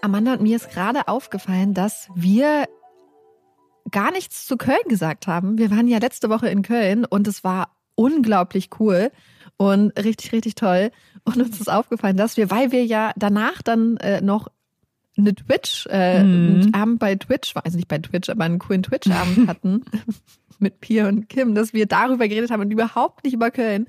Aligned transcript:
Amanda 0.00 0.34
und 0.34 0.42
mir 0.42 0.56
ist 0.56 0.70
gerade 0.70 1.08
aufgefallen, 1.08 1.74
dass 1.74 2.08
wir 2.14 2.66
gar 3.90 4.10
nichts 4.10 4.46
zu 4.46 4.56
Köln 4.56 4.78
gesagt 4.88 5.26
haben. 5.26 5.58
Wir 5.58 5.70
waren 5.70 5.88
ja 5.88 5.98
letzte 5.98 6.28
Woche 6.28 6.48
in 6.48 6.62
Köln 6.62 7.04
und 7.04 7.28
es 7.28 7.44
war 7.44 7.76
unglaublich 7.94 8.70
cool 8.78 9.10
und 9.56 9.90
richtig, 9.98 10.32
richtig 10.32 10.54
toll. 10.54 10.90
Und 11.24 11.38
uns 11.38 11.60
ist 11.60 11.70
aufgefallen, 11.70 12.16
dass 12.16 12.36
wir, 12.36 12.50
weil 12.50 12.72
wir 12.72 12.84
ja 12.84 13.12
danach 13.16 13.62
dann 13.62 13.96
äh, 13.98 14.20
noch 14.20 14.48
eine 15.16 15.34
Twitch, 15.34 15.86
äh, 15.90 16.22
mhm. 16.22 16.74
Abend 16.74 16.98
bei 16.98 17.14
Twitch, 17.16 17.54
also 17.56 17.76
nicht 17.76 17.88
bei 17.88 17.98
Twitch, 17.98 18.28
aber 18.28 18.44
einen 18.44 18.58
coolen 18.58 18.82
Twitch-Abend 18.82 19.48
hatten 19.48 19.84
mit 20.58 20.80
Pia 20.80 21.08
und 21.08 21.28
Kim, 21.28 21.54
dass 21.54 21.72
wir 21.72 21.86
darüber 21.86 22.28
geredet 22.28 22.50
haben 22.50 22.60
und 22.60 22.70
überhaupt 22.70 23.24
nicht 23.24 23.34
über 23.34 23.50
Köln. 23.50 23.86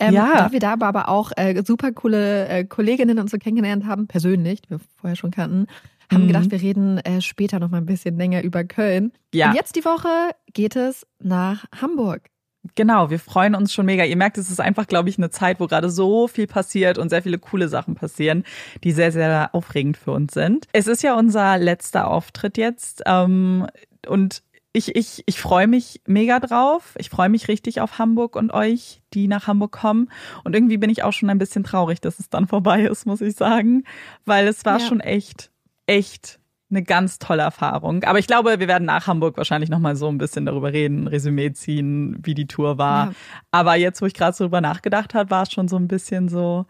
Ähm, 0.00 0.14
ja. 0.14 0.36
Da 0.36 0.52
wir 0.52 0.60
da 0.60 0.72
aber 0.72 1.08
auch 1.08 1.30
äh, 1.36 1.62
super 1.64 1.92
coole 1.92 2.48
äh, 2.48 2.64
Kolleginnen 2.64 3.18
und 3.18 3.30
so 3.30 3.36
kennengelernt 3.38 3.86
haben, 3.86 4.06
persönlich, 4.06 4.62
die 4.62 4.70
wir 4.70 4.80
vorher 4.96 5.16
schon 5.16 5.30
kannten, 5.30 5.66
haben 6.10 6.24
mhm. 6.24 6.28
gedacht, 6.28 6.50
wir 6.50 6.60
reden 6.60 6.98
äh, 6.98 7.20
später 7.20 7.60
noch 7.60 7.70
mal 7.70 7.78
ein 7.78 7.86
bisschen 7.86 8.16
länger 8.16 8.42
über 8.42 8.64
Köln. 8.64 9.12
Ja. 9.32 9.50
Und 9.50 9.56
jetzt 9.56 9.76
die 9.76 9.84
Woche 9.84 10.08
geht 10.52 10.74
es 10.74 11.06
nach 11.20 11.66
Hamburg. 11.80 12.30
Genau, 12.74 13.08
wir 13.08 13.18
freuen 13.18 13.54
uns 13.54 13.72
schon 13.72 13.86
mega. 13.86 14.04
Ihr 14.04 14.16
merkt, 14.16 14.36
es 14.36 14.50
ist 14.50 14.60
einfach, 14.60 14.86
glaube 14.86 15.08
ich, 15.08 15.16
eine 15.16 15.30
Zeit, 15.30 15.60
wo 15.60 15.66
gerade 15.66 15.88
so 15.88 16.28
viel 16.28 16.46
passiert 16.46 16.98
und 16.98 17.08
sehr 17.08 17.22
viele 17.22 17.38
coole 17.38 17.68
Sachen 17.68 17.94
passieren, 17.94 18.44
die 18.84 18.92
sehr, 18.92 19.12
sehr 19.12 19.54
aufregend 19.54 19.96
für 19.96 20.12
uns 20.12 20.34
sind. 20.34 20.66
Es 20.72 20.86
ist 20.86 21.02
ja 21.02 21.18
unser 21.18 21.56
letzter 21.56 22.08
Auftritt 22.08 22.58
jetzt 22.58 23.02
ähm, 23.06 23.66
und 24.06 24.42
ich, 24.72 24.94
ich, 24.94 25.22
ich 25.26 25.40
freue 25.40 25.66
mich 25.66 26.00
mega 26.06 26.38
drauf. 26.38 26.94
Ich 26.98 27.10
freue 27.10 27.28
mich 27.28 27.48
richtig 27.48 27.80
auf 27.80 27.98
Hamburg 27.98 28.36
und 28.36 28.52
euch, 28.52 29.02
die 29.12 29.26
nach 29.26 29.46
Hamburg 29.46 29.72
kommen. 29.72 30.08
Und 30.44 30.54
irgendwie 30.54 30.78
bin 30.78 30.90
ich 30.90 31.02
auch 31.02 31.12
schon 31.12 31.30
ein 31.30 31.38
bisschen 31.38 31.64
traurig, 31.64 32.00
dass 32.00 32.18
es 32.18 32.30
dann 32.30 32.46
vorbei 32.46 32.82
ist, 32.82 33.06
muss 33.06 33.20
ich 33.20 33.34
sagen. 33.34 33.84
Weil 34.24 34.46
es 34.46 34.64
war 34.64 34.78
ja. 34.78 34.86
schon 34.86 35.00
echt, 35.00 35.50
echt 35.86 36.38
eine 36.70 36.84
ganz 36.84 37.18
tolle 37.18 37.42
Erfahrung. 37.42 38.04
Aber 38.04 38.20
ich 38.20 38.28
glaube, 38.28 38.60
wir 38.60 38.68
werden 38.68 38.84
nach 38.84 39.08
Hamburg 39.08 39.36
wahrscheinlich 39.36 39.70
nochmal 39.70 39.96
so 39.96 40.08
ein 40.08 40.18
bisschen 40.18 40.46
darüber 40.46 40.72
reden, 40.72 41.08
Resümee 41.08 41.52
ziehen, 41.52 42.18
wie 42.22 42.34
die 42.34 42.46
Tour 42.46 42.78
war. 42.78 43.06
Ja. 43.06 43.12
Aber 43.50 43.74
jetzt, 43.74 44.00
wo 44.00 44.06
ich 44.06 44.14
gerade 44.14 44.36
so 44.36 44.44
drüber 44.44 44.60
nachgedacht 44.60 45.14
habe, 45.14 45.30
war 45.30 45.42
es 45.42 45.52
schon 45.52 45.66
so 45.66 45.76
ein 45.76 45.88
bisschen 45.88 46.28
so, 46.28 46.66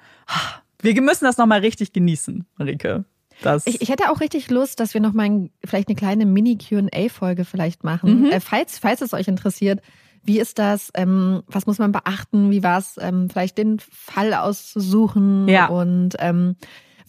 wir 0.80 1.00
müssen 1.02 1.26
das 1.26 1.36
nochmal 1.36 1.60
richtig 1.60 1.92
genießen, 1.92 2.46
Marike. 2.56 3.04
Das 3.42 3.66
ich, 3.66 3.80
ich 3.80 3.88
hätte 3.88 4.10
auch 4.10 4.20
richtig 4.20 4.50
Lust, 4.50 4.80
dass 4.80 4.94
wir 4.94 5.00
noch 5.00 5.12
mal 5.12 5.24
ein, 5.24 5.50
vielleicht 5.64 5.88
eine 5.88 5.96
kleine 5.96 6.26
Mini-QA-Folge 6.26 7.44
vielleicht 7.44 7.84
machen. 7.84 8.22
Mhm. 8.22 8.26
Äh, 8.26 8.40
falls, 8.40 8.78
falls 8.78 9.00
es 9.00 9.12
euch 9.12 9.28
interessiert, 9.28 9.80
wie 10.22 10.38
ist 10.38 10.58
das? 10.58 10.90
Ähm, 10.94 11.42
was 11.46 11.66
muss 11.66 11.78
man 11.78 11.92
beachten? 11.92 12.50
Wie 12.50 12.62
war 12.62 12.78
es, 12.78 12.96
ähm, 13.00 13.30
vielleicht 13.30 13.58
den 13.58 13.78
Fall 13.80 14.34
auszusuchen? 14.34 15.48
Ja. 15.48 15.66
Und 15.66 16.16
ähm, 16.18 16.56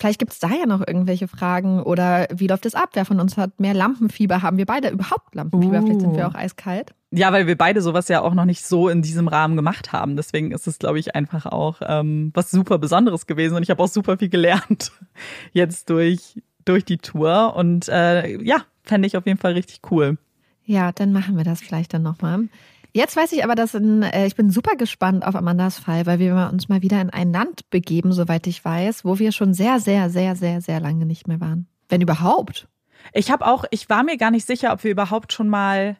vielleicht 0.01 0.19
gibt 0.19 0.33
es 0.33 0.39
da 0.39 0.49
ja 0.49 0.65
noch 0.65 0.85
irgendwelche 0.85 1.27
Fragen 1.27 1.81
oder 1.81 2.27
wie 2.33 2.47
läuft 2.47 2.65
es 2.65 2.73
ab? 2.75 2.89
Wer 2.93 3.05
von 3.05 3.19
uns 3.19 3.37
hat 3.37 3.59
mehr 3.59 3.75
Lampenfieber? 3.75 4.41
Haben 4.41 4.57
wir 4.57 4.65
beide 4.65 4.89
überhaupt 4.89 5.35
Lampenfieber? 5.35 5.79
Uh. 5.79 5.85
Vielleicht 5.85 6.01
sind 6.01 6.15
wir 6.15 6.25
uh. 6.25 6.29
auch 6.29 6.35
eiskalt. 6.35 6.93
Ja, 7.11 7.31
weil 7.31 7.45
wir 7.45 7.57
beide 7.57 7.81
sowas 7.81 8.07
ja 8.07 8.21
auch 8.21 8.33
noch 8.33 8.45
nicht 8.45 8.65
so 8.65 8.89
in 8.89 9.01
diesem 9.01 9.27
Rahmen 9.27 9.55
gemacht 9.55 9.93
haben. 9.93 10.15
Deswegen 10.15 10.51
ist 10.51 10.65
es, 10.65 10.79
glaube 10.79 10.97
ich, 10.97 11.13
einfach 11.13 11.45
auch 11.45 11.81
ähm, 11.85 12.31
was 12.33 12.49
super 12.49 12.79
Besonderes 12.79 13.27
gewesen. 13.27 13.55
Und 13.55 13.63
ich 13.63 13.69
habe 13.69 13.83
auch 13.83 13.87
super 13.87 14.17
viel 14.17 14.29
gelernt 14.29 14.91
jetzt 15.51 15.89
durch, 15.89 16.41
durch 16.65 16.83
die 16.83 16.97
Tour. 16.97 17.55
Und 17.55 17.87
äh, 17.87 18.41
ja, 18.41 18.57
fände 18.83 19.07
ich 19.07 19.17
auf 19.17 19.27
jeden 19.27 19.39
Fall 19.39 19.53
richtig 19.53 19.81
cool. 19.91 20.17
Ja, 20.63 20.91
dann 20.91 21.11
machen 21.11 21.37
wir 21.37 21.43
das 21.43 21.61
vielleicht 21.61 21.93
dann 21.93 22.03
nochmal. 22.03 22.47
Jetzt 22.93 23.15
weiß 23.15 23.31
ich 23.31 23.43
aber, 23.43 23.55
dass 23.55 23.73
in, 23.73 24.03
äh, 24.03 24.27
ich 24.27 24.35
bin 24.35 24.49
super 24.49 24.75
gespannt 24.75 25.25
auf 25.25 25.35
Amandas 25.35 25.79
Fall, 25.79 26.05
weil 26.05 26.19
wir 26.19 26.49
uns 26.51 26.67
mal 26.67 26.81
wieder 26.81 26.99
in 26.99 27.09
ein 27.09 27.31
Land 27.31 27.69
begeben, 27.69 28.11
soweit 28.11 28.47
ich 28.47 28.63
weiß, 28.63 29.05
wo 29.05 29.17
wir 29.17 29.31
schon 29.31 29.53
sehr, 29.53 29.79
sehr, 29.79 30.09
sehr, 30.09 30.35
sehr, 30.35 30.61
sehr 30.61 30.79
lange 30.81 31.05
nicht 31.05 31.27
mehr 31.27 31.39
waren. 31.39 31.67
Wenn 31.87 32.01
überhaupt. 32.01 32.67
Ich 33.13 33.31
habe 33.31 33.45
auch, 33.45 33.63
ich 33.71 33.89
war 33.89 34.03
mir 34.03 34.17
gar 34.17 34.31
nicht 34.31 34.45
sicher, 34.45 34.73
ob 34.73 34.83
wir 34.83 34.91
überhaupt 34.91 35.31
schon 35.31 35.47
mal 35.47 35.97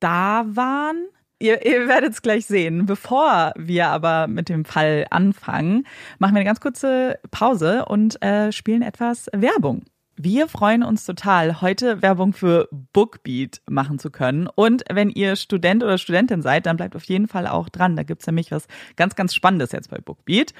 da 0.00 0.44
waren. 0.48 0.96
Ihr, 1.38 1.64
ihr 1.66 1.88
werdet 1.88 2.14
es 2.14 2.22
gleich 2.22 2.46
sehen. 2.46 2.86
Bevor 2.86 3.52
wir 3.56 3.88
aber 3.88 4.26
mit 4.26 4.48
dem 4.48 4.64
Fall 4.64 5.06
anfangen, 5.10 5.86
machen 6.18 6.34
wir 6.34 6.40
eine 6.40 6.48
ganz 6.48 6.60
kurze 6.60 7.18
Pause 7.30 7.84
und 7.84 8.22
äh, 8.22 8.50
spielen 8.50 8.82
etwas 8.82 9.28
Werbung. 9.32 9.82
Wir 10.16 10.46
freuen 10.46 10.84
uns 10.84 11.04
total, 11.04 11.60
heute 11.60 12.00
Werbung 12.00 12.34
für 12.34 12.68
Bookbeat 12.92 13.62
machen 13.68 13.98
zu 13.98 14.10
können. 14.10 14.46
Und 14.46 14.84
wenn 14.88 15.10
ihr 15.10 15.34
Student 15.34 15.82
oder 15.82 15.98
Studentin 15.98 16.40
seid, 16.40 16.66
dann 16.66 16.76
bleibt 16.76 16.94
auf 16.94 17.04
jeden 17.04 17.26
Fall 17.26 17.48
auch 17.48 17.68
dran. 17.68 17.96
Da 17.96 18.04
gibt's 18.04 18.26
nämlich 18.26 18.52
was 18.52 18.68
ganz, 18.94 19.16
ganz 19.16 19.34
Spannendes 19.34 19.72
jetzt 19.72 19.90
bei 19.90 19.98
Bookbeat. 19.98 20.54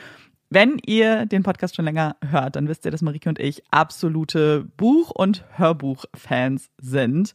Wenn 0.51 0.79
ihr 0.85 1.27
den 1.27 1.45
Podcast 1.45 1.77
schon 1.77 1.85
länger 1.85 2.17
hört, 2.29 2.56
dann 2.56 2.67
wisst 2.69 2.85
ihr, 2.85 2.91
dass 2.91 3.03
Marike 3.03 3.29
und 3.29 3.39
ich 3.39 3.62
absolute 3.71 4.67
Buch- 4.77 5.11
und 5.11 5.45
Hörbuchfans 5.56 6.71
sind. 6.79 7.35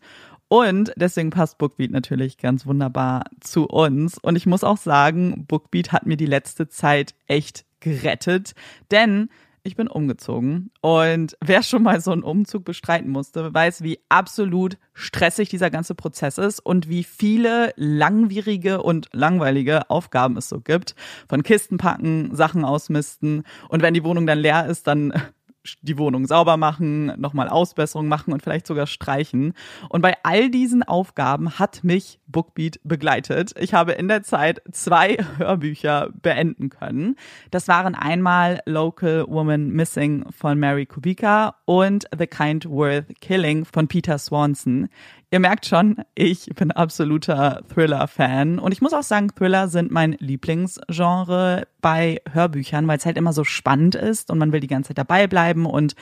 Und 0.49 0.91
deswegen 0.97 1.29
passt 1.29 1.57
Bookbeat 1.57 1.91
natürlich 1.91 2.37
ganz 2.37 2.65
wunderbar 2.65 3.25
zu 3.39 3.65
uns. 3.65 4.17
Und 4.17 4.35
ich 4.35 4.45
muss 4.45 4.65
auch 4.65 4.77
sagen, 4.77 5.45
Bookbeat 5.47 5.93
hat 5.93 6.05
mir 6.05 6.17
die 6.17 6.25
letzte 6.25 6.67
Zeit 6.67 7.15
echt 7.27 7.65
gerettet, 7.79 8.55
denn 8.91 9.29
ich 9.63 9.75
bin 9.75 9.87
umgezogen 9.87 10.71
und 10.81 11.37
wer 11.41 11.63
schon 11.63 11.83
mal 11.83 12.01
so 12.01 12.11
einen 12.11 12.23
Umzug 12.23 12.65
bestreiten 12.65 13.09
musste, 13.09 13.53
weiß, 13.53 13.83
wie 13.83 13.99
absolut 14.09 14.77
stressig 14.93 15.49
dieser 15.49 15.69
ganze 15.69 15.95
Prozess 15.95 16.37
ist 16.37 16.59
und 16.59 16.89
wie 16.89 17.03
viele 17.03 17.73
langwierige 17.75 18.81
und 18.81 19.09
langweilige 19.13 19.89
Aufgaben 19.89 20.37
es 20.37 20.49
so 20.49 20.61
gibt. 20.61 20.95
Von 21.27 21.43
Kisten 21.43 21.77
packen, 21.77 22.35
Sachen 22.35 22.65
ausmisten 22.65 23.43
und 23.69 23.81
wenn 23.81 23.93
die 23.93 24.03
Wohnung 24.03 24.25
dann 24.27 24.39
leer 24.39 24.67
ist, 24.67 24.87
dann 24.87 25.13
die 25.81 25.97
Wohnung 25.97 26.25
sauber 26.25 26.57
machen, 26.57 27.07
nochmal 27.19 27.49
Ausbesserungen 27.49 28.09
machen 28.09 28.33
und 28.33 28.41
vielleicht 28.41 28.67
sogar 28.67 28.87
streichen. 28.87 29.53
Und 29.89 30.01
bei 30.01 30.15
all 30.23 30.49
diesen 30.49 30.83
Aufgaben 30.83 31.59
hat 31.59 31.83
mich 31.83 32.19
Bookbeat 32.27 32.79
begleitet. 32.83 33.53
Ich 33.59 33.73
habe 33.73 33.93
in 33.93 34.07
der 34.07 34.23
Zeit 34.23 34.61
zwei 34.71 35.17
Hörbücher 35.37 36.09
beenden 36.13 36.69
können. 36.69 37.15
Das 37.51 37.67
waren 37.67 37.95
einmal 37.95 38.61
Local 38.65 39.25
Woman 39.27 39.69
Missing 39.69 40.25
von 40.31 40.59
Mary 40.59 40.85
Kubica 40.85 41.55
und 41.65 42.05
The 42.17 42.27
Kind 42.27 42.69
Worth 42.69 43.19
Killing 43.21 43.65
von 43.65 43.87
Peter 43.87 44.17
Swanson. 44.17 44.89
Ihr 45.31 45.39
merkt 45.39 45.67
schon, 45.67 45.97
ich 46.15 46.47
bin 46.55 46.71
absoluter 46.71 47.61
Thriller-Fan. 47.71 48.57
Und 48.57 48.71
ich 48.71 48.81
muss 48.81 48.93
auch 48.93 49.03
sagen, 49.03 49.29
Thriller 49.35 49.67
sind 49.67 49.91
mein 49.91 50.13
Lieblingsgenre 50.13 51.67
bei 51.81 52.19
Hörbüchern, 52.31 52.87
weil 52.87 52.97
es 52.97 53.05
halt 53.05 53.15
immer 53.15 53.31
so 53.31 53.43
spannend 53.43 53.93
ist 53.93 54.31
und 54.31 54.39
man 54.39 54.51
will 54.51 54.59
die 54.59 54.65
ganze 54.65 54.87
Zeit 54.87 54.97
dabei 54.97 55.27
bleiben. 55.27 55.67
Und 55.67 55.93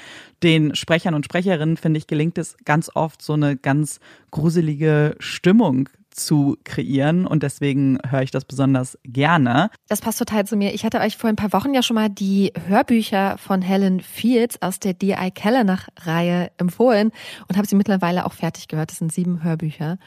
den 0.43 0.75
Sprechern 0.75 1.13
und 1.13 1.25
Sprecherinnen, 1.25 1.75
finde 1.75 1.97
ich, 1.97 2.07
gelingt 2.07 2.37
es 2.37 2.55
ganz 2.63 2.89
oft, 2.93 3.21
so 3.21 3.33
eine 3.33 3.57
ganz 3.57 3.99
gruselige 4.31 5.17
Stimmung 5.19 5.89
zu 6.17 6.57
kreieren 6.63 7.25
und 7.25 7.43
deswegen 7.43 7.97
höre 8.07 8.23
ich 8.23 8.31
das 8.31 8.45
besonders 8.45 8.97
gerne. 9.03 9.69
Das 9.87 10.01
passt 10.01 10.19
total 10.19 10.45
zu 10.45 10.55
mir. 10.57 10.73
Ich 10.73 10.83
hatte 10.83 10.99
euch 10.99 11.17
vor 11.17 11.29
ein 11.29 11.35
paar 11.35 11.53
Wochen 11.53 11.73
ja 11.73 11.83
schon 11.83 11.95
mal 11.95 12.09
die 12.09 12.51
Hörbücher 12.67 13.37
von 13.37 13.61
Helen 13.61 14.01
Fields 14.01 14.61
aus 14.61 14.79
der 14.79 14.93
D.I. 14.93 15.31
Kellenach-Reihe 15.31 16.51
empfohlen 16.57 17.11
und 17.47 17.57
habe 17.57 17.67
sie 17.67 17.75
mittlerweile 17.75 18.25
auch 18.25 18.33
fertig 18.33 18.67
gehört. 18.67 18.91
Das 18.91 18.97
sind 18.97 19.11
sieben 19.11 19.43
Hörbücher. 19.43 19.97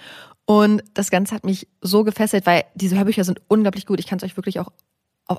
Und 0.44 0.82
das 0.94 1.10
Ganze 1.10 1.34
hat 1.34 1.44
mich 1.44 1.68
so 1.80 2.02
gefesselt, 2.02 2.44
weil 2.46 2.64
diese 2.74 2.96
Hörbücher 2.96 3.24
sind 3.24 3.40
unglaublich 3.48 3.86
gut. 3.86 4.00
Ich 4.00 4.06
kann 4.06 4.18
es 4.18 4.24
euch 4.24 4.36
wirklich 4.36 4.58
auch 4.58 4.72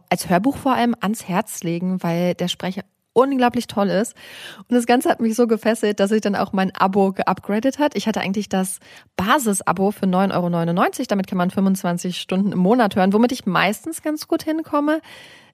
als 0.09 0.29
Hörbuch 0.29 0.57
vor 0.57 0.73
allem 0.73 0.95
ans 1.00 1.27
Herz 1.27 1.63
legen, 1.63 2.01
weil 2.01 2.33
der 2.33 2.47
Sprecher 2.47 2.83
unglaublich 3.13 3.67
toll 3.67 3.89
ist. 3.89 4.15
Und 4.57 4.75
das 4.75 4.85
Ganze 4.85 5.09
hat 5.09 5.19
mich 5.19 5.35
so 5.35 5.47
gefesselt, 5.47 5.99
dass 5.99 6.11
ich 6.11 6.21
dann 6.21 6.35
auch 6.35 6.53
mein 6.53 6.73
Abo 6.75 7.11
geupgradet 7.11 7.79
hat. 7.79 7.95
Ich 7.95 8.07
hatte 8.07 8.21
eigentlich 8.21 8.49
das 8.49 8.79
Basis-Abo 9.17 9.91
für 9.91 10.05
9,99 10.05 10.99
Euro. 10.99 11.05
Damit 11.09 11.27
kann 11.27 11.37
man 11.37 11.51
25 11.51 12.17
Stunden 12.17 12.51
im 12.51 12.59
Monat 12.59 12.95
hören, 12.95 13.13
womit 13.13 13.31
ich 13.31 13.45
meistens 13.45 14.01
ganz 14.01 14.27
gut 14.27 14.43
hinkomme. 14.43 15.01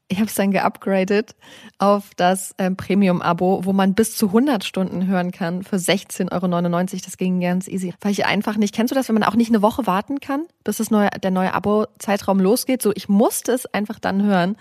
Ich 0.10 0.20
habe 0.20 0.28
es 0.28 0.36
dann 0.36 0.52
geupgradet 0.52 1.36
auf 1.80 2.12
das 2.16 2.56
ähm, 2.60 2.78
Premium-Abo, 2.78 3.66
wo 3.66 3.74
man 3.74 3.94
bis 3.94 4.16
zu 4.16 4.28
100 4.28 4.64
Stunden 4.64 5.06
hören 5.06 5.32
kann 5.32 5.64
für 5.64 5.76
16,99 5.76 6.32
Euro. 6.32 7.02
Das 7.04 7.18
ging 7.18 7.42
ganz 7.42 7.68
easy. 7.68 7.94
Weil 8.00 8.14
ich 8.14 8.26
einfach 8.26 8.56
nicht, 8.56 8.74
kennst 8.74 8.92
du 8.92 8.96
das, 8.96 9.10
wenn 9.10 9.16
man 9.16 9.24
auch 9.24 9.36
nicht 9.36 9.50
eine 9.50 9.62
Woche 9.62 9.86
warten 9.86 10.22
kann, 10.22 10.46
bis 10.64 10.78
das 10.78 10.92
neue, 10.92 11.10
der 11.22 11.32
neue 11.32 11.54
Abo-Zeitraum 11.54 12.40
losgeht? 12.40 12.82
So, 12.82 12.94
ich 12.96 13.10
musste 13.10 13.52
es 13.52 13.66
einfach 13.66 14.00
dann 14.00 14.24
hören 14.24 14.56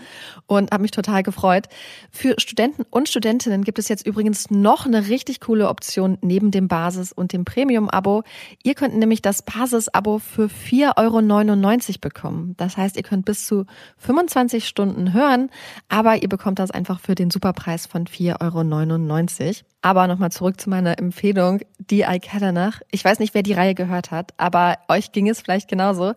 und 0.47 0.73
habe 0.73 0.83
mich 0.83 0.91
total 0.91 1.23
gefreut. 1.23 1.69
Für 2.11 2.35
Studenten 2.39 2.83
und 2.91 3.09
Studentinnen 3.09 3.63
gibt 3.63 3.79
es 3.79 3.89
jetzt 3.89 4.05
übrigens 4.05 4.51
noch 4.51 4.85
eine 4.85 5.07
richtig 5.07 5.41
coole 5.41 5.69
Option 5.69 6.19
neben 6.23 6.51
dem 6.51 6.67
Basis- 6.67 7.13
und 7.13 7.33
dem 7.33 7.45
Premium-Abo. 7.45 8.25
Ihr 8.65 8.75
könnt 8.75 8.97
nämlich 8.97 9.23
das 9.23 9.43
Basis-Abo 9.43 10.19
für 10.19 10.47
4,99 10.47 11.89
Euro 11.89 11.99
bekommen. 12.01 12.55
Das 12.57 12.77
heißt, 12.77 12.97
ihr 12.97 13.05
könnt 13.05 13.25
bis 13.25 13.47
zu 13.47 13.65
25 13.99 14.67
Stunden 14.67 15.13
hören 15.13 15.36
hören, 15.37 15.51
aber 15.89 16.23
ihr 16.23 16.29
bekommt 16.29 16.59
das 16.59 16.71
einfach 16.71 17.01
für 17.01 17.15
den 17.15 17.31
Superpreis 17.31 17.87
von 17.87 18.07
4,99 18.07 19.47
Euro. 19.47 19.55
Aber 19.83 20.09
nochmal 20.09 20.33
zurück 20.33 20.61
zu 20.61 20.69
meiner 20.69 20.99
Empfehlung, 20.99 21.61
die 21.79 22.05
Kellenach. 22.21 22.81
Ich 22.91 23.05
weiß 23.05 23.21
nicht, 23.21 23.35
wer 23.35 23.45
die 23.45 23.53
Reihe 23.53 23.75
gehört 23.75 24.11
hat, 24.11 24.33
aber 24.37 24.79
euch 24.89 25.13
ging 25.13 25.29
es 25.29 25.41
vielleicht 25.41 25.69
genauso. 25.69 26.15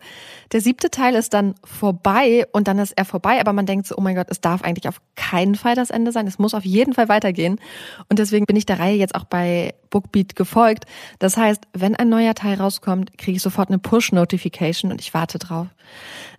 Der 0.50 0.60
siebte 0.60 0.90
Teil 0.90 1.14
ist 1.14 1.34
dann 1.34 1.54
vorbei 1.62 2.46
und 2.52 2.66
dann 2.66 2.78
ist 2.78 2.92
er 2.96 3.04
vorbei, 3.04 3.40
aber 3.40 3.52
man 3.52 3.66
denkt 3.66 3.86
so, 3.86 3.96
oh 3.96 4.00
mein 4.00 4.16
Gott, 4.16 4.26
es 4.30 4.40
darf 4.40 4.62
eigentlich 4.62 4.88
auf 4.88 5.00
keinen 5.14 5.54
Fall 5.54 5.76
das 5.76 5.90
Ende 5.90 6.10
sein. 6.10 6.26
Es 6.26 6.38
muss 6.38 6.54
auf 6.54 6.64
jeden 6.64 6.94
Fall 6.94 7.08
weitergehen. 7.08 7.60
Und 8.08 8.18
deswegen 8.18 8.46
bin 8.46 8.56
ich 8.56 8.66
der 8.66 8.80
Reihe 8.80 8.96
jetzt 8.96 9.14
auch 9.14 9.24
bei 9.24 9.74
Bookbeat 9.90 10.34
gefolgt. 10.34 10.86
Das 11.20 11.36
heißt, 11.36 11.62
wenn 11.72 11.94
ein 11.94 12.08
neuer 12.08 12.34
Teil 12.34 12.56
rauskommt, 12.56 13.18
kriege 13.18 13.36
ich 13.36 13.42
sofort 13.42 13.68
eine 13.68 13.78
Push-Notification 13.78 14.90
und 14.90 15.00
ich 15.00 15.14
warte 15.14 15.38
drauf. 15.38 15.68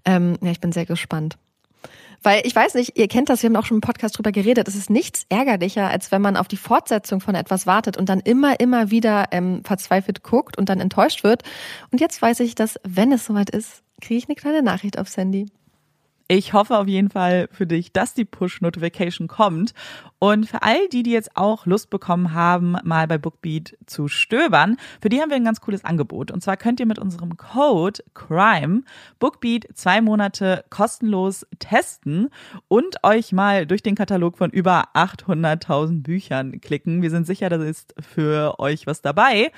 Ähm, 0.04 0.38
ja, 0.42 0.52
ich 0.52 0.60
bin 0.60 0.74
sehr 0.74 0.86
gespannt. 0.86 1.38
Weil 2.24 2.46
ich 2.46 2.56
weiß 2.56 2.76
nicht, 2.76 2.98
ihr 2.98 3.08
kennt 3.08 3.30
das, 3.30 3.42
wir 3.42 3.50
haben 3.50 3.56
auch 3.56 3.66
schon 3.66 3.78
im 3.78 3.82
Podcast 3.82 4.18
drüber 4.18 4.32
geredet, 4.32 4.68
es 4.68 4.76
ist 4.76 4.90
nichts 4.90 5.26
ärgerlicher, 5.30 5.90
als 5.90 6.12
wenn 6.12 6.22
man 6.22 6.38
auf 6.38 6.48
die 6.48 6.58
Fortsetzung 6.58 7.20
von 7.20 7.34
etwas 7.34 7.66
wartet 7.66 7.98
und 7.98 8.10
dann 8.10 8.20
immer, 8.20 8.60
immer 8.60 8.92
wieder 8.92 9.30
ähm, 9.32 9.64
verzweifelt 9.64 10.22
guckt 10.24 10.58
und 10.58 10.70
dann 10.70 10.80
enttäuscht 10.80 11.24
wird. 11.24 11.44
Und 11.92 12.00
jetzt 12.00 12.22
weiß 12.22 12.42
ich, 12.42 12.54
dass, 12.54 12.80
wenn 12.84 13.12
es 13.12 13.26
soweit 13.26 13.50
ist, 13.50 13.82
kriege 14.02 14.20
ich 14.20 14.28
eine 14.28 14.36
kleine 14.36 14.62
Nachricht 14.62 15.00
aufs 15.00 15.18
Handy. 15.18 15.48
Ich 16.34 16.54
hoffe 16.54 16.78
auf 16.78 16.88
jeden 16.88 17.10
Fall 17.10 17.50
für 17.52 17.68
dich, 17.68 17.92
dass 17.92 18.14
die 18.14 18.24
Push-Notification 18.24 19.28
kommt. 19.28 19.74
Und 20.18 20.48
für 20.48 20.62
all 20.62 20.88
die, 20.88 21.04
die 21.04 21.12
jetzt 21.12 21.36
auch 21.36 21.66
Lust 21.66 21.90
bekommen 21.90 22.34
haben, 22.34 22.78
mal 22.86 23.06
bei 23.06 23.18
Bookbeat 23.18 23.78
zu 23.86 24.08
stöbern, 24.08 24.78
für 25.02 25.10
die 25.10 25.20
haben 25.20 25.30
wir 25.30 25.36
ein 25.36 25.44
ganz 25.44 25.60
cooles 25.60 25.84
Angebot. 25.84 26.32
Und 26.32 26.42
zwar 26.42 26.56
könnt 26.56 26.80
ihr 26.80 26.86
mit 26.86 27.00
unserem 27.00 27.36
Code 27.36 28.02
CRIME 28.14 28.84
Bookbeat 29.20 29.68
zwei 29.74 30.00
Monate 30.00 30.64
kostenlos 30.70 31.46
testen 31.60 32.30
und 32.70 33.04
euch 33.04 33.34
mal 33.34 33.66
durch 33.66 33.84
den 33.84 33.96
Katalog 33.96 34.38
von 34.38 34.52
über 34.52 34.86
800.000 34.94 36.02
Büchern 36.02 36.62
klicken. 36.62 37.02
Wir 37.02 37.10
sind 37.10 37.28
sicher, 37.28 37.50
da 37.50 37.62
ist 37.62 37.94
für 38.00 38.58
euch 38.58 38.88
was 38.88 39.02
dabei. 39.02 39.52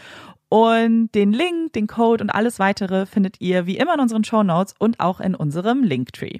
Und 0.49 1.11
den 1.11 1.33
Link, 1.33 1.73
den 1.73 1.85
Code 1.85 2.23
und 2.23 2.31
alles 2.31 2.57
weitere 2.57 3.05
findet 3.05 3.41
ihr 3.41 3.67
wie 3.67 3.77
immer 3.77 3.93
in 3.93 3.99
unseren 3.99 4.23
Show 4.23 4.41
Notes 4.41 4.73
und 4.79 4.99
auch 4.99 5.19
in 5.19 5.35
unserem 5.35 5.83
Linktree. 5.83 6.39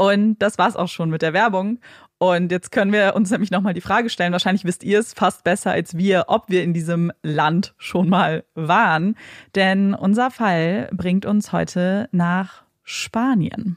Und 0.00 0.38
das 0.38 0.56
war's 0.56 0.76
auch 0.76 0.88
schon 0.88 1.10
mit 1.10 1.20
der 1.20 1.34
Werbung. 1.34 1.78
Und 2.16 2.50
jetzt 2.50 2.72
können 2.72 2.90
wir 2.90 3.14
uns 3.14 3.30
nämlich 3.30 3.50
nochmal 3.50 3.74
die 3.74 3.82
Frage 3.82 4.08
stellen, 4.08 4.32
wahrscheinlich 4.32 4.64
wisst 4.64 4.82
ihr 4.82 4.98
es 4.98 5.12
fast 5.12 5.44
besser 5.44 5.72
als 5.72 5.94
wir, 5.94 6.24
ob 6.28 6.48
wir 6.48 6.62
in 6.62 6.72
diesem 6.72 7.12
Land 7.22 7.74
schon 7.76 8.08
mal 8.08 8.44
waren. 8.54 9.14
Denn 9.54 9.92
unser 9.92 10.30
Fall 10.30 10.88
bringt 10.94 11.26
uns 11.26 11.52
heute 11.52 12.08
nach 12.12 12.62
Spanien. 12.82 13.76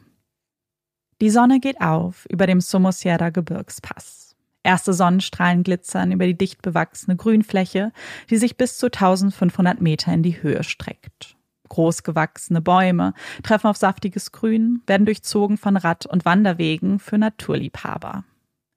Die 1.20 1.30
Sonne 1.30 1.60
geht 1.60 1.82
auf 1.82 2.26
über 2.30 2.48
dem 2.48 2.62
Somosierra 2.62 3.30
Gebirgspass. 3.30 4.38
Erste 4.64 4.94
Sonnenstrahlen 4.94 5.64
glitzern 5.64 6.14
über 6.14 6.26
die 6.26 6.38
dicht 6.38 6.62
bewachsene 6.62 7.18
Grünfläche, 7.18 7.92
die 8.30 8.38
sich 8.38 8.56
bis 8.56 8.78
zu 8.78 8.86
1500 8.86 9.82
Meter 9.82 10.14
in 10.14 10.24
die 10.24 10.42
Höhe 10.42 10.64
streckt. 10.64 11.36
Großgewachsene 11.70 12.62
Bäume 12.62 13.14
treffen 13.44 13.68
auf 13.68 13.78
saftiges 13.78 14.32
Grün, 14.32 14.82
werden 14.88 15.06
durchzogen 15.06 15.58
von 15.58 15.78
Rad- 15.78 16.06
und 16.06 16.26
Wanderwegen 16.26 17.00
für 17.00 17.18
Naturliebhaber. 17.18 18.24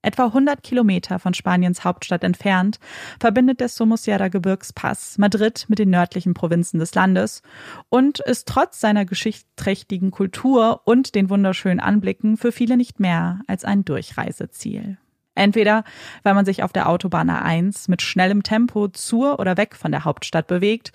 Etwa 0.06 0.26
100 0.26 0.62
Kilometer 0.62 1.18
von 1.18 1.34
Spaniens 1.34 1.82
Hauptstadt 1.84 2.22
entfernt 2.22 2.78
verbindet 3.18 3.58
der 3.58 3.68
Somosierra 3.68 4.28
Gebirgspass 4.28 5.18
Madrid 5.18 5.64
mit 5.66 5.80
den 5.80 5.90
nördlichen 5.90 6.32
Provinzen 6.32 6.78
des 6.78 6.94
Landes 6.94 7.42
und 7.88 8.20
ist 8.20 8.46
trotz 8.46 8.78
seiner 8.78 9.04
geschichtsträchtigen 9.04 10.12
Kultur 10.12 10.82
und 10.84 11.16
den 11.16 11.28
wunderschönen 11.28 11.80
Anblicken 11.80 12.36
für 12.36 12.52
viele 12.52 12.76
nicht 12.76 13.00
mehr 13.00 13.40
als 13.48 13.64
ein 13.64 13.84
Durchreiseziel. 13.84 14.96
Entweder 15.34 15.82
weil 16.22 16.34
man 16.34 16.44
sich 16.44 16.62
auf 16.62 16.72
der 16.72 16.88
Autobahn 16.88 17.28
A1 17.28 17.90
mit 17.90 18.00
schnellem 18.00 18.44
Tempo 18.44 18.86
zur 18.86 19.40
oder 19.40 19.56
weg 19.56 19.74
von 19.74 19.90
der 19.90 20.04
Hauptstadt 20.04 20.46
bewegt 20.46 20.92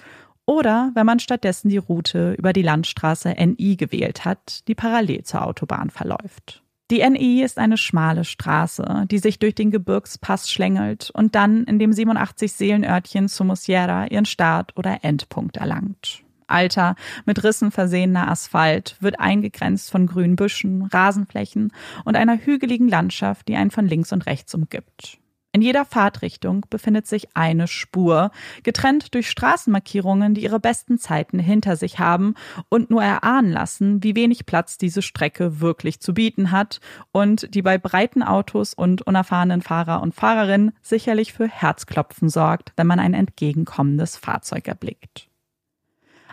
oder 0.52 0.92
wenn 0.96 1.06
man 1.06 1.20
stattdessen 1.20 1.70
die 1.70 1.78
Route 1.78 2.34
über 2.34 2.52
die 2.52 2.62
Landstraße 2.62 3.30
NI 3.30 3.78
gewählt 3.78 4.26
hat, 4.26 4.68
die 4.68 4.76
parallel 4.76 5.24
zur 5.24 5.48
Autobahn 5.48 5.90
verläuft. 5.90 6.62
Die 6.92 7.10
NI 7.10 7.42
ist 7.42 7.58
eine 7.58 7.78
schmale 7.78 8.26
Straße, 8.26 9.06
die 9.10 9.20
sich 9.20 9.40
durch 9.40 9.56
den 9.56 9.72
Gebirgspass 9.72 10.52
schlängelt 10.52 11.10
und 11.14 11.36
dann 11.36 11.64
in 11.64 11.80
dem 11.80 11.94
87 11.94 12.52
Seelenörtchen 12.52 13.30
Somosierra 13.30 14.08
ihren 14.08 14.26
Start- 14.26 14.76
oder 14.76 15.06
Endpunkt 15.06 15.56
erlangt. 15.56 16.22
Alter, 16.48 16.96
mit 17.26 17.46
Rissen 17.46 17.72
versehener 17.72 18.28
Asphalt 18.28 18.98
wird 19.00 19.22
eingegrenzt 19.22 19.90
von 19.90 20.06
grünen 20.06 20.36
Büschen, 20.36 20.82
Rasenflächen 20.82 21.72
und 22.04 22.18
einer 22.18 22.38
hügeligen 22.38 22.90
Landschaft, 22.90 23.48
die 23.48 23.56
einen 23.56 23.72
von 23.72 23.88
links 23.88 24.12
und 24.12 24.26
rechts 24.26 24.54
umgibt. 24.54 25.21
In 25.54 25.62
jeder 25.62 25.84
Fahrtrichtung 25.84 26.66
befindet 26.70 27.08
sich 27.08 27.36
eine 27.36 27.68
Spur, 27.68 28.32
getrennt 28.64 29.14
durch 29.14 29.30
Straßenmarkierungen, 29.30 30.34
die 30.34 30.44
ihre 30.44 30.62
besten 30.62 30.98
Zeiten 30.98 31.40
hinter 31.40 31.76
sich 31.76 32.00
haben 32.00 32.36
und 32.70 32.90
nur 32.90 33.04
erahnen 33.04 33.52
lassen, 33.52 34.02
wie 34.02 34.16
wenig 34.16 34.46
Platz 34.46 34.78
diese 34.78 35.02
Strecke 35.02 35.60
wirklich 35.60 36.00
zu 36.00 36.14
bieten 36.14 36.52
hat 36.52 36.80
und 37.12 37.54
die 37.54 37.62
bei 37.62 37.78
breiten 37.78 38.24
Autos 38.24 38.74
und 38.74 39.02
unerfahrenen 39.02 39.62
Fahrer 39.62 40.02
und 40.02 40.16
Fahrerinnen 40.16 40.72
sicherlich 40.82 41.34
für 41.34 41.50
Herzklopfen 41.50 42.30
sorgt, 42.30 42.72
wenn 42.78 42.88
man 42.88 43.00
ein 43.02 43.14
entgegenkommendes 43.14 44.16
Fahrzeug 44.16 44.70
erblickt. 44.70 45.28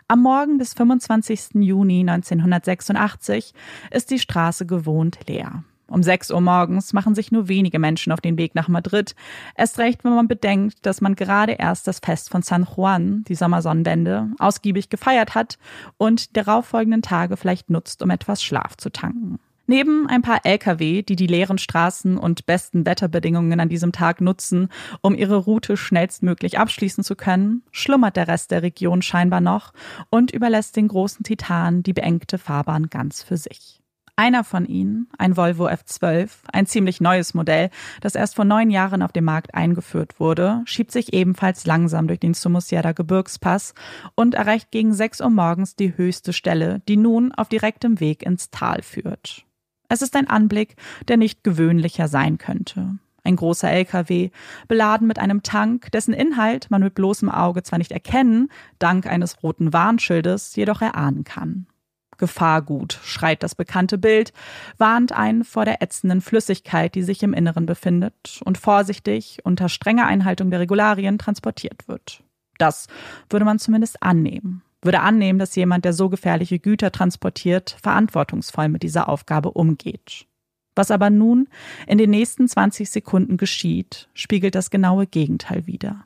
Am 0.06 0.22
Morgen 0.22 0.60
des 0.60 0.74
25. 0.74 1.56
Juni 1.56 2.00
1986 2.00 3.52
ist 3.90 4.12
die 4.12 4.20
Straße 4.20 4.64
gewohnt 4.64 5.18
leer. 5.26 5.64
Um 5.90 6.02
6 6.02 6.30
Uhr 6.30 6.40
morgens 6.42 6.92
machen 6.92 7.14
sich 7.14 7.32
nur 7.32 7.48
wenige 7.48 7.78
Menschen 7.78 8.12
auf 8.12 8.20
den 8.20 8.36
Weg 8.36 8.54
nach 8.54 8.68
Madrid. 8.68 9.14
Erst 9.56 9.78
recht, 9.78 10.04
wenn 10.04 10.14
man 10.14 10.28
bedenkt, 10.28 10.84
dass 10.84 11.00
man 11.00 11.14
gerade 11.14 11.52
erst 11.52 11.86
das 11.86 11.98
Fest 12.00 12.28
von 12.28 12.42
San 12.42 12.66
Juan, 12.76 13.24
die 13.26 13.34
Sommersonnenwende, 13.34 14.28
ausgiebig 14.38 14.90
gefeiert 14.90 15.34
hat 15.34 15.58
und 15.96 16.36
darauffolgenden 16.36 17.00
Tage 17.00 17.38
vielleicht 17.38 17.70
nutzt, 17.70 18.02
um 18.02 18.10
etwas 18.10 18.42
Schlaf 18.42 18.76
zu 18.76 18.90
tanken. 18.90 19.38
Neben 19.70 20.06
ein 20.08 20.22
paar 20.22 20.40
Lkw, 20.44 21.02
die 21.02 21.16
die 21.16 21.26
leeren 21.26 21.58
Straßen 21.58 22.16
und 22.16 22.46
besten 22.46 22.86
Wetterbedingungen 22.86 23.60
an 23.60 23.68
diesem 23.68 23.92
Tag 23.92 24.22
nutzen, 24.22 24.68
um 25.02 25.14
ihre 25.14 25.36
Route 25.36 25.76
schnellstmöglich 25.76 26.58
abschließen 26.58 27.04
zu 27.04 27.16
können, 27.16 27.62
schlummert 27.70 28.16
der 28.16 28.28
Rest 28.28 28.50
der 28.50 28.62
Region 28.62 29.02
scheinbar 29.02 29.42
noch 29.42 29.74
und 30.08 30.30
überlässt 30.30 30.76
den 30.76 30.88
großen 30.88 31.22
Titan 31.22 31.82
die 31.82 31.92
beengte 31.92 32.38
Fahrbahn 32.38 32.88
ganz 32.88 33.22
für 33.22 33.36
sich. 33.36 33.82
Einer 34.18 34.42
von 34.42 34.66
ihnen, 34.66 35.06
ein 35.16 35.36
Volvo 35.36 35.68
F12, 35.68 36.28
ein 36.52 36.66
ziemlich 36.66 37.00
neues 37.00 37.34
Modell, 37.34 37.70
das 38.00 38.16
erst 38.16 38.34
vor 38.34 38.44
neun 38.44 38.68
Jahren 38.68 39.00
auf 39.02 39.12
dem 39.12 39.22
Markt 39.22 39.54
eingeführt 39.54 40.18
wurde, 40.18 40.62
schiebt 40.64 40.90
sich 40.90 41.12
ebenfalls 41.12 41.66
langsam 41.66 42.08
durch 42.08 42.18
den 42.18 42.34
Somosierra 42.34 42.90
Gebirgspass 42.90 43.74
und 44.16 44.34
erreicht 44.34 44.72
gegen 44.72 44.92
sechs 44.92 45.20
Uhr 45.20 45.30
morgens 45.30 45.76
die 45.76 45.96
höchste 45.96 46.32
Stelle, 46.32 46.82
die 46.88 46.96
nun 46.96 47.30
auf 47.30 47.48
direktem 47.48 48.00
Weg 48.00 48.24
ins 48.24 48.50
Tal 48.50 48.82
führt. 48.82 49.44
Es 49.88 50.02
ist 50.02 50.16
ein 50.16 50.28
Anblick, 50.28 50.74
der 51.06 51.16
nicht 51.16 51.44
gewöhnlicher 51.44 52.08
sein 52.08 52.38
könnte. 52.38 52.98
Ein 53.22 53.36
großer 53.36 53.70
LKW, 53.70 54.30
beladen 54.66 55.06
mit 55.06 55.20
einem 55.20 55.44
Tank, 55.44 55.92
dessen 55.92 56.12
Inhalt 56.12 56.72
man 56.72 56.82
mit 56.82 56.96
bloßem 56.96 57.30
Auge 57.30 57.62
zwar 57.62 57.78
nicht 57.78 57.92
erkennen, 57.92 58.48
dank 58.80 59.06
eines 59.06 59.44
roten 59.44 59.72
Warnschildes 59.72 60.56
jedoch 60.56 60.82
erahnen 60.82 61.22
kann. 61.22 61.68
Gefahrgut, 62.18 62.98
schreit 63.02 63.42
das 63.42 63.54
bekannte 63.54 63.96
Bild, 63.96 64.32
warnt 64.76 65.12
einen 65.12 65.44
vor 65.44 65.64
der 65.64 65.82
ätzenden 65.82 66.20
Flüssigkeit, 66.20 66.94
die 66.94 67.02
sich 67.02 67.22
im 67.22 67.32
Inneren 67.32 67.66
befindet 67.66 68.40
und 68.44 68.58
vorsichtig 68.58 69.38
unter 69.44 69.68
strenger 69.68 70.06
Einhaltung 70.06 70.50
der 70.50 70.60
Regularien 70.60 71.18
transportiert 71.18 71.88
wird. 71.88 72.22
Das 72.58 72.88
würde 73.30 73.44
man 73.44 73.58
zumindest 73.58 74.02
annehmen. 74.02 74.62
Würde 74.82 75.00
annehmen, 75.00 75.38
dass 75.38 75.56
jemand, 75.56 75.84
der 75.84 75.92
so 75.92 76.08
gefährliche 76.08 76.58
Güter 76.58 76.92
transportiert, 76.92 77.76
verantwortungsvoll 77.82 78.68
mit 78.68 78.82
dieser 78.82 79.08
Aufgabe 79.08 79.52
umgeht. 79.52 80.26
Was 80.76 80.92
aber 80.92 81.10
nun 81.10 81.48
in 81.88 81.98
den 81.98 82.10
nächsten 82.10 82.46
20 82.46 82.88
Sekunden 82.88 83.36
geschieht, 83.36 84.08
spiegelt 84.14 84.54
das 84.54 84.70
genaue 84.70 85.06
Gegenteil 85.06 85.66
wider. 85.66 86.04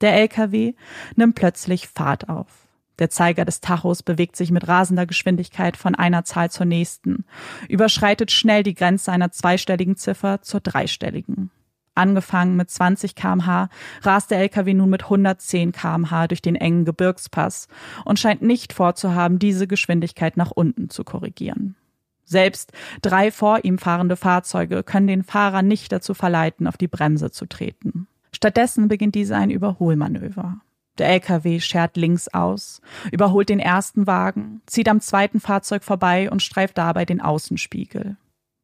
Der 0.00 0.14
LKW 0.14 0.74
nimmt 1.16 1.34
plötzlich 1.34 1.88
Fahrt 1.88 2.28
auf. 2.28 2.63
Der 2.98 3.10
Zeiger 3.10 3.44
des 3.44 3.60
Tachos 3.60 4.02
bewegt 4.02 4.36
sich 4.36 4.50
mit 4.50 4.68
rasender 4.68 5.06
Geschwindigkeit 5.06 5.76
von 5.76 5.94
einer 5.94 6.24
Zahl 6.24 6.50
zur 6.50 6.66
nächsten, 6.66 7.24
überschreitet 7.68 8.30
schnell 8.30 8.62
die 8.62 8.74
Grenze 8.74 9.10
einer 9.10 9.32
zweistelligen 9.32 9.96
Ziffer 9.96 10.42
zur 10.42 10.60
dreistelligen. 10.60 11.50
Angefangen 11.96 12.56
mit 12.56 12.70
20 12.70 13.14
kmh 13.14 13.68
rast 14.02 14.30
der 14.30 14.38
LKW 14.38 14.74
nun 14.74 14.90
mit 14.90 15.04
110 15.04 15.72
kmh 15.72 16.26
durch 16.26 16.42
den 16.42 16.56
engen 16.56 16.84
Gebirgspass 16.84 17.68
und 18.04 18.18
scheint 18.18 18.42
nicht 18.42 18.72
vorzuhaben, 18.72 19.38
diese 19.38 19.66
Geschwindigkeit 19.66 20.36
nach 20.36 20.50
unten 20.50 20.90
zu 20.90 21.04
korrigieren. 21.04 21.76
Selbst 22.24 22.72
drei 23.02 23.30
vor 23.30 23.64
ihm 23.64 23.78
fahrende 23.78 24.16
Fahrzeuge 24.16 24.82
können 24.82 25.06
den 25.06 25.22
Fahrer 25.22 25.62
nicht 25.62 25.92
dazu 25.92 26.14
verleiten, 26.14 26.66
auf 26.66 26.76
die 26.76 26.88
Bremse 26.88 27.30
zu 27.30 27.46
treten. 27.46 28.08
Stattdessen 28.32 28.88
beginnt 28.88 29.14
diese 29.14 29.36
ein 29.36 29.50
Überholmanöver. 29.50 30.60
Der 30.98 31.08
LKW 31.08 31.58
schert 31.60 31.96
links 31.96 32.28
aus, 32.28 32.80
überholt 33.10 33.48
den 33.48 33.58
ersten 33.58 34.06
Wagen, 34.06 34.62
zieht 34.66 34.88
am 34.88 35.00
zweiten 35.00 35.40
Fahrzeug 35.40 35.82
vorbei 35.82 36.30
und 36.30 36.42
streift 36.42 36.78
dabei 36.78 37.04
den 37.04 37.20
Außenspiegel. 37.20 38.16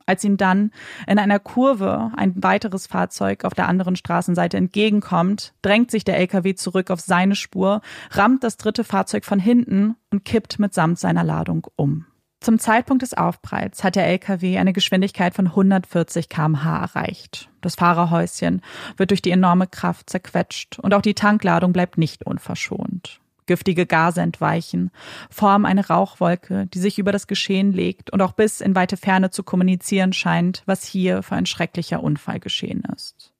Als 0.06 0.24
ihm 0.24 0.36
dann 0.36 0.72
in 1.06 1.20
einer 1.20 1.38
Kurve 1.38 2.10
ein 2.16 2.42
weiteres 2.42 2.88
Fahrzeug 2.88 3.44
auf 3.44 3.54
der 3.54 3.68
anderen 3.68 3.94
Straßenseite 3.94 4.56
entgegenkommt, 4.56 5.54
drängt 5.62 5.92
sich 5.92 6.02
der 6.02 6.18
LKW 6.18 6.54
zurück 6.54 6.90
auf 6.90 7.00
seine 7.00 7.36
Spur, 7.36 7.80
rammt 8.10 8.42
das 8.42 8.56
dritte 8.56 8.82
Fahrzeug 8.82 9.24
von 9.24 9.38
hinten 9.38 9.94
und 10.10 10.24
kippt 10.24 10.58
mitsamt 10.58 10.98
seiner 10.98 11.22
Ladung 11.22 11.66
um. 11.76 12.06
Zum 12.42 12.58
Zeitpunkt 12.58 13.02
des 13.02 13.12
Aufpralls 13.12 13.84
hat 13.84 13.96
der 13.96 14.06
LKW 14.06 14.56
eine 14.56 14.72
Geschwindigkeit 14.72 15.34
von 15.34 15.48
140 15.48 16.30
kmh 16.30 16.80
erreicht. 16.80 17.50
Das 17.60 17.74
Fahrerhäuschen 17.74 18.62
wird 18.96 19.10
durch 19.10 19.20
die 19.20 19.30
enorme 19.30 19.66
Kraft 19.66 20.08
zerquetscht 20.08 20.78
und 20.78 20.94
auch 20.94 21.02
die 21.02 21.12
Tankladung 21.12 21.74
bleibt 21.74 21.98
nicht 21.98 22.24
unverschont. 22.24 23.20
Giftige 23.44 23.84
Gase 23.84 24.22
entweichen, 24.22 24.90
formen 25.28 25.66
eine 25.66 25.88
Rauchwolke, 25.88 26.66
die 26.72 26.78
sich 26.78 26.98
über 26.98 27.12
das 27.12 27.26
Geschehen 27.26 27.72
legt 27.72 28.10
und 28.10 28.22
auch 28.22 28.32
bis 28.32 28.62
in 28.62 28.74
weite 28.74 28.96
Ferne 28.96 29.30
zu 29.30 29.42
kommunizieren 29.42 30.14
scheint, 30.14 30.62
was 30.64 30.84
hier 30.84 31.22
für 31.22 31.34
ein 31.34 31.46
schrecklicher 31.46 32.02
Unfall 32.02 32.40
geschehen 32.40 32.84
ist. 32.94 33.34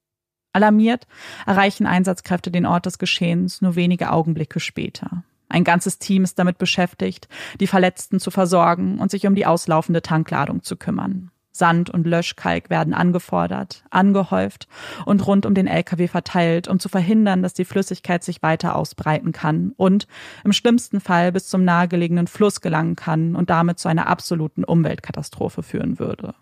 Alarmiert 0.52 1.06
erreichen 1.46 1.86
Einsatzkräfte 1.86 2.50
den 2.50 2.66
Ort 2.66 2.84
des 2.84 2.98
Geschehens 2.98 3.62
nur 3.62 3.76
wenige 3.76 4.10
Augenblicke 4.10 4.60
später. 4.60 5.22
Ein 5.50 5.64
ganzes 5.64 5.98
Team 5.98 6.24
ist 6.24 6.38
damit 6.38 6.56
beschäftigt, 6.58 7.28
die 7.58 7.66
Verletzten 7.66 8.20
zu 8.20 8.30
versorgen 8.30 8.98
und 8.98 9.10
sich 9.10 9.26
um 9.26 9.34
die 9.34 9.46
auslaufende 9.46 10.00
Tankladung 10.00 10.62
zu 10.62 10.76
kümmern. 10.76 11.30
Sand 11.52 11.90
und 11.90 12.06
Löschkalk 12.06 12.70
werden 12.70 12.94
angefordert, 12.94 13.84
angehäuft 13.90 14.68
und 15.04 15.26
rund 15.26 15.44
um 15.44 15.54
den 15.54 15.66
LKW 15.66 16.06
verteilt, 16.06 16.68
um 16.68 16.78
zu 16.78 16.88
verhindern, 16.88 17.42
dass 17.42 17.52
die 17.52 17.64
Flüssigkeit 17.64 18.22
sich 18.22 18.42
weiter 18.42 18.76
ausbreiten 18.76 19.32
kann 19.32 19.72
und 19.76 20.06
im 20.44 20.52
schlimmsten 20.52 21.00
Fall 21.00 21.32
bis 21.32 21.48
zum 21.48 21.64
nahegelegenen 21.64 22.28
Fluss 22.28 22.60
gelangen 22.60 22.94
kann 22.94 23.34
und 23.34 23.50
damit 23.50 23.80
zu 23.80 23.88
einer 23.88 24.06
absoluten 24.06 24.62
Umweltkatastrophe 24.62 25.64
führen 25.64 25.98
würde. 25.98 26.34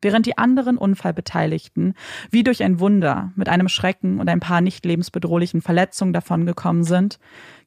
Während 0.00 0.26
die 0.26 0.38
anderen 0.38 0.78
Unfallbeteiligten 0.78 1.94
wie 2.30 2.44
durch 2.44 2.62
ein 2.62 2.78
Wunder 2.78 3.32
mit 3.34 3.48
einem 3.48 3.68
Schrecken 3.68 4.20
und 4.20 4.28
ein 4.28 4.40
paar 4.40 4.60
nicht 4.60 4.84
lebensbedrohlichen 4.84 5.60
Verletzungen 5.60 6.12
davongekommen 6.12 6.84
sind, 6.84 7.18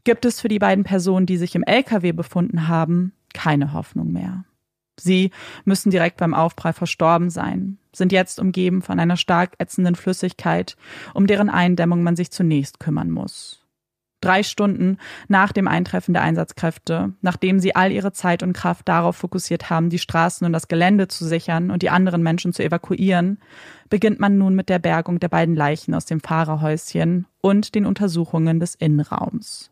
gibt 0.03 0.25
es 0.25 0.39
für 0.39 0.47
die 0.47 0.59
beiden 0.59 0.83
Personen, 0.83 1.25
die 1.25 1.37
sich 1.37 1.55
im 1.55 1.63
LKW 1.63 2.13
befunden 2.13 2.67
haben, 2.67 3.13
keine 3.33 3.73
Hoffnung 3.73 4.11
mehr. 4.11 4.45
Sie 4.99 5.31
müssen 5.65 5.89
direkt 5.89 6.17
beim 6.17 6.33
Aufprall 6.33 6.73
verstorben 6.73 7.29
sein, 7.29 7.79
sind 7.93 8.11
jetzt 8.11 8.39
umgeben 8.39 8.81
von 8.81 8.99
einer 8.99 9.17
stark 9.17 9.55
ätzenden 9.57 9.95
Flüssigkeit, 9.95 10.77
um 11.13 11.27
deren 11.27 11.49
Eindämmung 11.49 12.03
man 12.03 12.15
sich 12.15 12.31
zunächst 12.31 12.79
kümmern 12.79 13.09
muss. 13.09 13.60
Drei 14.21 14.43
Stunden 14.43 14.97
nach 15.27 15.51
dem 15.51 15.67
Eintreffen 15.67 16.13
der 16.13 16.21
Einsatzkräfte, 16.21 17.13
nachdem 17.21 17.59
sie 17.59 17.75
all 17.75 17.91
ihre 17.91 18.13
Zeit 18.13 18.43
und 18.43 18.53
Kraft 18.53 18.87
darauf 18.87 19.17
fokussiert 19.17 19.71
haben, 19.71 19.89
die 19.89 19.99
Straßen 19.99 20.45
und 20.45 20.53
das 20.53 20.67
Gelände 20.67 21.07
zu 21.07 21.25
sichern 21.25 21.71
und 21.71 21.81
die 21.81 21.89
anderen 21.89 22.21
Menschen 22.21 22.53
zu 22.53 22.63
evakuieren, 22.63 23.39
beginnt 23.89 24.19
man 24.19 24.37
nun 24.37 24.53
mit 24.53 24.69
der 24.69 24.79
Bergung 24.79 25.19
der 25.19 25.29
beiden 25.29 25.55
Leichen 25.55 25.95
aus 25.95 26.05
dem 26.05 26.19
Fahrerhäuschen 26.19 27.25
und 27.41 27.73
den 27.73 27.87
Untersuchungen 27.87 28.59
des 28.59 28.75
Innenraums. 28.75 29.71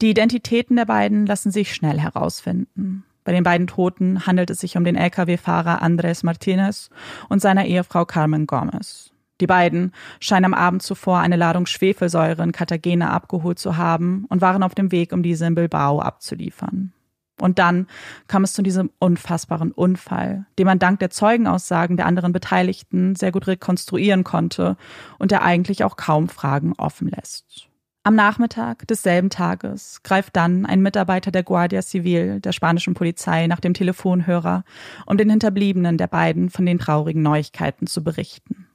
Die 0.00 0.10
Identitäten 0.10 0.76
der 0.76 0.86
beiden 0.86 1.26
lassen 1.26 1.52
sich 1.52 1.74
schnell 1.74 2.00
herausfinden. 2.00 3.04
Bei 3.24 3.32
den 3.32 3.44
beiden 3.44 3.66
Toten 3.68 4.26
handelt 4.26 4.50
es 4.50 4.58
sich 4.58 4.76
um 4.76 4.84
den 4.84 4.96
Lkw-Fahrer 4.96 5.80
Andres 5.80 6.22
Martinez 6.22 6.90
und 7.28 7.40
seiner 7.40 7.66
Ehefrau 7.66 8.04
Carmen 8.04 8.46
Gomez. 8.46 9.11
Die 9.42 9.48
beiden 9.48 9.92
scheinen 10.20 10.44
am 10.44 10.54
Abend 10.54 10.84
zuvor 10.84 11.18
eine 11.18 11.34
Ladung 11.34 11.66
Schwefelsäure 11.66 12.44
in 12.44 12.52
Cartagena 12.52 13.10
abgeholt 13.10 13.58
zu 13.58 13.76
haben 13.76 14.24
und 14.28 14.40
waren 14.40 14.62
auf 14.62 14.76
dem 14.76 14.92
Weg, 14.92 15.12
um 15.12 15.24
diese 15.24 15.46
in 15.46 15.56
Bilbao 15.56 15.98
abzuliefern. 15.98 16.92
Und 17.40 17.58
dann 17.58 17.88
kam 18.28 18.44
es 18.44 18.52
zu 18.52 18.62
diesem 18.62 18.90
unfassbaren 19.00 19.72
Unfall, 19.72 20.46
den 20.60 20.66
man 20.66 20.78
dank 20.78 21.00
der 21.00 21.10
Zeugenaussagen 21.10 21.96
der 21.96 22.06
anderen 22.06 22.32
Beteiligten 22.32 23.16
sehr 23.16 23.32
gut 23.32 23.48
rekonstruieren 23.48 24.22
konnte 24.22 24.76
und 25.18 25.32
der 25.32 25.42
eigentlich 25.42 25.82
auch 25.82 25.96
kaum 25.96 26.28
Fragen 26.28 26.74
offen 26.78 27.08
lässt. 27.08 27.66
Am 28.04 28.14
Nachmittag 28.14 28.86
desselben 28.86 29.28
Tages 29.28 30.04
greift 30.04 30.36
dann 30.36 30.66
ein 30.66 30.82
Mitarbeiter 30.82 31.32
der 31.32 31.42
Guardia 31.42 31.82
Civil, 31.82 32.38
der 32.38 32.52
spanischen 32.52 32.94
Polizei, 32.94 33.48
nach 33.48 33.58
dem 33.58 33.74
Telefonhörer, 33.74 34.62
um 35.06 35.16
den 35.16 35.30
Hinterbliebenen 35.30 35.98
der 35.98 36.06
beiden 36.06 36.48
von 36.48 36.64
den 36.64 36.78
traurigen 36.78 37.22
Neuigkeiten 37.22 37.88
zu 37.88 38.04
berichten. 38.04 38.68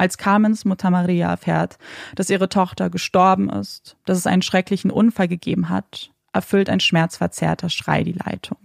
Als 0.00 0.16
Carmens 0.16 0.64
Mutter 0.64 0.88
Maria 0.88 1.28
erfährt, 1.28 1.76
dass 2.14 2.30
ihre 2.30 2.48
Tochter 2.48 2.88
gestorben 2.88 3.50
ist, 3.50 3.98
dass 4.06 4.16
es 4.16 4.26
einen 4.26 4.40
schrecklichen 4.40 4.90
Unfall 4.90 5.28
gegeben 5.28 5.68
hat, 5.68 6.10
erfüllt 6.32 6.70
ein 6.70 6.80
schmerzverzerrter 6.80 7.68
Schrei 7.68 8.02
die 8.02 8.14
Leitung. 8.14 8.56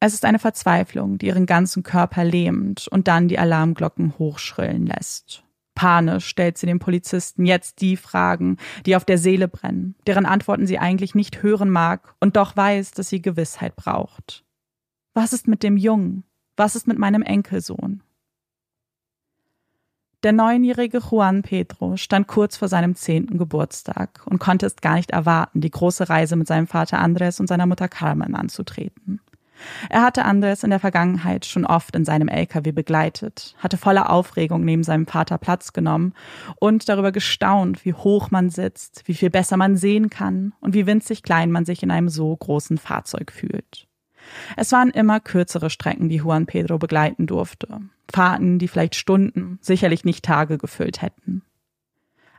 Es 0.00 0.12
ist 0.12 0.26
eine 0.26 0.38
Verzweiflung, 0.38 1.16
die 1.16 1.28
ihren 1.28 1.46
ganzen 1.46 1.82
Körper 1.82 2.24
lähmt 2.24 2.88
und 2.88 3.08
dann 3.08 3.26
die 3.26 3.38
Alarmglocken 3.38 4.18
hochschrillen 4.18 4.84
lässt. 4.84 5.44
Panisch 5.74 6.26
stellt 6.26 6.58
sie 6.58 6.66
dem 6.66 6.78
Polizisten 6.78 7.46
jetzt 7.46 7.80
die 7.80 7.96
Fragen, 7.96 8.58
die 8.84 8.94
auf 8.94 9.06
der 9.06 9.16
Seele 9.16 9.48
brennen, 9.48 9.94
deren 10.06 10.26
Antworten 10.26 10.66
sie 10.66 10.78
eigentlich 10.78 11.14
nicht 11.14 11.42
hören 11.42 11.70
mag 11.70 12.14
und 12.20 12.36
doch 12.36 12.54
weiß, 12.54 12.90
dass 12.90 13.08
sie 13.08 13.22
Gewissheit 13.22 13.76
braucht. 13.76 14.44
Was 15.14 15.32
ist 15.32 15.48
mit 15.48 15.62
dem 15.62 15.78
Jungen? 15.78 16.24
Was 16.54 16.76
ist 16.76 16.86
mit 16.86 16.98
meinem 16.98 17.22
Enkelsohn? 17.22 18.02
Der 20.22 20.32
neunjährige 20.32 20.98
Juan 20.98 21.42
Pedro 21.42 21.96
stand 21.96 22.28
kurz 22.28 22.56
vor 22.56 22.68
seinem 22.68 22.94
zehnten 22.94 23.38
Geburtstag 23.38 24.20
und 24.24 24.38
konnte 24.38 24.66
es 24.66 24.76
gar 24.76 24.94
nicht 24.94 25.10
erwarten, 25.10 25.60
die 25.60 25.70
große 25.70 26.08
Reise 26.08 26.36
mit 26.36 26.46
seinem 26.46 26.68
Vater 26.68 27.00
Andres 27.00 27.40
und 27.40 27.48
seiner 27.48 27.66
Mutter 27.66 27.88
Carmen 27.88 28.36
anzutreten. 28.36 29.20
Er 29.90 30.02
hatte 30.02 30.24
Andres 30.24 30.62
in 30.62 30.70
der 30.70 30.78
Vergangenheit 30.78 31.44
schon 31.44 31.66
oft 31.66 31.96
in 31.96 32.04
seinem 32.04 32.28
LKW 32.28 32.70
begleitet, 32.70 33.56
hatte 33.58 33.76
voller 33.76 34.10
Aufregung 34.10 34.64
neben 34.64 34.84
seinem 34.84 35.06
Vater 35.06 35.38
Platz 35.38 35.72
genommen 35.72 36.14
und 36.56 36.88
darüber 36.88 37.10
gestaunt, 37.10 37.84
wie 37.84 37.94
hoch 37.94 38.30
man 38.30 38.48
sitzt, 38.48 39.02
wie 39.06 39.14
viel 39.14 39.30
besser 39.30 39.56
man 39.56 39.76
sehen 39.76 40.08
kann 40.08 40.52
und 40.60 40.74
wie 40.74 40.86
winzig 40.86 41.24
klein 41.24 41.50
man 41.50 41.64
sich 41.64 41.82
in 41.82 41.90
einem 41.90 42.08
so 42.08 42.36
großen 42.36 42.78
Fahrzeug 42.78 43.32
fühlt. 43.32 43.88
Es 44.56 44.72
waren 44.72 44.90
immer 44.90 45.20
kürzere 45.20 45.70
Strecken, 45.70 46.08
die 46.08 46.16
Juan 46.16 46.46
Pedro 46.46 46.78
begleiten 46.78 47.26
durfte. 47.26 47.80
Fahrten, 48.12 48.58
die 48.58 48.68
vielleicht 48.68 48.94
Stunden, 48.94 49.58
sicherlich 49.60 50.04
nicht 50.04 50.24
Tage 50.24 50.58
gefüllt 50.58 51.02
hätten. 51.02 51.42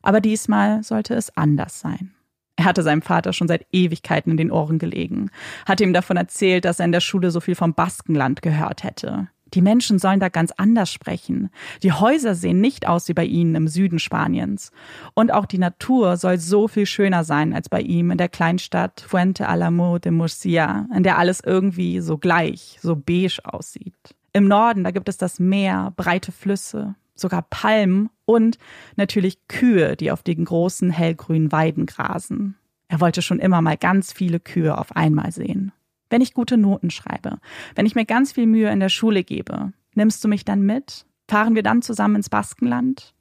Aber 0.02 0.22
diesmal 0.22 0.84
sollte 0.84 1.16
es 1.16 1.36
anders 1.36 1.80
sein. 1.80 2.14
Er 2.56 2.66
hatte 2.66 2.84
seinem 2.84 3.02
Vater 3.02 3.34
schon 3.34 3.48
seit 3.48 3.66
Ewigkeiten 3.72 4.32
in 4.32 4.38
den 4.38 4.52
Ohren 4.52 4.78
gelegen, 4.78 5.32
hatte 5.66 5.84
ihm 5.84 5.94
davon 5.94 6.18
erzählt, 6.18 6.66
dass 6.66 6.80
er 6.80 6.86
in 6.86 6.92
der 6.92 7.00
Schule 7.00 7.32
so 7.32 7.40
viel 7.40 7.56
vom 7.56 7.74
Baskenland 7.74 8.44
gehört 8.44 8.84
hätte, 8.84 9.28
die 9.54 9.62
Menschen 9.62 10.00
sollen 10.00 10.20
da 10.20 10.30
ganz 10.30 10.52
anders 10.58 10.92
sprechen. 10.92 11.50
Die 11.84 11.92
Häuser 11.92 12.36
sehen 12.36 12.60
nicht 12.60 12.88
aus 12.88 13.08
wie 13.08 13.14
bei 13.14 13.26
ihnen 13.26 13.56
im 13.56 13.68
Süden 13.68 14.00
Spaniens. 14.00 14.72
Und 15.14 15.32
auch 15.32 15.46
die 15.46 15.58
Natur 15.58 16.18
soll 16.18 16.40
so 16.40 16.68
viel 16.68 16.86
schöner 16.86 17.24
sein 17.24 17.54
als 17.54 17.70
bei 17.70 17.82
ihm 17.82 18.12
in 18.12 18.18
der 18.18 18.30
Kleinstadt 18.30 19.02
Fuente 19.08 19.48
Alamo 19.48 20.00
de 20.00 20.12
Murcia, 20.12 20.88
in 20.96 21.04
der 21.04 21.18
alles 21.18 21.42
irgendwie 21.44 22.00
so 22.00 22.18
gleich, 22.18 22.80
so 22.82 22.96
beige 22.96 23.40
aussieht. 23.44 24.16
Im 24.34 24.48
Norden, 24.48 24.84
da 24.84 24.92
gibt 24.92 25.10
es 25.10 25.18
das 25.18 25.40
Meer, 25.40 25.94
breite 25.96 26.32
Flüsse, 26.32 26.96
sogar 27.16 27.44
Palmen 27.44 28.10
und 28.26 28.58
natürlich 28.96 29.48
Kühe, 29.48 29.96
die 29.96 30.12
auf 30.12 30.24
den 30.24 30.46
großen 30.46 30.90
hellgrünen 30.90 31.52
Weiden 31.52 31.86
grasen. 31.86 32.56
Er 32.88 33.00
wollte 33.00 33.22
schon 33.22 33.40
immer 33.40 33.62
mal 33.62 33.78
ganz 33.78 34.12
viele 34.12 34.40
Kühe 34.40 34.78
auf 34.78 34.96
einmal 34.96 35.32
sehen 35.32 35.72
wenn 36.14 36.22
ich 36.22 36.36
gute 36.36 36.58
Noten 36.58 36.92
schreibe, 36.92 37.40
wenn 37.74 37.88
ich 37.88 37.96
mir 37.96 38.06
ganz 38.06 38.34
viel 38.34 38.46
Mühe 38.46 38.70
in 38.70 38.80
der 38.80 38.90
Schule 38.90 39.24
gebe, 39.24 39.74
nimmst 39.96 40.24
du 40.24 40.28
mich 40.28 40.46
dann 40.46 40.62
mit? 40.62 41.08
Fahren 41.28 41.56
wir 41.56 41.64
dann 41.64 41.82
zusammen 41.82 42.18
ins 42.18 42.30
Baskenland? 42.30 43.16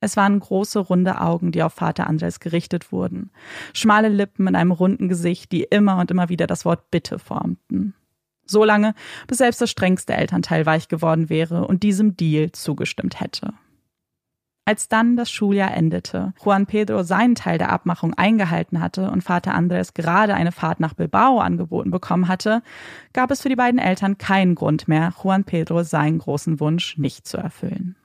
Es 0.00 0.16
waren 0.16 0.40
große, 0.40 0.78
runde 0.78 1.20
Augen, 1.20 1.52
die 1.52 1.62
auf 1.62 1.74
Vater 1.74 2.06
Andres 2.06 2.40
gerichtet 2.40 2.92
wurden, 2.92 3.30
schmale 3.74 4.08
Lippen 4.08 4.46
in 4.46 4.56
einem 4.56 4.70
runden 4.70 5.10
Gesicht, 5.10 5.52
die 5.52 5.64
immer 5.64 5.98
und 5.98 6.10
immer 6.10 6.30
wieder 6.30 6.46
das 6.46 6.64
Wort 6.64 6.90
Bitte 6.90 7.18
formten. 7.18 7.92
So 8.46 8.64
lange, 8.64 8.94
bis 9.26 9.36
selbst 9.36 9.60
das 9.60 9.70
strengste 9.70 10.14
Elternteil 10.14 10.64
weich 10.64 10.88
geworden 10.88 11.28
wäre 11.28 11.66
und 11.66 11.82
diesem 11.82 12.16
Deal 12.16 12.52
zugestimmt 12.52 13.20
hätte. 13.20 13.52
Als 14.68 14.86
dann 14.86 15.16
das 15.16 15.30
Schuljahr 15.30 15.74
endete, 15.74 16.34
Juan 16.44 16.66
Pedro 16.66 17.02
seinen 17.02 17.34
Teil 17.34 17.56
der 17.56 17.72
Abmachung 17.72 18.12
eingehalten 18.12 18.82
hatte 18.82 19.10
und 19.10 19.24
Vater 19.24 19.54
Andres 19.54 19.94
gerade 19.94 20.34
eine 20.34 20.52
Fahrt 20.52 20.78
nach 20.78 20.92
Bilbao 20.92 21.38
angeboten 21.38 21.90
bekommen 21.90 22.28
hatte, 22.28 22.62
gab 23.14 23.30
es 23.30 23.40
für 23.40 23.48
die 23.48 23.56
beiden 23.56 23.80
Eltern 23.80 24.18
keinen 24.18 24.54
Grund 24.54 24.86
mehr, 24.86 25.14
Juan 25.24 25.44
Pedro 25.44 25.84
seinen 25.84 26.18
großen 26.18 26.60
Wunsch 26.60 26.98
nicht 26.98 27.26
zu 27.26 27.38
erfüllen. 27.38 27.96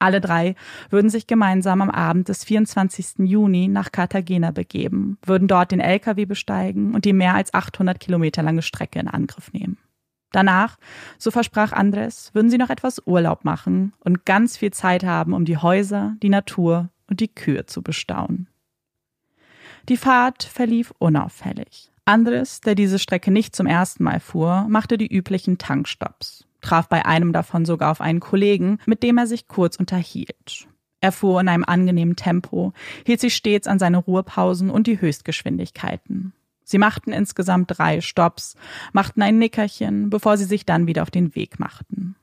Alle 0.00 0.20
drei 0.20 0.56
würden 0.90 1.08
sich 1.08 1.28
gemeinsam 1.28 1.82
am 1.82 1.90
Abend 1.90 2.28
des 2.28 2.42
24. 2.42 3.18
Juni 3.18 3.68
nach 3.68 3.92
Cartagena 3.92 4.50
begeben, 4.50 5.18
würden 5.24 5.46
dort 5.46 5.70
den 5.70 5.78
LKW 5.78 6.24
besteigen 6.24 6.96
und 6.96 7.04
die 7.04 7.12
mehr 7.12 7.36
als 7.36 7.54
800 7.54 8.00
Kilometer 8.00 8.42
lange 8.42 8.62
Strecke 8.62 8.98
in 8.98 9.06
Angriff 9.06 9.52
nehmen. 9.52 9.78
Danach, 10.32 10.76
so 11.16 11.30
versprach 11.30 11.72
Andres, 11.72 12.30
würden 12.34 12.50
sie 12.50 12.58
noch 12.58 12.70
etwas 12.70 13.02
Urlaub 13.06 13.44
machen 13.44 13.94
und 14.00 14.26
ganz 14.26 14.56
viel 14.56 14.72
Zeit 14.72 15.04
haben, 15.04 15.32
um 15.32 15.44
die 15.44 15.56
Häuser, 15.56 16.16
die 16.22 16.28
Natur 16.28 16.90
und 17.08 17.20
die 17.20 17.28
Kühe 17.34 17.66
zu 17.66 17.82
bestaunen. 17.82 18.48
Die 19.88 19.96
Fahrt 19.96 20.44
verlief 20.44 20.92
unauffällig. 20.98 21.90
Andres, 22.04 22.60
der 22.60 22.74
diese 22.74 22.98
Strecke 22.98 23.30
nicht 23.30 23.56
zum 23.56 23.66
ersten 23.66 24.04
Mal 24.04 24.20
fuhr, 24.20 24.66
machte 24.68 24.98
die 24.98 25.14
üblichen 25.14 25.58
Tankstops, 25.58 26.46
traf 26.60 26.88
bei 26.88 27.04
einem 27.06 27.32
davon 27.32 27.64
sogar 27.64 27.90
auf 27.90 28.00
einen 28.00 28.20
Kollegen, 28.20 28.78
mit 28.86 29.02
dem 29.02 29.18
er 29.18 29.26
sich 29.26 29.48
kurz 29.48 29.76
unterhielt. 29.76 30.68
Er 31.00 31.12
fuhr 31.12 31.40
in 31.40 31.48
einem 31.48 31.64
angenehmen 31.64 32.16
Tempo, 32.16 32.72
hielt 33.06 33.20
sich 33.20 33.34
stets 33.34 33.68
an 33.68 33.78
seine 33.78 33.98
Ruhepausen 33.98 34.68
und 34.68 34.86
die 34.86 35.00
Höchstgeschwindigkeiten. 35.00 36.32
Sie 36.68 36.76
machten 36.76 37.12
insgesamt 37.12 37.78
drei 37.78 38.02
Stops, 38.02 38.54
machten 38.92 39.22
ein 39.22 39.38
Nickerchen, 39.38 40.10
bevor 40.10 40.36
sie 40.36 40.44
sich 40.44 40.66
dann 40.66 40.86
wieder 40.86 41.00
auf 41.00 41.10
den 41.10 41.34
Weg 41.34 41.58
machten. 41.58 42.14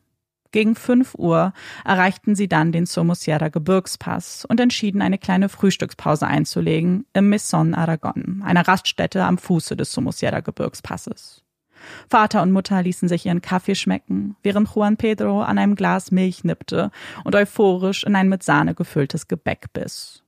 Gegen 0.51 0.75
fünf 0.75 1.15
Uhr 1.15 1.51
erreichten 1.84 2.36
sie 2.36 2.47
dann 2.47 2.71
den 2.71 2.86
Somosierra 2.86 3.47
Gebirgspass 3.49 4.45
und 4.45 4.60
entschieden, 4.60 5.01
eine 5.01 5.17
kleine 5.17 5.49
Frühstückspause 5.49 6.27
einzulegen 6.27 7.08
im 7.13 7.29
Maison 7.29 7.73
Aragon, 7.73 8.43
einer 8.45 8.67
Raststätte 8.67 9.23
am 9.23 9.39
Fuße 9.39 9.75
des 9.75 9.91
Somosierra 9.91 10.41
Gebirgspasses. 10.41 11.43
Vater 12.08 12.43
und 12.43 12.51
Mutter 12.51 12.84
ließen 12.84 13.10
sich 13.10 13.25
ihren 13.25 13.41
Kaffee 13.41 13.75
schmecken, 13.75 14.36
während 14.43 14.69
Juan 14.69 14.95
Pedro 14.95 15.41
an 15.41 15.58
einem 15.58 15.75
Glas 15.75 16.12
Milch 16.12 16.43
nippte 16.43 16.91
und 17.23 17.34
euphorisch 17.34 18.03
in 18.03 18.15
ein 18.15 18.29
mit 18.29 18.43
Sahne 18.43 18.75
gefülltes 18.75 19.27
Gebäck 19.27 19.73
biss. 19.73 20.21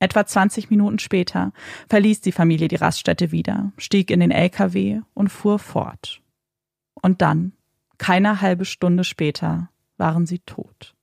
Etwa 0.00 0.24
20 0.24 0.70
Minuten 0.70 1.00
später 1.00 1.52
verließ 1.88 2.20
die 2.20 2.32
Familie 2.32 2.68
die 2.68 2.76
Raststätte 2.76 3.32
wieder, 3.32 3.72
stieg 3.78 4.10
in 4.10 4.20
den 4.20 4.30
LKW 4.30 5.00
und 5.14 5.28
fuhr 5.28 5.58
fort. 5.58 6.22
Und 6.94 7.20
dann, 7.20 7.52
keine 7.98 8.40
halbe 8.40 8.64
Stunde 8.64 9.02
später, 9.02 9.70
waren 9.96 10.26
sie 10.26 10.38
tot. 10.40 10.94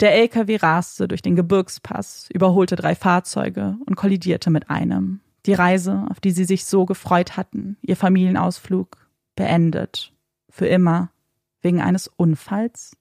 Der 0.00 0.14
LKW 0.14 0.56
raste 0.56 1.08
durch 1.08 1.22
den 1.22 1.36
Gebirgspass, 1.36 2.28
überholte 2.32 2.76
drei 2.76 2.94
Fahrzeuge 2.94 3.76
und 3.86 3.96
kollidierte 3.96 4.50
mit 4.50 4.70
einem. 4.70 5.20
Die 5.44 5.54
Reise, 5.54 6.06
auf 6.10 6.18
die 6.18 6.32
sie 6.32 6.44
sich 6.44 6.64
so 6.64 6.84
gefreut 6.84 7.36
hatten, 7.36 7.76
ihr 7.82 7.96
Familienausflug, 7.96 9.08
beendet. 9.36 10.12
Für 10.50 10.66
immer. 10.66 11.10
Wegen 11.62 11.80
eines 11.80 12.08
Unfalls? 12.08 12.96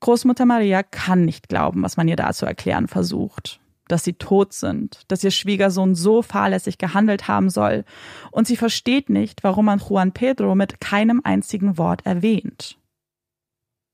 Großmutter 0.00 0.44
Maria 0.44 0.82
kann 0.82 1.24
nicht 1.24 1.48
glauben, 1.48 1.82
was 1.82 1.96
man 1.96 2.08
ihr 2.08 2.16
da 2.16 2.32
zu 2.32 2.44
erklären 2.44 2.86
versucht 2.86 3.60
dass 3.88 4.04
sie 4.04 4.14
tot 4.14 4.52
sind, 4.52 5.02
dass 5.08 5.24
ihr 5.24 5.30
Schwiegersohn 5.30 5.94
so 5.94 6.22
fahrlässig 6.22 6.78
gehandelt 6.78 7.28
haben 7.28 7.50
soll, 7.50 7.84
und 8.30 8.46
sie 8.46 8.56
versteht 8.56 9.10
nicht, 9.10 9.44
warum 9.44 9.66
man 9.66 9.78
Juan 9.80 10.12
Pedro 10.12 10.54
mit 10.54 10.80
keinem 10.80 11.20
einzigen 11.24 11.78
Wort 11.78 12.04
erwähnt. 12.04 12.78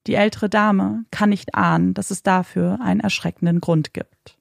Die 0.06 0.14
ältere 0.14 0.48
Dame 0.48 1.04
kann 1.10 1.30
nicht 1.30 1.54
ahnen, 1.54 1.94
dass 1.94 2.10
es 2.10 2.22
dafür 2.22 2.80
einen 2.82 3.00
erschreckenden 3.00 3.60
Grund 3.60 3.94
gibt. 3.94 4.38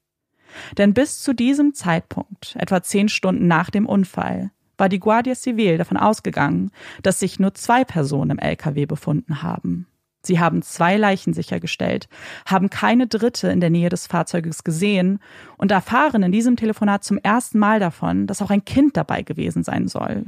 Denn 0.78 0.94
bis 0.94 1.22
zu 1.22 1.34
diesem 1.34 1.74
Zeitpunkt, 1.74 2.56
etwa 2.58 2.82
zehn 2.82 3.10
Stunden 3.10 3.48
nach 3.48 3.70
dem 3.70 3.86
Unfall, 3.86 4.52
war 4.78 4.90
die 4.90 5.00
Guardia 5.00 5.36
Civil 5.36 5.78
davon 5.78 5.98
ausgegangen, 5.98 6.72
dass 7.04 7.20
sich 7.20 7.40
nur 7.40 7.54
zwei 7.54 7.86
Personen 7.86 8.32
im 8.32 8.40
LKW 8.40 8.88
befunden 8.88 9.44
haben. 9.44 9.86
Sie 10.24 10.40
haben 10.40 10.62
zwei 10.62 10.98
Leichen 10.98 11.34
sichergestellt, 11.34 12.08
haben 12.46 12.70
keine 12.70 13.08
dritte 13.08 13.50
in 13.50 13.60
der 13.60 13.70
Nähe 13.70 13.90
des 13.90 14.08
Fahrzeuges 14.08 14.64
gesehen 14.64 15.20
und 15.58 15.72
erfahren 15.72 16.24
in 16.24 16.32
diesem 16.32 16.56
Telefonat 16.56 17.04
zum 17.04 17.18
ersten 17.18 17.60
Mal 17.60 17.80
davon, 17.80 18.28
dass 18.28 18.42
auch 18.42 18.52
ein 18.52 18.66
Kind 18.66 18.98
dabei 18.98 19.24
gewesen 19.24 19.64
sein 19.64 19.88
soll. 19.88 20.26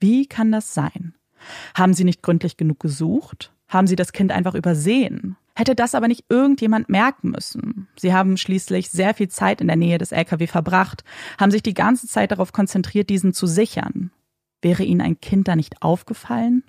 Wie 0.00 0.26
kann 0.26 0.52
das 0.52 0.74
sein? 0.74 1.14
Haben 1.76 1.94
Sie 1.94 2.04
nicht 2.04 2.22
gründlich 2.22 2.56
genug 2.56 2.80
gesucht? 2.80 3.52
Haben 3.68 3.86
Sie 3.86 3.96
das 3.96 4.12
Kind 4.12 4.32
einfach 4.32 4.54
übersehen? 4.54 5.36
Hätte 5.54 5.74
das 5.74 5.94
aber 5.94 6.08
nicht 6.08 6.24
irgendjemand 6.28 6.88
merken 6.88 7.30
müssen? 7.30 7.88
Sie 7.98 8.14
haben 8.14 8.36
schließlich 8.36 8.90
sehr 8.90 9.12
viel 9.12 9.28
Zeit 9.28 9.60
in 9.60 9.66
der 9.66 9.76
Nähe 9.76 9.98
des 9.98 10.12
LKW 10.12 10.46
verbracht, 10.46 11.02
haben 11.38 11.50
sich 11.50 11.62
die 11.62 11.74
ganze 11.74 12.06
Zeit 12.06 12.30
darauf 12.30 12.52
konzentriert, 12.52 13.10
diesen 13.10 13.34
zu 13.34 13.46
sichern. 13.46 14.12
Wäre 14.62 14.84
Ihnen 14.84 15.00
ein 15.00 15.20
Kind 15.20 15.48
da 15.48 15.56
nicht 15.56 15.82
aufgefallen? 15.82 16.62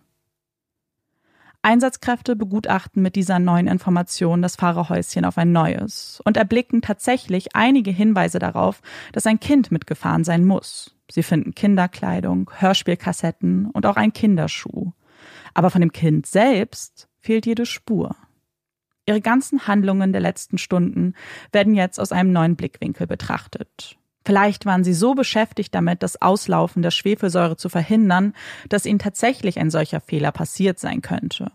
Einsatzkräfte 1.61 2.37
begutachten 2.37 3.01
mit 3.01 3.15
dieser 3.15 3.37
neuen 3.37 3.67
Information 3.67 4.41
das 4.41 4.55
Fahrerhäuschen 4.55 5.25
auf 5.25 5.37
ein 5.37 5.51
neues 5.51 6.21
und 6.23 6.37
erblicken 6.37 6.81
tatsächlich 6.81 7.55
einige 7.55 7.91
Hinweise 7.91 8.39
darauf, 8.39 8.81
dass 9.11 9.27
ein 9.27 9.41
Kind 9.41 9.69
mitgefahren 9.71 10.23
sein 10.23 10.45
muss. 10.45 10.95
Sie 11.11 11.23
finden 11.23 11.55
Kinderkleidung, 11.55 12.49
Hörspielkassetten 12.57 13.65
und 13.71 13.85
auch 13.85 13.97
einen 13.97 14.13
Kinderschuh. 14.13 14.93
Aber 15.53 15.69
von 15.69 15.81
dem 15.81 15.91
Kind 15.91 16.27
selbst 16.27 17.09
fehlt 17.19 17.45
jede 17.45 17.65
Spur. 17.65 18.15
Ihre 19.05 19.21
ganzen 19.21 19.67
Handlungen 19.67 20.13
der 20.13 20.21
letzten 20.21 20.57
Stunden 20.57 21.13
werden 21.51 21.73
jetzt 21.73 21.99
aus 21.99 22.11
einem 22.11 22.31
neuen 22.31 22.55
Blickwinkel 22.55 23.07
betrachtet. 23.07 23.97
Vielleicht 24.29 24.67
waren 24.67 24.83
sie 24.83 24.93
so 24.93 25.15
beschäftigt 25.15 25.73
damit, 25.73 26.03
das 26.03 26.21
Auslaufen 26.21 26.83
der 26.83 26.91
Schwefelsäure 26.91 27.57
zu 27.57 27.67
verhindern, 27.67 28.33
dass 28.69 28.85
ihnen 28.85 28.99
tatsächlich 28.99 29.57
ein 29.57 29.71
solcher 29.71 30.01
Fehler 30.01 30.31
passiert 30.31 30.77
sein 30.77 31.01
könnte. 31.01 31.51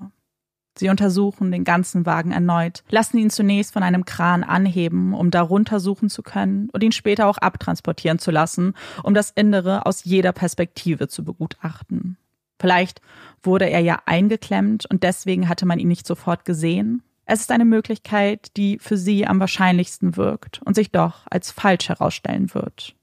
Sie 0.77 0.89
untersuchen 0.89 1.53
den 1.53 1.63
ganzen 1.63 2.05
Wagen 2.05 2.33
erneut, 2.33 2.83
lassen 2.89 3.19
ihn 3.19 3.31
zunächst 3.31 3.73
von 3.73 3.85
einem 3.85 4.05
Kran 4.05 4.43
anheben, 4.43 5.15
um 5.15 5.31
darunter 5.31 5.79
suchen 5.79 6.11
zu 6.11 6.25
können 6.25 6.69
und 6.73 6.83
ihn 6.83 6.91
später 6.91 7.29
auch 7.29 7.39
abtransportieren 7.39 8.19
zu 8.19 8.33
lassen, 8.33 8.75
um 9.05 9.15
das 9.15 9.31
Innere 9.31 9.87
aus 9.87 10.03
jeder 10.03 10.33
Perspektive 10.33 11.07
zu 11.07 11.23
begutachten. 11.23 12.17
Vielleicht 12.59 13.01
wurde 13.41 13.71
er 13.71 13.83
ja 13.83 14.01
eingeklemmt 14.05 14.87
und 14.91 15.05
deswegen 15.05 15.49
hatte 15.49 15.65
man 15.65 15.79
ihn 15.79 15.87
nicht 15.87 16.09
sofort 16.09 16.45
gesehen. 16.45 17.05
Es 17.27 17.41
ist 17.41 17.51
eine 17.51 17.65
Möglichkeit, 17.65 18.57
die 18.57 18.79
für 18.79 18.97
sie 18.97 19.27
am 19.27 19.41
wahrscheinlichsten 19.41 20.17
wirkt 20.17 20.61
und 20.65 20.75
sich 20.75 20.91
doch 20.91 21.27
als 21.31 21.51
falsch 21.51 21.89
herausstellen 21.89 22.53
wird. 22.55 22.95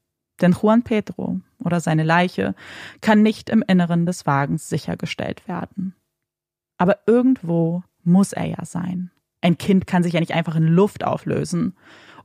Denn 0.41 0.55
Juan 0.59 0.83
Pedro 0.83 1.39
oder 1.59 1.79
seine 1.79 2.03
Leiche 2.03 2.55
kann 3.01 3.21
nicht 3.21 3.49
im 3.49 3.63
Inneren 3.67 4.05
des 4.05 4.25
Wagens 4.25 4.69
sichergestellt 4.69 5.47
werden. 5.47 5.95
Aber 6.77 6.99
irgendwo 7.05 7.83
muss 8.03 8.33
er 8.33 8.45
ja 8.45 8.65
sein. 8.65 9.11
Ein 9.41 9.57
Kind 9.57 9.87
kann 9.87 10.03
sich 10.03 10.13
ja 10.13 10.19
nicht 10.19 10.33
einfach 10.33 10.55
in 10.55 10.67
Luft 10.67 11.03
auflösen. 11.03 11.75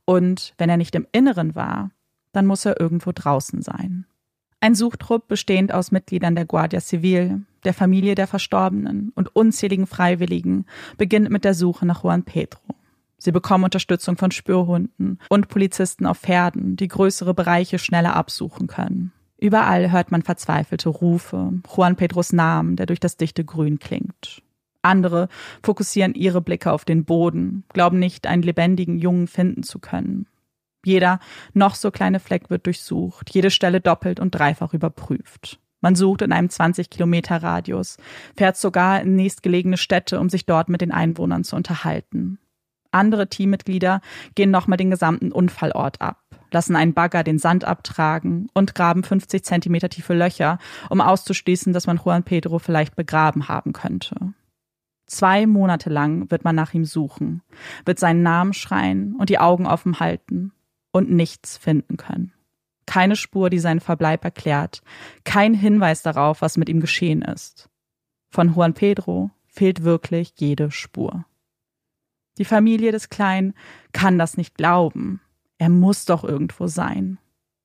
Und 0.05 0.55
wenn 0.59 0.71
er 0.71 0.77
nicht 0.77 0.95
im 0.95 1.07
Inneren 1.13 1.55
war, 1.55 1.91
dann 2.33 2.47
muss 2.47 2.65
er 2.65 2.81
irgendwo 2.81 3.13
draußen 3.15 3.63
sein. 3.63 4.07
Ein 4.61 4.75
Suchtrupp 4.75 5.29
bestehend 5.29 5.73
aus 5.73 5.93
Mitgliedern 5.93 6.35
der 6.35 6.47
Guardia 6.47 6.81
Civil, 6.81 7.43
der 7.66 7.74
Familie 7.74 8.14
der 8.14 8.26
Verstorbenen 8.26 9.12
und 9.14 9.35
unzähligen 9.37 9.87
Freiwilligen 9.87 10.64
beginnt 10.96 11.31
mit 11.31 11.44
der 11.44 11.52
Suche 11.52 11.85
nach 11.85 12.05
Juan 12.05 12.22
Pedro. 12.22 12.62
Sie 13.18 13.33
bekommen 13.33 13.64
Unterstützung 13.64 14.16
von 14.16 14.31
Spürhunden 14.31 15.18
und 15.29 15.48
Polizisten 15.48 16.07
auf 16.07 16.18
Pferden, 16.18 16.76
die 16.76 16.88
größere 16.88 17.35
Bereiche 17.35 17.79
schneller 17.79 18.14
absuchen 18.14 18.66
können. 18.66 19.12
Überall 19.38 19.90
hört 19.90 20.11
man 20.11 20.22
verzweifelte 20.22 20.88
Rufe, 20.88 21.52
Juan 21.74 21.96
Pedros 21.96 22.33
Namen, 22.33 22.76
der 22.76 22.87
durch 22.87 23.00
das 23.00 23.16
dichte 23.16 23.44
Grün 23.44 23.79
klingt. 23.79 24.42
Andere 24.83 25.29
fokussieren 25.62 26.14
ihre 26.14 26.40
Blicke 26.40 26.72
auf 26.72 26.85
den 26.85 27.05
Boden, 27.05 27.64
glauben 27.72 27.98
nicht, 27.98 28.26
einen 28.26 28.42
lebendigen 28.42 28.98
Jungen 28.98 29.26
finden 29.26 29.62
zu 29.62 29.79
können. 29.79 30.26
Jeder 30.85 31.18
noch 31.52 31.74
so 31.74 31.90
kleine 31.90 32.20
Fleck 32.20 32.48
wird 32.48 32.66
durchsucht, 32.66 33.35
jede 33.35 33.50
Stelle 33.50 33.81
doppelt 33.81 34.20
und 34.20 34.31
dreifach 34.35 34.72
überprüft. 34.72 35.59
Man 35.87 35.94
sucht 35.94 36.22
in 36.22 36.33
einem 36.33 36.51
20 36.51 36.90
Kilometer 36.90 37.44
Radius, 37.44 37.96
fährt 38.37 38.57
sogar 38.57 39.03
in 39.03 39.14
nächstgelegene 39.14 39.77
Städte, 39.77 40.18
um 40.18 40.29
sich 40.29 40.44
dort 40.44 40.68
mit 40.68 40.81
den 40.81 40.90
Einwohnern 40.90 41.44
zu 41.44 41.55
unterhalten. 41.55 42.40
Andere 42.90 43.29
Teammitglieder 43.29 44.01
gehen 44.35 44.51
nochmal 44.51 44.79
den 44.79 44.90
gesamten 44.90 45.31
Unfallort 45.31 46.01
ab, 46.01 46.25
lassen 46.51 46.75
einen 46.75 46.92
Bagger 46.92 47.22
den 47.22 47.38
Sand 47.38 47.64
abtragen 47.64 48.49
und 48.53 48.75
graben 48.75 49.05
50 49.05 49.44
Zentimeter 49.44 49.88
tiefe 49.88 50.14
Löcher, 50.14 50.59
um 50.90 51.01
auszuschließen, 51.01 51.72
dass 51.72 51.87
man 51.87 52.01
Juan 52.05 52.25
Pedro 52.25 52.59
vielleicht 52.59 52.96
begraben 52.96 53.46
haben 53.46 53.72
könnte. 53.72 54.16
Zwei 55.07 55.46
Monate 55.46 55.88
lang 55.88 56.33
wird 56.33 56.42
man 56.42 56.57
nach 56.57 56.75
ihm 56.75 56.85
suchen, 56.85 57.42
wird 57.85 58.01
seinen 58.01 58.25
Namen 58.25 58.55
schreien 58.55 59.14
und 59.14 59.31
die 59.31 59.38
Augen 59.38 59.68
offen 59.68 60.01
halten 60.01 60.51
und 60.90 61.12
nichts 61.12 61.57
finden 61.57 61.96
können. 61.96 62.33
Keine 62.87 63.16
Spur, 63.16 63.51
die 63.51 63.59
seinen 63.59 63.81
Verbleib 63.81 64.25
erklärt, 64.25 64.83
kein 65.25 65.55
Hinweis 65.55 66.03
darauf, 66.03 66.40
was 66.40 66.57
mit 66.57 66.68
ihm 66.68 66.81
geschehen 66.81 67.22
ist. 67.22 67.68
Von 68.31 68.55
Juan 68.55 68.75
Pedro 68.75 69.31
fehlt 69.49 69.83
wirklich 69.83 70.33
jede 70.37 70.70
Spur. 70.70 71.25
Die 72.38 72.44
Familie 72.44 72.92
des 72.92 73.09
Kleinen 73.09 73.55
kann 73.92 74.18
das 74.18 74.37
nicht 74.37 74.57
glauben. 74.57 75.20
Er 75.59 75.70
muss 75.70 76.05
doch 76.05 76.22
irgendwo 76.22 76.66
sein. 76.66 77.18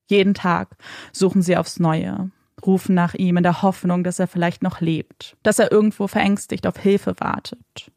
Jeden 0.08 0.34
Tag 0.34 0.76
suchen 1.12 1.42
sie 1.42 1.56
aufs 1.56 1.78
Neue, 1.78 2.30
rufen 2.64 2.94
nach 2.94 3.14
ihm 3.14 3.36
in 3.36 3.42
der 3.42 3.62
Hoffnung, 3.62 4.04
dass 4.04 4.18
er 4.18 4.26
vielleicht 4.26 4.62
noch 4.62 4.80
lebt, 4.80 5.36
dass 5.42 5.58
er 5.58 5.70
irgendwo 5.70 6.06
verängstigt 6.06 6.66
auf 6.66 6.78
Hilfe 6.78 7.14
wartet. 7.18 7.92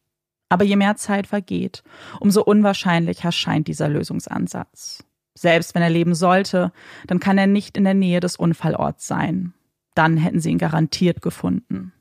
Aber 0.49 0.63
je 0.63 0.75
mehr 0.75 0.95
Zeit 0.95 1.27
vergeht, 1.27 1.83
umso 2.19 2.41
unwahrscheinlicher 2.41 3.31
scheint 3.31 3.67
dieser 3.67 3.89
Lösungsansatz. 3.89 5.03
Selbst 5.37 5.75
wenn 5.75 5.81
er 5.81 5.89
leben 5.89 6.15
sollte, 6.15 6.71
dann 7.07 7.19
kann 7.19 7.37
er 7.37 7.47
nicht 7.47 7.77
in 7.77 7.83
der 7.83 7.93
Nähe 7.93 8.21
des 8.21 8.37
Unfallorts 8.37 9.05
sein. 9.05 9.53
Dann 9.93 10.17
hätten 10.17 10.39
sie 10.39 10.51
ihn 10.51 10.57
garantiert 10.57 11.21
gefunden. 11.21 11.93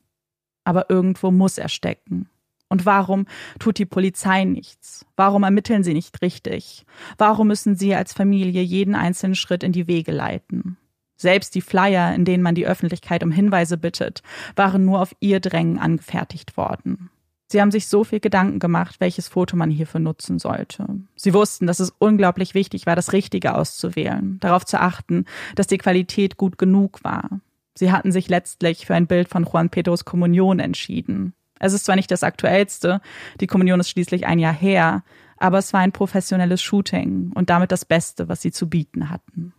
Aber 0.65 0.89
irgendwo 0.89 1.31
muss 1.31 1.59
er 1.59 1.69
stecken. 1.69 2.29
Und 2.69 2.87
warum 2.87 3.27
tut 3.59 3.79
die 3.79 3.87
Polizei 3.87 4.45
nichts? 4.45 5.05
Warum 5.17 5.43
ermitteln 5.43 5.85
sie 5.85 5.95
nicht 5.95 6.23
richtig? 6.23 6.87
Warum 7.19 7.49
müssen 7.49 7.77
sie 7.77 7.95
als 7.95 8.13
Familie 8.13 8.63
jeden 8.63 8.95
einzelnen 8.95 9.35
Schritt 9.35 9.63
in 9.63 9.73
die 9.73 9.87
Wege 9.87 10.13
leiten? 10.13 10.79
Selbst 11.17 11.55
die 11.55 11.61
Flyer, 11.61 12.15
in 12.15 12.25
denen 12.25 12.43
man 12.43 12.55
die 12.55 12.67
Öffentlichkeit 12.67 13.23
um 13.23 13.31
Hinweise 13.31 13.77
bittet, 13.77 14.23
waren 14.57 14.85
nur 14.85 15.01
auf 15.01 15.15
ihr 15.21 15.41
Drängen 15.41 15.79
angefertigt 15.79 16.57
worden. 16.57 17.11
Sie 17.47 17.61
haben 17.61 17.71
sich 17.71 17.89
so 17.89 18.05
viel 18.05 18.21
Gedanken 18.21 18.59
gemacht, 18.59 18.97
welches 19.01 19.29
Foto 19.29 19.57
man 19.57 19.71
hierfür 19.71 20.01
nutzen 20.01 20.39
sollte. 20.39 20.87
Sie 21.15 21.35
wussten, 21.35 21.67
dass 21.67 21.81
es 21.81 21.95
unglaublich 21.99 22.55
wichtig 22.55 22.87
war, 22.87 22.97
das 22.97 23.13
Richtige 23.13 23.55
auszuwählen, 23.55 24.39
darauf 24.41 24.65
zu 24.65 24.81
achten, 24.81 25.27
dass 25.55 25.67
die 25.67 25.79
Qualität 25.79 26.37
gut 26.37 26.59
genug 26.59 27.05
war. 27.05 27.41
Sie 27.75 27.93
hatten 27.93 28.13
sich 28.13 28.29
letztlich 28.29 28.87
für 28.87 28.95
ein 28.95 29.07
Bild 29.07 29.29
von 29.29 29.45
Juan 29.45 29.69
Pedros 29.69 30.05
Kommunion 30.05 30.59
entschieden. 30.59 31.35
Es 31.59 31.73
ist 31.73 31.85
zwar 31.85 31.97
nicht 31.97 32.11
das 32.11 32.23
aktuellste, 32.23 33.01
die 33.41 33.47
Kommunion 33.47 33.81
ist 33.81 33.91
schließlich 33.91 34.27
ein 34.27 34.39
Jahr 34.39 34.53
her, 34.53 35.03
aber 35.37 35.59
es 35.59 35.73
war 35.73 35.81
ein 35.81 35.93
professionelles 35.93 36.63
Shooting 36.63 37.33
und 37.35 37.51
damit 37.51 37.73
das 37.73 37.85
Beste, 37.85 38.29
was 38.29 38.43
sie 38.43 38.53
zu 38.53 38.69
bieten 38.69 39.11
hatten. 39.11 39.53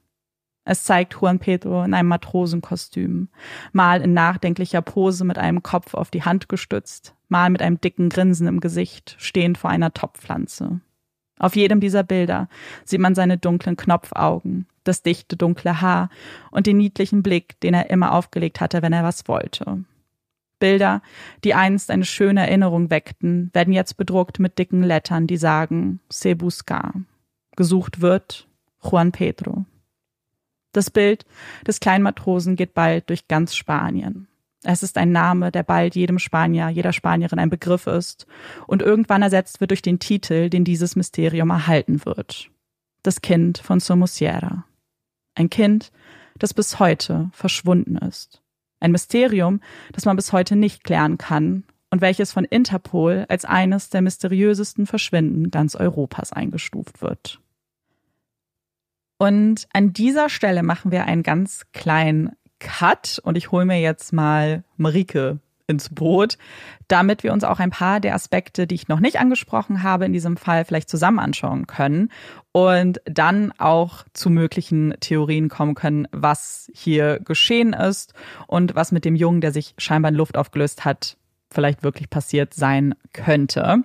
Es 0.66 0.84
zeigt 0.84 1.14
Juan 1.14 1.38
Pedro 1.38 1.84
in 1.84 1.94
einem 1.94 2.10
Matrosenkostüm, 2.10 3.30
mal 3.72 4.02
in 4.02 4.14
nachdenklicher 4.14 4.82
Pose 4.82 5.24
mit 5.24 5.38
einem 5.38 5.62
Kopf 5.62 5.94
auf 5.94 6.10
die 6.10 6.24
Hand 6.24 6.50
gestützt, 6.50 7.14
mal 7.30 7.52
mit 7.52 7.62
einem 7.62 7.80
dicken 7.80 8.10
Grinsen 8.10 8.48
im 8.48 8.60
Gesicht, 8.60 9.16
stehend 9.20 9.60
vor 9.60 9.70
einer 9.70 9.94
Topfpflanze. 9.94 10.82
Auf 11.38 11.56
jedem 11.56 11.82
dieser 11.82 12.04
Bilder 12.04 12.50
sieht 12.84 13.00
man 13.00 13.14
seine 13.14 13.38
dunklen 13.38 13.78
Knopfaugen, 13.78 14.66
das 14.84 15.04
dichte 15.04 15.38
dunkle 15.38 15.82
Haar 15.82 16.10
und 16.50 16.66
den 16.66 16.78
niedlichen 16.78 17.22
Blick, 17.22 17.60
den 17.60 17.76
er 17.76 17.92
immer 17.92 18.14
aufgelegt 18.14 18.60
hatte, 18.60 18.82
wenn 18.82 18.94
er 18.94 19.04
was 19.04 19.28
wollte. 19.28 19.84
Bilder, 20.58 21.04
die 21.44 21.54
einst 21.54 21.92
eine 21.92 22.06
schöne 22.06 22.42
Erinnerung 22.42 22.90
weckten, 22.90 23.52
werden 23.54 23.74
jetzt 23.74 23.98
bedruckt 23.98 24.40
mit 24.40 24.58
dicken 24.58 24.82
Lettern, 24.82 25.28
die 25.28 25.38
sagen 25.38 26.00
Se 26.10 26.36
busca. 26.36 26.94
Gesucht 27.56 28.02
wird 28.02 28.48
Juan 28.82 29.12
Pedro. 29.12 29.66
Das 30.76 30.92
Bild 30.92 31.26
des 31.66 31.80
kleinen 31.80 32.04
Matrosen 32.04 32.58
geht 32.58 32.74
bald 32.74 33.10
durch 33.10 33.30
ganz 33.30 33.56
Spanien. 33.56 34.28
Es 34.62 34.84
ist 34.84 34.98
ein 34.98 35.14
Name, 35.14 35.50
der 35.50 35.64
bald 35.64 35.96
jedem 35.96 36.20
Spanier, 36.20 36.68
jeder 36.68 36.92
Spanierin 36.92 37.40
ein 37.40 37.50
Begriff 37.50 37.88
ist 37.88 38.28
und 38.68 38.82
irgendwann 38.82 39.22
ersetzt 39.22 39.62
wird 39.62 39.72
durch 39.72 39.82
den 39.82 40.00
Titel, 40.00 40.50
den 40.50 40.66
dieses 40.66 40.98
Mysterium 40.98 41.50
erhalten 41.50 42.06
wird. 42.06 42.50
Das 43.04 43.22
Kind 43.22 43.58
von 43.58 43.80
Somosiera. 43.80 44.66
Ein 45.36 45.50
Kind, 45.50 45.94
das 46.40 46.54
bis 46.54 46.78
heute 46.78 47.30
verschwunden 47.32 47.96
ist. 47.98 48.42
Ein 48.82 48.92
Mysterium, 48.92 49.62
das 49.94 50.04
man 50.04 50.18
bis 50.18 50.34
heute 50.34 50.58
nicht 50.58 50.84
klären 50.84 51.18
kann 51.18 51.64
und 51.90 52.02
welches 52.02 52.34
von 52.34 52.44
Interpol 52.44 53.26
als 53.30 53.46
eines 53.46 53.92
der 53.92 54.02
mysteriösesten 54.02 54.88
Verschwinden 54.88 55.52
ganz 55.52 55.76
Europas 55.76 56.34
eingestuft 56.34 57.02
wird. 57.02 57.40
Und 59.18 59.68
an 59.74 59.94
dieser 59.94 60.30
Stelle 60.30 60.64
machen 60.64 60.92
wir 60.92 61.06
einen 61.06 61.24
ganz 61.24 61.64
kleinen 61.74 62.32
Cut 62.60 63.20
und 63.24 63.38
ich 63.38 63.52
hole 63.52 63.66
mir 63.66 63.80
jetzt 63.80 64.14
mal 64.14 64.64
Marike 64.78 65.40
ins 65.68 65.90
Boot, 65.90 66.38
damit 66.88 67.24
wir 67.24 67.34
uns 67.34 67.44
auch 67.44 67.60
ein 67.60 67.72
paar 67.72 68.00
der 68.00 68.14
Aspekte, 68.14 68.68
die 68.68 68.76
ich 68.76 68.88
noch 68.88 69.00
nicht 69.00 69.20
angesprochen 69.20 69.84
habe, 69.84 70.06
in 70.06 70.14
diesem 70.14 70.38
Fall 70.38 70.64
vielleicht 70.64 70.90
zusammen 70.90 71.20
anschauen 71.20 71.66
können 71.66 72.12
und 72.52 73.02
dann 73.06 73.52
auch 73.58 74.04
zu 74.14 74.30
möglichen 74.30 74.94
Theorien 75.00 75.50
kommen 75.50 75.76
können, 75.76 76.08
was 76.12 76.70
hier 76.74 77.20
geschehen 77.20 77.74
ist 77.74 78.14
und 78.48 78.76
was 78.76 78.92
mit 78.92 79.06
dem 79.06 79.16
Jungen, 79.16 79.42
der 79.42 79.52
sich 79.52 79.74
scheinbar 79.78 80.12
in 80.12 80.18
Luft 80.18 80.38
aufgelöst 80.38 80.86
hat, 80.86 81.18
vielleicht 81.50 81.84
wirklich 81.84 82.10
passiert 82.10 82.54
sein 82.54 82.94
könnte. 83.14 83.84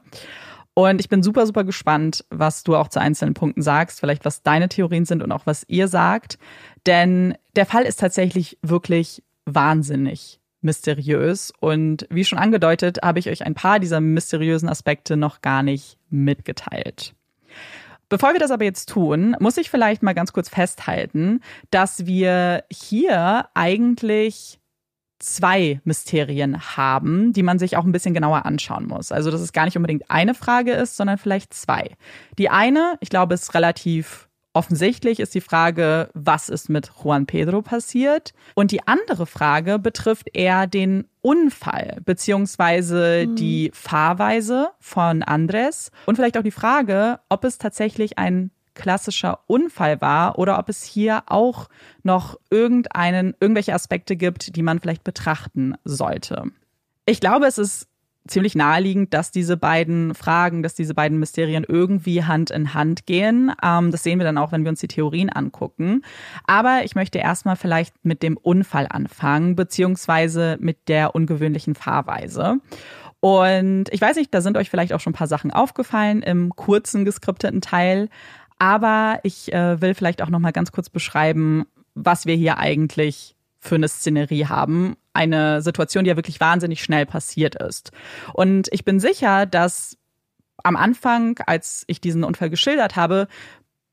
Und 0.75 1.01
ich 1.01 1.09
bin 1.09 1.23
super, 1.23 1.47
super 1.47 1.65
gespannt, 1.65 2.25
was 2.31 2.63
du 2.63 2.77
auch 2.77 2.89
zu 2.89 3.01
einzelnen 3.01 3.35
Punkten 3.35 3.63
sagst, 3.63 4.01
vielleicht 4.01 4.25
was 4.25 4.43
deine 4.43 4.69
Theorien 4.69 5.05
sind 5.05 5.23
und 5.23 5.33
auch 5.33 5.47
was 5.47 5.65
ihr 5.69 5.89
sagt. 5.89 6.39
Denn 6.87 7.37
der 7.57 7.67
Fall 7.67 7.85
ist 7.85 8.01
tatsächlich 8.01 8.59
wirklich 8.63 9.23
wahnsinnig 9.45 10.41
mysteriös. 10.63 11.53
Und 11.61 12.07
wie 12.11 12.25
schon 12.25 12.39
angedeutet, 12.39 12.99
habe 13.03 13.19
ich 13.19 13.29
euch 13.29 13.45
ein 13.45 13.55
paar 13.55 13.81
dieser 13.81 14.01
mysteriösen 14.01 14.69
Aspekte 14.69 15.17
noch 15.17 15.43
gar 15.43 15.63
nicht 15.63 15.99
mitgeteilt. 16.09 17.15
Bevor 18.09 18.33
wir 18.33 18.41
das 18.41 18.51
aber 18.51 18.65
jetzt 18.65 18.89
tun, 18.89 19.37
muss 19.39 19.57
ich 19.57 19.71
vielleicht 19.71 20.03
mal 20.03 20.15
ganz 20.15 20.33
kurz 20.33 20.49
festhalten, 20.49 21.41
dass 21.71 22.07
wir 22.07 22.65
hier 22.71 23.49
eigentlich 23.55 24.60
zwei 25.21 25.81
Mysterien 25.85 26.77
haben, 26.77 27.33
die 27.33 27.43
man 27.43 27.59
sich 27.59 27.77
auch 27.77 27.85
ein 27.85 27.93
bisschen 27.93 28.15
genauer 28.15 28.47
anschauen 28.47 28.87
muss. 28.87 29.13
Also, 29.13 29.31
dass 29.31 29.41
es 29.41 29.53
gar 29.53 29.65
nicht 29.65 29.77
unbedingt 29.77 30.11
eine 30.11 30.35
Frage 30.35 30.73
ist, 30.73 30.97
sondern 30.97 31.19
vielleicht 31.19 31.55
zwei. 31.55 31.97
Die 32.39 32.51
eine, 32.51 32.97
ich 33.01 33.11
glaube, 33.11 33.35
ist 33.35 33.55
relativ 33.55 34.29
offensichtlich, 34.53 35.21
ist 35.21 35.35
die 35.35 35.41
Frage, 35.41 36.11
was 36.15 36.49
ist 36.49 36.69
mit 36.69 36.91
Juan 37.03 37.27
Pedro 37.27 37.63
passiert? 37.63 38.33
Und 38.55 38.73
die 38.73 38.87
andere 38.87 39.27
Frage 39.27 39.79
betrifft 39.79 40.29
eher 40.33 40.67
den 40.67 41.07
Unfall 41.21 41.99
beziehungsweise 42.05 43.27
mhm. 43.27 43.37
die 43.37 43.71
Fahrweise 43.73 44.71
von 44.81 45.23
Andres 45.23 45.91
und 46.07 46.17
vielleicht 46.17 46.37
auch 46.37 46.43
die 46.43 46.51
Frage, 46.51 47.21
ob 47.29 47.45
es 47.45 47.59
tatsächlich 47.59 48.19
ein 48.19 48.51
klassischer 48.75 49.41
Unfall 49.47 50.01
war 50.01 50.39
oder 50.39 50.59
ob 50.59 50.69
es 50.69 50.85
hier 50.85 51.25
auch 51.27 51.69
noch 52.03 52.39
irgendeinen, 52.51 53.35
irgendwelche 53.41 53.75
Aspekte 53.75 54.17
gibt, 54.17 54.57
die 54.57 54.63
man 54.63 54.81
vielleicht 54.81 55.05
betrachten 55.05 55.75
sollte. 55.85 56.45
Ich 57.07 57.21
glaube, 57.21 57.47
es 57.47 57.59
ist 57.59 57.89
ziemlich 58.29 58.55
naheliegend, 58.55 59.13
dass 59.15 59.31
diese 59.31 59.57
beiden 59.57 60.15
Fragen, 60.15 60.63
dass 60.63 60.75
diese 60.75 60.95
beiden 60.95 61.19
Mysterien 61.19 61.65
irgendwie 61.67 62.25
Hand 62.25 62.51
in 62.51 62.75
Hand 62.75 63.07
gehen. 63.07 63.53
Ähm, 63.63 63.91
das 63.91 64.03
sehen 64.03 64.19
wir 64.19 64.25
dann 64.25 64.39
auch, 64.39 64.53
wenn 64.53 64.65
wir 64.65 64.71
uns 64.71 64.81
die 64.81 64.89
Theorien 64.89 65.31
angucken. 65.31 66.03
Aber 66.47 66.83
ich 66.85 66.95
möchte 66.95 67.19
erstmal 67.19 67.57
vielleicht 67.57 67.95
mit 68.05 68.23
dem 68.23 68.37
Unfall 68.37 68.87
anfangen, 68.89 69.57
beziehungsweise 69.57 70.57
mit 70.61 70.89
der 70.89 71.15
ungewöhnlichen 71.15 71.75
Fahrweise. 71.75 72.59
Und 73.21 73.85
ich 73.91 74.01
weiß 74.01 74.17
nicht, 74.17 74.33
da 74.33 74.41
sind 74.41 74.57
euch 74.57 74.71
vielleicht 74.71 74.95
auch 74.95 75.01
schon 75.01 75.13
ein 75.13 75.17
paar 75.17 75.27
Sachen 75.27 75.51
aufgefallen 75.51 76.23
im 76.23 76.57
kurzen 76.57 77.05
geskripteten 77.05 77.61
Teil. 77.61 78.09
Aber 78.61 79.21
ich 79.23 79.53
äh, 79.55 79.81
will 79.81 79.95
vielleicht 79.95 80.21
auch 80.21 80.29
noch 80.29 80.39
mal 80.39 80.53
ganz 80.53 80.71
kurz 80.71 80.91
beschreiben, 80.91 81.65
was 81.95 82.27
wir 82.27 82.35
hier 82.37 82.59
eigentlich 82.59 83.35
für 83.59 83.77
eine 83.77 83.89
Szenerie 83.89 84.47
haben. 84.47 84.97
Eine 85.15 85.63
Situation, 85.63 86.05
die 86.05 86.11
ja 86.11 86.17
wirklich 86.17 86.41
wahnsinnig 86.41 86.83
schnell 86.83 87.07
passiert 87.07 87.55
ist. 87.55 87.91
Und 88.35 88.69
ich 88.71 88.85
bin 88.85 89.01
sicher, 89.01 89.47
dass 89.47 89.97
am 90.63 90.77
Anfang, 90.77 91.39
als 91.47 91.85
ich 91.87 92.03
diesen 92.03 92.23
Unfall 92.23 92.51
geschildert 92.51 92.97
habe, 92.97 93.29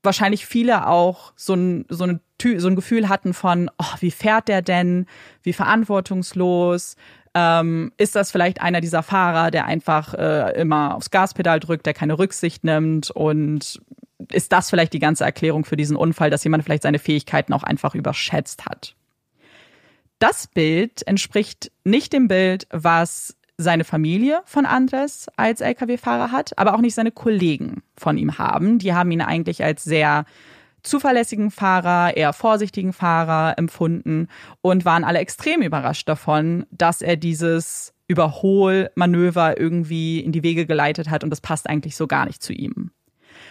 wahrscheinlich 0.02 0.44
viele 0.44 0.86
auch 0.86 1.32
so 1.34 1.54
ein, 1.54 1.86
so, 1.88 2.04
eine, 2.04 2.20
so 2.58 2.68
ein 2.68 2.76
Gefühl 2.76 3.08
hatten 3.08 3.32
von, 3.32 3.70
oh, 3.78 3.94
wie 4.00 4.10
fährt 4.10 4.48
der 4.48 4.60
denn? 4.60 5.06
Wie 5.42 5.54
verantwortungslos? 5.54 6.96
Ähm, 7.32 7.92
ist 7.96 8.16
das 8.16 8.30
vielleicht 8.30 8.60
einer 8.60 8.82
dieser 8.82 9.02
Fahrer, 9.02 9.50
der 9.50 9.64
einfach 9.64 10.12
äh, 10.12 10.60
immer 10.60 10.94
aufs 10.94 11.10
Gaspedal 11.10 11.58
drückt, 11.58 11.86
der 11.86 11.94
keine 11.94 12.18
Rücksicht 12.18 12.64
nimmt 12.64 13.10
und 13.10 13.80
ist 14.32 14.52
das 14.52 14.70
vielleicht 14.70 14.92
die 14.92 14.98
ganze 14.98 15.24
Erklärung 15.24 15.64
für 15.64 15.76
diesen 15.76 15.96
Unfall, 15.96 16.30
dass 16.30 16.44
jemand 16.44 16.64
vielleicht 16.64 16.82
seine 16.82 16.98
Fähigkeiten 16.98 17.52
auch 17.52 17.62
einfach 17.62 17.94
überschätzt 17.94 18.66
hat. 18.66 18.94
Das 20.18 20.48
Bild 20.48 21.06
entspricht 21.06 21.70
nicht 21.84 22.12
dem 22.12 22.26
Bild, 22.26 22.66
was 22.70 23.36
seine 23.56 23.84
Familie 23.84 24.40
von 24.44 24.66
Andres 24.66 25.26
als 25.36 25.60
Lkw-Fahrer 25.60 26.32
hat, 26.32 26.56
aber 26.58 26.74
auch 26.74 26.80
nicht 26.80 26.94
seine 26.94 27.10
Kollegen 27.10 27.82
von 27.96 28.16
ihm 28.16 28.38
haben. 28.38 28.78
Die 28.78 28.94
haben 28.94 29.10
ihn 29.10 29.20
eigentlich 29.20 29.62
als 29.64 29.84
sehr 29.84 30.24
zuverlässigen 30.82 31.50
Fahrer, 31.50 32.16
eher 32.16 32.32
vorsichtigen 32.32 32.92
Fahrer 32.92 33.58
empfunden 33.58 34.28
und 34.60 34.84
waren 34.84 35.04
alle 35.04 35.18
extrem 35.18 35.62
überrascht 35.62 36.08
davon, 36.08 36.66
dass 36.70 37.02
er 37.02 37.16
dieses 37.16 37.92
Überholmanöver 38.06 39.60
irgendwie 39.60 40.20
in 40.20 40.32
die 40.32 40.42
Wege 40.42 40.64
geleitet 40.64 41.10
hat 41.10 41.24
und 41.24 41.30
das 41.30 41.40
passt 41.40 41.68
eigentlich 41.68 41.96
so 41.96 42.06
gar 42.06 42.26
nicht 42.26 42.42
zu 42.42 42.52
ihm. 42.52 42.90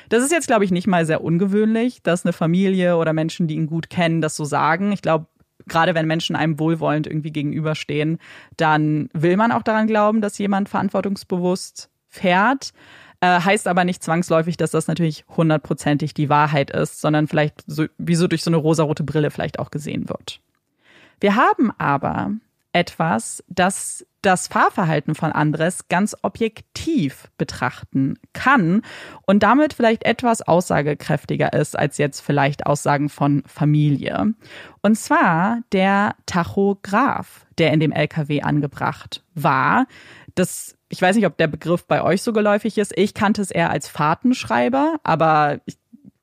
Das 0.10 0.24
ist 0.24 0.32
jetzt, 0.32 0.48
glaube 0.48 0.66
ich, 0.66 0.72
nicht 0.72 0.88
mal 0.88 1.06
sehr 1.06 1.24
ungewöhnlich, 1.24 2.02
dass 2.02 2.26
eine 2.26 2.34
Familie 2.34 2.98
oder 2.98 3.14
Menschen, 3.14 3.48
die 3.48 3.56
ihn 3.56 3.68
gut 3.68 3.90
kennen, 3.90 4.22
das 4.22 4.36
so 4.36 4.46
sagen. 4.46 4.92
Ich 4.92 5.02
glaube, 5.02 5.28
gerade 5.68 5.96
wenn 5.96 6.08
Menschen 6.08 6.36
einem 6.36 6.60
wohlwollend 6.60 7.08
irgendwie 7.08 7.32
gegenüberstehen, 7.32 8.20
dann 8.56 9.10
will 9.14 9.38
man 9.38 9.52
auch 9.52 9.64
daran 9.64 9.88
glauben, 9.88 10.22
dass 10.22 10.38
jemand 10.38 10.70
verantwortungsbewusst 10.70 11.90
fährt. 12.08 12.74
Äh, 13.20 13.42
heißt 13.42 13.68
aber 13.68 13.84
nicht 13.84 14.04
zwangsläufig, 14.04 14.58
dass 14.58 14.72
das 14.72 14.88
natürlich 14.88 15.26
hundertprozentig 15.36 16.14
die 16.14 16.30
Wahrheit 16.30 16.70
ist, 16.70 17.02
sondern 17.02 17.28
vielleicht 17.28 17.64
so, 17.66 17.86
wie 17.98 18.16
so 18.16 18.28
durch 18.28 18.44
so 18.44 18.52
eine 18.52 18.58
rosarote 18.58 19.04
Brille 19.04 19.32
vielleicht 19.32 19.58
auch 19.58 19.72
gesehen 19.72 20.08
wird. 20.08 20.40
Wir 21.20 21.36
haben 21.36 21.72
aber 21.80 22.32
etwas, 22.78 23.44
das 23.48 24.06
das 24.22 24.48
Fahrverhalten 24.48 25.16
von 25.16 25.32
Andres 25.32 25.88
ganz 25.88 26.16
objektiv 26.22 27.30
betrachten 27.38 28.20
kann 28.34 28.82
und 29.26 29.42
damit 29.42 29.74
vielleicht 29.74 30.04
etwas 30.06 30.42
aussagekräftiger 30.42 31.54
ist 31.54 31.78
als 31.78 31.98
jetzt 31.98 32.20
vielleicht 32.20 32.66
Aussagen 32.66 33.10
von 33.10 33.44
Familie. 33.48 34.34
Und 34.82 34.96
zwar 34.96 35.62
der 35.72 36.16
Tachograph, 36.26 37.46
der 37.58 37.72
in 37.72 37.80
dem 37.80 37.92
LKW 37.94 38.42
angebracht 38.42 39.24
war. 39.34 39.88
Das 40.36 40.76
ich 40.90 41.02
weiß 41.02 41.16
nicht, 41.16 41.26
ob 41.26 41.38
der 41.38 41.48
Begriff 41.48 41.86
bei 41.86 42.02
euch 42.02 42.22
so 42.22 42.32
geläufig 42.32 42.78
ist. 42.78 42.94
Ich 42.98 43.14
kannte 43.14 43.42
es 43.42 43.52
eher 43.52 43.70
als 43.70 43.90
Fahrtenschreiber, 43.90 45.00
aber 45.04 45.60
ich 45.66 45.78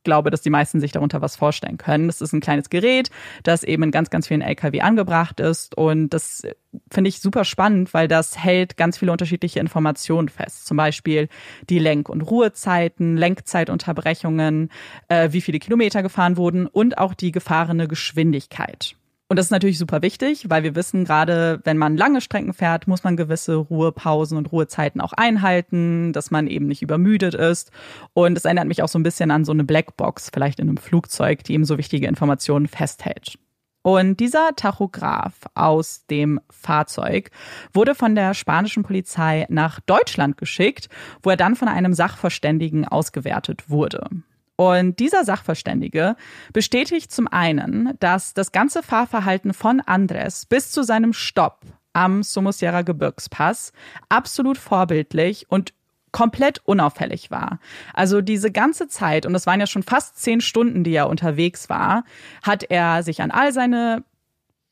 glaube, 0.05 0.31
dass 0.31 0.43
die 0.43 0.51
meisten 0.51 0.81
sich 0.81 0.93
darunter 0.93 1.21
was 1.21 1.37
vorstellen 1.37 1.79
können. 1.79 2.07
Das 2.07 2.21
ist 2.21 2.33
ein 2.33 2.40
kleines 2.40 2.71
Gerät, 2.71 3.11
das 3.43 3.62
eben 3.62 3.83
in 3.83 3.90
ganz, 3.90 4.11
ganz 4.11 4.29
vielen 4.29 4.43
LKW 4.43 4.81
angebracht 4.81 5.40
ist. 5.40 5.77
Und 5.77 6.11
das 6.11 6.43
finde 6.90 7.09
ich 7.09 7.21
super 7.21 7.45
spannend, 7.45 7.95
weil 7.95 8.09
das 8.09 8.38
hält 8.38 8.77
ganz 8.77 8.99
viele 8.99 9.12
unterschiedliche 9.12 9.61
Informationen 9.61 10.29
fest. 10.29 10.67
Zum 10.67 10.77
Beispiel 10.77 11.29
die 11.69 11.79
Lenk- 11.79 12.09
und 12.09 12.23
Ruhezeiten, 12.23 13.17
Lenkzeitunterbrechungen, 13.17 14.71
äh, 15.09 15.31
wie 15.33 15.40
viele 15.40 15.59
Kilometer 15.59 16.03
gefahren 16.03 16.37
wurden 16.37 16.67
und 16.67 16.99
auch 16.99 17.14
die 17.14 17.33
gefahrene 17.33 17.88
Geschwindigkeit. 17.88 18.97
Und 19.29 19.39
das 19.39 19.47
ist 19.47 19.53
natürlich 19.53 19.79
super 19.79 20.03
wichtig, 20.03 20.51
weil 20.51 20.65
wir 20.65 20.75
wissen, 20.75 21.05
gerade 21.05 21.61
wenn 21.65 21.79
man 21.79 21.97
lange 21.97 22.21
Strecken 22.21 22.53
fährt, 22.53 22.87
muss 22.87 23.05
man 23.05 23.17
gewisse 23.17 23.55
Ruhepausen 23.57 24.37
und 24.37 24.53
Ruhezeiten 24.53 25.01
auch 25.01 25.15
einhalten, 25.15 26.13
dass 26.13 26.31
man 26.31 26.47
eben 26.47 26.67
nicht 26.67 26.83
übermüdet 26.83 27.35
ist. 27.35 27.71
Und 28.13 28.37
es 28.37 28.45
erinnert 28.45 28.69
mich 28.69 28.83
auch 28.83 28.89
so 28.89 28.99
ein 28.99 29.03
bisschen 29.03 29.31
an 29.31 29.47
so 29.47 29.53
eine 29.53 29.65
Blackbox, 29.65 30.31
vielleicht 30.33 30.61
in 30.61 30.69
einem 30.69 30.77
Flugzeug, 30.77 31.43
die 31.45 31.55
eben 31.55 31.65
so 31.65 31.79
wichtige 31.79 32.07
Informationen 32.07 32.69
festhält. 32.69 33.39
Und 33.81 34.21
dieser 34.21 34.57
Tachograph 34.57 35.35
aus 35.55 36.07
dem 36.07 36.41
Fahrzeug 36.51 37.31
wurde 37.73 37.95
von 37.95 38.15
der 38.15 38.33
spanischen 38.33 38.83
Polizei 38.83 39.47
nach 39.49 39.81
Deutschland 39.81 40.39
geschickt, 40.39 40.89
wo 41.23 41.31
er 41.31 41.37
dann 41.37 41.55
von 41.55 41.69
einem 41.69 41.93
Sachverständigen 41.93 42.87
ausgewertet 42.87 43.69
wurde. 43.69 44.09
Und 44.57 45.01
dieser 45.01 45.25
Sachverständige 45.25 46.17
bestätigt 46.53 47.11
zum 47.11 47.27
einen, 47.27 47.95
dass 47.99 48.35
das 48.35 48.53
ganze 48.53 48.83
Fahrverhalten 48.83 49.53
von 49.53 49.81
Andres 49.81 50.47
bis 50.47 50.71
zu 50.71 50.85
seinem 50.85 51.12
Stopp 51.12 51.61
am 51.93 52.23
Somosierra 52.23 52.83
Gebirgspass 52.83 53.73
absolut 54.09 54.59
vorbildlich 54.59 55.47
und 55.49 55.75
komplett 56.12 56.61
unauffällig 56.64 57.33
war. 57.33 57.59
Also 57.93 58.21
diese 58.21 58.53
ganze 58.53 58.87
Zeit, 58.87 59.27
und 59.27 59.33
das 59.33 59.47
waren 59.47 59.59
ja 59.59 59.67
schon 59.67 59.83
fast 59.83 60.17
zehn 60.17 60.40
Stunden, 60.40 60.85
die 60.85 60.95
er 60.95 61.09
unterwegs 61.09 61.69
war, 61.69 62.05
hat 62.43 62.62
er 62.62 63.03
sich 63.03 63.21
an 63.21 63.33
all 63.33 63.53
seine 63.53 64.05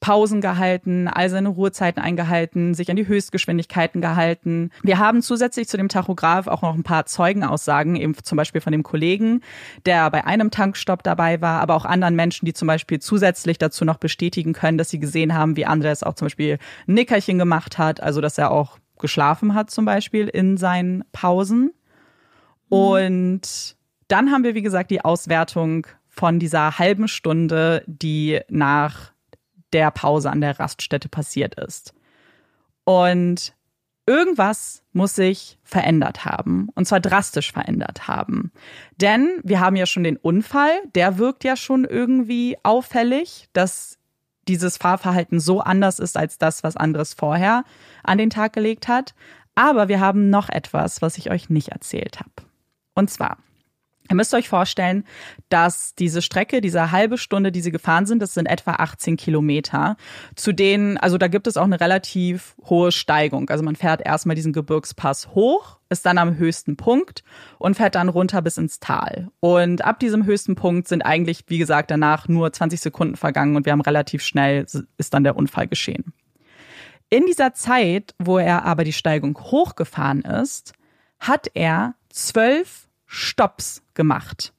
Pausen 0.03 0.41
gehalten, 0.41 1.07
all 1.07 1.31
seine 1.31 1.49
Ruhezeiten 1.49 2.03
eingehalten, 2.03 2.75
sich 2.75 2.91
an 2.91 2.97
die 2.97 3.07
Höchstgeschwindigkeiten 3.07 4.03
gehalten. 4.03 4.71
Wir 4.83 4.99
haben 4.99 5.23
zusätzlich 5.23 5.69
zu 5.69 5.77
dem 5.77 5.89
Tachograph 5.89 6.49
auch 6.49 6.61
noch 6.61 6.75
ein 6.75 6.83
paar 6.83 7.07
Zeugenaussagen, 7.07 7.95
eben 7.95 8.15
zum 8.23 8.37
Beispiel 8.37 8.61
von 8.61 8.73
dem 8.73 8.83
Kollegen, 8.83 9.43
der 9.87 10.11
bei 10.11 10.25
einem 10.27 10.51
Tankstopp 10.51 11.05
dabei 11.05 11.41
war, 11.41 11.61
aber 11.61 11.77
auch 11.77 11.85
anderen 11.85 12.17
Menschen, 12.17 12.47
die 12.47 12.53
zum 12.53 12.67
Beispiel 12.67 12.99
zusätzlich 12.99 13.59
dazu 13.59 13.85
noch 13.85 13.99
bestätigen 13.99 14.53
können, 14.53 14.77
dass 14.77 14.91
sie 14.91 14.99
gesehen 14.99 15.35
haben, 15.35 15.57
wie 15.57 15.67
Andres 15.67 16.03
auch 16.03 16.15
zum 16.15 16.27
Beispiel 16.27 16.59
ein 16.89 16.95
Nickerchen 16.95 17.39
gemacht 17.39 17.79
hat, 17.79 18.03
also 18.03 18.21
dass 18.21 18.37
er 18.39 18.51
auch 18.51 18.79
geschlafen 18.99 19.55
hat 19.55 19.71
zum 19.71 19.85
Beispiel 19.85 20.27
in 20.27 20.57
seinen 20.57 21.05
Pausen. 21.13 21.73
Mhm. 22.71 22.77
Und 22.77 23.77
dann 24.09 24.33
haben 24.33 24.43
wir, 24.43 24.57
wie 24.57 24.63
gesagt, 24.63 24.91
die 24.91 25.05
Auswertung 25.05 25.87
von 26.09 26.41
dieser 26.41 26.81
halben 26.81 27.07
Stunde, 27.07 27.85
die 27.87 28.41
nach 28.49 29.12
der 29.73 29.91
Pause 29.91 30.31
an 30.31 30.41
der 30.41 30.59
Raststätte 30.59 31.09
passiert 31.09 31.55
ist. 31.55 31.95
Und 32.85 33.55
irgendwas 34.07 34.83
muss 34.93 35.15
sich 35.15 35.59
verändert 35.63 36.25
haben. 36.25 36.69
Und 36.75 36.87
zwar 36.87 37.01
drastisch 37.01 37.53
verändert 37.53 38.09
haben. 38.09 38.53
Denn 38.97 39.41
wir 39.43 39.61
haben 39.61 39.77
ja 39.77 39.87
schon 39.87 40.05
den 40.05 40.17
Unfall, 40.17 40.73
der 40.95 41.19
wirkt 41.19 41.45
ja 41.45 41.57
schon 41.57 41.85
irgendwie 41.85 42.57
auffällig, 42.63 43.49
dass 43.53 43.99
dieses 44.49 44.77
Fahrverhalten 44.77 45.39
so 45.39 45.61
anders 45.61 45.99
ist 45.99 46.17
als 46.17 46.39
das, 46.39 46.65
was 46.65 46.77
anderes 46.77 47.15
vorher 47.15 47.65
an 48.03 48.19
den 48.19 48.31
Tag 48.31 48.53
gelegt 48.53 48.89
hat. 48.89 49.15
Aber 49.55 49.89
wir 49.89 50.01
haben 50.01 50.31
noch 50.31 50.49
etwas, 50.49 51.03
was 51.03 51.19
ich 51.19 51.31
euch 51.31 51.49
nicht 51.49 51.69
erzählt 51.69 52.19
habe. 52.19 52.31
Und 52.95 53.11
zwar 53.11 53.39
Ihr 54.11 54.17
müsst 54.17 54.35
euch 54.35 54.49
vorstellen, 54.49 55.05
dass 55.49 55.95
diese 55.95 56.23
Strecke, 56.23 56.61
diese 56.61 56.91
halbe 56.91 57.19
Stunde, 57.19 57.53
die 57.53 57.61
sie 57.61 57.71
gefahren 57.71 58.05
sind, 58.05 58.21
das 58.21 58.35
sind 58.35 58.47
etwa 58.47 58.73
18 58.73 59.17
Kilometer. 59.17 59.97
Zu 60.35 60.53
denen, 60.53 60.99
also 60.99 61.19
da 61.19 61.29
gibt 61.29 61.47
es 61.47 61.57
auch 61.57 61.65
eine 61.65 61.81
relativ 61.81 62.57
hohe 62.65 62.91
Steigung. 62.91 63.49
Also 63.49 63.63
man 63.63 63.77
fährt 63.77 64.05
erstmal 64.05 64.35
diesen 64.35 64.53
Gebirgspass 64.53 65.29
hoch, 65.29 65.79
ist 65.89 66.05
dann 66.05 66.19
am 66.19 66.37
höchsten 66.37 66.77
Punkt 66.77 67.23
und 67.59 67.77
fährt 67.77 67.95
dann 67.95 68.09
runter 68.09 68.43
bis 68.43 68.59
ins 68.59 68.81
Tal. 68.81 69.31
Und 69.41 69.85
ab 69.85 70.01
diesem 70.01 70.27
höchsten 70.27 70.57
Punkt 70.57 70.89
sind 70.89 71.03
eigentlich, 71.03 71.45
wie 71.47 71.59
gesagt, 71.59 71.91
danach 71.91 72.29
nur 72.29 72.53
20 72.53 72.81
Sekunden 72.81 73.17
vergangen 73.17 73.57
und 73.57 73.67
wir 73.67 73.73
haben 73.73 73.81
relativ 73.81 74.23
schnell, 74.23 74.67
ist 74.99 75.15
dann 75.15 75.25
der 75.25 75.37
Unfall 75.37 75.69
geschehen. 75.69 76.13
In 77.09 77.27
dieser 77.27 77.55
Zeit, 77.55 78.15
wo 78.19 78.39
er 78.39 78.65
aber 78.65 78.85
die 78.85 78.93
Steigung 78.93 79.39
hochgefahren 79.39 80.23
ist, 80.23 80.73
hat 81.21 81.51
er 81.55 81.95
zwölf 82.09 82.89
Stops 83.15 83.83
gemacht. 83.93 84.55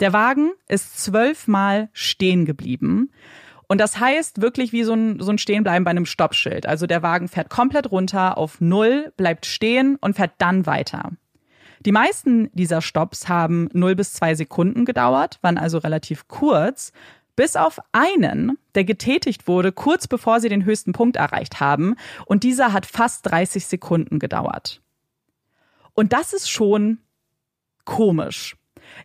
Der 0.00 0.12
Wagen 0.12 0.50
ist 0.66 1.00
zwölfmal 1.00 1.88
stehen 1.92 2.44
geblieben. 2.44 3.12
Und 3.68 3.78
das 3.78 4.00
heißt 4.00 4.42
wirklich 4.42 4.72
wie 4.72 4.82
so 4.82 4.92
ein, 4.92 5.20
so 5.20 5.30
ein 5.30 5.38
Stehenbleiben 5.38 5.84
bei 5.84 5.92
einem 5.92 6.04
Stoppschild. 6.04 6.66
Also 6.66 6.88
der 6.88 7.04
Wagen 7.04 7.28
fährt 7.28 7.48
komplett 7.48 7.92
runter 7.92 8.36
auf 8.36 8.60
Null, 8.60 9.12
bleibt 9.16 9.46
stehen 9.46 9.96
und 10.00 10.16
fährt 10.16 10.32
dann 10.38 10.66
weiter. 10.66 11.12
Die 11.86 11.92
meisten 11.92 12.50
dieser 12.52 12.82
Stops 12.82 13.28
haben 13.28 13.68
0 13.72 13.94
bis 13.94 14.14
2 14.14 14.34
Sekunden 14.34 14.84
gedauert, 14.84 15.38
waren 15.40 15.56
also 15.56 15.78
relativ 15.78 16.26
kurz, 16.26 16.92
bis 17.36 17.54
auf 17.54 17.78
einen, 17.92 18.58
der 18.74 18.82
getätigt 18.82 19.46
wurde, 19.46 19.70
kurz 19.70 20.08
bevor 20.08 20.40
sie 20.40 20.48
den 20.48 20.64
höchsten 20.64 20.92
Punkt 20.92 21.16
erreicht 21.16 21.60
haben. 21.60 21.94
Und 22.26 22.42
dieser 22.42 22.72
hat 22.72 22.84
fast 22.84 23.30
30 23.30 23.66
Sekunden 23.66 24.18
gedauert. 24.18 24.82
Und 25.94 26.12
das 26.12 26.32
ist 26.32 26.50
schon 26.50 26.98
komisch. 27.84 28.56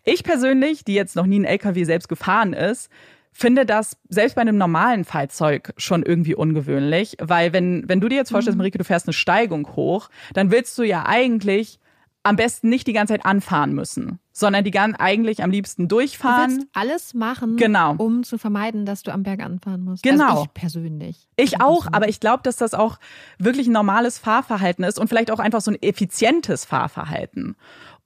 Ich 0.03 0.23
persönlich, 0.23 0.83
die 0.83 0.93
jetzt 0.93 1.15
noch 1.15 1.25
nie 1.25 1.39
ein 1.39 1.45
LKW 1.45 1.83
selbst 1.83 2.09
gefahren 2.09 2.53
ist, 2.53 2.89
finde 3.31 3.65
das 3.65 3.97
selbst 4.09 4.35
bei 4.35 4.41
einem 4.41 4.57
normalen 4.57 5.05
Fahrzeug 5.05 5.73
schon 5.77 6.01
irgendwie 6.01 6.33
ungewöhnlich, 6.33 7.17
weil 7.21 7.53
wenn, 7.53 7.87
wenn 7.87 8.01
du 8.01 8.09
dir 8.09 8.15
jetzt 8.15 8.31
vorstellst, 8.31 8.55
mhm. 8.55 8.61
Marike, 8.61 8.79
du 8.79 8.83
fährst 8.83 9.07
eine 9.07 9.13
Steigung 9.13 9.75
hoch, 9.75 10.09
dann 10.33 10.49
willst 10.49 10.77
du 10.77 10.83
ja 10.83 11.05
eigentlich 11.05 11.79
am 12.23 12.35
besten 12.35 12.67
nicht 12.67 12.87
die 12.87 12.93
ganze 12.93 13.13
Zeit 13.13 13.25
anfahren 13.25 13.73
müssen, 13.73 14.19
sondern 14.33 14.63
die 14.63 14.71
ganz 14.71 14.95
eigentlich 14.99 15.43
am 15.43 15.51
liebsten 15.51 15.87
durchfahren. 15.87 16.49
Du 16.49 16.55
willst 16.57 16.67
alles 16.73 17.13
machen, 17.13 17.55
genau. 17.55 17.95
um 17.97 18.23
zu 18.23 18.37
vermeiden, 18.37 18.85
dass 18.85 19.03
du 19.03 19.13
am 19.13 19.23
Berg 19.23 19.41
anfahren 19.41 19.83
musst. 19.83 20.03
Genau. 20.03 20.31
Also 20.31 20.43
ich 20.43 20.53
persönlich. 20.53 21.29
Ich 21.37 21.61
auch, 21.61 21.87
aber 21.91 22.09
ich 22.09 22.19
glaube, 22.19 22.43
dass 22.43 22.57
das 22.57 22.73
auch 22.73 22.99
wirklich 23.37 23.67
ein 23.67 23.73
normales 23.73 24.19
Fahrverhalten 24.19 24.83
ist 24.83 24.99
und 24.99 25.07
vielleicht 25.07 25.31
auch 25.31 25.39
einfach 25.39 25.61
so 25.61 25.71
ein 25.71 25.81
effizientes 25.81 26.65
Fahrverhalten. 26.65 27.55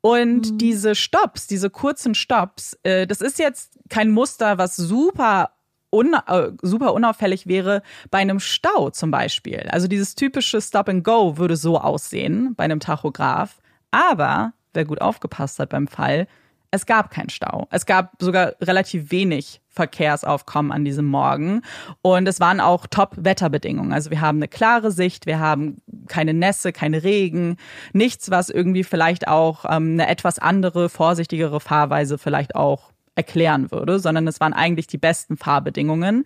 Und 0.01 0.51
mhm. 0.51 0.57
diese 0.57 0.95
Stops, 0.95 1.47
diese 1.47 1.69
kurzen 1.69 2.15
Stops, 2.15 2.77
äh, 2.83 3.05
das 3.05 3.21
ist 3.21 3.39
jetzt 3.39 3.79
kein 3.89 4.11
Muster, 4.11 4.57
was 4.57 4.75
super 4.75 5.51
un, 5.91 6.13
äh, 6.13 6.51
super 6.61 6.93
unauffällig 6.93 7.45
wäre 7.47 7.83
bei 8.09 8.17
einem 8.19 8.39
Stau 8.39 8.89
zum 8.89 9.11
Beispiel. 9.11 9.67
Also 9.69 9.87
dieses 9.87 10.15
typische 10.15 10.59
Stop 10.61 10.89
and 10.89 11.03
Go 11.03 11.37
würde 11.37 11.55
so 11.55 11.77
aussehen 11.79 12.55
bei 12.55 12.63
einem 12.63 12.79
Tachograph. 12.79 13.59
Aber 13.91 14.53
wer 14.73 14.85
gut 14.85 15.01
aufgepasst 15.01 15.59
hat 15.59 15.69
beim 15.69 15.87
Fall, 15.87 16.27
es 16.71 16.85
gab 16.85 17.11
keinen 17.11 17.29
Stau. 17.29 17.67
Es 17.69 17.85
gab 17.85 18.13
sogar 18.19 18.53
relativ 18.61 19.11
wenig 19.11 19.61
Verkehrsaufkommen 19.69 20.71
an 20.71 20.85
diesem 20.85 21.05
Morgen. 21.05 21.61
Und 22.01 22.27
es 22.27 22.39
waren 22.39 22.61
auch 22.61 22.87
Top-Wetterbedingungen. 22.87 23.91
Also 23.91 24.09
wir 24.09 24.21
haben 24.21 24.37
eine 24.37 24.47
klare 24.47 24.91
Sicht, 24.91 25.25
wir 25.25 25.39
haben 25.39 25.81
keine 26.07 26.33
Nässe, 26.33 26.71
keine 26.71 27.03
Regen, 27.03 27.57
nichts, 27.91 28.31
was 28.31 28.49
irgendwie 28.49 28.85
vielleicht 28.85 29.27
auch 29.27 29.65
ähm, 29.65 29.93
eine 29.93 30.07
etwas 30.07 30.39
andere, 30.39 30.87
vorsichtigere 30.87 31.59
Fahrweise 31.59 32.17
vielleicht 32.17 32.55
auch 32.55 32.91
erklären 33.15 33.71
würde, 33.71 33.99
sondern 33.99 34.25
es 34.27 34.39
waren 34.39 34.53
eigentlich 34.53 34.87
die 34.87 34.97
besten 34.97 35.35
Fahrbedingungen. 35.35 36.25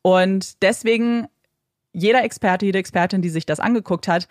Und 0.00 0.62
deswegen 0.62 1.28
jeder 1.92 2.24
Experte, 2.24 2.64
jede 2.64 2.78
Expertin, 2.78 3.20
die 3.20 3.28
sich 3.28 3.44
das 3.44 3.60
angeguckt 3.60 4.08
hat, 4.08 4.26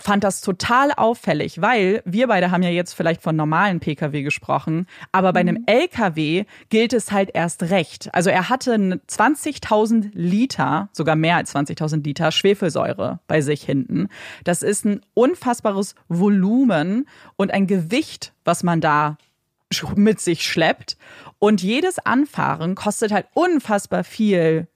fand 0.00 0.24
das 0.24 0.40
total 0.40 0.92
auffällig, 0.92 1.60
weil 1.60 2.02
wir 2.04 2.26
beide 2.26 2.50
haben 2.50 2.62
ja 2.62 2.70
jetzt 2.70 2.94
vielleicht 2.94 3.22
von 3.22 3.36
normalen 3.36 3.80
Pkw 3.80 4.22
gesprochen, 4.22 4.86
aber 5.12 5.32
bei 5.32 5.40
einem 5.40 5.56
mhm. 5.56 5.64
Lkw 5.66 6.44
gilt 6.70 6.92
es 6.92 7.12
halt 7.12 7.30
erst 7.34 7.64
recht. 7.64 8.08
Also 8.12 8.30
er 8.30 8.48
hatte 8.48 8.74
20.000 8.74 10.10
Liter, 10.14 10.88
sogar 10.92 11.16
mehr 11.16 11.36
als 11.36 11.54
20.000 11.54 12.02
Liter 12.02 12.32
Schwefelsäure 12.32 13.20
bei 13.26 13.40
sich 13.40 13.62
hinten. 13.62 14.08
Das 14.44 14.62
ist 14.62 14.84
ein 14.84 15.02
unfassbares 15.14 15.94
Volumen 16.08 17.06
und 17.36 17.52
ein 17.52 17.66
Gewicht, 17.66 18.32
was 18.44 18.62
man 18.62 18.80
da 18.80 19.18
mit 19.94 20.20
sich 20.20 20.44
schleppt. 20.44 20.96
Und 21.38 21.62
jedes 21.62 21.98
Anfahren 21.98 22.74
kostet 22.74 23.12
halt 23.12 23.26
unfassbar 23.34 24.04
viel 24.04 24.66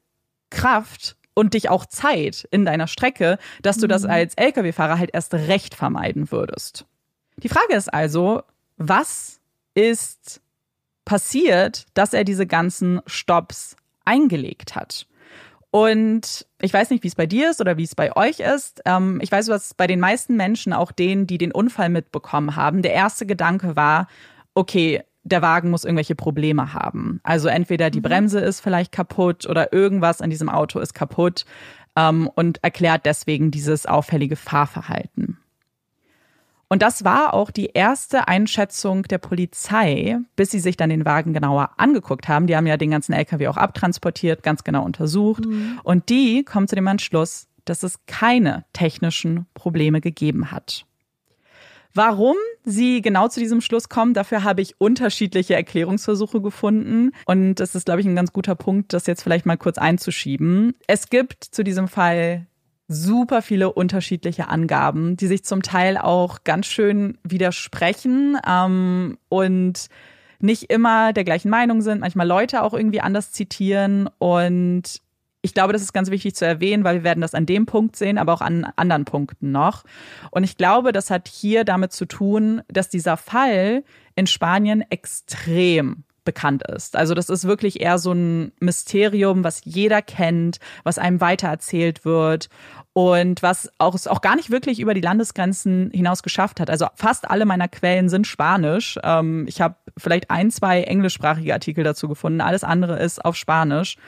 Kraft 0.50 1.16
und 1.34 1.54
dich 1.54 1.68
auch 1.68 1.86
Zeit 1.86 2.46
in 2.50 2.64
deiner 2.64 2.86
Strecke, 2.86 3.38
dass 3.62 3.78
du 3.78 3.86
das 3.86 4.04
mhm. 4.04 4.10
als 4.10 4.34
Lkw-Fahrer 4.36 4.98
halt 4.98 5.10
erst 5.12 5.34
recht 5.34 5.74
vermeiden 5.74 6.30
würdest. 6.30 6.86
Die 7.36 7.48
Frage 7.48 7.74
ist 7.74 7.92
also, 7.92 8.42
was 8.76 9.40
ist 9.74 10.40
passiert, 11.04 11.86
dass 11.94 12.14
er 12.14 12.24
diese 12.24 12.46
ganzen 12.46 13.00
Stops 13.06 13.76
eingelegt 14.04 14.74
hat? 14.74 15.06
Und 15.70 16.46
ich 16.60 16.72
weiß 16.72 16.90
nicht, 16.90 17.02
wie 17.02 17.08
es 17.08 17.16
bei 17.16 17.26
dir 17.26 17.50
ist 17.50 17.60
oder 17.60 17.76
wie 17.76 17.82
es 17.82 17.96
bei 17.96 18.14
euch 18.14 18.38
ist. 18.38 18.80
Ähm, 18.84 19.18
ich 19.20 19.32
weiß, 19.32 19.48
was 19.48 19.74
bei 19.74 19.88
den 19.88 19.98
meisten 19.98 20.36
Menschen, 20.36 20.72
auch 20.72 20.92
denen, 20.92 21.26
die 21.26 21.36
den 21.36 21.50
Unfall 21.50 21.88
mitbekommen 21.88 22.54
haben, 22.54 22.82
der 22.82 22.92
erste 22.92 23.26
Gedanke 23.26 23.74
war, 23.74 24.06
okay, 24.54 25.02
der 25.24 25.42
Wagen 25.42 25.70
muss 25.70 25.84
irgendwelche 25.84 26.14
Probleme 26.14 26.74
haben. 26.74 27.20
Also 27.22 27.48
entweder 27.48 27.90
die 27.90 27.98
mhm. 27.98 28.04
Bremse 28.04 28.40
ist 28.40 28.60
vielleicht 28.60 28.92
kaputt 28.92 29.46
oder 29.46 29.72
irgendwas 29.72 30.20
an 30.20 30.30
diesem 30.30 30.48
Auto 30.48 30.78
ist 30.78 30.94
kaputt 30.94 31.44
ähm, 31.96 32.30
und 32.34 32.62
erklärt 32.62 33.06
deswegen 33.06 33.50
dieses 33.50 33.86
auffällige 33.86 34.36
Fahrverhalten. 34.36 35.38
Und 36.68 36.82
das 36.82 37.04
war 37.04 37.34
auch 37.34 37.50
die 37.50 37.70
erste 37.74 38.26
Einschätzung 38.26 39.04
der 39.04 39.18
Polizei, 39.18 40.18
bis 40.34 40.50
sie 40.50 40.60
sich 40.60 40.76
dann 40.76 40.90
den 40.90 41.04
Wagen 41.04 41.32
genauer 41.32 41.70
angeguckt 41.76 42.26
haben. 42.26 42.46
Die 42.46 42.56
haben 42.56 42.66
ja 42.66 42.76
den 42.76 42.90
ganzen 42.90 43.12
LKW 43.12 43.48
auch 43.48 43.56
abtransportiert, 43.56 44.42
ganz 44.42 44.64
genau 44.64 44.84
untersucht. 44.84 45.44
Mhm. 45.44 45.80
Und 45.84 46.08
die 46.08 46.42
kommen 46.42 46.66
zu 46.66 46.74
dem 46.74 46.86
Entschluss, 46.86 47.48
dass 47.64 47.82
es 47.82 48.00
keine 48.06 48.64
technischen 48.72 49.46
Probleme 49.54 50.00
gegeben 50.00 50.50
hat. 50.50 50.86
Warum 51.94 52.36
sie 52.64 53.02
genau 53.02 53.28
zu 53.28 53.38
diesem 53.38 53.60
Schluss 53.60 53.88
kommen, 53.88 54.14
dafür 54.14 54.42
habe 54.42 54.60
ich 54.60 54.80
unterschiedliche 54.80 55.54
Erklärungsversuche 55.54 56.40
gefunden. 56.40 57.12
Und 57.26 57.56
das 57.56 57.76
ist, 57.76 57.86
glaube 57.86 58.00
ich, 58.00 58.06
ein 58.06 58.16
ganz 58.16 58.32
guter 58.32 58.56
Punkt, 58.56 58.92
das 58.92 59.06
jetzt 59.06 59.22
vielleicht 59.22 59.46
mal 59.46 59.56
kurz 59.56 59.78
einzuschieben. 59.78 60.74
Es 60.88 61.08
gibt 61.08 61.44
zu 61.44 61.62
diesem 61.62 61.86
Fall 61.86 62.46
super 62.88 63.42
viele 63.42 63.72
unterschiedliche 63.72 64.48
Angaben, 64.48 65.16
die 65.16 65.28
sich 65.28 65.44
zum 65.44 65.62
Teil 65.62 65.96
auch 65.96 66.44
ganz 66.44 66.66
schön 66.66 67.16
widersprechen 67.22 68.36
ähm, 68.46 69.16
und 69.28 69.88
nicht 70.40 70.64
immer 70.70 71.12
der 71.12 71.24
gleichen 71.24 71.48
Meinung 71.48 71.80
sind, 71.80 72.00
manchmal 72.00 72.26
Leute 72.26 72.62
auch 72.62 72.74
irgendwie 72.74 73.00
anders 73.00 73.32
zitieren 73.32 74.10
und 74.18 75.00
ich 75.44 75.52
glaube, 75.52 75.74
das 75.74 75.82
ist 75.82 75.92
ganz 75.92 76.10
wichtig 76.10 76.34
zu 76.34 76.46
erwähnen, 76.46 76.84
weil 76.84 76.96
wir 76.96 77.04
werden 77.04 77.20
das 77.20 77.34
an 77.34 77.44
dem 77.44 77.66
Punkt 77.66 77.96
sehen, 77.96 78.16
aber 78.16 78.32
auch 78.32 78.40
an 78.40 78.66
anderen 78.76 79.04
Punkten 79.04 79.52
noch. 79.52 79.84
Und 80.30 80.42
ich 80.42 80.56
glaube, 80.56 80.92
das 80.92 81.10
hat 81.10 81.28
hier 81.28 81.64
damit 81.64 81.92
zu 81.92 82.06
tun, 82.06 82.62
dass 82.68 82.88
dieser 82.88 83.18
Fall 83.18 83.84
in 84.14 84.26
Spanien 84.26 84.82
extrem 84.88 86.04
bekannt 86.24 86.62
ist. 86.66 86.96
Also 86.96 87.12
das 87.12 87.28
ist 87.28 87.44
wirklich 87.44 87.82
eher 87.82 87.98
so 87.98 88.12
ein 88.12 88.52
Mysterium, 88.58 89.44
was 89.44 89.60
jeder 89.64 90.00
kennt, 90.00 90.60
was 90.82 90.98
einem 90.98 91.20
weitererzählt 91.20 92.06
wird 92.06 92.48
und 92.94 93.42
was 93.42 93.70
auch 93.76 93.94
es 93.94 94.06
auch 94.06 94.22
gar 94.22 94.36
nicht 94.36 94.50
wirklich 94.50 94.80
über 94.80 94.94
die 94.94 95.02
Landesgrenzen 95.02 95.90
hinaus 95.92 96.22
geschafft 96.22 96.58
hat. 96.58 96.70
Also 96.70 96.86
fast 96.94 97.30
alle 97.30 97.44
meiner 97.44 97.68
Quellen 97.68 98.08
sind 98.08 98.26
Spanisch. 98.26 98.98
Ähm, 99.02 99.44
ich 99.46 99.60
habe 99.60 99.76
vielleicht 99.98 100.30
ein, 100.30 100.50
zwei 100.50 100.84
englischsprachige 100.84 101.52
Artikel 101.52 101.84
dazu 101.84 102.08
gefunden. 102.08 102.40
Alles 102.40 102.64
andere 102.64 102.98
ist 102.98 103.22
auf 103.22 103.36
Spanisch. 103.36 103.98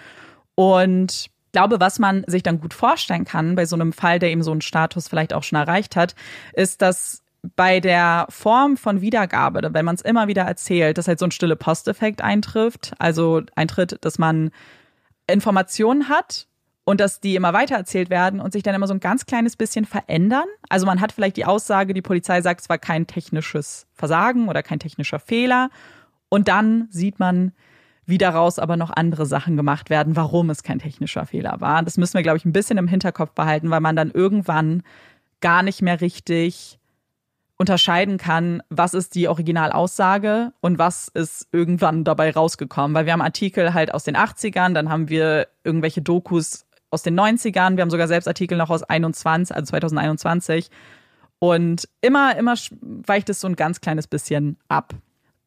Und 0.57 1.31
glaube, 1.53 1.81
was 1.81 1.99
man 1.99 2.23
sich 2.27 2.43
dann 2.43 2.61
gut 2.61 2.75
vorstellen 2.75 3.25
kann 3.25 3.55
bei 3.55 3.65
so 3.65 3.77
einem 3.77 3.95
Fall, 3.95 4.19
der 4.19 4.31
eben 4.31 4.43
so 4.43 4.51
einen 4.51 4.61
Status 4.61 5.09
vielleicht 5.09 5.33
auch 5.33 5.43
schon 5.43 5.57
erreicht 5.57 5.97
hat, 5.97 6.15
ist, 6.53 6.83
dass 6.83 7.23
bei 7.55 7.81
der 7.81 8.27
Form 8.29 8.77
von 8.77 9.01
Wiedergabe, 9.01 9.67
wenn 9.73 9.85
man 9.87 9.95
es 9.95 10.03
immer 10.03 10.29
wieder 10.29 10.43
erzählt, 10.43 10.99
dass 10.99 11.09
halt 11.09 11.19
so 11.19 11.25
ein 11.25 11.31
stille 11.31 11.57
Posteffekt 11.57 12.21
eintrifft, 12.21 12.93
also 12.99 13.41
eintritt, 13.55 13.97
dass 14.03 14.19
man 14.19 14.51
Informationen 15.27 16.11
hat 16.11 16.47
und 16.85 17.01
dass 17.01 17.21
die 17.21 17.37
immer 17.37 17.55
weiter 17.55 17.77
erzählt 17.77 18.11
werden 18.11 18.41
und 18.41 18.53
sich 18.53 18.63
dann 18.63 18.75
immer 18.75 18.87
so 18.87 18.95
ein 18.95 19.01
ganz 19.01 19.25
kleines 19.25 19.57
bisschen 19.57 19.87
verändern. 19.87 20.47
Also 20.69 20.85
man 20.85 21.01
hat 21.01 21.13
vielleicht 21.13 21.39
die 21.39 21.47
Aussage, 21.47 21.95
die 21.95 22.03
Polizei 22.03 22.43
sagt, 22.43 22.61
es 22.61 22.69
war 22.69 22.79
kein 22.79 23.07
technisches 23.07 23.87
Versagen 23.95 24.49
oder 24.49 24.63
kein 24.63 24.79
technischer 24.79 25.21
Fehler 25.21 25.71
und 26.29 26.49
dann 26.49 26.89
sieht 26.91 27.19
man, 27.19 27.53
wie 28.07 28.19
daraus 28.19 28.59
aber 28.59 28.77
noch 28.77 28.91
andere 28.91 29.27
Sachen 29.27 29.57
gemacht 29.57 29.91
werden, 29.91 30.17
warum 30.17 30.49
es 30.51 30.63
kein 30.63 30.79
technischer 30.79 31.27
Fehler 31.27 31.61
war. 31.61 31.83
Das 31.83 31.99
müssen 31.99 32.15
wir, 32.15 32.23
glaube 32.23 32.39
ich, 32.39 32.45
ein 32.45 32.53
bisschen 32.53 32.79
im 32.79 32.89
Hinterkopf 32.89 33.33
behalten, 33.33 33.71
weil 33.71 33.81
man 33.81 33.97
dann 33.97 34.13
irgendwann 34.13 34.83
gar 35.41 35.63
nicht 35.63 35.83
mehr 35.83 36.01
richtig 36.01 36.79
unterscheiden 37.59 38.19
kann, 38.19 38.63
was 38.69 38.95
ist 38.95 39.15
die 39.15 39.29
Originalaussage 39.29 40.53
und 40.61 40.79
was 40.79 41.09
ist 41.09 41.49
irgendwann 41.53 42.05
dabei 42.05 42.31
rausgekommen. 42.31 42.95
Weil 42.95 43.07
wir 43.07 43.13
haben 43.13 43.23
Artikel 43.23 43.75
halt 43.75 43.93
aus 43.93 44.05
den 44.05 44.17
80ern, 44.17 44.75
dann 44.75 44.91
haben 44.91 45.09
wir 45.09 45.49
irgendwelche 45.65 46.03
Dokus 46.03 46.67
aus 46.91 47.03
den 47.03 47.19
90ern, 47.19 47.77
wir 47.77 47.83
haben 47.83 47.91
sogar 47.91 48.09
selbst 48.09 48.29
Artikel 48.29 48.57
noch 48.57 48.71
aus 48.71 48.83
21, 48.83 49.57
also 49.57 49.71
2021. 49.71 50.71
Und 51.39 51.89
immer, 52.01 52.37
immer 52.37 52.55
weicht 52.81 53.29
es 53.31 53.41
so 53.41 53.49
ein 53.49 53.57
ganz 53.57 53.81
kleines 53.81 54.07
bisschen 54.07 54.59
ab. 54.69 54.95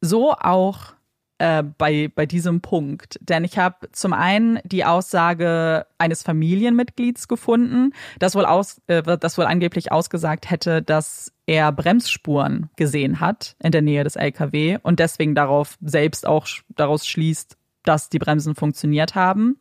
So 0.02 0.34
auch 0.34 0.94
äh, 1.40 1.64
bei, 1.64 2.12
bei 2.14 2.26
diesem 2.26 2.62
Punkt. 2.62 3.18
Denn 3.22 3.44
ich 3.44 3.58
habe 3.58 3.90
zum 3.92 4.14
einen 4.14 4.60
die 4.64 4.86
Aussage 4.86 5.86
eines 5.98 6.22
Familienmitglieds 6.22 7.28
gefunden, 7.28 7.94
das 8.20 8.36
wohl, 8.36 8.46
aus, 8.46 8.82
äh, 8.88 9.02
das 9.18 9.38
wohl 9.38 9.46
angeblich 9.46 9.92
ausgesagt 9.92 10.50
hätte, 10.50 10.82
dass 10.82 11.34
er 11.48 11.72
Bremsspuren 11.72 12.70
gesehen 12.76 13.20
hat 13.20 13.56
in 13.64 13.72
der 13.72 13.82
Nähe 13.82 14.04
des 14.04 14.16
LKW 14.16 14.78
und 14.84 15.00
deswegen 15.00 15.34
darauf 15.34 15.78
selbst 15.82 16.28
auch 16.28 16.46
daraus 16.70 17.08
schließt, 17.08 17.58
dass 17.84 18.10
die 18.10 18.20
Bremsen 18.20 18.54
funktioniert 18.54 19.16
haben. 19.16 19.60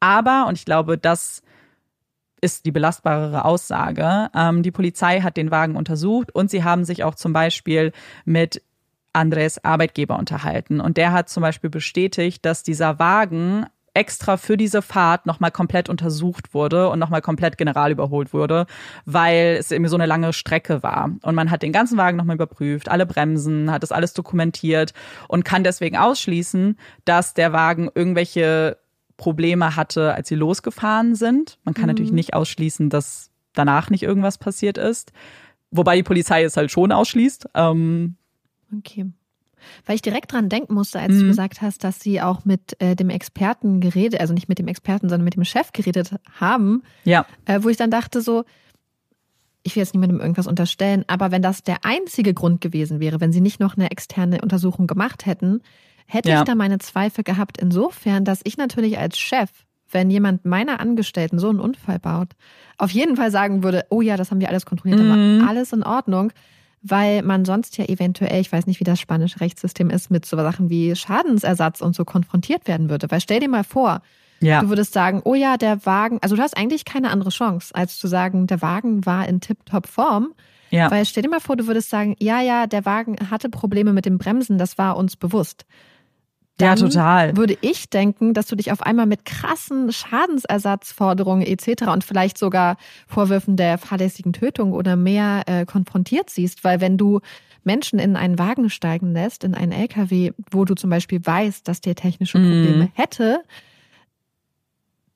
Aber, 0.00 0.46
und 0.48 0.58
ich 0.58 0.64
glaube, 0.64 0.98
das 0.98 1.42
ist 2.40 2.66
die 2.66 2.72
belastbarere 2.72 3.44
Aussage. 3.44 4.30
Ähm, 4.34 4.62
die 4.64 4.72
Polizei 4.72 5.20
hat 5.20 5.36
den 5.36 5.52
Wagen 5.52 5.76
untersucht 5.76 6.34
und 6.34 6.50
sie 6.50 6.64
haben 6.64 6.84
sich 6.84 7.04
auch 7.04 7.14
zum 7.14 7.32
Beispiel 7.32 7.92
mit 8.24 8.62
Andres 9.12 9.62
Arbeitgeber 9.64 10.18
unterhalten. 10.18 10.80
Und 10.80 10.96
der 10.96 11.12
hat 11.12 11.28
zum 11.28 11.42
Beispiel 11.42 11.70
bestätigt, 11.70 12.44
dass 12.44 12.62
dieser 12.62 12.98
Wagen 12.98 13.66
extra 13.94 14.36
für 14.36 14.56
diese 14.56 14.80
Fahrt 14.80 15.26
nochmal 15.26 15.50
komplett 15.50 15.88
untersucht 15.88 16.54
wurde 16.54 16.88
und 16.88 16.98
nochmal 16.98 17.20
komplett 17.20 17.58
general 17.58 17.90
überholt 17.92 18.32
wurde, 18.32 18.66
weil 19.04 19.56
es 19.58 19.70
irgendwie 19.70 19.90
so 19.90 19.96
eine 19.96 20.06
lange 20.06 20.32
Strecke 20.32 20.82
war. 20.82 21.10
Und 21.22 21.34
man 21.34 21.50
hat 21.50 21.62
den 21.62 21.72
ganzen 21.72 21.98
Wagen 21.98 22.16
nochmal 22.16 22.36
überprüft, 22.36 22.88
alle 22.88 23.06
Bremsen, 23.06 23.70
hat 23.70 23.82
das 23.82 23.92
alles 23.92 24.14
dokumentiert 24.14 24.94
und 25.28 25.44
kann 25.44 25.64
deswegen 25.64 25.96
ausschließen, 25.96 26.78
dass 27.04 27.34
der 27.34 27.52
Wagen 27.52 27.90
irgendwelche 27.94 28.78
Probleme 29.18 29.76
hatte, 29.76 30.14
als 30.14 30.28
sie 30.28 30.34
losgefahren 30.36 31.14
sind. 31.14 31.58
Man 31.64 31.74
kann 31.74 31.84
mhm. 31.84 31.88
natürlich 31.88 32.12
nicht 32.12 32.34
ausschließen, 32.34 32.88
dass 32.88 33.30
danach 33.52 33.90
nicht 33.90 34.02
irgendwas 34.02 34.38
passiert 34.38 34.78
ist. 34.78 35.12
Wobei 35.70 35.96
die 35.96 36.02
Polizei 36.02 36.42
es 36.42 36.56
halt 36.56 36.70
schon 36.70 36.92
ausschließt. 36.92 37.48
Ähm, 37.54 38.16
Okay. 38.76 39.06
Weil 39.86 39.94
ich 39.94 40.02
direkt 40.02 40.32
dran 40.32 40.48
denken 40.48 40.74
musste, 40.74 41.00
als 41.00 41.14
mhm. 41.14 41.20
du 41.20 41.26
gesagt 41.28 41.62
hast, 41.62 41.84
dass 41.84 42.00
sie 42.00 42.20
auch 42.20 42.44
mit 42.44 42.80
äh, 42.80 42.96
dem 42.96 43.10
Experten 43.10 43.80
geredet, 43.80 44.20
also 44.20 44.34
nicht 44.34 44.48
mit 44.48 44.58
dem 44.58 44.68
Experten, 44.68 45.08
sondern 45.08 45.24
mit 45.24 45.36
dem 45.36 45.44
Chef 45.44 45.72
geredet 45.72 46.14
haben. 46.38 46.82
Ja. 47.04 47.26
Äh, 47.44 47.60
wo 47.62 47.68
ich 47.68 47.76
dann 47.76 47.90
dachte 47.90 48.20
so, 48.20 48.44
ich 49.62 49.76
will 49.76 49.82
jetzt 49.82 49.94
niemandem 49.94 50.20
irgendwas 50.20 50.48
unterstellen, 50.48 51.04
aber 51.06 51.30
wenn 51.30 51.42
das 51.42 51.62
der 51.62 51.84
einzige 51.84 52.34
Grund 52.34 52.60
gewesen 52.60 52.98
wäre, 52.98 53.20
wenn 53.20 53.32
sie 53.32 53.40
nicht 53.40 53.60
noch 53.60 53.76
eine 53.76 53.90
externe 53.90 54.40
Untersuchung 54.40 54.86
gemacht 54.86 55.26
hätten, 55.26 55.60
hätte 56.06 56.30
ja. 56.30 56.40
ich 56.40 56.44
da 56.44 56.54
meine 56.54 56.78
Zweifel 56.78 57.22
gehabt. 57.22 57.58
Insofern, 57.58 58.24
dass 58.24 58.40
ich 58.42 58.56
natürlich 58.56 58.98
als 58.98 59.18
Chef, 59.18 59.50
wenn 59.88 60.10
jemand 60.10 60.44
meiner 60.44 60.80
Angestellten 60.80 61.38
so 61.38 61.48
einen 61.48 61.60
Unfall 61.60 62.00
baut, 62.00 62.30
auf 62.76 62.90
jeden 62.90 63.16
Fall 63.16 63.30
sagen 63.30 63.62
würde, 63.62 63.84
oh 63.90 64.00
ja, 64.00 64.16
das 64.16 64.32
haben 64.32 64.40
wir 64.40 64.48
alles 64.48 64.66
kontrolliert, 64.66 65.00
mhm. 65.00 65.40
war 65.40 65.48
alles 65.48 65.72
in 65.72 65.84
Ordnung 65.84 66.32
weil 66.82 67.22
man 67.22 67.44
sonst 67.44 67.78
ja 67.78 67.84
eventuell, 67.84 68.40
ich 68.40 68.52
weiß 68.52 68.66
nicht, 68.66 68.80
wie 68.80 68.84
das 68.84 69.00
spanische 69.00 69.40
Rechtssystem 69.40 69.90
ist, 69.90 70.10
mit 70.10 70.26
so 70.26 70.36
Sachen 70.36 70.68
wie 70.68 70.94
Schadensersatz 70.96 71.80
und 71.80 71.94
so 71.94 72.04
konfrontiert 72.04 72.66
werden 72.66 72.90
würde. 72.90 73.10
Weil 73.10 73.20
stell 73.20 73.40
dir 73.40 73.48
mal 73.48 73.64
vor, 73.64 74.02
ja. 74.40 74.60
du 74.60 74.68
würdest 74.68 74.92
sagen, 74.92 75.22
oh 75.24 75.34
ja, 75.34 75.56
der 75.56 75.86
Wagen, 75.86 76.18
also 76.22 76.36
du 76.36 76.42
hast 76.42 76.56
eigentlich 76.56 76.84
keine 76.84 77.10
andere 77.10 77.30
Chance, 77.30 77.74
als 77.74 77.98
zu 77.98 78.08
sagen, 78.08 78.46
der 78.46 78.62
Wagen 78.62 79.06
war 79.06 79.28
in 79.28 79.40
tip-top 79.40 79.86
Form. 79.86 80.34
Ja. 80.70 80.90
Weil 80.90 81.04
stell 81.04 81.22
dir 81.22 81.28
mal 81.28 81.40
vor, 81.40 81.56
du 81.56 81.66
würdest 81.66 81.90
sagen, 81.90 82.16
ja, 82.18 82.40
ja, 82.40 82.66
der 82.66 82.84
Wagen 82.84 83.16
hatte 83.30 83.48
Probleme 83.48 83.92
mit 83.92 84.06
dem 84.06 84.18
Bremsen, 84.18 84.58
das 84.58 84.78
war 84.78 84.96
uns 84.96 85.16
bewusst 85.16 85.66
ja, 86.62 86.74
total. 86.74 87.36
würde 87.36 87.56
ich 87.60 87.90
denken, 87.90 88.34
dass 88.34 88.46
du 88.46 88.56
dich 88.56 88.72
auf 88.72 88.82
einmal 88.82 89.06
mit 89.06 89.24
krassen 89.24 89.92
Schadensersatzforderungen 89.92 91.46
etc. 91.46 91.88
und 91.92 92.04
vielleicht 92.04 92.38
sogar 92.38 92.76
Vorwürfen 93.06 93.56
der 93.56 93.78
fahrlässigen 93.78 94.32
Tötung 94.32 94.72
oder 94.72 94.96
mehr 94.96 95.42
äh, 95.46 95.64
konfrontiert 95.64 96.30
siehst, 96.30 96.64
weil 96.64 96.80
wenn 96.80 96.96
du 96.96 97.20
Menschen 97.64 97.98
in 97.98 98.16
einen 98.16 98.38
Wagen 98.38 98.70
steigen 98.70 99.12
lässt, 99.12 99.44
in 99.44 99.54
einen 99.54 99.72
LKW, 99.72 100.32
wo 100.50 100.64
du 100.64 100.74
zum 100.74 100.90
Beispiel 100.90 101.20
weißt, 101.24 101.66
dass 101.68 101.80
der 101.80 101.94
technische 101.94 102.38
Probleme 102.38 102.84
mm. 102.84 102.92
hätte, 102.94 103.42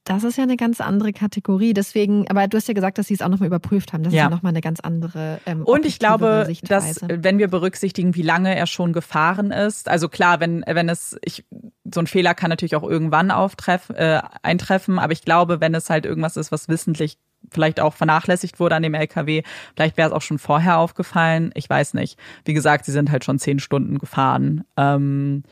das 0.07 0.22
ist 0.22 0.38
ja 0.38 0.44
eine 0.44 0.57
ganz 0.57 0.80
andere 0.80 1.12
Kategorie. 1.12 1.74
Deswegen, 1.74 2.30
aber 2.30 2.46
du 2.46 2.57
hast 2.57 2.68
ja 2.68 2.74
gesagt, 2.74 2.96
dass 2.96 3.09
sie 3.09 3.14
es 3.14 3.22
auch 3.22 3.28
nochmal 3.28 3.48
überprüft 3.48 3.92
haben. 3.92 4.04
Das 4.04 4.12
ja. 4.12 4.22
ist 4.22 4.24
ja 4.26 4.30
nochmal 4.30 4.50
eine 4.50 4.61
ganz 4.61 4.78
andere. 4.78 5.40
Ähm, 5.46 5.62
Und 5.64 5.84
ich 5.84 5.98
glaube, 5.98 6.48
dass 6.62 7.00
wenn 7.09 7.38
wir 7.38 7.48
berücksichtigen, 7.48 8.14
wie 8.14 8.22
lange 8.22 8.54
er 8.54 8.68
schon 8.68 8.92
gefahren 8.92 9.50
ist, 9.50 9.88
also 9.88 10.09
klar, 10.09 10.38
wenn 10.38 10.64
wenn 10.66 10.88
es 10.88 11.18
ich, 11.22 11.44
so 11.92 11.98
ein 11.98 12.07
Fehler 12.07 12.34
kann 12.34 12.50
natürlich 12.50 12.76
auch 12.76 12.84
irgendwann 12.84 13.32
auftreff, 13.32 13.90
äh, 13.90 14.20
eintreffen, 14.42 15.00
aber 15.00 15.12
ich 15.12 15.22
glaube, 15.22 15.61
wenn 15.61 15.74
es 15.74 15.90
halt 15.90 16.07
irgendwas 16.07 16.36
ist, 16.36 16.52
was 16.52 16.68
wissentlich 16.68 17.18
vielleicht 17.50 17.80
auch 17.80 17.94
vernachlässigt 17.94 18.61
wurde 18.61 18.76
an 18.76 18.84
dem 18.84 18.94
LKW, 18.94 19.42
vielleicht 19.74 19.96
wäre 19.96 20.09
es 20.09 20.14
auch 20.14 20.22
schon 20.22 20.38
vorher 20.38 20.78
aufgefallen. 20.78 21.50
Ich 21.54 21.68
weiß 21.68 21.94
nicht. 21.94 22.16
Wie 22.44 22.54
gesagt, 22.54 22.84
sie 22.84 22.92
sind 22.92 23.11
halt 23.11 23.24
schon 23.24 23.40
zehn 23.40 23.59
Stunden 23.59 23.98
gefahren. 23.98 24.64
Ähm, 24.76 25.42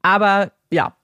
aber 0.00 0.52
ja, 0.70 0.96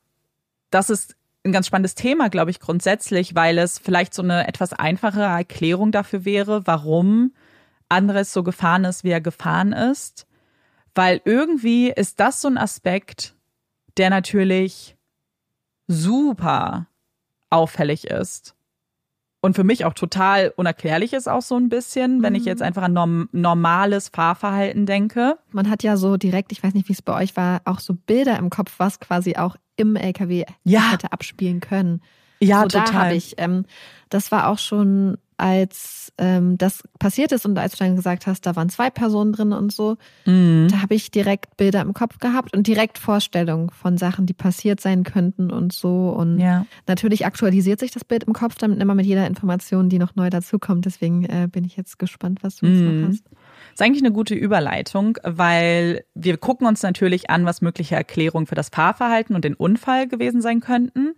das 0.70 0.88
ist 0.88 1.16
ein 1.47 1.53
ganz 1.53 1.66
spannendes 1.66 1.94
Thema, 1.94 2.28
glaube 2.28 2.51
ich, 2.51 2.61
grundsätzlich, 2.61 3.34
weil 3.34 3.59
es 3.59 3.78
vielleicht 3.78 4.14
so 4.14 4.22
eine 4.22 4.49
etwas 4.49 4.72
einfachere 4.72 5.24
Erklärung 5.24 5.92
dafür 5.92 6.24
wäre, 6.24 6.66
warum 6.66 7.32
Andres 7.88 8.32
so 8.32 8.42
gefahren 8.42 8.84
ist, 8.84 9.05
wie 9.05 9.11
er 9.11 9.20
gefahren 9.20 9.72
ist. 9.72 10.26
Weil 10.94 11.20
irgendwie 11.24 11.90
ist 11.90 12.20
das 12.20 12.40
so 12.40 12.49
ein 12.49 12.59
Aspekt, 12.59 13.34
der 13.97 14.11
natürlich 14.11 14.97
super 15.86 16.86
auffällig 17.51 18.07
ist. 18.07 18.55
Und 19.40 19.55
für 19.55 19.64
mich 19.64 19.84
auch 19.84 19.94
total 19.94 20.53
unerklärlich 20.57 21.12
ist 21.12 21.28
auch 21.28 21.42
so 21.42 21.57
ein 21.57 21.68
bisschen, 21.68 22.22
wenn 22.22 22.34
ich 22.34 22.44
jetzt 22.44 22.61
mhm. 22.61 22.66
einfach 22.66 22.82
an 22.82 22.94
norm 22.94 23.28
normales 23.30 24.09
Fahrverhalten 24.09 24.86
denke. 24.86 25.38
Man 25.51 25.70
hat 25.70 25.84
ja 25.84 25.97
so 25.97 26.16
direkt, 26.16 26.51
ich 26.51 26.64
weiß 26.64 26.74
nicht, 26.74 26.88
wie 26.88 26.94
es 26.94 27.03
bei 27.03 27.14
euch 27.14 27.36
war, 27.36 27.61
auch 27.64 27.78
so 27.78 27.94
Bilder 27.94 28.38
im 28.38 28.51
Kopf, 28.51 28.74
was 28.78 28.99
quasi 28.99 29.36
auch 29.36 29.57
im 29.77 29.97
LKW 29.97 30.45
ja. 30.64 30.93
hätte 30.93 31.12
abspielen 31.12 31.61
können. 31.61 32.01
Ja, 32.41 32.62
so, 32.62 32.68
total. 32.68 32.87
Da 32.87 32.93
habe 32.93 33.14
ich, 33.14 33.35
ähm, 33.39 33.64
das 34.11 34.31
war 34.31 34.49
auch 34.49 34.59
schon, 34.59 35.16
als 35.39 36.12
ähm, 36.18 36.57
das 36.57 36.83
passiert 36.99 37.33
ist 37.33 37.45
und 37.45 37.59
als 37.59 37.72
du 37.72 37.85
dann 37.85 37.97
gesagt 37.97 38.27
hast, 38.27 38.47
da 38.47 38.57
waren 38.57 38.68
zwei 38.68 38.89
Personen 38.91 39.33
drin 39.33 39.53
und 39.53 39.72
so, 39.72 39.97
mhm. 40.24 40.68
da 40.70 40.81
habe 40.81 40.95
ich 40.95 41.11
direkt 41.11 41.57
Bilder 41.57 41.83
im 41.83 41.93
Kopf 41.93 42.18
gehabt 42.18 42.57
und 42.57 42.66
direkt 42.66 42.99
Vorstellungen 42.99 43.70
von 43.70 43.99
Sachen, 43.99 44.27
die 44.27 44.33
passiert 44.33 44.81
sein 44.81 45.05
könnten 45.05 45.51
und 45.51 45.72
so. 45.72 46.11
Und 46.11 46.39
ja. 46.39 46.66
natürlich 46.87 47.27
aktualisiert 47.27 47.81
sich 47.81 47.91
das 47.91 48.05
Bild 48.05 48.24
im 48.24 48.33
Kopf 48.33 48.57
dann 48.57 48.81
immer 48.81 48.95
mit 48.95 49.07
jeder 49.07 49.27
Information, 49.27 49.89
die 49.89 49.99
noch 49.99 50.14
neu 50.16 50.31
dazukommt. 50.31 50.87
Deswegen 50.87 51.24
äh, 51.24 51.49
bin 51.51 51.64
ich 51.64 51.77
jetzt 51.77 51.99
gespannt, 51.99 52.39
was 52.43 52.57
du 52.57 52.66
jetzt 52.66 52.81
mhm. 52.81 53.01
noch 53.01 53.09
hast. 53.09 53.24
Ist 53.77 53.83
eigentlich 53.83 54.03
eine 54.03 54.12
gute 54.12 54.35
Überleitung, 54.35 55.18
weil 55.22 56.07
wir 56.14 56.39
gucken 56.39 56.66
uns 56.66 56.83
natürlich 56.83 57.29
an, 57.29 57.45
was 57.45 57.61
mögliche 57.61 57.95
Erklärungen 57.95 58.47
für 58.47 58.55
das 58.55 58.70
Fahrverhalten 58.70 59.37
und 59.37 59.45
den 59.45 59.53
Unfall 59.53 60.09
gewesen 60.09 60.41
sein 60.41 60.61
könnten. 60.61 61.14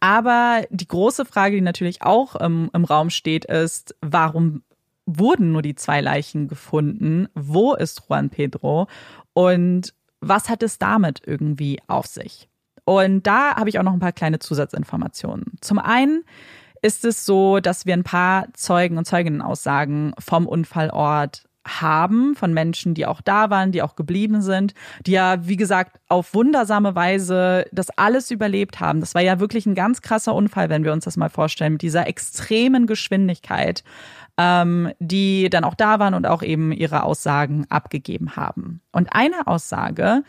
Aber 0.00 0.66
die 0.68 0.86
große 0.86 1.24
Frage, 1.24 1.54
die 1.56 1.62
natürlich 1.62 2.02
auch 2.02 2.36
im, 2.36 2.68
im 2.74 2.84
Raum 2.84 3.08
steht, 3.08 3.46
ist, 3.46 3.96
warum 4.02 4.64
wurden 5.06 5.52
nur 5.52 5.62
die 5.62 5.76
zwei 5.76 6.02
Leichen 6.02 6.46
gefunden? 6.46 7.28
Wo 7.34 7.72
ist 7.72 8.02
Juan 8.06 8.28
Pedro? 8.28 8.86
Und 9.32 9.94
was 10.20 10.50
hat 10.50 10.62
es 10.62 10.78
damit 10.78 11.22
irgendwie 11.24 11.78
auf 11.86 12.04
sich? 12.04 12.50
Und 12.84 13.26
da 13.26 13.56
habe 13.56 13.70
ich 13.70 13.78
auch 13.78 13.82
noch 13.82 13.94
ein 13.94 13.98
paar 13.98 14.12
kleine 14.12 14.40
Zusatzinformationen. 14.40 15.52
Zum 15.62 15.78
einen 15.78 16.24
ist 16.82 17.06
es 17.06 17.24
so, 17.24 17.60
dass 17.60 17.86
wir 17.86 17.94
ein 17.94 18.04
paar 18.04 18.52
Zeugen 18.52 18.98
und 18.98 19.06
Zeuginnenaussagen 19.06 20.12
vom 20.18 20.46
Unfallort 20.46 21.44
haben 21.66 22.34
von 22.34 22.52
Menschen, 22.52 22.94
die 22.94 23.06
auch 23.06 23.20
da 23.20 23.50
waren, 23.50 23.72
die 23.72 23.82
auch 23.82 23.96
geblieben 23.96 24.42
sind, 24.42 24.74
die 25.06 25.12
ja, 25.12 25.46
wie 25.46 25.56
gesagt, 25.56 25.98
auf 26.08 26.34
wundersame 26.34 26.94
Weise 26.94 27.66
das 27.72 27.90
alles 27.90 28.30
überlebt 28.30 28.80
haben. 28.80 29.00
Das 29.00 29.14
war 29.14 29.22
ja 29.22 29.40
wirklich 29.40 29.66
ein 29.66 29.74
ganz 29.74 30.02
krasser 30.02 30.34
Unfall, 30.34 30.68
wenn 30.68 30.84
wir 30.84 30.92
uns 30.92 31.04
das 31.04 31.16
mal 31.16 31.30
vorstellen, 31.30 31.74
mit 31.74 31.82
dieser 31.82 32.06
extremen 32.06 32.86
Geschwindigkeit 32.86 33.82
ähm, 34.36 34.92
die 34.98 35.48
dann 35.48 35.64
auch 35.64 35.74
da 35.74 35.98
waren 35.98 36.14
und 36.14 36.26
auch 36.26 36.42
eben 36.42 36.72
ihre 36.72 37.04
Aussagen 37.04 37.66
abgegeben 37.68 38.36
haben. 38.36 38.80
Und 38.92 39.12
eine 39.12 39.46
Aussage 39.46 40.22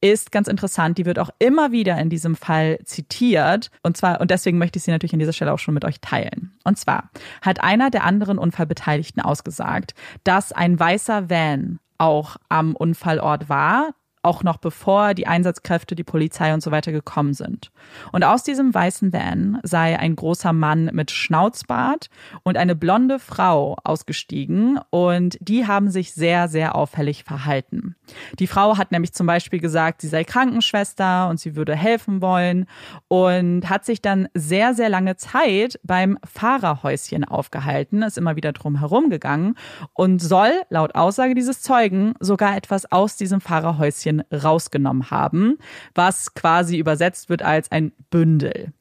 ist 0.00 0.32
ganz 0.32 0.48
interessant, 0.48 0.96
die 0.98 1.04
wird 1.04 1.18
auch 1.18 1.30
immer 1.38 1.72
wieder 1.72 1.98
in 1.98 2.08
diesem 2.08 2.36
Fall 2.36 2.78
zitiert. 2.84 3.70
Und 3.82 3.96
zwar, 3.96 4.20
und 4.20 4.30
deswegen 4.30 4.58
möchte 4.58 4.78
ich 4.78 4.84
sie 4.84 4.90
natürlich 4.90 5.12
an 5.12 5.18
dieser 5.18 5.32
Stelle 5.32 5.52
auch 5.52 5.58
schon 5.58 5.74
mit 5.74 5.84
euch 5.84 6.00
teilen. 6.00 6.52
Und 6.64 6.78
zwar 6.78 7.10
hat 7.42 7.62
einer 7.62 7.90
der 7.90 8.04
anderen 8.04 8.38
Unfallbeteiligten 8.38 9.22
ausgesagt, 9.22 9.94
dass 10.24 10.52
ein 10.52 10.78
weißer 10.78 11.28
Van 11.28 11.80
auch 11.98 12.36
am 12.48 12.74
Unfallort 12.74 13.50
war, 13.50 13.90
auch 14.22 14.42
noch 14.42 14.58
bevor 14.58 15.14
die 15.14 15.26
Einsatzkräfte, 15.26 15.94
die 15.94 16.04
Polizei 16.04 16.52
und 16.52 16.62
so 16.62 16.70
weiter 16.70 16.92
gekommen 16.92 17.32
sind. 17.32 17.70
Und 18.12 18.22
aus 18.22 18.42
diesem 18.42 18.74
weißen 18.74 19.12
Van 19.12 19.60
sei 19.62 19.98
ein 19.98 20.14
großer 20.14 20.52
Mann 20.52 20.90
mit 20.92 21.10
Schnauzbart 21.10 22.10
und 22.42 22.58
eine 22.58 22.74
blonde 22.74 23.18
Frau 23.18 23.76
ausgestiegen 23.82 24.78
und 24.90 25.38
die 25.40 25.66
haben 25.66 25.90
sich 25.90 26.12
sehr, 26.12 26.48
sehr 26.48 26.74
auffällig 26.74 27.24
verhalten. 27.24 27.96
Die 28.38 28.46
Frau 28.46 28.76
hat 28.76 28.92
nämlich 28.92 29.14
zum 29.14 29.26
Beispiel 29.26 29.60
gesagt, 29.60 30.02
sie 30.02 30.08
sei 30.08 30.24
Krankenschwester 30.24 31.28
und 31.28 31.40
sie 31.40 31.56
würde 31.56 31.74
helfen 31.74 32.20
wollen 32.20 32.66
und 33.08 33.70
hat 33.70 33.86
sich 33.86 34.02
dann 34.02 34.28
sehr, 34.34 34.74
sehr 34.74 34.90
lange 34.90 35.16
Zeit 35.16 35.80
beim 35.82 36.18
Fahrerhäuschen 36.24 37.24
aufgehalten, 37.24 38.02
ist 38.02 38.18
immer 38.18 38.36
wieder 38.36 38.52
drum 38.52 38.80
herum 38.80 39.08
gegangen 39.08 39.54
und 39.94 40.20
soll 40.20 40.52
laut 40.68 40.94
Aussage 40.94 41.34
dieses 41.34 41.62
Zeugen 41.62 42.14
sogar 42.20 42.56
etwas 42.56 42.90
aus 42.92 43.16
diesem 43.16 43.40
Fahrerhäuschen 43.40 44.09
bisschen 44.10 44.24
rausgenommen 44.32 45.10
haben, 45.10 45.58
was 45.94 46.34
quasi 46.34 46.78
übersetzt 46.78 47.28
wird 47.28 47.42
als 47.42 47.70
ein 47.70 47.92
Bündel. 48.10 48.72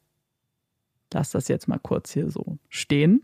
Lass 1.13 1.31
das 1.31 1.47
jetzt 1.47 1.67
mal 1.67 1.79
kurz 1.79 2.11
hier 2.11 2.29
so 2.29 2.57
stehen. 2.69 3.23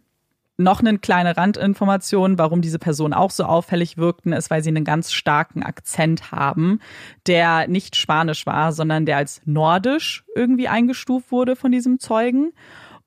Noch 0.58 0.80
eine 0.80 0.98
kleine 0.98 1.36
Randinformation, 1.36 2.38
warum 2.38 2.62
diese 2.62 2.80
Personen 2.80 3.14
auch 3.14 3.30
so 3.30 3.44
auffällig 3.44 3.98
wirkten, 3.98 4.32
ist, 4.32 4.50
weil 4.50 4.64
sie 4.64 4.70
einen 4.70 4.86
ganz 4.86 5.12
starken 5.12 5.64
Akzent 5.64 6.32
haben, 6.32 6.80
der 7.28 7.68
nicht 7.68 7.98
spanisch 7.98 8.46
war, 8.46 8.72
sondern 8.72 9.06
der 9.06 9.18
als 9.18 9.42
nordisch 9.44 10.24
irgendwie 10.34 10.70
eingestuft 10.70 11.32
wurde 11.32 11.58
von 11.58 11.74
diesem 11.74 12.00
Zeugen 12.00 12.54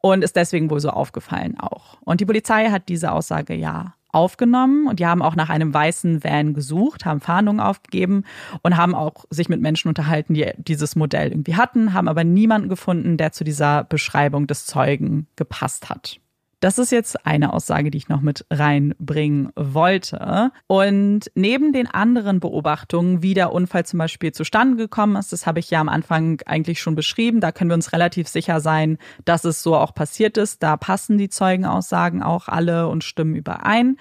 und 0.03 0.23
ist 0.23 0.37
deswegen 0.37 0.71
wohl 0.71 0.81
so 0.81 0.91
aufgefallen 0.91 1.59
auch. 1.59 1.97
Und 2.03 2.21
die 2.21 2.27
Polizei 2.27 2.69
hat 2.69 2.91
diese 2.91 3.13
Aussage 3.13 3.55
ja 3.55 3.95
aufgenommen 4.11 4.87
und 4.87 5.01
die 5.01 5.07
haben 5.07 5.23
auch 5.23 5.37
nach 5.37 5.51
einem 5.51 5.73
weißen 5.73 6.25
Van 6.25 6.55
gesucht, 6.55 7.05
haben 7.05 7.21
Fahndungen 7.21 7.61
aufgegeben 7.61 8.25
und 8.63 8.77
haben 8.77 8.95
auch 8.95 9.25
sich 9.31 9.49
mit 9.49 9.61
Menschen 9.61 9.89
unterhalten, 9.89 10.35
die 10.35 10.51
dieses 10.57 10.97
Modell 10.97 11.31
irgendwie 11.31 11.57
hatten, 11.57 11.93
haben 11.93 12.09
aber 12.09 12.25
niemanden 12.25 12.69
gefunden, 12.69 13.17
der 13.17 13.33
zu 13.33 13.45
dieser 13.45 13.85
Beschreibung 13.85 14.47
des 14.47 14.67
Zeugen 14.67 15.27
gepasst 15.37 15.91
hat. 15.91 16.21
Das 16.61 16.79
ist 16.79 16.91
jetzt 16.91 17.25
eine 17.25 17.53
Aussage, 17.53 17.91
die 17.91 17.99
ich 17.99 18.09
noch 18.09 18.21
mit 18.21 18.45
reinbringen 18.51 19.51
wollte. 19.55 20.51
Und 20.67 21.31
neben 21.37 21.73
den 21.73 21.87
anderen 21.87 22.41
Beobachtungen, 22.41 23.23
wie 23.23 23.35
der 23.35 23.53
Unfall 23.53 23.87
zum 23.87 23.99
Beispiel 23.99 24.33
zustande 24.33 24.77
gekommen 24.77 25.15
ist, 25.15 25.33
das 25.33 25.47
habe 25.47 25.61
ich 25.61 25.71
ja 25.71 25.81
am 25.81 25.89
Anfang 25.89 26.41
eigentlich 26.47 26.81
schon 26.81 26.97
beschrieben, 26.97 27.41
da 27.41 27.53
können 27.53 27.71
wir 27.71 27.77
uns 27.77 27.93
relativ 27.93 28.27
sicher 28.27 28.61
sein, 28.61 28.99
dass 29.25 29.45
es 29.45 29.63
so 29.63 29.77
auch 29.77 29.95
passiert 29.95 30.37
ist. 30.37 30.63
Da 30.63 30.77
passen 30.77 31.17
die 31.17 31.29
Zeugenaussagen 31.29 32.25
auch 32.25 32.49
alle 32.49 32.89
und 32.89 33.05
stimmen 33.05 33.37
überein 33.37 33.97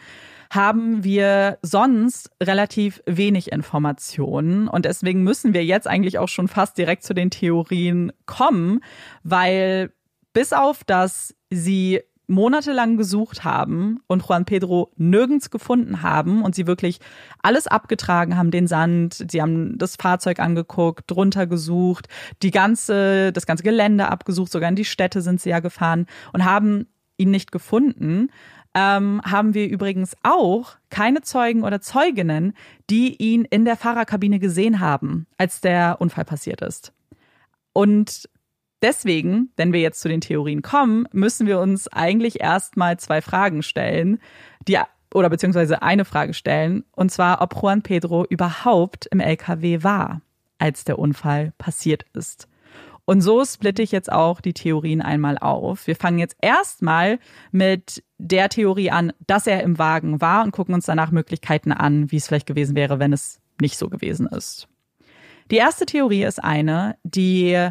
haben 0.49 1.03
wir 1.03 1.57
sonst 1.61 2.31
relativ 2.41 3.01
wenig 3.05 3.51
Informationen. 3.51 4.69
Und 4.69 4.85
deswegen 4.85 5.23
müssen 5.23 5.53
wir 5.53 5.65
jetzt 5.65 5.87
eigentlich 5.87 6.19
auch 6.19 6.29
schon 6.29 6.47
fast 6.47 6.77
direkt 6.77 7.03
zu 7.03 7.13
den 7.13 7.29
Theorien 7.29 8.13
kommen, 8.25 8.79
weil 9.23 9.91
bis 10.31 10.53
auf 10.53 10.85
dass 10.85 11.35
sie 11.49 12.01
monatelang 12.27 12.97
gesucht 12.97 13.43
haben 13.43 14.01
und 14.07 14.27
Juan 14.27 14.45
Pedro 14.45 14.91
nirgends 14.97 15.49
gefunden 15.49 16.01
haben 16.01 16.43
und 16.43 16.55
sie 16.55 16.67
wirklich 16.67 16.99
alles 17.41 17.67
abgetragen 17.67 18.37
haben, 18.37 18.51
den 18.51 18.67
Sand, 18.67 19.25
sie 19.31 19.41
haben 19.41 19.77
das 19.77 19.95
Fahrzeug 19.95 20.39
angeguckt, 20.39 21.09
drunter 21.09 21.47
gesucht, 21.47 22.07
die 22.43 22.51
ganze, 22.51 23.31
das 23.31 23.45
ganze 23.45 23.63
Gelände 23.63 24.09
abgesucht, 24.09 24.51
sogar 24.51 24.69
in 24.69 24.75
die 24.75 24.85
Städte 24.85 25.21
sind 25.21 25.41
sie 25.41 25.49
ja 25.49 25.59
gefahren 25.59 26.05
und 26.33 26.43
haben 26.43 26.87
ihn 27.17 27.31
nicht 27.31 27.51
gefunden. 27.51 28.29
Ähm, 28.73 29.21
haben 29.23 29.53
wir 29.53 29.67
übrigens 29.69 30.15
auch 30.21 30.75
keine 30.89 31.21
Zeugen 31.21 31.63
oder 31.63 31.81
Zeuginnen, 31.81 32.53
die 32.89 33.15
ihn 33.15 33.45
in 33.45 33.65
der 33.65 33.77
Fahrerkabine 33.77 34.37
gesehen 34.37 34.79
haben, 34.79 35.25
als 35.37 35.61
der 35.61 35.97
Unfall 35.99 36.25
passiert 36.25 36.61
ist. 36.61 36.93
Und 37.73 38.29
Deswegen, 38.81 39.49
wenn 39.55 39.73
wir 39.73 39.81
jetzt 39.81 40.01
zu 40.01 40.07
den 40.07 40.21
Theorien 40.21 40.61
kommen, 40.61 41.07
müssen 41.11 41.47
wir 41.47 41.59
uns 41.59 41.87
eigentlich 41.87 42.41
erstmal 42.41 42.97
zwei 42.99 43.21
Fragen 43.21 43.63
stellen, 43.63 44.19
die 44.67 44.77
oder 45.13 45.29
beziehungsweise 45.29 45.81
eine 45.81 46.05
Frage 46.05 46.33
stellen, 46.33 46.83
und 46.91 47.11
zwar, 47.11 47.41
ob 47.41 47.55
Juan 47.61 47.81
Pedro 47.81 48.25
überhaupt 48.25 49.07
im 49.07 49.19
LKW 49.19 49.83
war, 49.83 50.21
als 50.59 50.83
der 50.83 50.99
Unfall 50.99 51.53
passiert 51.57 52.05
ist. 52.13 52.47
Und 53.05 53.21
so 53.21 53.45
splitte 53.45 53.81
ich 53.81 53.93
jetzt 53.93 54.11
auch 54.11 54.41
die 54.41 54.53
Theorien 54.53 55.01
einmal 55.01 55.37
auf. 55.37 55.87
Wir 55.87 55.95
fangen 55.95 56.19
jetzt 56.19 56.35
erstmal 56.41 57.19
mit 57.51 58.03
der 58.17 58.49
Theorie 58.49 58.91
an, 58.91 59.13
dass 59.25 59.47
er 59.47 59.63
im 59.63 59.79
Wagen 59.79 60.19
war 60.19 60.43
und 60.43 60.51
gucken 60.51 60.75
uns 60.75 60.85
danach 60.85 61.11
Möglichkeiten 61.11 61.71
an, 61.71 62.11
wie 62.11 62.17
es 62.17 62.27
vielleicht 62.27 62.47
gewesen 62.47 62.75
wäre, 62.75 62.99
wenn 62.99 63.13
es 63.13 63.39
nicht 63.61 63.77
so 63.77 63.87
gewesen 63.87 64.27
ist. 64.27 64.67
Die 65.51 65.55
erste 65.55 65.85
Theorie 65.85 66.25
ist 66.25 66.43
eine, 66.43 66.97
die 67.03 67.69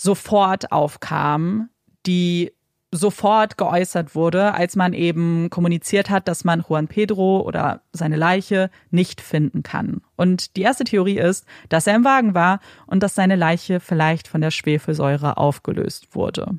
sofort 0.00 0.72
aufkam, 0.72 1.68
die 2.06 2.52
sofort 2.90 3.58
geäußert 3.58 4.14
wurde, 4.14 4.54
als 4.54 4.74
man 4.74 4.94
eben 4.94 5.50
kommuniziert 5.50 6.08
hat, 6.08 6.26
dass 6.26 6.42
man 6.42 6.64
Juan 6.66 6.88
Pedro 6.88 7.42
oder 7.42 7.82
seine 7.92 8.16
Leiche 8.16 8.70
nicht 8.90 9.20
finden 9.20 9.62
kann. 9.62 10.00
Und 10.16 10.56
die 10.56 10.62
erste 10.62 10.84
Theorie 10.84 11.18
ist, 11.18 11.46
dass 11.68 11.86
er 11.86 11.96
im 11.96 12.04
Wagen 12.04 12.34
war 12.34 12.60
und 12.86 13.02
dass 13.02 13.14
seine 13.14 13.36
Leiche 13.36 13.78
vielleicht 13.78 14.26
von 14.26 14.40
der 14.40 14.50
Schwefelsäure 14.50 15.36
aufgelöst 15.36 16.14
wurde. 16.14 16.58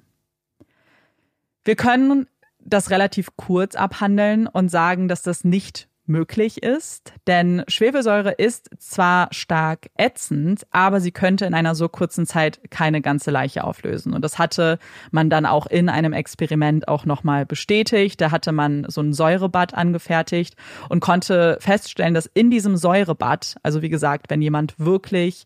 Wir 1.63 1.75
können 1.75 2.27
das 2.59 2.91
relativ 2.91 3.35
kurz 3.37 3.75
abhandeln 3.75 4.45
und 4.45 4.69
sagen, 4.69 5.07
dass 5.07 5.23
das 5.23 5.43
nicht 5.43 5.89
möglich 6.11 6.61
ist, 6.61 7.13
denn 7.25 7.63
Schwefelsäure 7.67 8.31
ist 8.31 8.69
zwar 8.77 9.29
stark 9.31 9.89
ätzend, 9.97 10.67
aber 10.71 10.99
sie 10.99 11.11
könnte 11.11 11.45
in 11.45 11.53
einer 11.53 11.73
so 11.73 11.89
kurzen 11.89 12.25
Zeit 12.25 12.59
keine 12.69 13.01
ganze 13.01 13.31
Leiche 13.31 13.63
auflösen. 13.63 14.13
Und 14.13 14.23
das 14.23 14.37
hatte 14.37 14.77
man 15.11 15.29
dann 15.29 15.45
auch 15.45 15.65
in 15.65 15.89
einem 15.89 16.13
Experiment 16.13 16.87
auch 16.87 17.05
nochmal 17.05 17.45
bestätigt. 17.45 18.21
Da 18.21 18.31
hatte 18.31 18.51
man 18.51 18.85
so 18.87 19.01
ein 19.01 19.13
Säurebad 19.13 19.73
angefertigt 19.73 20.55
und 20.89 20.99
konnte 20.99 21.57
feststellen, 21.59 22.13
dass 22.13 22.25
in 22.25 22.51
diesem 22.51 22.77
Säurebad, 22.77 23.55
also 23.63 23.81
wie 23.81 23.89
gesagt, 23.89 24.29
wenn 24.29 24.41
jemand 24.41 24.75
wirklich 24.77 25.45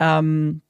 ähm, 0.00 0.62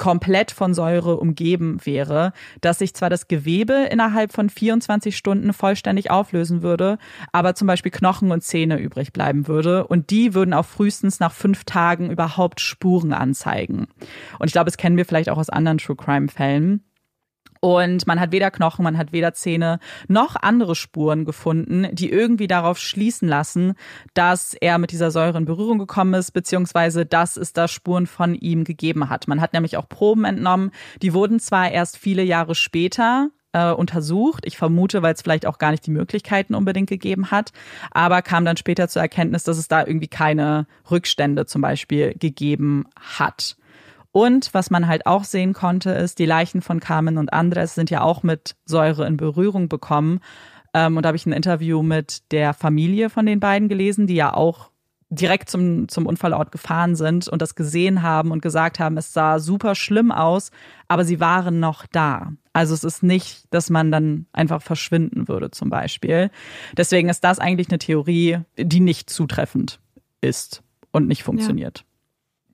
komplett 0.00 0.50
von 0.50 0.72
Säure 0.72 1.18
umgeben 1.18 1.78
wäre, 1.84 2.32
dass 2.62 2.78
sich 2.78 2.94
zwar 2.94 3.10
das 3.10 3.28
Gewebe 3.28 3.86
innerhalb 3.90 4.32
von 4.32 4.48
24 4.48 5.14
Stunden 5.14 5.52
vollständig 5.52 6.10
auflösen 6.10 6.62
würde, 6.62 6.96
aber 7.32 7.54
zum 7.54 7.66
Beispiel 7.66 7.92
Knochen 7.92 8.32
und 8.32 8.42
Zähne 8.42 8.78
übrig 8.78 9.12
bleiben 9.12 9.46
würde 9.46 9.86
und 9.86 10.08
die 10.08 10.32
würden 10.32 10.54
auch 10.54 10.64
frühestens 10.64 11.20
nach 11.20 11.32
fünf 11.32 11.64
Tagen 11.64 12.10
überhaupt 12.10 12.62
Spuren 12.62 13.12
anzeigen. 13.12 13.88
Und 14.38 14.46
ich 14.46 14.52
glaube, 14.52 14.70
das 14.70 14.78
kennen 14.78 14.96
wir 14.96 15.04
vielleicht 15.04 15.28
auch 15.28 15.36
aus 15.36 15.50
anderen 15.50 15.76
True 15.76 15.96
Crime 15.96 16.28
Fällen. 16.28 16.82
Und 17.60 18.06
man 18.06 18.18
hat 18.18 18.32
weder 18.32 18.50
Knochen, 18.50 18.82
man 18.82 18.96
hat 18.96 19.12
weder 19.12 19.34
Zähne 19.34 19.80
noch 20.08 20.34
andere 20.36 20.74
Spuren 20.74 21.26
gefunden, 21.26 21.88
die 21.92 22.10
irgendwie 22.10 22.46
darauf 22.46 22.78
schließen 22.78 23.28
lassen, 23.28 23.74
dass 24.14 24.54
er 24.54 24.78
mit 24.78 24.92
dieser 24.92 25.10
Säure 25.10 25.36
in 25.36 25.44
Berührung 25.44 25.78
gekommen 25.78 26.14
ist, 26.14 26.32
beziehungsweise 26.32 27.04
dass 27.04 27.36
es 27.36 27.52
da 27.52 27.68
Spuren 27.68 28.06
von 28.06 28.34
ihm 28.34 28.64
gegeben 28.64 29.10
hat. 29.10 29.28
Man 29.28 29.42
hat 29.42 29.52
nämlich 29.52 29.76
auch 29.76 29.88
Proben 29.88 30.24
entnommen, 30.24 30.70
die 31.02 31.12
wurden 31.12 31.38
zwar 31.38 31.70
erst 31.70 31.98
viele 31.98 32.22
Jahre 32.22 32.54
später 32.54 33.28
äh, 33.52 33.72
untersucht. 33.72 34.46
Ich 34.46 34.56
vermute, 34.56 35.02
weil 35.02 35.14
es 35.14 35.22
vielleicht 35.22 35.44
auch 35.46 35.58
gar 35.58 35.70
nicht 35.70 35.86
die 35.86 35.90
Möglichkeiten 35.90 36.54
unbedingt 36.54 36.88
gegeben 36.88 37.30
hat, 37.30 37.52
aber 37.90 38.22
kam 38.22 38.44
dann 38.44 38.56
später 38.56 38.88
zur 38.88 39.02
Erkenntnis, 39.02 39.44
dass 39.44 39.58
es 39.58 39.68
da 39.68 39.86
irgendwie 39.86 40.08
keine 40.08 40.66
Rückstände 40.90 41.46
zum 41.46 41.60
Beispiel 41.60 42.14
gegeben 42.18 42.86
hat. 42.96 43.56
Und 44.12 44.52
was 44.52 44.70
man 44.70 44.86
halt 44.88 45.06
auch 45.06 45.24
sehen 45.24 45.52
konnte, 45.52 45.90
ist, 45.90 46.18
die 46.18 46.26
Leichen 46.26 46.62
von 46.62 46.80
Carmen 46.80 47.16
und 47.16 47.32
Andres 47.32 47.74
sind 47.74 47.90
ja 47.90 48.02
auch 48.02 48.22
mit 48.22 48.56
Säure 48.64 49.06
in 49.06 49.16
Berührung 49.16 49.68
bekommen. 49.68 50.20
Ähm, 50.74 50.96
und 50.96 51.04
da 51.04 51.08
habe 51.08 51.16
ich 51.16 51.26
ein 51.26 51.32
Interview 51.32 51.82
mit 51.82 52.30
der 52.32 52.54
Familie 52.54 53.10
von 53.10 53.26
den 53.26 53.40
beiden 53.40 53.68
gelesen, 53.68 54.06
die 54.06 54.14
ja 54.14 54.34
auch 54.34 54.70
direkt 55.10 55.50
zum, 55.50 55.88
zum 55.88 56.06
Unfallort 56.06 56.52
gefahren 56.52 56.94
sind 56.94 57.28
und 57.28 57.42
das 57.42 57.56
gesehen 57.56 58.02
haben 58.02 58.30
und 58.30 58.42
gesagt 58.42 58.78
haben, 58.78 58.96
es 58.96 59.12
sah 59.12 59.40
super 59.40 59.74
schlimm 59.74 60.12
aus, 60.12 60.52
aber 60.86 61.04
sie 61.04 61.18
waren 61.18 61.58
noch 61.58 61.84
da. 61.86 62.32
Also 62.52 62.74
es 62.74 62.84
ist 62.84 63.02
nicht, 63.02 63.44
dass 63.50 63.70
man 63.70 63.90
dann 63.90 64.26
einfach 64.32 64.62
verschwinden 64.62 65.26
würde 65.26 65.50
zum 65.50 65.68
Beispiel. 65.68 66.30
Deswegen 66.76 67.08
ist 67.08 67.24
das 67.24 67.40
eigentlich 67.40 67.68
eine 67.70 67.78
Theorie, 67.78 68.38
die 68.56 68.80
nicht 68.80 69.10
zutreffend 69.10 69.80
ist 70.20 70.62
und 70.92 71.08
nicht 71.08 71.24
funktioniert. 71.24 71.78
Ja. 71.78 71.84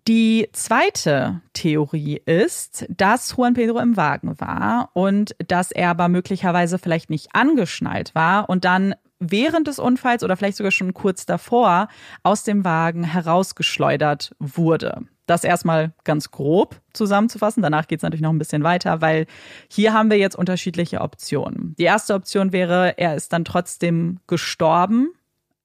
Die 0.09 0.49
zweite 0.53 1.41
Theorie 1.53 2.23
ist, 2.25 2.87
dass 2.89 3.37
Juan 3.37 3.55
Pedro 3.55 3.81
im 3.81 3.97
Wagen 3.97 4.39
war 4.41 4.91
und 4.93 5.35
dass 5.49 5.73
er 5.73 5.91
aber 5.91 6.09
möglicherweise 6.09 6.79
vielleicht 6.79 7.11
nicht 7.11 7.35
angeschnallt 7.35 8.15
war 8.15 8.49
und 8.49 8.65
dann 8.65 8.95
während 9.19 9.67
des 9.67 9.81
Unfalls 9.81 10.23
oder 10.23 10.37
vielleicht 10.37 10.59
sogar 10.59 10.71
schon 10.71 10.95
kurz 10.95 11.27
davor 11.27 11.89
aus 12.23 12.45
dem 12.45 12.65
Wagen 12.65 13.03
herausgeschleudert 13.03 14.35
wurde. 14.39 15.01
Das 15.27 15.43
erstmal 15.43 15.93
ganz 16.05 16.31
grob 16.31 16.81
zusammenzufassen. 16.93 17.63
Danach 17.63 17.89
geht 17.89 17.99
es 17.99 18.03
natürlich 18.05 18.23
noch 18.23 18.33
ein 18.33 18.39
bisschen 18.39 18.63
weiter, 18.63 19.01
weil 19.01 19.27
hier 19.69 19.93
haben 19.93 20.09
wir 20.09 20.19
jetzt 20.19 20.37
unterschiedliche 20.37 21.01
Optionen. 21.01 21.75
Die 21.79 21.85
erste 21.85 22.15
Option 22.15 22.53
wäre, 22.53 22.97
er 22.97 23.17
ist 23.17 23.33
dann 23.33 23.45
trotzdem 23.45 24.21
gestorben, 24.29 25.09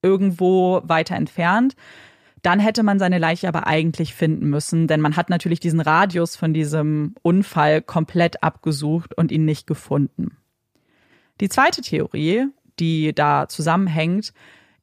irgendwo 0.01 0.81
weiter 0.83 1.15
entfernt. 1.15 1.75
Dann 2.41 2.59
hätte 2.59 2.83
man 2.83 2.99
seine 2.99 3.19
Leiche 3.19 3.47
aber 3.47 3.67
eigentlich 3.67 4.13
finden 4.13 4.49
müssen, 4.49 4.87
denn 4.87 5.01
man 5.01 5.15
hat 5.15 5.29
natürlich 5.29 5.59
diesen 5.59 5.79
Radius 5.79 6.35
von 6.35 6.53
diesem 6.53 7.15
Unfall 7.21 7.81
komplett 7.81 8.43
abgesucht 8.43 9.13
und 9.15 9.31
ihn 9.31 9.45
nicht 9.45 9.67
gefunden. 9.67 10.37
Die 11.39 11.49
zweite 11.49 11.81
Theorie, 11.81 12.47
die 12.79 13.13
da 13.13 13.47
zusammenhängt, 13.47 14.33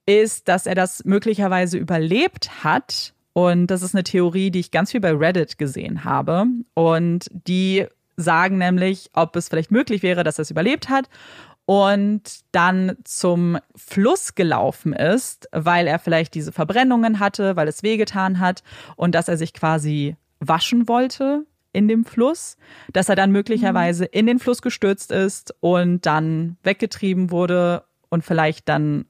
ist, 0.07 0.49
dass 0.49 0.67
er 0.67 0.75
das 0.75 1.05
möglicherweise 1.05 1.79
überlebt 1.79 2.65
hat, 2.65 3.15
und 3.39 3.69
das 3.69 3.83
ist 3.83 3.95
eine 3.95 4.03
Theorie, 4.03 4.51
die 4.51 4.59
ich 4.59 4.73
ganz 4.73 4.91
viel 4.91 5.01
bei 5.01 5.13
Reddit 5.13 5.59
gesehen 5.59 6.03
habe. 6.03 6.47
Und 6.75 7.27
die 7.31 7.87
sagen 8.17 8.59
nämlich, 8.59 9.11
ob 9.13 9.37
es 9.37 9.49
vielleicht 9.49 9.71
möglich 9.71 10.03
wäre, 10.03 10.25
dass 10.25 10.41
er 10.41 10.43
es 10.43 10.51
überlebt 10.51 10.89
hat 10.89 11.09
und 11.69 12.23
dann 12.53 12.97
zum 13.05 13.59
Fluss 13.77 14.35
gelaufen 14.35 14.95
ist, 14.95 15.51
weil 15.53 15.87
er 15.87 15.99
vielleicht 15.99 16.33
diese 16.33 16.51
Verbrennungen 16.51 17.21
hatte, 17.21 17.57
weil 17.57 17.69
es 17.69 17.83
wehgetan 17.83 18.41
hat 18.41 18.63
und 18.97 19.15
dass 19.15 19.29
er 19.29 19.37
sich 19.37 19.53
quasi 19.53 20.17
waschen 20.41 20.89
wollte 20.89 21.45
in 21.75 21.87
dem 21.87 22.07
Fluss, 22.07 22.57
dass 22.95 23.11
er 23.11 23.17
dann 23.17 23.33
möglicherweise 23.33 24.07
in 24.07 24.25
den 24.25 24.39
Fluss 24.39 24.63
gestürzt 24.63 25.13
ist 25.13 25.55
und 25.61 26.07
dann 26.07 26.57
weggetrieben 26.63 27.31
wurde 27.31 27.85
und 28.09 28.25
vielleicht 28.25 28.67
dann 28.71 29.05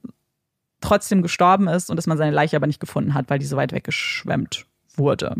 trotzdem 0.81 1.21
gestorben 1.21 1.69
ist 1.69 1.89
und 1.89 1.95
dass 1.95 2.07
man 2.07 2.17
seine 2.17 2.35
Leiche 2.35 2.57
aber 2.57 2.67
nicht 2.67 2.81
gefunden 2.81 3.13
hat, 3.13 3.29
weil 3.29 3.39
die 3.39 3.45
so 3.45 3.55
weit 3.55 3.71
weggeschwemmt 3.71 4.65
wurde. 4.97 5.37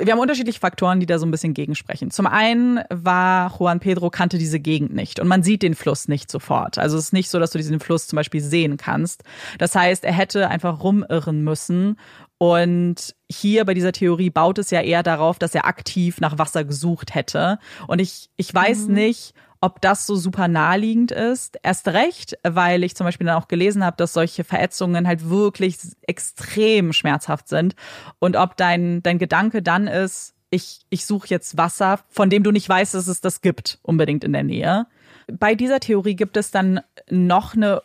Wir 0.00 0.12
haben 0.12 0.20
unterschiedliche 0.20 0.60
Faktoren, 0.60 1.00
die 1.00 1.06
da 1.06 1.18
so 1.18 1.26
ein 1.26 1.30
bisschen 1.32 1.54
gegensprechen. 1.54 2.12
Zum 2.12 2.26
einen 2.26 2.80
war 2.88 3.54
Juan 3.58 3.80
Pedro 3.80 4.10
kannte 4.10 4.38
diese 4.38 4.60
Gegend 4.60 4.94
nicht 4.94 5.18
und 5.18 5.26
man 5.26 5.42
sieht 5.42 5.62
den 5.62 5.74
Fluss 5.74 6.06
nicht 6.06 6.30
sofort. 6.30 6.78
Also 6.78 6.96
es 6.96 7.06
ist 7.06 7.12
nicht 7.12 7.30
so, 7.30 7.40
dass 7.40 7.50
du 7.50 7.58
diesen 7.58 7.80
Fluss 7.80 8.06
zum 8.06 8.16
Beispiel 8.16 8.40
sehen 8.40 8.76
kannst. 8.76 9.24
Das 9.58 9.74
heißt, 9.74 10.04
er 10.04 10.12
hätte 10.12 10.48
einfach 10.48 10.82
rumirren 10.82 11.42
müssen 11.42 11.96
und 12.38 13.16
hier 13.28 13.64
bei 13.64 13.74
dieser 13.74 13.90
Theorie 13.90 14.30
baut 14.30 14.58
es 14.58 14.70
ja 14.70 14.80
eher 14.80 15.02
darauf, 15.02 15.40
dass 15.40 15.54
er 15.56 15.66
aktiv 15.66 16.20
nach 16.20 16.38
Wasser 16.38 16.64
gesucht 16.64 17.14
hätte. 17.14 17.58
Und 17.88 18.00
ich, 18.00 18.30
ich 18.36 18.54
weiß 18.54 18.86
mhm. 18.86 18.94
nicht, 18.94 19.34
ob 19.60 19.80
das 19.80 20.06
so 20.06 20.14
super 20.16 20.48
naheliegend 20.48 21.10
ist. 21.10 21.58
Erst 21.62 21.88
recht, 21.88 22.38
weil 22.42 22.84
ich 22.84 22.94
zum 22.94 23.04
Beispiel 23.04 23.26
dann 23.26 23.40
auch 23.40 23.48
gelesen 23.48 23.84
habe, 23.84 23.96
dass 23.96 24.12
solche 24.12 24.44
Verätzungen 24.44 25.06
halt 25.06 25.28
wirklich 25.28 25.78
extrem 26.02 26.92
schmerzhaft 26.92 27.48
sind. 27.48 27.74
Und 28.18 28.36
ob 28.36 28.56
dein, 28.56 29.02
dein 29.02 29.18
Gedanke 29.18 29.62
dann 29.62 29.86
ist, 29.86 30.34
ich, 30.50 30.80
ich 30.90 31.04
suche 31.04 31.28
jetzt 31.28 31.58
Wasser, 31.58 32.00
von 32.08 32.30
dem 32.30 32.42
du 32.42 32.50
nicht 32.50 32.68
weißt, 32.68 32.94
dass 32.94 33.08
es 33.08 33.20
das 33.20 33.40
gibt, 33.40 33.78
unbedingt 33.82 34.24
in 34.24 34.32
der 34.32 34.44
Nähe. 34.44 34.86
Bei 35.30 35.54
dieser 35.54 35.80
Theorie 35.80 36.16
gibt 36.16 36.36
es 36.36 36.50
dann 36.50 36.80
noch 37.10 37.54
eine 37.54 37.82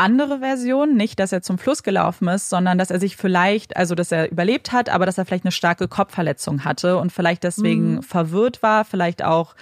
andere 0.00 0.38
Version, 0.38 0.96
nicht, 0.96 1.20
dass 1.20 1.30
er 1.30 1.42
zum 1.42 1.58
Fluss 1.58 1.82
gelaufen 1.82 2.26
ist, 2.28 2.48
sondern 2.48 2.78
dass 2.78 2.90
er 2.90 2.98
sich 2.98 3.16
vielleicht, 3.16 3.76
also 3.76 3.94
dass 3.94 4.10
er 4.10 4.30
überlebt 4.30 4.72
hat, 4.72 4.88
aber 4.88 5.04
dass 5.04 5.18
er 5.18 5.26
vielleicht 5.26 5.44
eine 5.44 5.52
starke 5.52 5.88
Kopfverletzung 5.88 6.64
hatte 6.64 6.96
und 6.96 7.12
vielleicht 7.12 7.44
deswegen 7.44 7.96
mhm. 7.96 8.02
verwirrt 8.02 8.62
war, 8.62 8.86
vielleicht 8.86 9.22
auch 9.22 9.54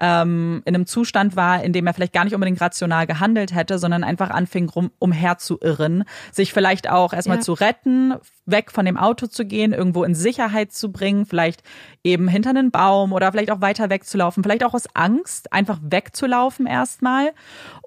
ähm, 0.00 0.62
in 0.64 0.74
einem 0.74 0.86
Zustand 0.86 1.36
war, 1.36 1.62
in 1.62 1.72
dem 1.72 1.86
er 1.86 1.94
vielleicht 1.94 2.12
gar 2.12 2.24
nicht 2.24 2.34
unbedingt 2.34 2.60
rational 2.60 3.06
gehandelt 3.06 3.54
hätte, 3.54 3.78
sondern 3.78 4.04
einfach 4.04 4.30
anfing 4.30 4.68
rum, 4.68 4.90
umher 4.98 5.38
zu 5.38 5.58
irren, 5.60 6.04
sich 6.32 6.52
vielleicht 6.52 6.90
auch 6.90 7.12
erstmal 7.12 7.38
ja. 7.38 7.42
zu 7.42 7.52
retten, 7.52 8.14
weg 8.44 8.70
von 8.70 8.84
dem 8.86 8.96
Auto 8.96 9.26
zu 9.26 9.44
gehen, 9.44 9.72
irgendwo 9.72 10.04
in 10.04 10.14
Sicherheit 10.14 10.72
zu 10.72 10.92
bringen, 10.92 11.26
vielleicht 11.26 11.62
eben 12.04 12.28
hinter 12.28 12.50
einen 12.50 12.70
Baum 12.70 13.12
oder 13.12 13.32
vielleicht 13.32 13.50
auch 13.50 13.60
weiter 13.60 13.90
wegzulaufen, 13.90 14.42
vielleicht 14.42 14.64
auch 14.64 14.74
aus 14.74 14.86
Angst, 14.94 15.52
einfach 15.52 15.78
wegzulaufen 15.82 16.66
erstmal. 16.66 17.32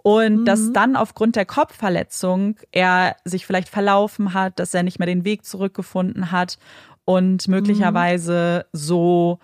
Und 0.03 0.41
mhm. 0.41 0.45
dass 0.45 0.71
dann 0.73 0.95
aufgrund 0.95 1.35
der 1.35 1.45
Kopfverletzung 1.45 2.55
er 2.71 3.15
sich 3.25 3.45
vielleicht 3.45 3.69
verlaufen 3.69 4.33
hat, 4.33 4.59
dass 4.59 4.73
er 4.73 4.83
nicht 4.83 4.99
mehr 4.99 5.05
den 5.05 5.25
Weg 5.25 5.45
zurückgefunden 5.45 6.31
hat 6.31 6.57
und 7.05 7.47
möglicherweise 7.47 8.65
mhm. 8.71 8.77
so 8.77 9.39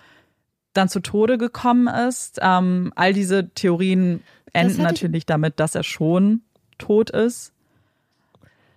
dann 0.76 0.88
zu 0.88 1.00
Tode 1.00 1.38
gekommen 1.38 1.86
ist. 1.86 2.38
Ähm, 2.42 2.92
all 2.96 3.12
diese 3.12 3.50
Theorien 3.50 4.22
enden 4.52 4.82
natürlich 4.82 5.26
damit, 5.26 5.60
dass 5.60 5.74
er 5.74 5.82
schon 5.82 6.42
tot 6.78 7.10
ist. 7.10 7.52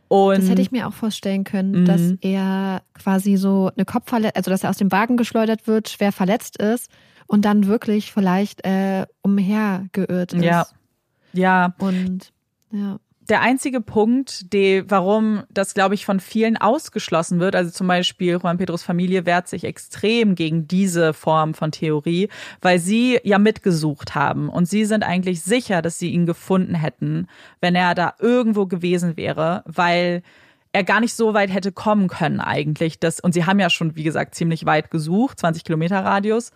Und 0.07 0.39
das 0.39 0.49
hätte 0.49 0.61
ich 0.61 0.71
mir 0.71 0.87
auch 0.87 0.93
vorstellen 0.93 1.43
können, 1.43 1.81
mhm. 1.81 1.85
dass 1.85 2.01
er 2.21 2.81
quasi 2.95 3.37
so 3.37 3.71
eine 3.75 3.85
Kopfverletzung, 3.85 4.37
also 4.37 4.51
dass 4.51 4.63
er 4.63 4.71
aus 4.71 4.77
dem 4.77 4.91
Wagen 4.91 5.17
geschleudert 5.17 5.67
wird, 5.67 5.89
schwer 5.89 6.11
verletzt 6.11 6.57
ist 6.57 6.89
und 7.27 7.45
dann 7.45 7.67
wirklich 7.67 8.11
vielleicht 8.11 8.65
äh, 8.65 9.05
umhergeirrt 9.21 10.33
ist. 10.33 10.43
Ja. 10.43 10.65
Ja. 11.33 11.75
Und 11.77 12.31
ja 12.71 12.99
der 13.29 13.41
einzige 13.41 13.79
Punkt, 13.79 14.51
die, 14.53 14.83
warum 14.87 15.43
das, 15.49 15.73
glaube 15.73 15.95
ich, 15.95 16.05
von 16.05 16.19
vielen 16.19 16.57
ausgeschlossen 16.57 17.39
wird, 17.39 17.55
also 17.55 17.69
zum 17.71 17.87
Beispiel 17.87 18.39
Juan 18.41 18.57
Pedros 18.57 18.83
Familie 18.83 19.25
wehrt 19.25 19.47
sich 19.47 19.63
extrem 19.63 20.35
gegen 20.35 20.67
diese 20.67 21.13
Form 21.13 21.53
von 21.53 21.71
Theorie, 21.71 22.29
weil 22.61 22.79
sie 22.79 23.19
ja 23.23 23.37
mitgesucht 23.37 24.15
haben 24.15 24.49
und 24.49 24.65
sie 24.65 24.85
sind 24.85 25.03
eigentlich 25.03 25.41
sicher, 25.41 25.81
dass 25.81 25.99
sie 25.99 26.11
ihn 26.11 26.25
gefunden 26.25 26.75
hätten, 26.75 27.27
wenn 27.61 27.75
er 27.75 27.93
da 27.93 28.15
irgendwo 28.19 28.65
gewesen 28.65 29.15
wäre, 29.15 29.63
weil 29.65 30.23
er 30.71 30.83
gar 30.83 30.99
nicht 30.99 31.13
so 31.15 31.33
weit 31.33 31.51
hätte 31.51 31.71
kommen 31.71 32.07
können 32.07 32.39
eigentlich. 32.39 32.99
Das, 32.99 33.19
und 33.19 33.33
sie 33.33 33.45
haben 33.45 33.59
ja 33.59 33.69
schon, 33.69 33.95
wie 33.95 34.03
gesagt, 34.03 34.35
ziemlich 34.35 34.65
weit 34.65 34.91
gesucht, 34.91 35.39
20 35.39 35.63
Kilometer 35.63 36.03
Radius. 36.03 36.51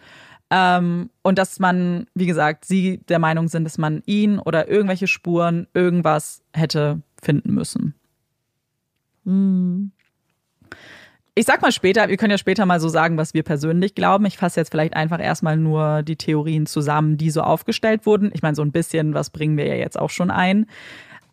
Ähm, 0.56 1.10
und 1.24 1.40
dass 1.40 1.60
man, 1.60 2.06
wie 2.14 2.28
gesagt, 2.28 2.66
sie 2.66 3.00
der 3.10 3.18
Meinung 3.18 3.48
sind, 3.48 3.64
dass 3.64 3.80
man 3.80 4.04
ihn 4.06 4.38
oder 4.38 4.68
irgendwelche 4.70 5.08
Spuren, 5.08 5.66
irgendwas 5.74 6.44
hätte 6.54 7.02
finden 7.20 7.56
müssen. 7.56 7.96
Mhm. 9.24 9.92
Ich 11.34 11.46
sag 11.46 11.64
mal 11.64 11.72
später, 11.72 12.08
wir 12.08 12.18
können 12.18 12.30
ja 12.30 12.38
später 12.38 12.68
mal 12.68 12.80
so 12.80 12.88
sagen, 12.88 13.18
was 13.18 13.34
wir 13.34 13.42
persönlich 13.42 13.96
glauben. 13.96 14.26
Ich 14.26 14.38
fasse 14.38 14.60
jetzt 14.60 14.70
vielleicht 14.70 14.96
einfach 14.96 15.20
erstmal 15.20 15.58
nur 15.58 16.04
die 16.04 16.18
Theorien 16.18 16.68
zusammen, 16.68 17.18
die 17.18 17.32
so 17.32 17.42
aufgestellt 17.42 18.06
wurden. 18.06 18.30
Ich 18.36 18.44
meine, 18.44 18.54
so 18.54 18.62
ein 18.62 18.72
bisschen, 18.72 19.16
was 19.16 19.32
bringen 19.32 19.58
wir 19.58 19.66
ja 19.66 19.74
jetzt 19.74 19.98
auch 19.98 20.12
schon 20.12 20.30
ein. 20.30 20.68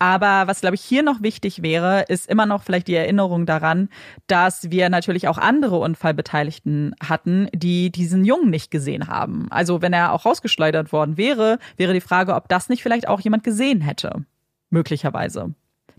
Aber 0.01 0.47
was, 0.47 0.63
glaube 0.63 0.77
ich, 0.77 0.81
hier 0.81 1.03
noch 1.03 1.23
wichtig 1.23 1.63
wäre, 1.63 2.07
ist 2.09 2.27
immer 2.27 2.47
noch 2.47 2.63
vielleicht 2.63 2.89
die 2.89 2.95
Erinnerung 2.95 3.45
daran, 3.45 3.91
dass 4.27 4.71
wir 4.71 4.89
natürlich 4.89 5.29
auch 5.29 5.37
andere 5.37 5.77
Unfallbeteiligten 5.77 6.95
hatten, 7.07 7.49
die 7.53 7.93
diesen 7.93 8.25
Jungen 8.25 8.49
nicht 8.49 8.71
gesehen 8.71 9.09
haben. 9.09 9.49
Also 9.51 9.83
wenn 9.83 9.93
er 9.93 10.15
auch 10.15 10.25
rausgeschleudert 10.25 10.91
worden 10.95 11.19
wäre, 11.19 11.59
wäre 11.77 11.93
die 11.93 12.01
Frage, 12.01 12.35
ob 12.35 12.49
das 12.49 12.71
nicht 12.71 12.83
vielleicht 12.83 13.09
auch 13.09 13.21
jemand 13.21 13.45
gesehen 13.45 13.83
hätte. 13.83 14.25
Möglicherweise. 14.71 15.55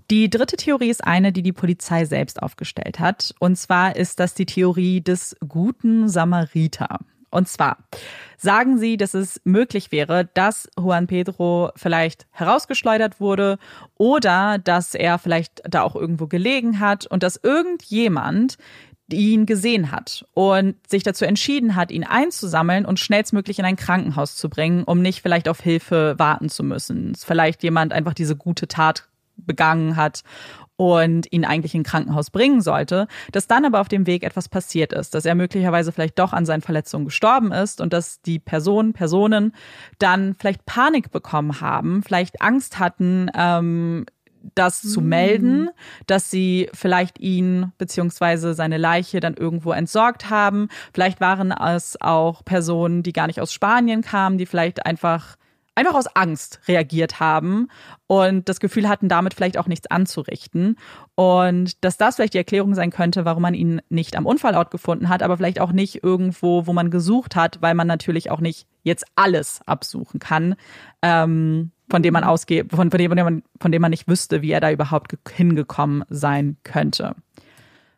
Die 0.09 0.31
dritte 0.31 0.57
Theorie 0.57 0.89
ist 0.89 1.05
eine, 1.05 1.31
die 1.31 1.43
die 1.43 1.53
Polizei 1.53 2.05
selbst 2.05 2.41
aufgestellt 2.41 2.99
hat. 2.99 3.35
Und 3.39 3.55
zwar 3.55 3.95
ist 3.95 4.19
das 4.19 4.33
die 4.33 4.47
Theorie 4.47 5.01
des 5.01 5.35
guten 5.47 6.09
Samariter. 6.09 6.99
Und 7.32 7.47
zwar 7.47 7.77
sagen 8.38 8.77
sie, 8.77 8.97
dass 8.97 9.13
es 9.13 9.41
möglich 9.43 9.91
wäre, 9.91 10.29
dass 10.34 10.69
Juan 10.77 11.07
Pedro 11.07 11.71
vielleicht 11.75 12.27
herausgeschleudert 12.32 13.19
wurde 13.19 13.57
oder 13.95 14.57
dass 14.57 14.93
er 14.93 15.17
vielleicht 15.17 15.61
da 15.69 15.84
auch 15.84 15.95
irgendwo 15.95 16.27
gelegen 16.27 16.79
hat 16.79 17.07
und 17.07 17.23
dass 17.23 17.39
irgendjemand 17.41 18.57
ihn 19.13 19.45
gesehen 19.45 19.91
hat 19.91 20.25
und 20.34 20.75
sich 20.88 21.03
dazu 21.03 21.25
entschieden 21.25 21.75
hat, 21.75 21.91
ihn 21.91 22.03
einzusammeln 22.03 22.86
und 22.86 22.99
schnellstmöglich 22.99 23.59
in 23.59 23.65
ein 23.65 23.75
Krankenhaus 23.75 24.36
zu 24.36 24.49
bringen, 24.49 24.84
um 24.84 25.01
nicht 25.01 25.21
vielleicht 25.21 25.47
auf 25.47 25.59
Hilfe 25.59 26.15
warten 26.17 26.49
zu 26.49 26.63
müssen. 26.63 27.13
Vielleicht 27.15 27.63
jemand 27.63 27.93
einfach 27.93 28.13
diese 28.13 28.36
gute 28.36 28.67
Tat 28.67 29.07
begangen 29.36 29.95
hat 29.95 30.23
und 30.82 31.32
ihn 31.32 31.45
eigentlich 31.45 31.75
in 31.75 31.84
Krankenhaus 31.84 32.32
bringen 32.32 32.59
sollte, 32.59 33.07
dass 33.32 33.45
dann 33.45 33.65
aber 33.65 33.82
auf 33.82 33.88
dem 33.88 34.07
Weg 34.07 34.23
etwas 34.23 34.49
passiert 34.49 34.93
ist, 34.93 35.13
dass 35.13 35.25
er 35.25 35.36
möglicherweise 35.36 35.91
vielleicht 35.91 36.17
doch 36.17 36.34
an 36.34 36.43
seinen 36.47 36.63
Verletzungen 36.63 37.05
gestorben 37.05 37.51
ist 37.51 37.82
und 37.82 37.93
dass 37.93 38.23
die 38.23 38.39
Person, 38.39 38.93
Personen 38.93 39.53
dann 39.99 40.36
vielleicht 40.39 40.65
Panik 40.65 41.11
bekommen 41.11 41.61
haben, 41.61 42.01
vielleicht 42.01 42.41
Angst 42.41 42.79
hatten, 42.79 43.29
ähm, 43.36 44.07
das 44.55 44.82
zu 44.82 45.01
hm. 45.01 45.09
melden, 45.09 45.69
dass 46.07 46.32
sie 46.32 46.67
vielleicht 46.73 47.19
ihn 47.19 47.73
beziehungsweise 47.77 48.55
seine 48.55 48.79
Leiche 48.79 49.19
dann 49.19 49.36
irgendwo 49.36 49.73
entsorgt 49.73 50.32
haben. 50.32 50.67
Vielleicht 50.95 51.21
waren 51.21 51.51
es 51.51 51.95
auch 52.01 52.43
Personen, 52.43 53.03
die 53.03 53.13
gar 53.13 53.27
nicht 53.27 53.39
aus 53.39 53.53
Spanien 53.53 54.01
kamen, 54.01 54.39
die 54.39 54.47
vielleicht 54.47 54.84
einfach 54.84 55.36
einfach 55.82 55.97
aus 55.97 56.07
Angst 56.15 56.59
reagiert 56.67 57.19
haben 57.19 57.67
und 58.07 58.47
das 58.47 58.59
Gefühl 58.59 58.88
hatten, 58.88 59.09
damit 59.09 59.34
vielleicht 59.34 59.57
auch 59.57 59.67
nichts 59.67 59.89
anzurichten. 59.89 60.77
Und 61.15 61.84
dass 61.84 61.97
das 61.97 62.15
vielleicht 62.15 62.34
die 62.34 62.39
Erklärung 62.39 62.75
sein 62.75 62.91
könnte, 62.91 63.25
warum 63.25 63.41
man 63.41 63.53
ihn 63.53 63.82
nicht 63.89 64.15
am 64.15 64.25
Unfallort 64.25 64.71
gefunden 64.71 65.09
hat, 65.09 65.23
aber 65.23 65.38
vielleicht 65.38 65.59
auch 65.59 65.71
nicht 65.71 66.03
irgendwo, 66.03 66.67
wo 66.67 66.73
man 66.73 66.91
gesucht 66.91 67.36
hat, 67.36 67.61
weil 67.61 67.73
man 67.73 67.88
natürlich 67.88 68.32
auch 68.32 68.39
nicht 68.39 68.67
jetzt 68.84 69.05
alles 69.15 69.61
absuchen 69.65 70.19
kann, 70.19 70.55
ähm, 71.01 71.71
von 71.89 72.03
dem 72.03 72.13
man 72.13 72.23
ausgeht, 72.23 72.71
von, 72.71 72.89
von, 72.89 72.97
dem, 72.97 73.11
man, 73.13 73.43
von 73.59 73.71
dem 73.71 73.82
man 73.82 73.91
nicht 73.91 74.07
wüsste, 74.07 74.41
wie 74.41 74.51
er 74.51 74.61
da 74.61 74.71
überhaupt 74.71 75.17
hingekommen 75.29 76.03
sein 76.09 76.57
könnte. 76.63 77.15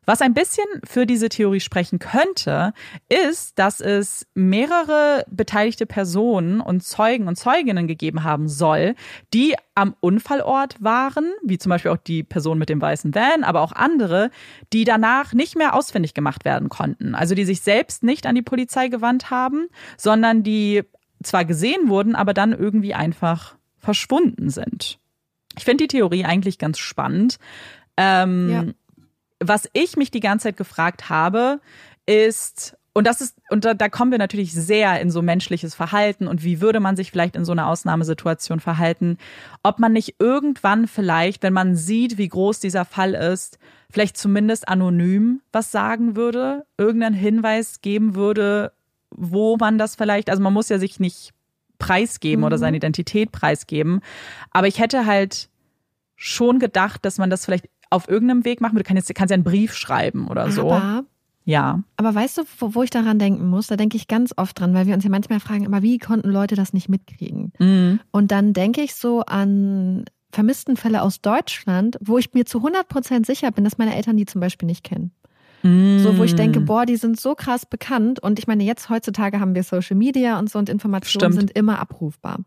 Was 0.06 0.22
ein 0.22 0.34
bisschen 0.34 0.66
für 0.84 1.06
diese 1.06 1.30
Theorie 1.30 1.60
sprechen 1.60 2.00
könnte, 2.00 2.74
ist, 3.10 3.58
dass 3.58 3.80
es 3.80 4.28
mehrere 4.34 5.26
beteiligte 5.30 5.86
Personen 5.86 6.60
und 6.60 6.84
Zeugen 6.84 7.28
und 7.28 7.38
Zeuginnen 7.38 7.88
gegeben 7.88 8.24
haben 8.24 8.48
soll, 8.48 8.96
die 9.34 9.56
am 9.76 9.96
Unfallort 10.02 10.76
waren, 10.84 11.32
wie 11.44 11.58
zum 11.58 11.70
Beispiel 11.70 11.92
auch 11.92 11.98
die 11.98 12.24
Person 12.24 12.60
mit 12.60 12.70
dem 12.70 12.82
weißen 12.82 13.16
Van, 13.16 13.44
aber 13.44 13.62
auch 13.62 13.72
andere, 13.72 14.30
die 14.74 14.84
danach 14.84 15.34
nicht 15.34 15.56
mehr 15.56 15.74
ausfindig 15.74 16.14
gemacht 16.14 16.46
werden 16.46 16.70
konnten. 16.70 17.16
Also 17.16 17.34
die 17.34 17.46
sich 17.46 17.62
selbst 17.62 18.04
nicht 18.04 18.26
an 18.26 18.36
die 18.36 18.42
Polizei 18.42 18.90
gewandt 18.90 19.30
haben, 19.30 19.68
sondern 19.98 20.44
die 20.44 20.84
zwar 21.24 21.46
gesehen 21.46 21.88
wurden, 21.88 22.16
aber 22.16 22.34
dann 22.34 22.52
irgendwie 22.52 22.94
einfach 22.94 23.56
verschwunden 23.80 24.50
sind. 24.50 25.00
Ich 25.58 25.64
finde 25.64 25.84
die 25.84 25.98
Theorie 25.98 26.26
eigentlich 26.26 26.58
ganz 26.58 26.80
spannend. 26.80 27.38
Ähm, 27.96 28.50
ja 28.52 28.66
was 29.48 29.70
ich 29.74 29.98
mich 29.98 30.12
die 30.12 30.20
ganze 30.20 30.44
Zeit 30.44 30.58
gefragt 30.58 31.10
habe, 31.10 31.60
ist, 32.06 32.78
und 32.94 33.08
das 33.08 33.22
ist, 33.22 33.38
und 33.50 33.66
da, 33.66 33.74
da 33.74 33.90
kommen 33.90 34.12
wir 34.12 34.18
natürlich 34.18 34.54
sehr 34.54 35.00
in 35.02 35.10
so 35.10 35.22
menschliches 35.22 35.74
Verhalten 35.74 36.28
und 36.28 36.44
wie 36.44 36.62
würde 36.62 36.80
man 36.80 36.96
sich 36.96 37.12
vielleicht 37.12 37.36
in 37.36 37.46
so 37.46 37.52
einer 37.52 37.68
Ausnahmesituation 37.68 38.60
verhalten, 38.60 39.18
ob 39.64 39.80
man 39.80 39.94
nicht 39.94 40.16
irgendwann 40.20 40.88
vielleicht, 40.88 41.44
wenn 41.44 41.54
man 41.54 41.76
sieht, 41.76 42.18
wie 42.18 42.28
groß 42.28 42.60
dieser 42.60 42.86
Fall 42.86 43.14
ist, 43.14 43.58
vielleicht 43.90 44.18
zumindest 44.18 44.68
anonym 44.68 45.42
was 45.52 45.72
sagen 45.72 46.16
würde, 46.16 46.66
irgendeinen 46.78 47.16
Hinweis 47.16 47.82
geben 47.82 48.16
würde, 48.16 48.72
wo 49.10 49.58
man 49.58 49.78
das 49.78 49.96
vielleicht, 49.96 50.30
also 50.30 50.42
man 50.42 50.54
muss 50.54 50.70
ja 50.70 50.80
sich 50.80 51.00
nicht 51.00 51.32
preisgeben 51.80 52.42
mhm. 52.42 52.46
oder 52.46 52.58
seine 52.58 52.78
Identität 52.78 53.32
preisgeben, 53.32 54.02
aber 54.52 54.68
ich 54.68 54.80
hätte 54.80 55.06
halt 55.06 55.50
schon 56.16 56.60
gedacht, 56.60 57.04
dass 57.06 57.18
man 57.18 57.30
das 57.30 57.46
vielleicht 57.46 57.66
auf 57.94 58.08
irgendeinem 58.10 58.46
Weg 58.46 58.62
machen. 58.62 58.78
Du 58.78 58.84
kannst, 58.84 59.14
kannst 59.16 59.32
ja 59.32 59.36
einen 59.36 59.44
Brief 59.44 59.74
schreiben 59.74 60.28
oder 60.28 60.52
so. 60.52 60.72
Aber, 60.72 61.06
ja. 61.46 61.84
Aber 61.98 62.14
weißt 62.14 62.40
du, 62.40 62.44
wo, 62.60 62.76
wo 62.76 62.84
ich 62.84 62.90
daran 62.90 63.20
denken 63.20 63.48
muss? 63.48 63.68
Da 63.68 63.76
denke 63.76 63.98
ich 63.98 64.08
ganz 64.08 64.34
oft 64.38 64.60
dran, 64.60 64.74
weil 64.74 64.88
wir 64.88 64.94
uns 64.94 65.04
ja 65.04 65.10
manchmal 65.10 65.40
fragen, 65.40 65.66
aber 65.66 65.82
wie 65.82 65.98
konnten 65.98 66.30
Leute 66.30 66.56
das 66.56 66.74
nicht 66.74 66.90
mitkriegen? 66.90 67.54
Mhm. 67.60 68.00
Und 68.12 68.32
dann 68.32 68.54
denke 68.54 68.82
ich 68.82 68.96
so 68.96 69.22
an 69.22 70.06
vermissten 70.32 70.78
Fälle 70.78 71.02
aus 71.04 71.22
Deutschland, 71.22 71.98
wo 72.02 72.18
ich 72.18 72.34
mir 72.34 72.46
zu 72.46 72.58
100 72.60 72.88
Prozent 72.88 73.26
sicher 73.26 73.52
bin, 73.52 73.64
dass 73.64 73.78
meine 73.78 73.96
Eltern 73.96 74.18
die 74.18 74.26
zum 74.26 74.42
Beispiel 74.42 74.66
nicht 74.66 74.84
kennen. 74.84 75.12
So, 75.64 76.18
wo 76.18 76.26
ich 76.26 76.36
denke, 76.36 76.60
mm. 76.60 76.66
boah, 76.66 76.86
die 76.86 76.98
sind 76.98 77.18
so 77.18 77.36
krass 77.36 77.66
bekannt. 77.66 78.20
Und 78.20 78.38
ich 78.38 78.48
meine, 78.48 78.66
jetzt 78.66 78.90
heutzutage 78.90 79.40
haben 79.40 79.56
wir 79.56 79.64
Social 79.64 79.96
Media 79.96 80.38
und 80.38 80.50
so 80.50 80.60
und 80.60 80.68
Informationen 80.68 81.32
Stimmt. 81.32 81.36
sind 81.36 81.58
immer 81.58 81.80
abrufbar. 81.80 82.40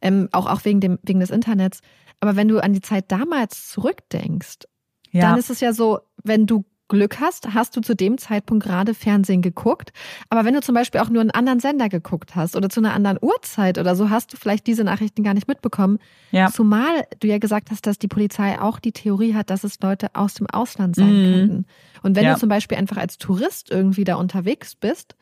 Ähm, 0.00 0.28
auch, 0.30 0.46
auch 0.46 0.64
wegen, 0.64 0.78
dem, 0.78 1.00
wegen 1.02 1.18
des 1.18 1.30
Internets. 1.30 1.80
Aber 2.20 2.36
wenn 2.36 2.48
du 2.48 2.62
an 2.62 2.72
die 2.72 2.80
Zeit 2.80 3.10
damals 3.12 3.68
zurückdenkst, 3.68 4.66
ja. 5.10 5.22
dann 5.22 5.38
ist 5.38 5.50
es 5.50 5.60
ja 5.60 5.72
so, 5.72 6.00
wenn 6.22 6.46
du 6.46 6.64
Glück 6.88 7.20
hast, 7.20 7.52
hast 7.54 7.76
du 7.76 7.82
zu 7.82 7.94
dem 7.94 8.16
Zeitpunkt 8.16 8.64
gerade 8.64 8.94
Fernsehen 8.94 9.42
geguckt. 9.42 9.92
Aber 10.30 10.44
wenn 10.44 10.54
du 10.54 10.60
zum 10.60 10.74
Beispiel 10.74 11.00
auch 11.00 11.10
nur 11.10 11.20
einen 11.20 11.30
anderen 11.30 11.60
Sender 11.60 11.88
geguckt 11.90 12.34
hast 12.34 12.56
oder 12.56 12.70
zu 12.70 12.80
einer 12.80 12.94
anderen 12.94 13.18
Uhrzeit 13.20 13.78
oder 13.78 13.94
so, 13.94 14.10
hast 14.10 14.32
du 14.32 14.36
vielleicht 14.38 14.66
diese 14.66 14.84
Nachrichten 14.84 15.22
gar 15.22 15.34
nicht 15.34 15.48
mitbekommen. 15.48 15.98
Ja. 16.30 16.50
Zumal 16.50 17.04
du 17.20 17.28
ja 17.28 17.38
gesagt 17.38 17.70
hast, 17.70 17.86
dass 17.86 17.98
die 17.98 18.08
Polizei 18.08 18.58
auch 18.58 18.78
die 18.80 18.92
Theorie 18.92 19.34
hat, 19.34 19.50
dass 19.50 19.64
es 19.64 19.80
Leute 19.80 20.14
aus 20.14 20.34
dem 20.34 20.46
Ausland 20.46 20.96
sein 20.96 21.12
mhm. 21.12 21.32
könnten. 21.32 21.66
Und 22.02 22.16
wenn 22.16 22.24
ja. 22.24 22.34
du 22.34 22.40
zum 22.40 22.48
Beispiel 22.48 22.78
einfach 22.78 22.96
als 22.96 23.18
Tourist 23.18 23.70
irgendwie 23.70 24.04
da 24.04 24.16
unterwegs 24.16 24.74
bist, 24.74 25.14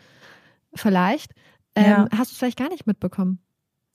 vielleicht, 0.72 1.32
ähm, 1.74 1.84
ja. 1.84 2.09
hast 2.12 2.30
du 2.30 2.34
es 2.34 2.38
vielleicht 2.38 2.59
gar 2.59 2.68
nicht 2.68 2.86
mitbekommen. 2.86 3.40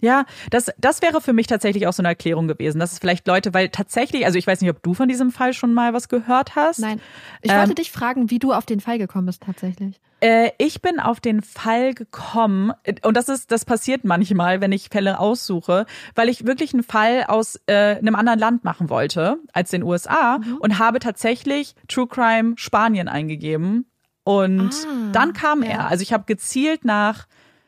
Ja, 0.02 0.26
das, 0.50 0.72
das 0.78 1.02
wäre 1.02 1.22
für 1.22 1.32
mich 1.32 1.48
tatsächlich 1.48 1.88
auch 1.88 1.94
so 1.94 2.02
eine 2.02 2.10
Erklärung 2.10 2.48
gewesen. 2.48 2.80
dass 2.80 2.92
es 2.92 3.00
vielleicht 3.00 3.28
Leute, 3.28 3.54
weil 3.54 3.70
tatsächlich, 3.70 4.26
also 4.26 4.38
ich 4.38 4.48
weiß 4.48 4.62
nicht, 4.62 4.70
ob 4.70 4.82
du 4.84 4.94
von 4.94 5.08
diesem 5.08 5.32
Fall 5.32 5.54
schon 5.54 5.74
mal 5.74 5.94
was 5.94 6.10
gehört 6.10 6.56
hast. 6.56 6.80
Nein. 6.80 7.00
Ich 7.42 7.52
wollte 7.52 7.70
ähm, 7.70 7.76
dich 7.76 7.92
fragen, 7.92 8.30
wie 8.30 8.40
du 8.40 8.52
auf 8.52 8.66
den 8.66 8.80
Fall 8.80 8.98
gekommen 8.98 9.28
bist 9.28 9.44
tatsächlich. 9.44 10.02
Äh, 10.22 10.52
ich 10.58 10.82
bin 10.82 11.00
auf 11.00 11.20
den 11.20 11.42
Fall 11.42 11.94
gekommen, 11.94 12.74
und 13.04 13.18
das 13.18 13.30
ist, 13.30 13.52
das 13.52 13.66
passiert 13.66 14.04
manchmal, 14.04 14.62
wenn 14.62 14.72
ich 14.72 14.90
Fälle 14.90 15.20
aussuche, 15.20 15.86
weil 16.16 16.30
ich 16.30 16.46
wirklich 16.46 16.74
einen 16.74 16.84
Fall 16.84 17.26
aus 17.28 17.60
äh, 17.68 17.98
einem 17.98 18.16
anderen 18.16 18.40
Land 18.40 18.64
machen 18.64 18.90
wollte 18.90 19.38
als 19.54 19.72
den 19.72 19.84
USA 19.84 20.40
mhm. 20.40 20.58
und 20.58 20.80
habe 20.80 21.00
tatsächlich 21.00 21.76
True 21.88 22.08
Crime 22.08 22.54
Spanien 22.56 23.08
eingegeben. 23.08 23.86
Und 24.24 24.72
ah, 24.72 25.10
dann 25.12 25.34
kam 25.34 25.64
ja. 25.64 25.70
er. 25.70 25.88
Also 25.88 26.04
ich 26.04 26.14
habe 26.14 26.26
gezielt 26.26 26.86
nach 26.86 27.28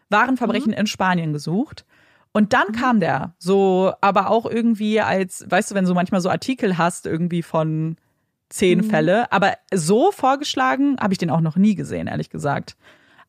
wahren 0.09 0.37
Verbrechen 0.37 0.71
mhm. 0.71 0.77
in 0.77 0.87
Spanien 0.87 1.33
gesucht. 1.33 1.85
Und 2.33 2.51
dann 2.53 2.69
mhm. 2.69 2.73
kam 2.73 2.99
der 2.99 3.35
so, 3.37 3.93
aber 4.01 4.29
auch 4.29 4.45
irgendwie 4.45 4.99
als, 4.99 5.45
weißt 5.47 5.71
du, 5.71 5.75
wenn 5.75 5.85
du 5.85 5.93
manchmal 5.93 6.19
so 6.19 6.29
Artikel 6.29 6.77
hast, 6.77 7.05
irgendwie 7.05 7.43
von 7.43 7.95
zehn 8.49 8.79
mhm. 8.79 8.89
Fälle, 8.89 9.31
aber 9.31 9.53
so 9.73 10.11
vorgeschlagen 10.11 10.97
habe 10.99 11.13
ich 11.13 11.19
den 11.19 11.29
auch 11.29 11.41
noch 11.41 11.55
nie 11.55 11.75
gesehen, 11.75 12.07
ehrlich 12.07 12.29
gesagt. 12.29 12.75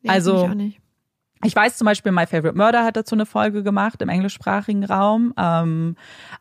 Ja, 0.02 0.12
also, 0.12 0.50
ich, 0.58 0.80
ich, 1.42 1.56
weiß 1.56 1.76
zum 1.76 1.86
Beispiel, 1.86 2.12
My 2.12 2.26
Favorite 2.26 2.56
Murder 2.56 2.84
hat 2.84 2.96
dazu 2.96 3.14
eine 3.14 3.26
Folge 3.26 3.62
gemacht 3.62 4.00
im 4.02 4.08
englischsprachigen 4.08 4.84
Raum, 4.84 5.32
ähm, 5.38 5.96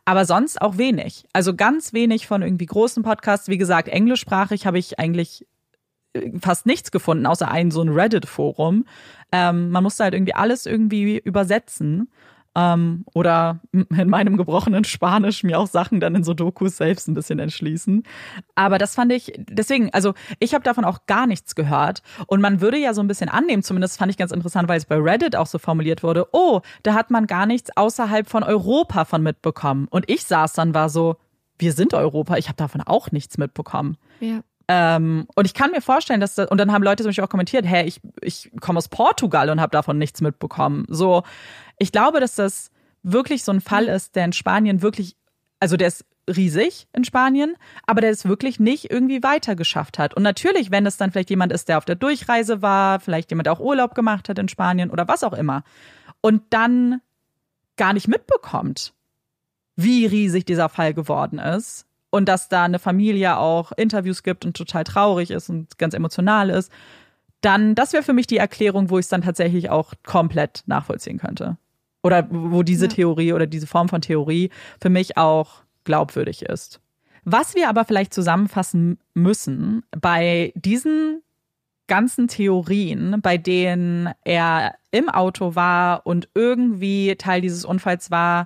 aber 0.05 0.25
sonst 0.25 0.61
auch 0.61 0.77
wenig. 0.77 1.25
Also 1.33 1.55
ganz 1.55 1.93
wenig 1.93 2.27
von 2.27 2.41
irgendwie 2.41 2.65
großen 2.65 3.03
Podcasts. 3.03 3.47
Wie 3.47 3.57
gesagt, 3.57 3.87
englischsprachig 3.87 4.65
habe 4.65 4.79
ich 4.79 4.99
eigentlich 4.99 5.45
äh, 6.13 6.31
fast 6.39 6.65
nichts 6.65 6.91
gefunden, 6.91 7.25
außer 7.25 7.49
ein 7.49 7.71
so 7.71 7.81
ein 7.81 7.89
Reddit-Forum. 7.89 8.85
Ähm, 9.31 9.69
man 9.69 9.83
musste 9.83 10.03
halt 10.03 10.13
irgendwie 10.13 10.35
alles 10.35 10.65
irgendwie 10.65 11.19
übersetzen. 11.19 12.09
Ähm, 12.55 13.05
oder 13.13 13.59
in 13.71 14.09
meinem 14.09 14.37
gebrochenen 14.37 14.83
Spanisch 14.83 15.43
mir 15.43 15.59
auch 15.59 15.67
Sachen 15.67 15.99
dann 15.99 16.15
in 16.15 16.23
so 16.23 16.33
Dokus 16.33 16.77
selbst 16.77 17.07
ein 17.07 17.13
bisschen 17.13 17.39
entschließen. 17.39 18.03
Aber 18.55 18.77
das 18.77 18.95
fand 18.95 19.11
ich, 19.11 19.33
deswegen, 19.37 19.89
also 19.91 20.13
ich 20.39 20.53
habe 20.53 20.63
davon 20.63 20.85
auch 20.85 21.05
gar 21.07 21.25
nichts 21.25 21.55
gehört. 21.55 22.03
Und 22.27 22.41
man 22.41 22.61
würde 22.61 22.77
ja 22.77 22.93
so 22.93 23.01
ein 23.01 23.07
bisschen 23.07 23.29
annehmen, 23.29 23.63
zumindest 23.63 23.97
fand 23.97 24.11
ich 24.11 24.17
ganz 24.17 24.31
interessant, 24.31 24.69
weil 24.69 24.77
es 24.77 24.85
bei 24.85 24.97
Reddit 24.97 25.35
auch 25.35 25.47
so 25.47 25.57
formuliert 25.57 26.03
wurde, 26.03 26.27
oh, 26.31 26.61
da 26.83 26.93
hat 26.93 27.09
man 27.09 27.27
gar 27.27 27.45
nichts 27.45 27.75
außerhalb 27.75 28.29
von 28.29 28.43
Europa 28.43 29.05
von 29.05 29.23
mitbekommen. 29.23 29.87
Und 29.89 30.09
ich 30.09 30.23
saß 30.25 30.53
dann, 30.53 30.73
war 30.73 30.89
so, 30.89 31.17
wir 31.57 31.73
sind 31.73 31.93
Europa, 31.93 32.37
ich 32.37 32.47
habe 32.47 32.57
davon 32.57 32.81
auch 32.81 33.11
nichts 33.11 33.37
mitbekommen. 33.37 33.97
Ja. 34.19 34.41
Ähm, 34.67 35.27
und 35.35 35.45
ich 35.45 35.53
kann 35.53 35.71
mir 35.71 35.81
vorstellen, 35.81 36.21
dass 36.21 36.35
das, 36.35 36.49
und 36.49 36.57
dann 36.57 36.71
haben 36.71 36.83
Leute 36.83 37.03
zum 37.03 37.09
Beispiel 37.09 37.23
auch 37.23 37.29
kommentiert, 37.29 37.65
hä, 37.65 37.83
ich, 37.83 37.99
ich 38.21 38.51
komme 38.61 38.77
aus 38.77 38.87
Portugal 38.87 39.49
und 39.49 39.59
habe 39.59 39.71
davon 39.71 39.97
nichts 39.97 40.21
mitbekommen. 40.21 40.85
So, 40.87 41.23
ich 41.77 41.91
glaube, 41.91 42.19
dass 42.19 42.35
das 42.35 42.71
wirklich 43.03 43.43
so 43.43 43.51
ein 43.51 43.61
Fall 43.61 43.85
ist, 43.85 44.15
der 44.15 44.25
in 44.25 44.33
Spanien 44.33 44.81
wirklich, 44.81 45.17
also 45.59 45.75
der 45.75 45.89
ist 45.89 46.05
riesig 46.33 46.87
in 46.93 47.03
Spanien, 47.03 47.55
aber 47.85 48.01
der 48.01 48.09
es 48.09 48.25
wirklich 48.25 48.59
nicht 48.59 48.89
irgendwie 48.89 49.23
weiter 49.23 49.55
geschafft 49.55 49.99
hat. 49.99 50.13
Und 50.13 50.23
natürlich, 50.23 50.71
wenn 50.71 50.85
es 50.85 50.97
dann 50.97 51.11
vielleicht 51.11 51.29
jemand 51.29 51.51
ist, 51.51 51.67
der 51.67 51.77
auf 51.77 51.85
der 51.85 51.95
Durchreise 51.95 52.61
war, 52.61 53.01
vielleicht 53.01 53.31
jemand, 53.31 53.47
der 53.47 53.53
auch 53.53 53.59
Urlaub 53.59 53.93
gemacht 53.95 54.29
hat 54.29 54.39
in 54.39 54.47
Spanien 54.47 54.89
oder 54.89 55.07
was 55.07 55.23
auch 55.23 55.33
immer, 55.33 55.63
und 56.21 56.41
dann 56.51 57.01
gar 57.75 57.91
nicht 57.91 58.07
mitbekommt, 58.07 58.93
wie 59.75 60.05
riesig 60.05 60.45
dieser 60.45 60.69
Fall 60.69 60.93
geworden 60.93 61.39
ist, 61.39 61.85
und 62.13 62.29
dass 62.29 62.47
da 62.47 62.63
eine 62.65 62.77
Familie 62.77 63.39
auch 63.39 63.71
Interviews 63.71 64.21
gibt 64.21 64.45
und 64.45 64.55
total 64.55 64.83
traurig 64.83 65.31
ist 65.31 65.49
und 65.49 65.79
ganz 65.79 65.95
emotional 65.95 66.51
ist, 66.51 66.71
dann, 67.41 67.73
das 67.73 67.91
wäre 67.91 68.03
für 68.03 68.13
mich 68.13 68.27
die 68.27 68.37
Erklärung, 68.37 68.91
wo 68.91 68.99
ich 68.99 69.05
es 69.05 69.09
dann 69.09 69.23
tatsächlich 69.23 69.71
auch 69.71 69.93
komplett 70.05 70.61
nachvollziehen 70.67 71.17
könnte. 71.17 71.57
Oder 72.03 72.27
wo 72.29 72.61
diese 72.61 72.85
ja. 72.85 72.91
Theorie 72.91 73.33
oder 73.33 73.47
diese 73.47 73.65
Form 73.65 73.89
von 73.89 74.01
Theorie 74.01 74.51
für 74.79 74.91
mich 74.91 75.17
auch 75.17 75.63
glaubwürdig 75.85 76.43
ist. 76.43 76.81
Was 77.23 77.55
wir 77.55 77.67
aber 77.67 77.83
vielleicht 77.83 78.13
zusammenfassen 78.13 78.99
müssen 79.15 79.81
bei 79.89 80.53
diesen 80.55 81.23
ganzen 81.87 82.27
Theorien, 82.27 83.21
bei 83.23 83.39
denen 83.39 84.11
er 84.23 84.75
im 84.91 85.09
Auto 85.09 85.55
war 85.55 86.05
und 86.05 86.29
irgendwie 86.35 87.15
Teil 87.15 87.41
dieses 87.41 87.65
Unfalls 87.65 88.11
war, 88.11 88.45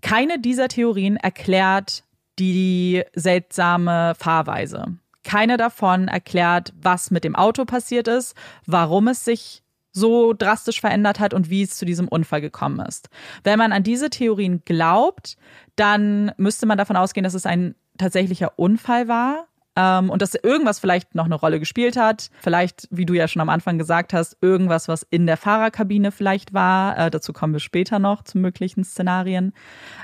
keine 0.00 0.38
dieser 0.38 0.68
Theorien 0.68 1.16
erklärt, 1.16 2.02
die 2.38 3.02
seltsame 3.14 4.14
Fahrweise. 4.18 4.96
Keine 5.22 5.56
davon 5.56 6.08
erklärt, 6.08 6.72
was 6.80 7.10
mit 7.10 7.24
dem 7.24 7.34
Auto 7.34 7.64
passiert 7.64 8.08
ist, 8.08 8.34
warum 8.66 9.08
es 9.08 9.24
sich 9.24 9.62
so 9.94 10.32
drastisch 10.32 10.80
verändert 10.80 11.20
hat 11.20 11.32
und 11.32 11.48
wie 11.48 11.62
es 11.62 11.78
zu 11.78 11.84
diesem 11.84 12.08
Unfall 12.08 12.40
gekommen 12.40 12.80
ist. 12.80 13.08
Wenn 13.44 13.58
man 13.58 13.72
an 13.72 13.84
diese 13.84 14.10
Theorien 14.10 14.62
glaubt, 14.64 15.36
dann 15.76 16.32
müsste 16.36 16.66
man 16.66 16.76
davon 16.76 16.96
ausgehen, 16.96 17.24
dass 17.24 17.34
es 17.34 17.46
ein 17.46 17.76
tatsächlicher 17.96 18.58
Unfall 18.58 19.08
war. 19.08 19.46
Ähm, 19.76 20.10
und 20.10 20.22
dass 20.22 20.34
irgendwas 20.34 20.78
vielleicht 20.78 21.14
noch 21.14 21.24
eine 21.24 21.34
Rolle 21.34 21.58
gespielt 21.58 21.96
hat. 21.96 22.30
Vielleicht, 22.40 22.88
wie 22.90 23.06
du 23.06 23.14
ja 23.14 23.28
schon 23.28 23.42
am 23.42 23.48
Anfang 23.48 23.78
gesagt 23.78 24.12
hast, 24.12 24.36
irgendwas, 24.40 24.88
was 24.88 25.04
in 25.10 25.26
der 25.26 25.36
Fahrerkabine 25.36 26.12
vielleicht 26.12 26.52
war. 26.54 26.96
Äh, 26.98 27.10
dazu 27.10 27.32
kommen 27.32 27.52
wir 27.52 27.60
später 27.60 27.98
noch 27.98 28.22
zu 28.22 28.38
möglichen 28.38 28.84
Szenarien. 28.84 29.52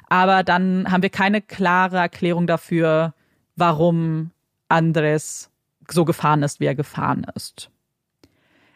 Aber 0.09 0.43
dann 0.43 0.91
haben 0.91 1.03
wir 1.03 1.11
keine 1.11 1.41
klare 1.41 1.99
Erklärung 1.99 2.47
dafür, 2.47 3.14
warum 3.57 4.31
Andres 4.68 5.51
so 5.89 6.05
gefahren 6.05 6.43
ist, 6.43 6.61
wie 6.61 6.66
er 6.66 6.75
gefahren 6.75 7.27
ist. 7.35 7.71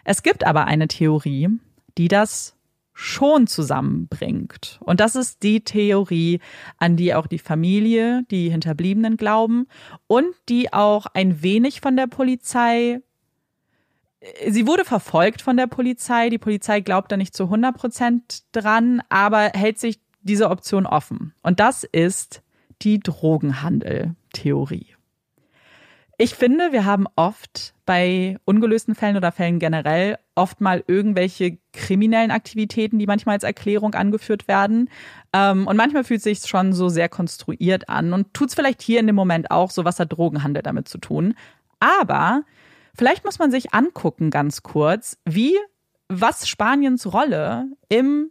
Es 0.04 0.22
gibt 0.22 0.46
aber 0.46 0.66
eine 0.66 0.88
Theorie, 0.88 1.48
die 1.96 2.08
das 2.08 2.56
schon 2.94 3.46
zusammenbringt. 3.46 4.78
Und 4.80 5.00
das 5.00 5.16
ist 5.16 5.42
die 5.42 5.62
Theorie, 5.62 6.40
an 6.78 6.96
die 6.96 7.12
auch 7.14 7.26
die 7.26 7.40
Familie, 7.40 8.22
die 8.30 8.48
Hinterbliebenen 8.50 9.16
glauben 9.16 9.66
und 10.06 10.26
die 10.48 10.72
auch 10.72 11.06
ein 11.12 11.42
wenig 11.42 11.80
von 11.80 11.96
der 11.96 12.06
Polizei 12.06 13.00
Sie 14.46 14.66
wurde 14.66 14.84
verfolgt 14.86 15.42
von 15.42 15.56
der 15.58 15.66
Polizei. 15.66 16.30
Die 16.30 16.38
Polizei 16.38 16.80
glaubt 16.80 17.12
da 17.12 17.16
nicht 17.18 17.36
zu 17.36 17.44
100 17.44 17.76
Prozent 17.76 18.44
dran, 18.52 19.02
aber 19.10 19.50
hält 19.54 19.78
sich 19.78 20.00
diese 20.22 20.48
Option 20.48 20.86
offen. 20.86 21.34
Und 21.42 21.60
das 21.60 21.84
ist 21.84 22.42
die 22.82 22.98
Drogenhandel-Theorie. 23.00 24.93
Ich 26.24 26.34
finde, 26.36 26.72
wir 26.72 26.86
haben 26.86 27.04
oft 27.16 27.74
bei 27.84 28.38
ungelösten 28.46 28.94
Fällen 28.94 29.18
oder 29.18 29.30
Fällen 29.30 29.58
generell 29.58 30.16
oft 30.34 30.58
mal 30.62 30.82
irgendwelche 30.86 31.58
kriminellen 31.74 32.30
Aktivitäten, 32.30 32.98
die 32.98 33.04
manchmal 33.04 33.34
als 33.34 33.44
Erklärung 33.44 33.92
angeführt 33.92 34.48
werden. 34.48 34.88
Ähm, 35.34 35.66
und 35.66 35.76
manchmal 35.76 36.02
fühlt 36.02 36.20
es 36.20 36.24
sich 36.24 36.38
schon 36.48 36.72
so 36.72 36.88
sehr 36.88 37.10
konstruiert 37.10 37.90
an 37.90 38.14
und 38.14 38.32
tut 38.32 38.48
es 38.48 38.54
vielleicht 38.54 38.80
hier 38.80 39.00
in 39.00 39.06
dem 39.06 39.16
Moment 39.16 39.50
auch, 39.50 39.70
so 39.70 39.84
was 39.84 40.00
hat 40.00 40.14
Drogenhandel 40.14 40.62
damit 40.62 40.88
zu 40.88 40.96
tun. 40.96 41.34
Aber 41.78 42.44
vielleicht 42.94 43.26
muss 43.26 43.38
man 43.38 43.50
sich 43.50 43.74
angucken, 43.74 44.30
ganz 44.30 44.62
kurz, 44.62 45.18
wie, 45.26 45.54
was 46.08 46.48
Spaniens 46.48 47.12
Rolle 47.12 47.66
im 47.90 48.30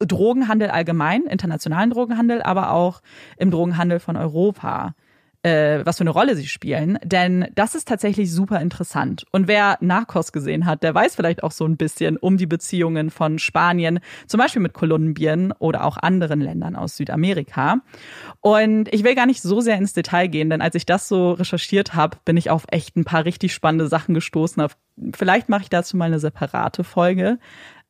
Drogenhandel 0.00 0.68
allgemein, 0.68 1.22
internationalen 1.26 1.90
Drogenhandel, 1.90 2.42
aber 2.42 2.72
auch 2.72 3.02
im 3.36 3.52
Drogenhandel 3.52 4.00
von 4.00 4.16
Europa 4.16 4.96
äh, 5.44 5.84
was 5.84 5.98
für 5.98 6.02
eine 6.02 6.10
Rolle 6.10 6.36
sie 6.36 6.46
spielen. 6.46 6.98
Denn 7.04 7.46
das 7.54 7.74
ist 7.74 7.86
tatsächlich 7.86 8.32
super 8.32 8.60
interessant. 8.60 9.24
Und 9.30 9.46
wer 9.46 9.76
Narcos 9.80 10.32
gesehen 10.32 10.64
hat, 10.66 10.82
der 10.82 10.94
weiß 10.94 11.14
vielleicht 11.14 11.42
auch 11.42 11.52
so 11.52 11.66
ein 11.66 11.76
bisschen 11.76 12.16
um 12.16 12.38
die 12.38 12.46
Beziehungen 12.46 13.10
von 13.10 13.38
Spanien, 13.38 14.00
zum 14.26 14.38
Beispiel 14.38 14.62
mit 14.62 14.72
Kolumbien 14.72 15.52
oder 15.58 15.84
auch 15.84 15.98
anderen 15.98 16.40
Ländern 16.40 16.76
aus 16.76 16.96
Südamerika. 16.96 17.80
Und 18.40 18.92
ich 18.92 19.04
will 19.04 19.14
gar 19.14 19.26
nicht 19.26 19.42
so 19.42 19.60
sehr 19.60 19.76
ins 19.76 19.92
Detail 19.92 20.28
gehen, 20.28 20.48
denn 20.48 20.62
als 20.62 20.74
ich 20.74 20.86
das 20.86 21.08
so 21.08 21.32
recherchiert 21.32 21.94
habe, 21.94 22.16
bin 22.24 22.38
ich 22.38 22.48
auf 22.48 22.64
echt 22.70 22.96
ein 22.96 23.04
paar 23.04 23.26
richtig 23.26 23.52
spannende 23.52 23.86
Sachen 23.86 24.14
gestoßen. 24.14 24.66
Vielleicht 25.14 25.50
mache 25.50 25.62
ich 25.62 25.70
dazu 25.70 25.96
mal 25.96 26.06
eine 26.06 26.20
separate 26.20 26.84
Folge. 26.84 27.38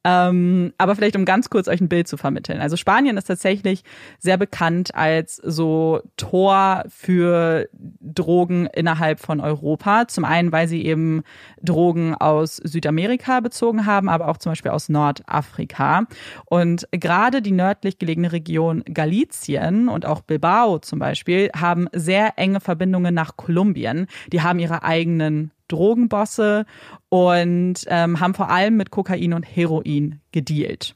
Ähm, 0.05 0.75
aber 0.77 0.95
vielleicht 0.95 1.17
um 1.17 1.25
ganz 1.25 1.49
kurz 1.49 1.67
euch 1.67 1.81
ein 1.81 1.89
Bild 1.89 2.07
zu 2.07 2.19
vermitteln. 2.19 2.61
Also 2.61 2.77
Spanien 2.77 3.17
ist 3.17 3.25
tatsächlich 3.25 3.83
sehr 4.19 4.37
bekannt 4.37 4.95
als 4.95 5.37
so 5.37 6.03
Tor 6.19 6.85
für 6.89 7.69
Drogen 7.73 8.67
innerhalb 8.67 9.19
von 9.19 9.41
Europa. 9.41 10.07
Zum 10.07 10.27
einen, 10.27 10.53
weil 10.53 10.69
sie 10.69 10.85
eben 10.85 11.23
Drogen 11.63 12.15
aus 12.15 12.57
Südamerika 12.57 13.41
bezogen 13.41 13.87
haben, 13.87 14.11
aber 14.11 14.29
auch 14.29 14.37
zum 14.37 14.53
Beispiel 14.53 14.73
aus 14.73 14.91
Nordafrika. 14.91 16.07
Und 16.45 16.87
gerade 16.91 17.41
die 17.41 17.53
nördlich 17.53 17.99
gelegene 17.99 18.33
Region 18.33 18.85
Galicien 18.85 19.89
und 19.89 20.05
auch 20.05 20.21
Bilbao 20.21 20.79
zum 20.81 20.99
Beispiel 20.99 21.51
haben 21.57 21.89
sehr 21.93 22.39
enge 22.39 22.61
Verbindungen 22.61 23.15
nach 23.15 23.37
Kolumbien. 23.37 24.07
Die 24.33 24.43
haben 24.43 24.59
ihre 24.59 24.83
eigenen 24.83 25.51
Drogenbosse 25.69 26.67
und 27.09 27.85
ähm, 27.87 28.21
haben 28.21 28.35
vor 28.35 28.51
allem 28.51 28.77
mit 28.77 28.91
Kokain 28.91 29.33
und 29.33 29.45
Heroin 29.45 30.21
gedealt. 30.33 30.95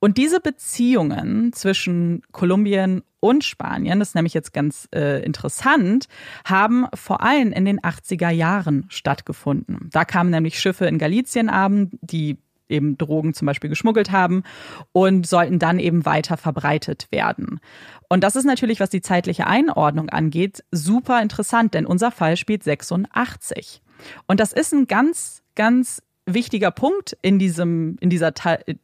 Und 0.00 0.16
diese 0.16 0.40
Beziehungen 0.40 1.52
zwischen 1.52 2.22
Kolumbien 2.32 3.02
und 3.20 3.44
Spanien, 3.44 3.98
das 3.98 4.08
ist 4.08 4.14
nämlich 4.14 4.32
jetzt 4.32 4.54
ganz 4.54 4.88
äh, 4.94 5.22
interessant, 5.22 6.08
haben 6.46 6.86
vor 6.94 7.20
allem 7.20 7.52
in 7.52 7.66
den 7.66 7.80
80er 7.80 8.30
Jahren 8.30 8.86
stattgefunden. 8.88 9.90
Da 9.92 10.06
kamen 10.06 10.30
nämlich 10.30 10.58
Schiffe 10.58 10.86
in 10.86 10.96
Galicien 10.96 11.50
an, 11.50 11.90
die 12.00 12.38
eben 12.70 12.96
Drogen 12.96 13.34
zum 13.34 13.46
Beispiel 13.46 13.68
geschmuggelt 13.68 14.10
haben 14.10 14.42
und 14.92 15.26
sollten 15.26 15.58
dann 15.58 15.78
eben 15.78 16.06
weiter 16.06 16.36
verbreitet 16.36 17.08
werden. 17.10 17.60
Und 18.08 18.24
das 18.24 18.36
ist 18.36 18.44
natürlich, 18.44 18.80
was 18.80 18.90
die 18.90 19.02
zeitliche 19.02 19.46
Einordnung 19.46 20.08
angeht, 20.08 20.64
super 20.70 21.20
interessant, 21.20 21.74
denn 21.74 21.84
unser 21.84 22.10
Fall 22.10 22.36
spielt 22.36 22.62
86. 22.62 23.82
Und 24.26 24.40
das 24.40 24.52
ist 24.52 24.72
ein 24.72 24.86
ganz, 24.86 25.42
ganz 25.54 26.02
wichtiger 26.34 26.70
Punkt 26.70 27.16
in 27.22 27.38
diesem 27.38 27.96
in 28.00 28.10
dieser 28.10 28.32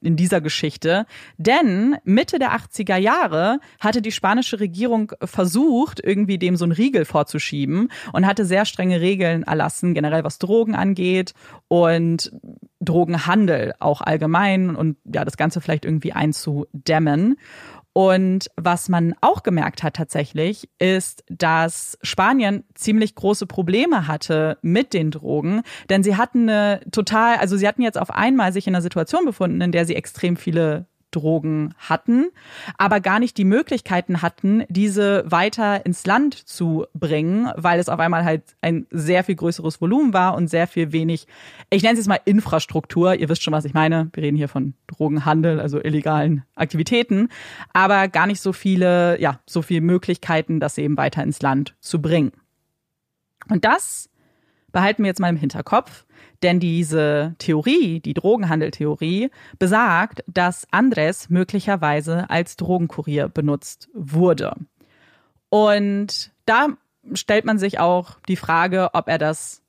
in 0.01 0.17
dieser 0.17 0.41
Geschichte, 0.41 1.07
denn 1.37 1.97
Mitte 2.05 2.39
der 2.39 2.53
80er 2.53 2.97
Jahre 2.97 3.61
hatte 3.81 4.03
die 4.03 4.13
spanische 4.13 4.61
Regierung 4.61 5.13
versucht, 5.23 6.01
irgendwie 6.03 6.39
dem 6.39 6.57
so 6.57 6.65
einen 6.65 6.73
Riegel 6.73 7.05
vorzuschieben 7.05 7.91
und 8.13 8.27
hatte 8.27 8.45
sehr 8.45 8.65
strenge 8.65 9.01
Regeln 9.01 9.43
erlassen, 9.43 9.95
generell 9.95 10.25
was 10.25 10.39
Drogen 10.39 10.75
angeht 10.75 11.35
und 11.69 12.33
Drogenhandel 12.81 13.75
auch 13.81 14.01
allgemein 14.01 14.77
und 14.77 14.97
ja, 15.05 15.25
das 15.25 15.37
ganze 15.37 15.61
vielleicht 15.61 15.85
irgendwie 15.85 16.13
einzudämmen. 16.13 17.37
Und 17.97 18.51
was 18.57 18.91
man 18.91 19.15
auch 19.23 19.43
gemerkt 19.43 19.83
hat 19.83 19.97
tatsächlich, 19.97 20.69
ist, 20.79 21.25
dass 21.31 21.97
Spanien 22.03 22.63
ziemlich 22.75 23.15
große 23.15 23.47
Probleme 23.47 24.07
hatte 24.07 24.59
mit 24.61 24.93
den 24.93 25.11
Drogen, 25.11 25.63
denn 25.89 26.03
sie 26.03 26.15
hatten 26.15 26.47
eine 26.47 26.83
total, 26.93 27.39
also 27.39 27.57
sie 27.57 27.67
hatten 27.67 27.81
jetzt 27.81 27.97
auf 27.99 28.11
einmal 28.11 28.53
sich 28.53 28.67
in 28.67 28.75
einer 28.75 28.83
Situation 28.83 29.25
befunden, 29.25 29.63
in 29.63 29.73
der 29.73 29.87
sie 29.87 29.97
extrem 29.97 30.37
viele 30.37 30.85
Drogen 31.17 31.75
hatten, 31.79 32.27
aber 32.77 33.01
gar 33.01 33.19
nicht 33.19 33.39
die 33.39 33.45
Möglichkeiten 33.45 34.23
hatten, 34.23 34.65
diese 34.69 35.25
weiter 35.27 35.85
ins 35.87 36.07
Land 36.07 36.35
zu 36.35 36.87
bringen, 36.95 37.51
weil 37.57 37.81
es 37.81 37.89
auf 37.89 37.99
einmal 37.99 38.25
halt 38.25 38.43
ein 38.61 38.87
sehr 38.91 39.25
viel 39.25 39.35
größeres 39.35 39.81
Volumen 39.81 40.13
war 40.13 40.35
und 40.35 40.49
sehr 40.49 40.67
viel 40.67 40.93
wenig, 40.93 41.27
ich 41.71 41.83
nenne 41.83 41.95
es 41.95 42.01
jetzt 42.01 42.09
mal 42.09 42.21
Infrastruktur. 42.25 43.15
Ihr 43.15 43.29
wisst 43.29 43.43
schon, 43.43 43.55
was 43.55 43.65
ich 43.65 43.75
meine. 43.75 44.11
Wir 44.13 44.23
reden 44.23 44.37
hier 44.37 44.49
von 44.49 44.75
Drogenhandel, 44.87 45.61
also 45.61 45.81
illegalen 45.81 46.45
Aktivitäten, 46.55 47.29
aber 47.73 48.09
gar 48.09 48.27
nicht 48.27 48.41
so 48.41 48.53
viele, 48.53 49.21
ja, 49.21 49.41
so 49.47 49.63
viele 49.63 49.81
Möglichkeiten, 49.81 50.61
das 50.61 50.79
eben 50.79 50.97
weiter 50.97 51.23
ins 51.23 51.43
Land 51.43 51.75
zu 51.81 52.01
bringen. 52.03 52.33
Und 53.49 53.65
das 53.65 54.11
behalten 54.73 55.03
wir 55.03 55.09
jetzt 55.09 55.21
mal 55.21 55.31
im 55.31 55.37
Hinterkopf, 55.37 56.06
denn 56.43 56.61
diese 56.61 57.35
Theorie, 57.39 58.01
die 58.01 58.15
Drogenhandeltheorie, 58.15 59.31
besagt, 59.59 60.23
dass 60.27 60.67
Andres 60.71 61.31
möglicherweise 61.31 62.29
als 62.31 62.57
Drogenkurier 62.57 63.29
benutzt 63.29 63.89
wurde. 63.95 64.55
Und 65.49 66.33
da 66.45 66.69
stellt 67.15 67.45
man 67.45 67.59
sich 67.59 67.79
auch 67.79 68.19
die 68.29 68.37
Frage, 68.37 68.91
ob 68.93 69.09
er 69.09 69.19
das 69.19 69.63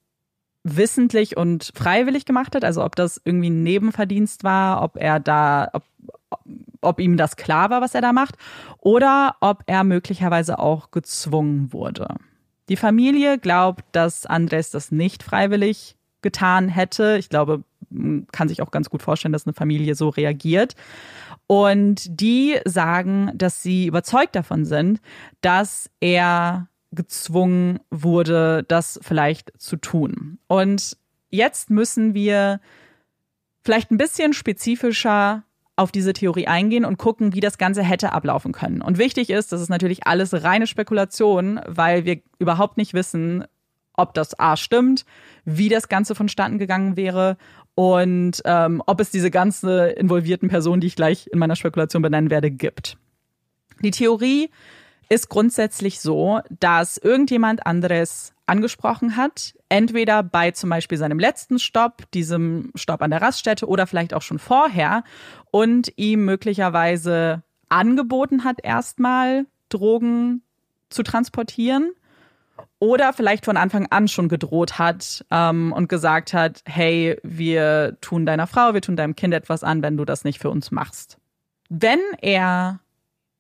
wissentlich 0.63 1.37
und 1.37 1.71
freiwillig 1.75 2.25
gemacht 2.25 2.55
hat, 2.55 2.65
also 2.65 2.83
ob 2.83 2.95
das 2.95 3.21
irgendwie 3.23 3.49
ein 3.49 3.63
Nebenverdienst 3.63 4.43
war, 4.43 4.81
ob 4.83 4.97
er 4.97 5.19
da, 5.19 5.69
ob, 5.73 5.83
ob 6.81 6.99
ihm 6.99 7.15
das 7.15 7.37
klar 7.37 7.69
war, 7.69 7.81
was 7.81 7.95
er 7.95 8.01
da 8.01 8.11
macht, 8.11 8.35
oder 8.79 9.35
ob 9.39 9.63
er 9.67 9.83
möglicherweise 9.83 10.59
auch 10.59 10.91
gezwungen 10.91 11.71
wurde. 11.71 12.07
Die 12.69 12.75
Familie 12.75 13.37
glaubt, 13.37 13.85
dass 13.93 14.25
Andres 14.25 14.71
das 14.71 14.91
nicht 14.91 15.23
freiwillig 15.23 15.96
getan 16.21 16.69
hätte. 16.69 17.17
Ich 17.17 17.29
glaube, 17.29 17.63
man 17.89 18.27
kann 18.31 18.49
sich 18.49 18.61
auch 18.61 18.71
ganz 18.71 18.89
gut 18.89 19.01
vorstellen, 19.01 19.33
dass 19.33 19.45
eine 19.45 19.53
Familie 19.53 19.95
so 19.95 20.09
reagiert. 20.09 20.75
Und 21.47 22.19
die 22.19 22.57
sagen, 22.65 23.31
dass 23.35 23.63
sie 23.63 23.87
überzeugt 23.87 24.35
davon 24.35 24.65
sind, 24.65 24.99
dass 25.41 25.89
er 26.01 26.67
gezwungen 26.91 27.79
wurde, 27.89 28.63
das 28.67 28.99
vielleicht 29.01 29.53
zu 29.57 29.77
tun. 29.77 30.39
Und 30.47 30.97
jetzt 31.29 31.69
müssen 31.69 32.13
wir 32.13 32.59
vielleicht 33.63 33.91
ein 33.91 33.97
bisschen 33.97 34.33
spezifischer 34.33 35.43
auf 35.75 35.91
diese 35.91 36.13
Theorie 36.13 36.47
eingehen 36.47 36.85
und 36.85 36.97
gucken, 36.97 37.33
wie 37.33 37.39
das 37.39 37.57
Ganze 37.57 37.83
hätte 37.83 38.11
ablaufen 38.11 38.51
können. 38.51 38.81
Und 38.81 38.97
wichtig 38.97 39.29
ist, 39.29 39.51
das 39.51 39.61
ist 39.61 39.69
natürlich 39.69 40.07
alles 40.07 40.43
reine 40.43 40.65
Spekulation, 40.65 41.61
weil 41.67 42.03
wir 42.03 42.19
überhaupt 42.39 42.77
nicht 42.77 42.93
wissen, 42.93 43.45
ob 43.97 44.13
das 44.13 44.39
A 44.39 44.55
stimmt, 44.55 45.05
wie 45.43 45.67
das 45.67 45.89
Ganze 45.89 46.15
vonstatten 46.15 46.57
gegangen 46.57 46.95
wäre 46.95 47.37
und 47.75 48.41
ähm, 48.45 48.81
ob 48.85 48.99
es 49.01 49.11
diese 49.11 49.29
ganze 49.29 49.89
involvierten 49.89 50.49
Personen, 50.49 50.81
die 50.81 50.87
ich 50.87 50.95
gleich 50.95 51.27
in 51.27 51.39
meiner 51.39 51.55
Spekulation 51.55 52.01
benennen 52.01 52.29
werde, 52.29 52.49
gibt. 52.49 52.97
Die 53.81 53.91
Theorie 53.91 54.49
ist 55.09 55.29
grundsätzlich 55.29 55.99
so, 55.99 56.39
dass 56.59 56.97
irgendjemand 56.97 57.65
anderes 57.65 58.33
angesprochen 58.45 59.17
hat, 59.17 59.53
entweder 59.69 60.23
bei 60.23 60.51
zum 60.51 60.69
Beispiel 60.69 60.97
seinem 60.97 61.19
letzten 61.19 61.59
Stopp, 61.59 62.09
diesem 62.11 62.71
Stopp 62.75 63.01
an 63.01 63.11
der 63.11 63.21
Raststätte 63.21 63.67
oder 63.67 63.87
vielleicht 63.87 64.13
auch 64.13 64.21
schon 64.21 64.39
vorher 64.39 65.03
und 65.51 65.91
ihm 65.97 66.25
möglicherweise 66.25 67.43
angeboten 67.69 68.43
hat, 68.43 68.57
erstmal 68.63 69.45
Drogen 69.69 70.41
zu 70.89 71.03
transportieren 71.03 71.91
oder 72.79 73.13
vielleicht 73.13 73.45
von 73.45 73.57
Anfang 73.57 73.87
an 73.89 74.07
schon 74.07 74.29
gedroht 74.29 74.77
hat 74.77 75.25
ähm, 75.31 75.73
und 75.73 75.89
gesagt 75.89 76.33
hat, 76.33 76.61
hey, 76.65 77.17
wir 77.23 77.97
tun 78.01 78.25
deiner 78.25 78.47
Frau, 78.47 78.73
wir 78.73 78.81
tun 78.81 78.95
deinem 78.95 79.15
Kind 79.15 79.33
etwas 79.33 79.63
an, 79.63 79.81
wenn 79.81 79.97
du 79.97 80.05
das 80.05 80.23
nicht 80.23 80.39
für 80.39 80.49
uns 80.49 80.71
machst. 80.71 81.17
Wenn 81.69 81.99
er 82.21 82.79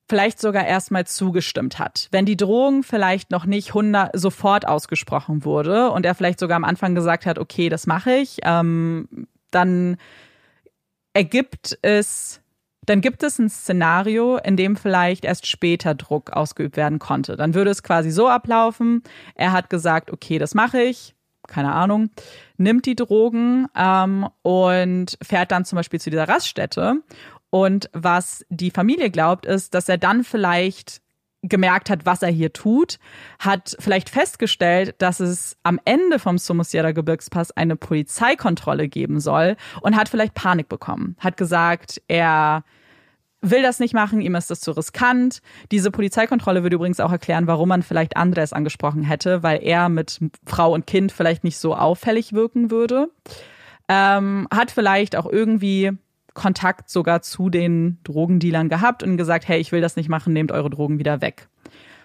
vielleicht 0.09 0.39
sogar 0.39 0.65
erstmal 0.65 1.05
zugestimmt 1.05 1.79
hat, 1.79 2.07
wenn 2.11 2.25
die 2.25 2.37
Drohung 2.37 2.83
vielleicht 2.83 3.29
noch 3.29 3.45
nicht 3.45 3.69
100 3.69 4.17
sofort 4.17 4.67
ausgesprochen 4.67 5.43
wurde 5.43 5.91
und 5.91 6.05
er 6.05 6.15
vielleicht 6.15 6.39
sogar 6.39 6.55
am 6.55 6.63
Anfang 6.63 6.95
gesagt 6.95 7.25
hat, 7.25 7.37
okay, 7.37 7.69
das 7.69 7.87
mache 7.87 8.11
ich, 8.11 8.39
ähm, 8.43 9.27
dann 9.51 9.97
ergibt 11.13 11.77
es 11.81 12.41
dann 12.87 13.01
gibt 13.01 13.21
es 13.21 13.37
ein 13.37 13.49
Szenario, 13.49 14.37
in 14.37 14.57
dem 14.57 14.75
vielleicht 14.75 15.25
erst 15.25 15.45
später 15.45 15.93
Druck 15.93 16.31
ausgeübt 16.31 16.77
werden 16.77 16.99
konnte. 16.99 17.35
Dann 17.35 17.53
würde 17.53 17.69
es 17.69 17.83
quasi 17.83 18.09
so 18.11 18.27
ablaufen, 18.27 19.03
er 19.35 19.51
hat 19.51 19.69
gesagt, 19.69 20.11
okay, 20.11 20.39
das 20.39 20.55
mache 20.55 20.81
ich, 20.81 21.13
keine 21.47 21.73
Ahnung, 21.73 22.09
nimmt 22.57 22.85
die 22.85 22.95
Drogen 22.95 23.67
ähm, 23.75 24.27
und 24.41 25.17
fährt 25.21 25.51
dann 25.51 25.65
zum 25.65 25.75
Beispiel 25.75 25.99
zu 25.99 26.09
dieser 26.09 26.27
Raststätte. 26.27 27.01
Und 27.49 27.89
was 27.93 28.45
die 28.49 28.71
Familie 28.71 29.09
glaubt, 29.09 29.45
ist, 29.45 29.73
dass 29.73 29.89
er 29.89 29.97
dann 29.97 30.23
vielleicht 30.23 31.01
gemerkt 31.43 31.89
hat, 31.89 32.05
was 32.05 32.21
er 32.21 32.29
hier 32.29 32.51
tut, 32.53 32.97
hat 33.39 33.75
vielleicht 33.79 34.09
festgestellt, 34.09 34.95
dass 34.99 35.19
es 35.19 35.55
am 35.63 35.79
Ende 35.85 36.19
vom 36.19 36.37
Somosierra 36.37 36.91
Gebirgspass 36.91 37.51
eine 37.51 37.75
Polizeikontrolle 37.75 38.87
geben 38.87 39.19
soll 39.19 39.55
und 39.81 39.95
hat 39.95 40.09
vielleicht 40.09 40.33
Panik 40.33 40.67
bekommen. 40.67 41.15
Hat 41.19 41.37
gesagt, 41.37 42.01
er 42.07 42.63
will 43.41 43.61
das 43.61 43.79
nicht 43.79 43.93
machen, 43.93 44.19
ihm 44.19 44.35
ist 44.35 44.49
das 44.49 44.61
zu 44.61 44.71
riskant. 44.71 45.41
Diese 45.71 45.91
Polizeikontrolle 45.91 46.63
würde 46.63 46.75
übrigens 46.75 46.99
auch 46.99 47.11
erklären, 47.11 47.47
warum 47.47 47.69
man 47.69 47.83
vielleicht 47.83 48.17
Andres 48.17 48.51
angesprochen 48.51 49.03
hätte, 49.03 49.43
weil 49.43 49.63
er 49.63 49.89
mit 49.89 50.19
Frau 50.45 50.73
und 50.73 50.87
Kind 50.87 51.11
vielleicht 51.11 51.43
nicht 51.43 51.57
so 51.57 51.75
auffällig 51.75 52.33
wirken 52.33 52.71
würde. 52.71 53.09
Ähm, 53.87 54.47
hat 54.51 54.71
vielleicht 54.71 55.15
auch 55.15 55.27
irgendwie 55.27 55.91
Kontakt 56.37 56.89
sogar 56.91 57.23
zu 57.23 57.49
den 57.49 57.97
Drogendealern 58.03 58.69
gehabt 58.69 59.01
und 59.01 59.17
gesagt, 59.17 59.47
hey, 59.47 59.59
ich 59.59 59.71
will 59.71 59.81
das 59.81 59.95
nicht 59.95 60.07
machen, 60.07 60.33
nehmt 60.33 60.51
eure 60.51 60.69
Drogen 60.69 60.99
wieder 60.99 61.19
weg. 61.19 61.49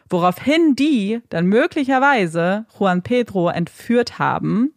Woraufhin 0.09 0.74
die 0.74 1.20
dann 1.28 1.47
möglicherweise 1.47 2.64
Juan 2.78 3.03
Pedro 3.03 3.51
entführt 3.51 4.18
haben 4.18 4.72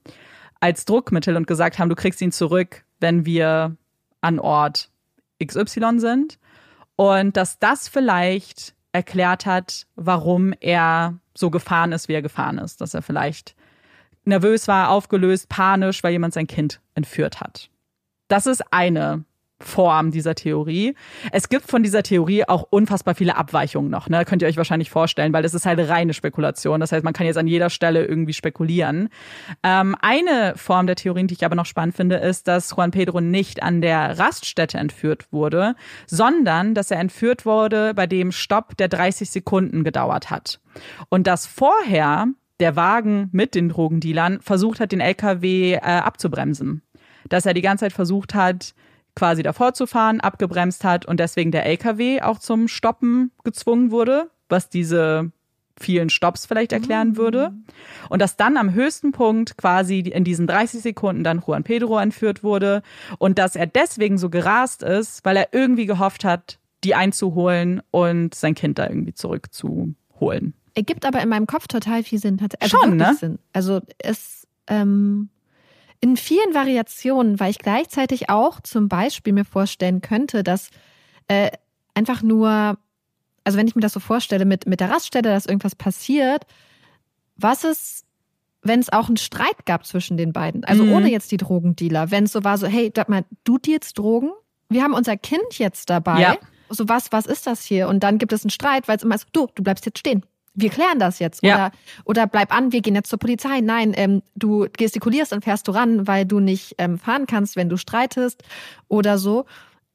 als 0.59 0.83
Druckmittel 0.83 1.37
und 1.37 1.47
gesagt 1.47 1.79
haben, 1.79 1.87
du 1.87 1.95
kriegst 1.95 2.21
ihn 2.21 2.33
zurück, 2.33 2.83
wenn 2.99 3.25
wir 3.25 3.77
an 4.19 4.39
Ort 4.39 4.89
XY 5.41 5.99
sind. 5.99 6.37
Und 6.97 7.37
dass 7.37 7.57
das 7.57 7.87
vielleicht 7.87 8.75
erklärt 8.91 9.45
hat, 9.45 9.87
warum 9.95 10.53
er 10.59 11.17
so 11.33 11.49
gefahren 11.49 11.93
ist, 11.93 12.09
wie 12.09 12.13
er 12.13 12.21
gefahren 12.21 12.57
ist. 12.57 12.81
Dass 12.81 12.93
er 12.93 13.01
vielleicht 13.01 13.55
nervös 14.25 14.67
war, 14.67 14.89
aufgelöst, 14.89 15.47
panisch, 15.47 16.03
weil 16.03 16.11
jemand 16.11 16.33
sein 16.33 16.47
Kind 16.47 16.81
entführt 16.93 17.39
hat. 17.39 17.69
Das 18.27 18.47
ist 18.47 18.73
eine 18.73 19.23
Form 19.61 20.11
dieser 20.11 20.35
Theorie. 20.35 20.95
Es 21.31 21.47
gibt 21.47 21.69
von 21.69 21.81
dieser 21.81 22.03
Theorie 22.03 22.43
auch 22.45 22.63
unfassbar 22.69 23.15
viele 23.15 23.37
Abweichungen 23.37 23.89
noch, 23.89 24.09
ne? 24.09 24.25
Könnt 24.25 24.41
ihr 24.41 24.49
euch 24.49 24.57
wahrscheinlich 24.57 24.89
vorstellen, 24.89 25.31
weil 25.31 25.43
das 25.43 25.53
ist 25.53 25.65
halt 25.65 25.79
reine 25.79 26.13
Spekulation. 26.13 26.81
Das 26.81 26.91
heißt, 26.91 27.05
man 27.05 27.13
kann 27.13 27.25
jetzt 27.25 27.37
an 27.37 27.47
jeder 27.47 27.69
Stelle 27.69 28.05
irgendwie 28.05 28.33
spekulieren. 28.33 29.09
Ähm, 29.63 29.95
eine 30.01 30.53
Form 30.57 30.87
der 30.87 30.97
Theorien, 30.97 31.27
die 31.27 31.35
ich 31.35 31.45
aber 31.45 31.55
noch 31.55 31.65
spannend 31.65 31.95
finde, 31.95 32.17
ist, 32.17 32.49
dass 32.49 32.71
Juan 32.71 32.91
Pedro 32.91 33.21
nicht 33.21 33.63
an 33.63 33.81
der 33.81 34.19
Raststätte 34.19 34.77
entführt 34.77 35.31
wurde, 35.31 35.75
sondern 36.05 36.73
dass 36.73 36.91
er 36.91 36.99
entführt 36.99 37.45
wurde 37.45 37.93
bei 37.93 38.07
dem 38.07 38.33
Stopp, 38.33 38.75
der 38.75 38.89
30 38.89 39.29
Sekunden 39.29 39.85
gedauert 39.85 40.29
hat. 40.29 40.59
Und 41.07 41.27
dass 41.27 41.47
vorher 41.47 42.27
der 42.59 42.75
Wagen 42.75 43.29
mit 43.31 43.55
den 43.55 43.69
Drogendealern 43.69 44.41
versucht 44.41 44.79
hat, 44.79 44.91
den 44.91 45.01
LKW 45.01 45.73
äh, 45.73 45.79
abzubremsen. 45.79 46.81
Dass 47.27 47.45
er 47.45 47.53
die 47.53 47.61
ganze 47.61 47.85
Zeit 47.85 47.93
versucht 47.93 48.33
hat, 48.33 48.75
quasi 49.15 49.43
davor 49.43 49.73
zu 49.73 49.87
fahren, 49.87 50.19
abgebremst 50.19 50.83
hat 50.83 51.05
und 51.05 51.19
deswegen 51.19 51.51
der 51.51 51.65
LKW 51.65 52.21
auch 52.21 52.39
zum 52.39 52.67
Stoppen 52.67 53.31
gezwungen 53.43 53.91
wurde, 53.91 54.29
was 54.49 54.69
diese 54.69 55.31
vielen 55.77 56.09
Stops 56.09 56.45
vielleicht 56.45 56.71
erklären 56.71 57.09
mhm. 57.09 57.17
würde. 57.17 57.53
Und 58.09 58.21
dass 58.21 58.37
dann 58.37 58.57
am 58.57 58.73
höchsten 58.73 59.11
Punkt 59.11 59.57
quasi 59.57 59.99
in 59.99 60.23
diesen 60.23 60.47
30 60.47 60.81
Sekunden 60.81 61.23
dann 61.23 61.43
Juan 61.45 61.63
Pedro 61.63 61.97
entführt 61.99 62.43
wurde 62.43 62.81
und 63.17 63.39
dass 63.39 63.55
er 63.55 63.67
deswegen 63.67 64.17
so 64.17 64.29
gerast 64.29 64.83
ist, 64.83 65.25
weil 65.25 65.37
er 65.37 65.49
irgendwie 65.51 65.85
gehofft 65.85 66.23
hat, 66.23 66.59
die 66.83 66.95
einzuholen 66.95 67.81
und 67.91 68.35
sein 68.35 68.55
Kind 68.55 68.79
da 68.79 68.87
irgendwie 68.87 69.13
zurückzuholen. 69.13 70.53
Ergibt 70.75 71.05
aber 71.05 71.21
in 71.21 71.29
meinem 71.29 71.47
Kopf 71.47 71.67
total 71.67 72.03
viel 72.03 72.19
Sinn. 72.19 72.39
Also 72.59 72.77
Schon, 72.77 72.97
ne? 72.97 73.15
Sinn. 73.19 73.39
Also 73.53 73.81
es 73.97 74.47
ähm, 74.67 75.29
in 76.05 76.17
vielen 76.17 76.53
Variationen, 76.53 77.39
weil 77.39 77.49
ich 77.49 77.57
gleichzeitig 77.57 78.29
auch 78.29 78.59
zum 78.61 78.89
Beispiel 78.89 79.33
mir 79.33 79.43
vorstellen 79.43 80.01
könnte, 80.01 80.43
dass 80.43 80.69
äh, 81.27 81.49
einfach 81.95 82.21
nur, 82.21 82.77
also 83.43 83.57
wenn 83.57 83.67
ich 83.67 83.73
mir 83.73 83.81
das 83.81 83.93
so 83.93 83.99
vorstelle, 83.99 84.45
mit, 84.45 84.67
mit 84.67 84.81
der 84.81 84.91
Raststelle, 84.91 85.29
dass 85.29 85.47
irgendwas 85.47 85.73
passiert, 85.73 86.43
was 87.37 87.63
ist, 87.63 88.05
wenn 88.61 88.79
es 88.79 88.93
auch 88.93 89.07
einen 89.07 89.17
Streit 89.17 89.65
gab 89.65 89.83
zwischen 89.83 90.15
den 90.15 90.31
beiden? 90.31 90.63
Also 90.63 90.83
mhm. 90.83 90.93
ohne 90.93 91.09
jetzt 91.09 91.31
die 91.31 91.37
Drogendealer, 91.37 92.11
wenn 92.11 92.25
es 92.25 92.33
so 92.33 92.43
war, 92.43 92.59
so, 92.59 92.67
hey, 92.67 92.93
sag 92.95 93.09
mal, 93.09 93.25
du 93.43 93.57
jetzt 93.65 93.97
Drogen? 93.97 94.29
Wir 94.69 94.83
haben 94.83 94.93
unser 94.93 95.17
Kind 95.17 95.57
jetzt 95.57 95.89
dabei. 95.89 96.21
Ja. 96.21 96.37
So, 96.69 96.87
was, 96.87 97.11
was 97.13 97.25
ist 97.25 97.47
das 97.47 97.63
hier? 97.63 97.87
Und 97.87 98.03
dann 98.03 98.19
gibt 98.19 98.31
es 98.31 98.43
einen 98.43 98.51
Streit, 98.51 98.87
weil 98.87 98.97
es 98.97 99.03
immer 99.03 99.15
ist, 99.15 99.25
du, 99.31 99.47
du 99.55 99.63
bleibst 99.63 99.87
jetzt 99.87 99.97
stehen 99.97 100.23
wir 100.55 100.69
klären 100.69 100.99
das 100.99 101.19
jetzt. 101.19 101.43
Ja. 101.43 101.55
Oder, 101.55 101.71
oder 102.05 102.27
bleib 102.27 102.55
an, 102.55 102.71
wir 102.71 102.81
gehen 102.81 102.95
jetzt 102.95 103.09
zur 103.09 103.19
Polizei. 103.19 103.61
Nein, 103.61 103.93
ähm, 103.95 104.21
du 104.35 104.67
gestikulierst 104.75 105.33
und 105.33 105.43
fährst 105.43 105.67
du 105.67 105.71
ran, 105.71 106.07
weil 106.07 106.25
du 106.25 106.39
nicht 106.39 106.75
ähm, 106.77 106.97
fahren 106.97 107.27
kannst, 107.27 107.55
wenn 107.55 107.69
du 107.69 107.77
streitest 107.77 108.43
oder 108.87 109.17
so. 109.17 109.45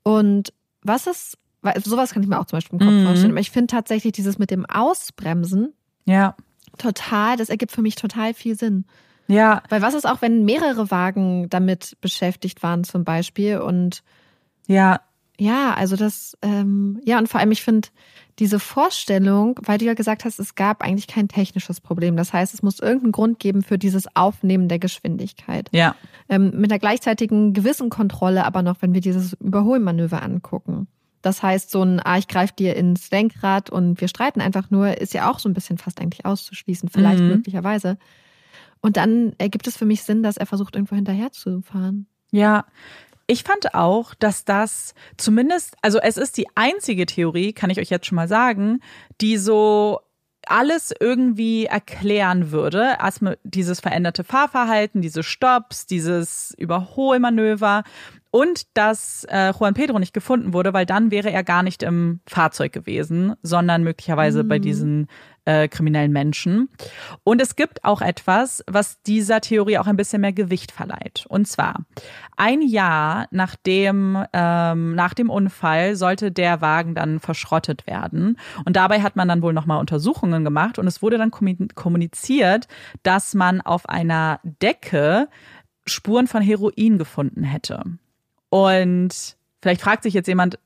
Und 0.03 0.53
was 0.83 1.07
ist, 1.07 1.39
weil 1.63 1.81
sowas 1.83 2.13
kann 2.13 2.23
ich 2.23 2.29
mir 2.29 2.39
auch 2.39 2.47
zum 2.47 2.59
Beispiel 2.59 2.79
im 2.79 2.87
Kopf 2.87 2.95
mhm. 2.95 3.07
vorstellen. 3.07 3.33
Aber 3.33 3.41
ich 3.41 3.51
finde 3.51 3.69
tatsächlich 3.69 4.13
dieses 4.13 4.39
mit 4.39 4.51
dem 4.51 4.67
Ausbremsen 4.67 5.73
ja. 6.05 6.37
total, 6.79 7.37
das 7.37 7.49
ergibt 7.49 7.73
für 7.73 7.83
mich 7.83 7.97
total 7.97 8.35
viel 8.35 8.57
Sinn. 8.57 8.85
Ja. 9.27 9.63
Weil 9.69 9.83
was 9.83 9.95
ist 9.95 10.09
auch, 10.09 10.23
wenn 10.23 10.45
mehrere 10.45 10.91
Wagen 10.91 11.49
damit 11.51 11.97
beschäftigt 12.01 12.63
waren 12.63 12.85
zum 12.85 13.05
Beispiel 13.05 13.59
und 13.59 14.03
ja. 14.67 15.01
Ja, 15.41 15.73
also 15.73 15.97
das, 15.97 16.37
ähm, 16.43 17.01
ja, 17.03 17.19
und 17.19 17.27
vor 17.27 17.41
allem, 17.41 17.51
ich 17.51 17.63
finde 17.63 17.89
diese 18.39 18.61
Vorstellung, 18.61 19.59
weil 19.65 19.79
du 19.79 19.87
ja 19.87 19.95
gesagt 19.95 20.27
hast, 20.27 20.39
es 20.39 20.55
gab 20.55 20.83
eigentlich 20.83 21.07
kein 21.07 21.29
technisches 21.29 21.81
Problem. 21.81 22.15
Das 22.15 22.35
heißt, 22.35 22.53
es 22.53 22.63
muss 22.63 22.79
irgendeinen 22.79 23.13
Grund 23.13 23.39
geben 23.39 23.63
für 23.63 23.79
dieses 23.79 24.15
Aufnehmen 24.15 24.69
der 24.69 24.79
Geschwindigkeit. 24.79 25.71
Ja. 25.73 25.97
Ähm, 26.29 26.53
mit 26.57 26.71
einer 26.71 26.79
gleichzeitigen 26.79 27.55
gewissen 27.55 27.89
Kontrolle, 27.89 28.45
aber 28.45 28.63
noch, 28.63 28.83
wenn 28.83 28.93
wir 28.93 29.01
dieses 29.01 29.33
Überholmanöver 29.41 30.23
angucken. 30.23 30.89
Das 31.23 31.43
heißt, 31.43 31.71
so 31.71 31.83
ein, 31.83 32.01
ah, 32.05 32.19
ich 32.19 32.29
greife 32.29 32.53
dir 32.55 32.77
ins 32.77 33.11
Lenkrad 33.11 33.71
und 33.71 33.99
wir 34.03 34.09
streiten 34.09 34.43
einfach 34.43 34.71
nur, 34.71 35.01
ist 35.01 35.15
ja 35.15 35.31
auch 35.31 35.39
so 35.39 35.49
ein 35.49 35.55
bisschen 35.55 35.79
fast 35.79 36.03
eigentlich 36.03 36.27
auszuschließen, 36.27 36.91
vielleicht 36.91 37.21
mhm. 37.23 37.29
möglicherweise. 37.29 37.97
Und 38.83 38.99
dann 38.99 39.33
ergibt 39.39 39.67
es 39.67 39.79
für 39.79 39.87
mich 39.87 40.03
Sinn, 40.03 40.23
dass 40.23 40.37
er 40.37 40.45
versucht, 40.45 40.75
irgendwo 40.75 40.97
hinterher 40.97 41.33
zu 41.33 41.63
fahren. 41.63 42.07
Ja, 42.31 42.67
ich 43.31 43.45
fand 43.45 43.75
auch, 43.75 44.15
dass 44.15 44.45
das 44.45 44.93
zumindest, 45.17 45.77
also 45.83 46.01
es 46.01 46.17
ist 46.17 46.37
die 46.37 46.49
einzige 46.57 47.07
Theorie, 47.07 47.53
kann 47.53 47.71
ich 47.71 47.79
euch 47.79 47.89
jetzt 47.89 48.07
schon 48.07 48.17
mal 48.17 48.27
sagen, 48.27 48.81
die 49.21 49.37
so 49.37 50.01
alles 50.47 50.93
irgendwie 50.99 51.67
erklären 51.67 52.51
würde. 52.51 52.97
Erstmal 53.01 53.39
dieses 53.45 53.79
veränderte 53.79 54.25
Fahrverhalten, 54.25 55.01
diese 55.01 55.23
Stops, 55.23 55.87
dieses 55.87 56.55
Überholmanöver 56.59 57.85
und 58.33 58.77
dass 58.77 59.25
äh, 59.29 59.53
Juan 59.53 59.75
Pedro 59.75 60.01
nicht 60.01 60.15
gefunden 60.15 60.53
wurde, 60.53 60.73
weil 60.73 60.87
dann 60.87 61.13
wäre 61.13 61.31
er 61.31 61.45
gar 61.45 61.63
nicht 61.63 61.85
im 61.85 62.21
Fahrzeug 62.27 62.73
gewesen, 62.73 63.35
sondern 63.43 63.85
möglicherweise 63.85 64.43
mhm. 64.43 64.49
bei 64.49 64.59
diesen 64.59 65.07
äh, 65.45 65.69
kriminellen 65.69 66.13
Menschen. 66.13 66.69
Und 67.25 67.41
es 67.41 67.57
gibt 67.57 67.85
auch 67.85 68.01
etwas, 68.01 68.63
was 68.67 69.03
dieser 69.03 69.41
Theorie 69.41 69.79
auch 69.79 69.87
ein 69.87 69.97
bisschen 69.97 70.21
mehr 70.21 70.33
Gewicht 70.33 70.73
verleiht. 70.73 71.27
Und 71.29 71.47
zwar 71.47 71.85
ein 72.37 72.63
Jahr 72.63 73.27
nach 73.31 73.57
dem, 73.57 74.23
ähm, 74.33 74.95
nach 74.95 75.15
dem 75.15 75.31
Unfall 75.31 75.97
sollte 75.97 76.31
der 76.33 76.61
Wagen 76.61 76.95
dann 76.95 77.21
verschrottet 77.21 77.87
werden. 77.87 78.39
Und 78.65 78.77
dabei 78.77 79.03
hat 79.03 79.17
man 79.17 79.29
dann 79.29 79.43
wohl 79.43 79.53
nochmal 79.53 79.81
Untersuchungen 79.81 80.45
gemacht 80.45 80.79
und 80.79 80.87
es 80.87 81.03
wurde 81.03 81.19
dann 81.19 81.31
kommuniziert, 81.31 82.69
dass 83.03 83.35
man 83.35 83.61
auf 83.61 83.89
einer 83.89 84.41
Decke 84.43 85.29
Spuren 85.87 86.27
von 86.27 86.43
Heroin 86.43 86.99
gefunden 86.99 87.43
hätte. 87.45 87.83
Und 88.49 89.37
vielleicht 89.63 89.81
fragt 89.81 90.03
sich 90.03 90.15
jetzt 90.15 90.27
jemand, 90.27 90.59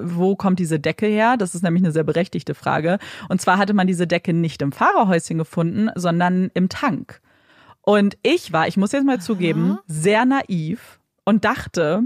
wo 0.00 0.36
kommt 0.36 0.58
diese 0.58 0.80
Decke 0.80 1.06
her? 1.06 1.36
Das 1.36 1.54
ist 1.54 1.62
nämlich 1.62 1.82
eine 1.82 1.92
sehr 1.92 2.04
berechtigte 2.04 2.54
Frage. 2.54 2.98
Und 3.28 3.40
zwar 3.40 3.58
hatte 3.58 3.74
man 3.74 3.86
diese 3.86 4.06
Decke 4.06 4.32
nicht 4.32 4.62
im 4.62 4.72
Fahrerhäuschen 4.72 5.38
gefunden, 5.38 5.90
sondern 5.94 6.50
im 6.54 6.68
Tank. 6.68 7.20
Und 7.82 8.18
ich 8.22 8.52
war, 8.52 8.68
ich 8.68 8.76
muss 8.76 8.92
jetzt 8.92 9.06
mal 9.06 9.20
zugeben, 9.20 9.78
sehr 9.86 10.24
naiv 10.24 11.00
und 11.24 11.44
dachte, 11.44 12.02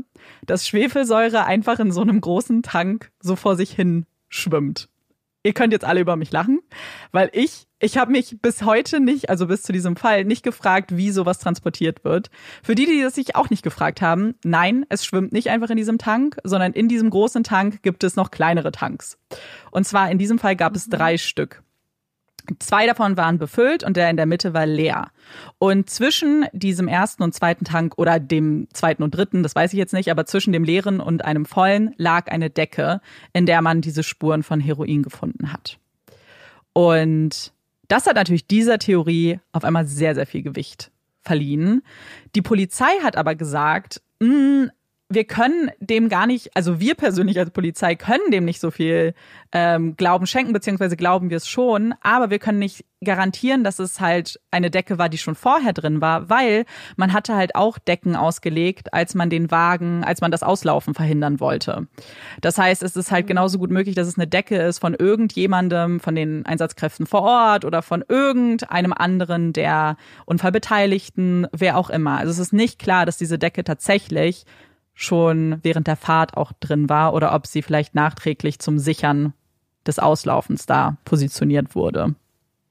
dass 0.47 0.67
Schwefelsäure 0.67 1.45
einfach 1.45 1.79
in 1.81 1.93
so 1.93 2.03
einem 2.03 2.21
großen 2.21 2.63
Tank 2.63 3.11
so 3.21 3.37
vor 3.37 3.57
sich 3.57 3.73
hin 3.73 4.07
schwimmt. 4.29 4.89
Ihr 5.43 5.55
könnt 5.55 5.73
jetzt 5.73 5.85
alle 5.85 6.01
über 6.01 6.17
mich 6.17 6.31
lachen, 6.31 6.61
weil 7.11 7.31
ich 7.33 7.67
ich 7.83 7.99
habe 7.99 8.13
mich 8.13 8.39
bis 8.41 8.63
heute 8.63 9.01
nicht, 9.01 9.29
also 9.29 9.49
bis 9.49 9.63
zu 9.63 9.73
diesem 9.73 9.97
Fall, 9.97 10.25
nicht 10.25 10.45
gefragt, 10.45 10.97
wie 10.97 11.11
sowas 11.11 11.41
transportiert 11.41 12.05
wird. 12.05 12.31
Für 12.63 12.77
die, 12.77 12.87
die 12.87 13.03
das 13.03 13.17
sich 13.17 13.35
auch 13.35 13.51
nicht 13.51 13.65
gefragt 13.65 14.01
haben, 14.01 14.37
nein, 14.45 14.87
es 14.89 15.05
schwimmt 15.05 15.33
nicht 15.33 15.51
einfach 15.51 15.69
in 15.69 15.77
diesem 15.77 15.99
Tank, 15.99 16.37
sondern 16.45 16.73
in 16.73 16.87
diesem 16.87 17.11
großen 17.11 17.43
Tank 17.43 17.83
gibt 17.83 18.05
es 18.05 18.15
noch 18.15 18.31
kleinere 18.31 18.71
Tanks. 18.71 19.19
Und 19.73 19.85
zwar 19.85 20.11
in 20.13 20.19
diesem 20.19 20.39
Fall 20.39 20.55
gab 20.55 20.77
es 20.77 20.89
drei 20.89 21.19
Stück. 21.19 21.65
Zwei 22.61 22.87
davon 22.87 23.17
waren 23.17 23.39
befüllt 23.39 23.83
und 23.83 23.97
der 23.97 24.11
in 24.11 24.17
der 24.17 24.27
Mitte 24.27 24.55
war 24.55 24.67
leer. 24.67 25.11
Und 25.59 25.91
zwischen 25.91 26.47
diesem 26.53 26.87
ersten 26.87 27.25
und 27.25 27.35
zweiten 27.35 27.65
Tank 27.65 27.95
oder 27.97 28.21
dem 28.21 28.69
zweiten 28.73 29.03
und 29.03 29.13
dritten, 29.13 29.43
das 29.43 29.57
weiß 29.57 29.73
ich 29.73 29.79
jetzt 29.79 29.93
nicht, 29.93 30.11
aber 30.11 30.25
zwischen 30.25 30.53
dem 30.53 30.63
leeren 30.63 31.01
und 31.01 31.25
einem 31.25 31.47
vollen 31.47 31.95
lag 31.97 32.31
eine 32.31 32.49
Decke, 32.49 33.01
in 33.33 33.47
der 33.47 33.61
man 33.61 33.81
diese 33.81 34.05
Spuren 34.05 34.45
von 34.45 34.61
Heroin 34.61 35.03
gefunden 35.03 35.53
hat. 35.53 35.79
Und 36.73 37.53
das 37.93 38.07
hat 38.07 38.17
natürlich 38.17 38.47
dieser 38.47 38.79
Theorie 38.79 39.39
auf 39.53 39.65
einmal 39.65 39.85
sehr, 39.85 40.15
sehr 40.15 40.25
viel 40.25 40.43
Gewicht 40.43 40.91
verliehen. 41.21 41.83
Die 42.35 42.41
Polizei 42.41 42.91
hat 43.03 43.17
aber 43.17 43.35
gesagt, 43.35 44.01
mh, 44.19 44.29
hm, 44.29 44.71
wir 45.15 45.25
können 45.25 45.71
dem 45.81 46.09
gar 46.09 46.27
nicht, 46.27 46.57
also 46.57 46.81
wir 46.81 46.95
persönlich 46.95 47.39
als 47.39 47.51
Polizei 47.51 47.95
können 47.95 48.31
dem 48.31 48.45
nicht 48.45 48.61
so 48.61 48.71
viel 48.71 49.15
ähm, 49.53 49.97
Glauben 49.97 50.27
schenken, 50.27 50.53
beziehungsweise 50.53 50.97
glauben 50.97 51.31
wir 51.31 51.37
es 51.37 51.49
schon, 51.49 51.95
aber 52.03 52.31
wir 52.31 52.39
können 52.39 52.59
nicht 52.59 52.85
garantieren, 53.05 53.65
dass 53.65 53.79
es 53.79 54.01
halt 54.01 54.41
eine 54.51 54.71
Decke 54.71 54.99
war, 54.99 55.09
die 55.09 55.19
schon 55.19 55.35
vorher 55.35 55.73
drin 55.73 56.01
war, 56.01 56.31
weil 56.31 56.65
man 56.97 57.13
hatte 57.13 57.35
halt 57.35 57.55
auch 57.55 57.79
Decken 57.79 58.17
ausgelegt, 58.17 58.95
als 58.95 59.15
man 59.15 59.31
den 59.31 59.51
Wagen, 59.51 60.05
als 60.05 60.21
man 60.21 60.31
das 60.31 60.43
Auslaufen 60.43 60.95
verhindern 60.95 61.41
wollte. 61.41 61.89
Das 62.41 62.59
heißt, 62.59 62.83
es 62.83 62.97
ist 62.97 63.11
halt 63.11 63.27
genauso 63.27 63.59
gut 63.59 63.71
möglich, 63.71 63.95
dass 63.95 64.09
es 64.09 64.17
eine 64.17 64.27
Decke 64.27 64.57
ist 64.57 64.79
von 64.79 64.95
irgendjemandem, 64.95 66.01
von 66.01 66.15
den 66.15 66.47
Einsatzkräften 66.47 67.07
vor 67.07 67.23
Ort 67.23 67.65
oder 67.65 67.83
von 67.83 68.05
irgendeinem 68.09 68.93
anderen 68.93 69.53
der 69.53 69.97
Unfallbeteiligten, 70.25 71.49
wer 71.53 71.77
auch 71.77 71.91
immer. 71.91 72.19
Also 72.19 72.31
es 72.31 72.39
ist 72.39 72.53
nicht 72.53 72.79
klar, 72.79 73.07
dass 73.07 73.19
diese 73.19 73.39
Decke 73.39 73.65
tatsächlich 73.65 74.45
schon 75.03 75.59
während 75.63 75.87
der 75.87 75.97
Fahrt 75.97 76.37
auch 76.37 76.53
drin 76.53 76.89
war 76.89 77.15
oder 77.15 77.35
ob 77.35 77.47
sie 77.47 77.63
vielleicht 77.63 77.95
nachträglich 77.95 78.59
zum 78.59 78.79
Sichern 78.79 79.33
des 79.87 79.99
Auslaufens 79.99 80.67
da 80.67 80.97
positioniert 81.05 81.75
wurde. 81.75 82.15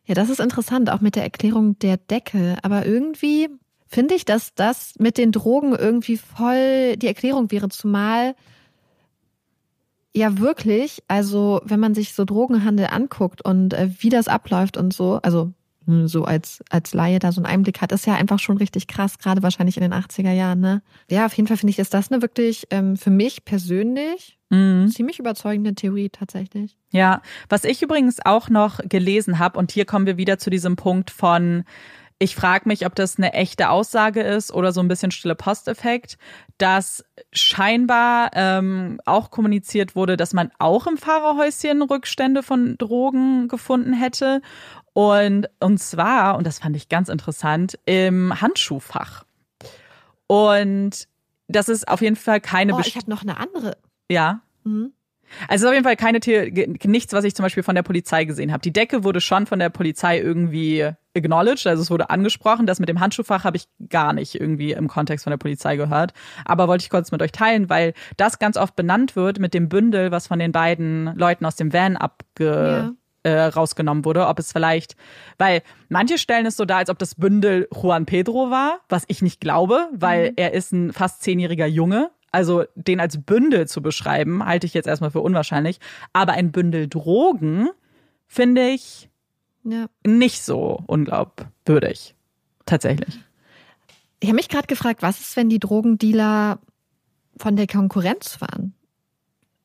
Ja, 0.05 0.15
das 0.15 0.29
ist 0.29 0.39
interessant, 0.39 0.89
auch 0.89 1.01
mit 1.01 1.15
der 1.15 1.23
Erklärung 1.23 1.77
der 1.79 1.97
Decke. 1.97 2.57
Aber 2.63 2.85
irgendwie 2.85 3.49
finde 3.87 4.15
ich, 4.15 4.25
dass 4.25 4.55
das 4.55 4.93
mit 4.97 5.17
den 5.17 5.31
Drogen 5.31 5.75
irgendwie 5.75 6.17
voll 6.17 6.95
die 6.97 7.07
Erklärung 7.07 7.51
wäre, 7.51 7.69
zumal 7.69 8.35
ja 10.13 10.39
wirklich, 10.39 11.03
also 11.07 11.61
wenn 11.63 11.79
man 11.79 11.93
sich 11.93 12.13
so 12.13 12.25
Drogenhandel 12.25 12.87
anguckt 12.87 13.43
und 13.43 13.73
äh, 13.73 13.89
wie 13.99 14.09
das 14.09 14.27
abläuft 14.27 14.75
und 14.75 14.93
so, 14.93 15.19
also 15.21 15.53
so 15.85 16.25
als, 16.25 16.63
als 16.69 16.93
Laie 16.93 17.19
da 17.19 17.31
so 17.31 17.41
einen 17.41 17.51
Einblick 17.51 17.81
hat, 17.81 17.91
ist 17.91 18.05
ja 18.05 18.13
einfach 18.15 18.39
schon 18.39 18.57
richtig 18.57 18.87
krass, 18.87 19.17
gerade 19.17 19.41
wahrscheinlich 19.41 19.77
in 19.77 19.81
den 19.81 19.93
80er 19.93 20.31
Jahren. 20.31 20.59
Ne? 20.59 20.81
Ja, 21.09 21.25
auf 21.25 21.33
jeden 21.33 21.47
Fall 21.47 21.57
finde 21.57 21.71
ich, 21.71 21.79
ist 21.79 21.93
das 21.93 22.11
eine 22.11 22.21
wirklich 22.21 22.67
ähm, 22.69 22.97
für 22.97 23.09
mich 23.09 23.45
persönlich 23.45 24.37
mhm. 24.49 24.89
ziemlich 24.89 25.19
überzeugende 25.19 25.73
Theorie 25.73 26.09
tatsächlich. 26.09 26.77
Ja, 26.91 27.21
was 27.49 27.63
ich 27.63 27.81
übrigens 27.81 28.23
auch 28.23 28.49
noch 28.49 28.79
gelesen 28.87 29.39
habe, 29.39 29.57
und 29.57 29.71
hier 29.71 29.85
kommen 29.85 30.05
wir 30.05 30.17
wieder 30.17 30.37
zu 30.37 30.49
diesem 30.49 30.75
Punkt 30.75 31.09
von, 31.09 31.63
ich 32.21 32.35
frage 32.35 32.67
mich, 32.67 32.85
ob 32.85 32.93
das 32.93 33.17
eine 33.17 33.33
echte 33.33 33.71
Aussage 33.71 34.21
ist 34.21 34.53
oder 34.53 34.71
so 34.71 34.79
ein 34.79 34.87
bisschen 34.87 35.09
stille 35.09 35.33
Posteffekt, 35.33 36.19
dass 36.59 37.03
scheinbar 37.31 38.29
ähm, 38.33 39.01
auch 39.05 39.31
kommuniziert 39.31 39.95
wurde, 39.95 40.17
dass 40.17 40.31
man 40.31 40.51
auch 40.59 40.85
im 40.85 40.97
Fahrerhäuschen 40.97 41.81
Rückstände 41.81 42.43
von 42.43 42.77
Drogen 42.77 43.47
gefunden 43.47 43.93
hätte 43.93 44.41
und, 44.93 45.49
und 45.59 45.79
zwar, 45.79 46.37
und 46.37 46.45
das 46.45 46.59
fand 46.59 46.75
ich 46.75 46.89
ganz 46.89 47.09
interessant, 47.09 47.79
im 47.85 48.39
Handschuhfach. 48.39 49.23
Und 50.27 51.07
das 51.47 51.69
ist 51.69 51.87
auf 51.87 52.01
jeden 52.01 52.15
Fall 52.15 52.39
keine. 52.39 52.75
Oh, 52.75 52.79
ich 52.85 52.97
habe 52.97 53.09
noch 53.09 53.23
eine 53.23 53.37
andere. 53.37 53.77
Ja. 54.11 54.41
Mhm. 54.63 54.93
Also 55.47 55.67
auf 55.67 55.73
jeden 55.73 55.83
Fall 55.83 55.95
keine 55.95 56.19
nichts, 56.85 57.13
was 57.13 57.23
ich 57.23 57.35
zum 57.35 57.43
Beispiel 57.43 57.63
von 57.63 57.75
der 57.75 57.83
Polizei 57.83 58.25
gesehen 58.25 58.51
habe. 58.51 58.61
Die 58.61 58.73
Decke 58.73 59.03
wurde 59.03 59.21
schon 59.21 59.45
von 59.45 59.59
der 59.59 59.69
Polizei 59.69 60.19
irgendwie 60.19 60.89
acknowledged, 61.15 61.67
also 61.67 61.81
es 61.81 61.91
wurde 61.91 62.09
angesprochen. 62.09 62.65
Das 62.65 62.79
mit 62.79 62.89
dem 62.89 62.99
Handschuhfach 62.99 63.43
habe 63.43 63.57
ich 63.57 63.67
gar 63.89 64.13
nicht 64.13 64.35
irgendwie 64.35 64.71
im 64.71 64.87
Kontext 64.87 65.23
von 65.23 65.31
der 65.31 65.37
Polizei 65.37 65.75
gehört. 65.75 66.13
Aber 66.45 66.67
wollte 66.67 66.83
ich 66.83 66.89
kurz 66.89 67.11
mit 67.11 67.21
euch 67.21 67.31
teilen, 67.31 67.69
weil 67.69 67.93
das 68.17 68.39
ganz 68.39 68.57
oft 68.57 68.75
benannt 68.75 69.15
wird 69.15 69.39
mit 69.39 69.53
dem 69.53 69.69
Bündel, 69.69 70.11
was 70.11 70.27
von 70.27 70.39
den 70.39 70.51
beiden 70.51 71.15
Leuten 71.15 71.45
aus 71.45 71.55
dem 71.55 71.73
Van 71.73 71.97
abge 71.97 72.45
ja 72.45 72.91
äh, 73.23 73.41
rausgenommen 73.41 74.05
wurde, 74.05 74.27
ob 74.27 74.39
es 74.39 74.51
vielleicht, 74.51 74.95
weil 75.37 75.61
manche 75.89 76.17
stellen 76.17 76.45
es 76.45 76.57
so 76.57 76.65
dar, 76.65 76.77
als 76.77 76.89
ob 76.89 76.99
das 76.99 77.15
Bündel 77.15 77.67
Juan 77.71 78.05
Pedro 78.05 78.49
war, 78.49 78.79
was 78.89 79.03
ich 79.07 79.21
nicht 79.21 79.39
glaube, 79.41 79.89
weil 79.93 80.31
mhm. 80.31 80.33
er 80.37 80.53
ist 80.53 80.71
ein 80.71 80.93
fast 80.93 81.21
zehnjähriger 81.21 81.67
Junge. 81.67 82.11
Also 82.31 82.63
den 82.75 82.99
als 82.99 83.21
Bündel 83.21 83.67
zu 83.67 83.81
beschreiben, 83.81 84.45
halte 84.45 84.65
ich 84.65 84.73
jetzt 84.73 84.87
erstmal 84.87 85.11
für 85.11 85.21
unwahrscheinlich. 85.21 85.79
Aber 86.13 86.33
ein 86.33 86.51
Bündel 86.51 86.87
Drogen 86.87 87.69
finde 88.27 88.69
ich 88.69 89.09
ja. 89.63 89.87
nicht 90.05 90.41
so 90.43 90.81
unglaubwürdig. 90.87 92.15
Tatsächlich. 92.65 93.19
Ich 94.21 94.29
habe 94.29 94.35
mich 94.35 94.49
gerade 94.49 94.67
gefragt, 94.67 95.01
was 95.01 95.19
ist, 95.19 95.35
wenn 95.35 95.49
die 95.49 95.59
Drogendealer 95.59 96.59
von 97.37 97.55
der 97.55 97.67
Konkurrenz 97.67 98.39
waren? 98.39 98.73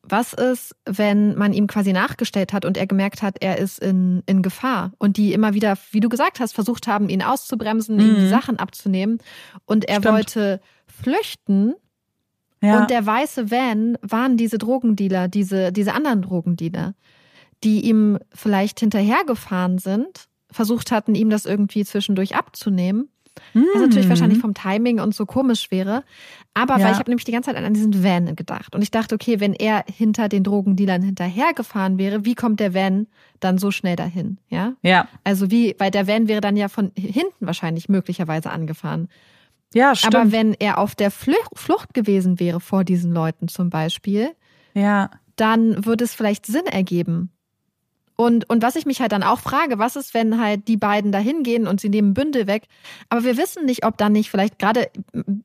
Was 0.01 0.33
ist, 0.33 0.75
wenn 0.85 1.35
man 1.35 1.53
ihm 1.53 1.67
quasi 1.67 1.91
nachgestellt 1.91 2.53
hat 2.53 2.65
und 2.65 2.77
er 2.77 2.87
gemerkt 2.87 3.21
hat, 3.21 3.37
er 3.41 3.57
ist 3.57 3.79
in, 3.79 4.23
in 4.25 4.41
Gefahr 4.41 4.93
und 4.97 5.17
die 5.17 5.33
immer 5.33 5.53
wieder, 5.53 5.77
wie 5.91 5.99
du 5.99 6.09
gesagt 6.09 6.39
hast, 6.39 6.53
versucht 6.53 6.87
haben, 6.87 7.09
ihn 7.09 7.21
auszubremsen, 7.21 7.95
mhm. 7.95 8.01
ihm 8.01 8.15
die 8.15 8.21
mhm. 8.21 8.29
Sachen 8.29 8.57
abzunehmen 8.57 9.19
und 9.65 9.85
er 9.85 9.99
Stimmt. 9.99 10.15
wollte 10.15 10.61
flüchten 10.87 11.75
ja. 12.61 12.81
und 12.81 12.89
der 12.89 13.05
weiße 13.05 13.51
Van 13.51 13.97
waren 14.01 14.37
diese 14.37 14.57
Drogendealer, 14.57 15.27
diese, 15.27 15.71
diese 15.71 15.93
anderen 15.93 16.21
Drogendealer, 16.21 16.95
die 17.63 17.81
ihm 17.85 18.19
vielleicht 18.33 18.79
hinterhergefahren 18.79 19.77
sind, 19.77 20.27
versucht 20.51 20.91
hatten, 20.91 21.15
ihm 21.15 21.29
das 21.29 21.45
irgendwie 21.45 21.83
zwischendurch 21.83 22.35
abzunehmen 22.35 23.09
was 23.53 23.81
natürlich 23.81 24.05
mhm. 24.05 24.09
wahrscheinlich 24.09 24.39
vom 24.39 24.53
Timing 24.53 24.99
und 24.99 25.15
so 25.15 25.25
komisch 25.25 25.71
wäre. 25.71 26.03
Aber 26.53 26.77
ja. 26.77 26.85
weil 26.85 26.91
ich 26.93 26.99
habe 26.99 27.09
nämlich 27.09 27.25
die 27.25 27.31
ganze 27.31 27.51
Zeit 27.51 27.63
an 27.63 27.73
diesen 27.73 28.03
Van 28.03 28.35
gedacht. 28.35 28.75
Und 28.75 28.81
ich 28.81 28.91
dachte, 28.91 29.15
okay, 29.15 29.39
wenn 29.39 29.53
er 29.53 29.83
hinter 29.91 30.29
den 30.29 30.43
Drogendealern 30.43 31.01
hinterhergefahren 31.01 31.97
wäre, 31.97 32.25
wie 32.25 32.35
kommt 32.35 32.59
der 32.59 32.73
Van 32.73 33.07
dann 33.39 33.57
so 33.57 33.71
schnell 33.71 33.95
dahin? 33.95 34.37
Ja. 34.49 34.73
Ja. 34.81 35.07
Also 35.23 35.51
wie, 35.51 35.75
weil 35.77 35.91
der 35.91 36.07
Van 36.07 36.27
wäre 36.27 36.41
dann 36.41 36.55
ja 36.55 36.67
von 36.67 36.91
hinten 36.95 37.45
wahrscheinlich 37.45 37.89
möglicherweise 37.89 38.49
angefahren. 38.49 39.09
Ja, 39.73 39.95
stimmt. 39.95 40.15
Aber 40.15 40.31
wenn 40.31 40.53
er 40.53 40.77
auf 40.77 40.95
der 40.95 41.11
Flucht 41.11 41.93
gewesen 41.93 42.39
wäre 42.39 42.59
vor 42.59 42.83
diesen 42.83 43.11
Leuten 43.11 43.47
zum 43.47 43.69
Beispiel, 43.69 44.29
ja. 44.73 45.09
dann 45.35 45.85
würde 45.85 46.05
es 46.05 46.13
vielleicht 46.13 46.45
Sinn 46.45 46.65
ergeben, 46.65 47.31
und, 48.19 48.49
und 48.49 48.63
was 48.63 48.75
ich 48.75 48.87
mich 48.87 48.99
halt 48.99 49.11
dann 49.11 49.21
auch 49.21 49.39
frage, 49.39 49.77
was 49.77 49.95
ist, 49.95 50.15
wenn 50.15 50.41
halt 50.41 50.67
die 50.67 50.75
beiden 50.75 51.11
da 51.11 51.19
hingehen 51.19 51.67
und 51.67 51.79
sie 51.79 51.89
nehmen 51.89 52.15
Bündel 52.15 52.47
weg? 52.47 52.63
Aber 53.09 53.23
wir 53.23 53.37
wissen 53.37 53.63
nicht, 53.65 53.85
ob 53.85 53.95
dann 53.95 54.11
nicht 54.11 54.31
vielleicht 54.31 54.57
gerade 54.57 54.89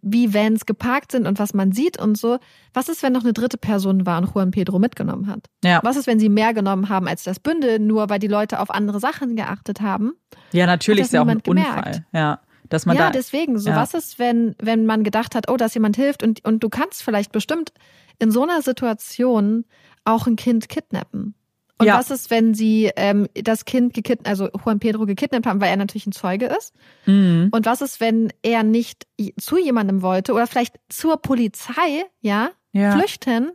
wie 0.01 0.33
Vans 0.33 0.65
geparkt 0.65 1.13
sind 1.13 1.27
und 1.27 1.39
was 1.39 1.53
man 1.53 1.73
sieht 1.73 2.01
und 2.01 2.17
so. 2.17 2.39
Was 2.73 2.89
ist, 2.89 3.03
wenn 3.03 3.13
noch 3.13 3.25
eine 3.25 3.35
dritte 3.35 3.59
Person 3.59 4.07
war 4.07 4.17
und 4.17 4.35
Juan 4.35 4.53
Pedro 4.53 4.79
mitgenommen 4.79 5.27
hat? 5.27 5.51
Ja. 5.63 5.81
Was 5.83 5.97
ist, 5.97 6.07
wenn 6.07 6.19
sie 6.19 6.31
mehr 6.31 6.55
genommen 6.55 6.89
haben 6.89 7.09
als 7.09 7.25
das 7.25 7.39
Bündel, 7.41 7.79
nur 7.79 8.09
weil 8.09 8.19
die 8.19 8.27
Leute 8.27 8.59
auf 8.59 8.71
andere 8.71 9.01
Sachen 9.01 9.37
geachtet 9.37 9.83
haben? 9.83 10.15
Ja, 10.53 10.65
natürlich 10.65 11.03
ist 11.03 11.13
ja 11.13 11.23
auch 11.23 11.29
ein 11.29 11.43
gemerkt. 11.43 11.77
Unfall. 11.77 12.07
Ja. 12.15 12.41
Dass 12.73 12.87
man 12.87 12.97
ja, 12.97 13.07
da, 13.07 13.11
deswegen. 13.11 13.59
So, 13.59 13.71
ja. 13.71 13.77
was 13.77 13.93
ist, 13.93 14.19
wenn, 14.19 14.55
wenn 14.59 14.87
man 14.87 15.05
gedacht 15.05 15.35
hat, 15.35 15.51
oh, 15.51 15.57
dass 15.57 15.75
jemand 15.75 15.97
hilft 15.97 16.23
und, 16.23 16.43
und 16.45 16.63
du 16.63 16.71
kannst 16.71 17.03
vielleicht 17.03 17.31
bestimmt 17.31 17.73
in 18.19 18.31
so 18.31 18.43
einer 18.43 18.63
Situation 18.63 19.67
auch 20.05 20.27
ein 20.27 20.37
Kind 20.37 20.69
kidnappen. 20.69 21.35
Und 21.79 21.87
ja. 21.87 21.99
was 21.99 22.11
ist, 22.11 22.31
wenn 22.31 22.55
sie 22.55 22.91
ähm, 22.97 23.29
das 23.35 23.65
Kind 23.65 23.93
gekidnappt, 23.93 24.29
also 24.29 24.49
Juan 24.65 24.79
Pedro 24.79 25.05
gekidnappt 25.05 25.47
haben, 25.47 25.61
weil 25.61 25.71
er 25.71 25.77
natürlich 25.77 26.07
ein 26.07 26.13
Zeuge 26.13 26.47
ist? 26.47 26.73
Mhm. 27.07 27.49
Und 27.51 27.67
was 27.67 27.83
ist, 27.83 28.01
wenn 28.01 28.33
er 28.43 28.63
nicht 28.63 29.07
zu 29.39 29.59
jemandem 29.59 30.01
wollte 30.01 30.33
oder 30.33 30.47
vielleicht 30.47 30.77
zur 30.89 31.19
Polizei, 31.19 32.05
ja, 32.21 32.51
ja, 32.73 32.93
flüchten 32.93 33.53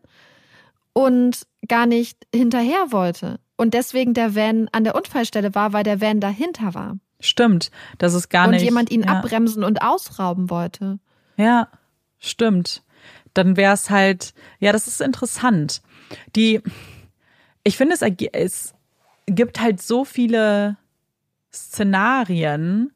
und 0.94 1.48
gar 1.68 1.86
nicht 1.86 2.28
hinterher 2.36 2.92
wollte? 2.92 3.40
Und 3.56 3.74
deswegen 3.74 4.14
der 4.14 4.36
Van 4.36 4.70
an 4.72 4.84
der 4.84 4.96
Unfallstelle 4.96 5.56
war, 5.56 5.74
weil 5.74 5.84
der 5.84 6.02
Van 6.02 6.20
dahinter 6.20 6.76
war. 6.76 6.98
Stimmt, 7.20 7.72
das 7.98 8.14
ist 8.14 8.30
gar 8.30 8.46
und 8.46 8.52
nicht. 8.52 8.62
Und 8.62 8.66
jemand 8.66 8.92
ihn 8.92 9.04
ja. 9.04 9.08
abbremsen 9.08 9.64
und 9.64 9.82
ausrauben 9.82 10.50
wollte. 10.50 11.00
Ja, 11.36 11.70
stimmt. 12.20 12.84
Dann 13.34 13.58
wäre 13.58 13.74
es 13.74 13.90
halt, 13.90 14.34
ja, 14.60 14.72
das 14.72 14.88
ist 14.88 15.02
interessant. 15.02 15.82
Die, 16.36 16.62
ich 17.64 17.78
finde, 17.78 17.96
es, 17.96 18.02
es 18.34 18.74
gibt 19.28 19.60
halt 19.60 19.82
so 19.82 20.06
viele 20.06 20.78
Szenarien 21.54 22.92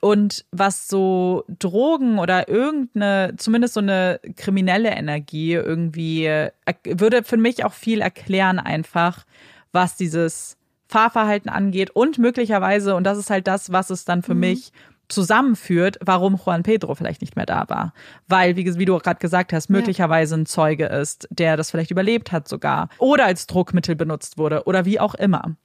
und 0.00 0.44
was 0.50 0.88
so 0.88 1.44
Drogen 1.60 2.18
oder 2.18 2.48
irgendeine, 2.48 3.34
zumindest 3.36 3.74
so 3.74 3.80
eine 3.80 4.20
kriminelle 4.36 4.90
Energie 4.90 5.52
irgendwie, 5.52 6.48
würde 6.84 7.22
für 7.22 7.36
mich 7.36 7.64
auch 7.64 7.72
viel 7.72 8.00
erklären 8.00 8.58
einfach, 8.58 9.24
was 9.70 9.96
dieses 9.96 10.56
Fahrverhalten 10.92 11.50
angeht 11.50 11.90
und 11.90 12.18
möglicherweise, 12.18 12.94
und 12.94 13.04
das 13.04 13.16
ist 13.16 13.30
halt 13.30 13.46
das, 13.46 13.72
was 13.72 13.88
es 13.88 14.04
dann 14.04 14.22
für 14.22 14.34
mhm. 14.34 14.40
mich 14.40 14.72
zusammenführt, 15.08 15.98
warum 16.00 16.38
Juan 16.44 16.62
Pedro 16.62 16.94
vielleicht 16.94 17.20
nicht 17.20 17.34
mehr 17.34 17.46
da 17.46 17.68
war. 17.68 17.92
Weil, 18.28 18.56
wie, 18.56 18.78
wie 18.78 18.84
du 18.84 18.98
gerade 18.98 19.18
gesagt 19.18 19.52
hast, 19.52 19.70
möglicherweise 19.70 20.34
ein 20.36 20.46
Zeuge 20.46 20.86
ist, 20.86 21.28
der 21.30 21.56
das 21.56 21.70
vielleicht 21.70 21.90
überlebt 21.90 22.30
hat 22.30 22.46
sogar. 22.46 22.88
Oder 22.98 23.24
als 23.24 23.46
Druckmittel 23.46 23.96
benutzt 23.96 24.38
wurde 24.38 24.64
oder 24.64 24.84
wie 24.84 25.00
auch 25.00 25.14
immer. 25.14 25.56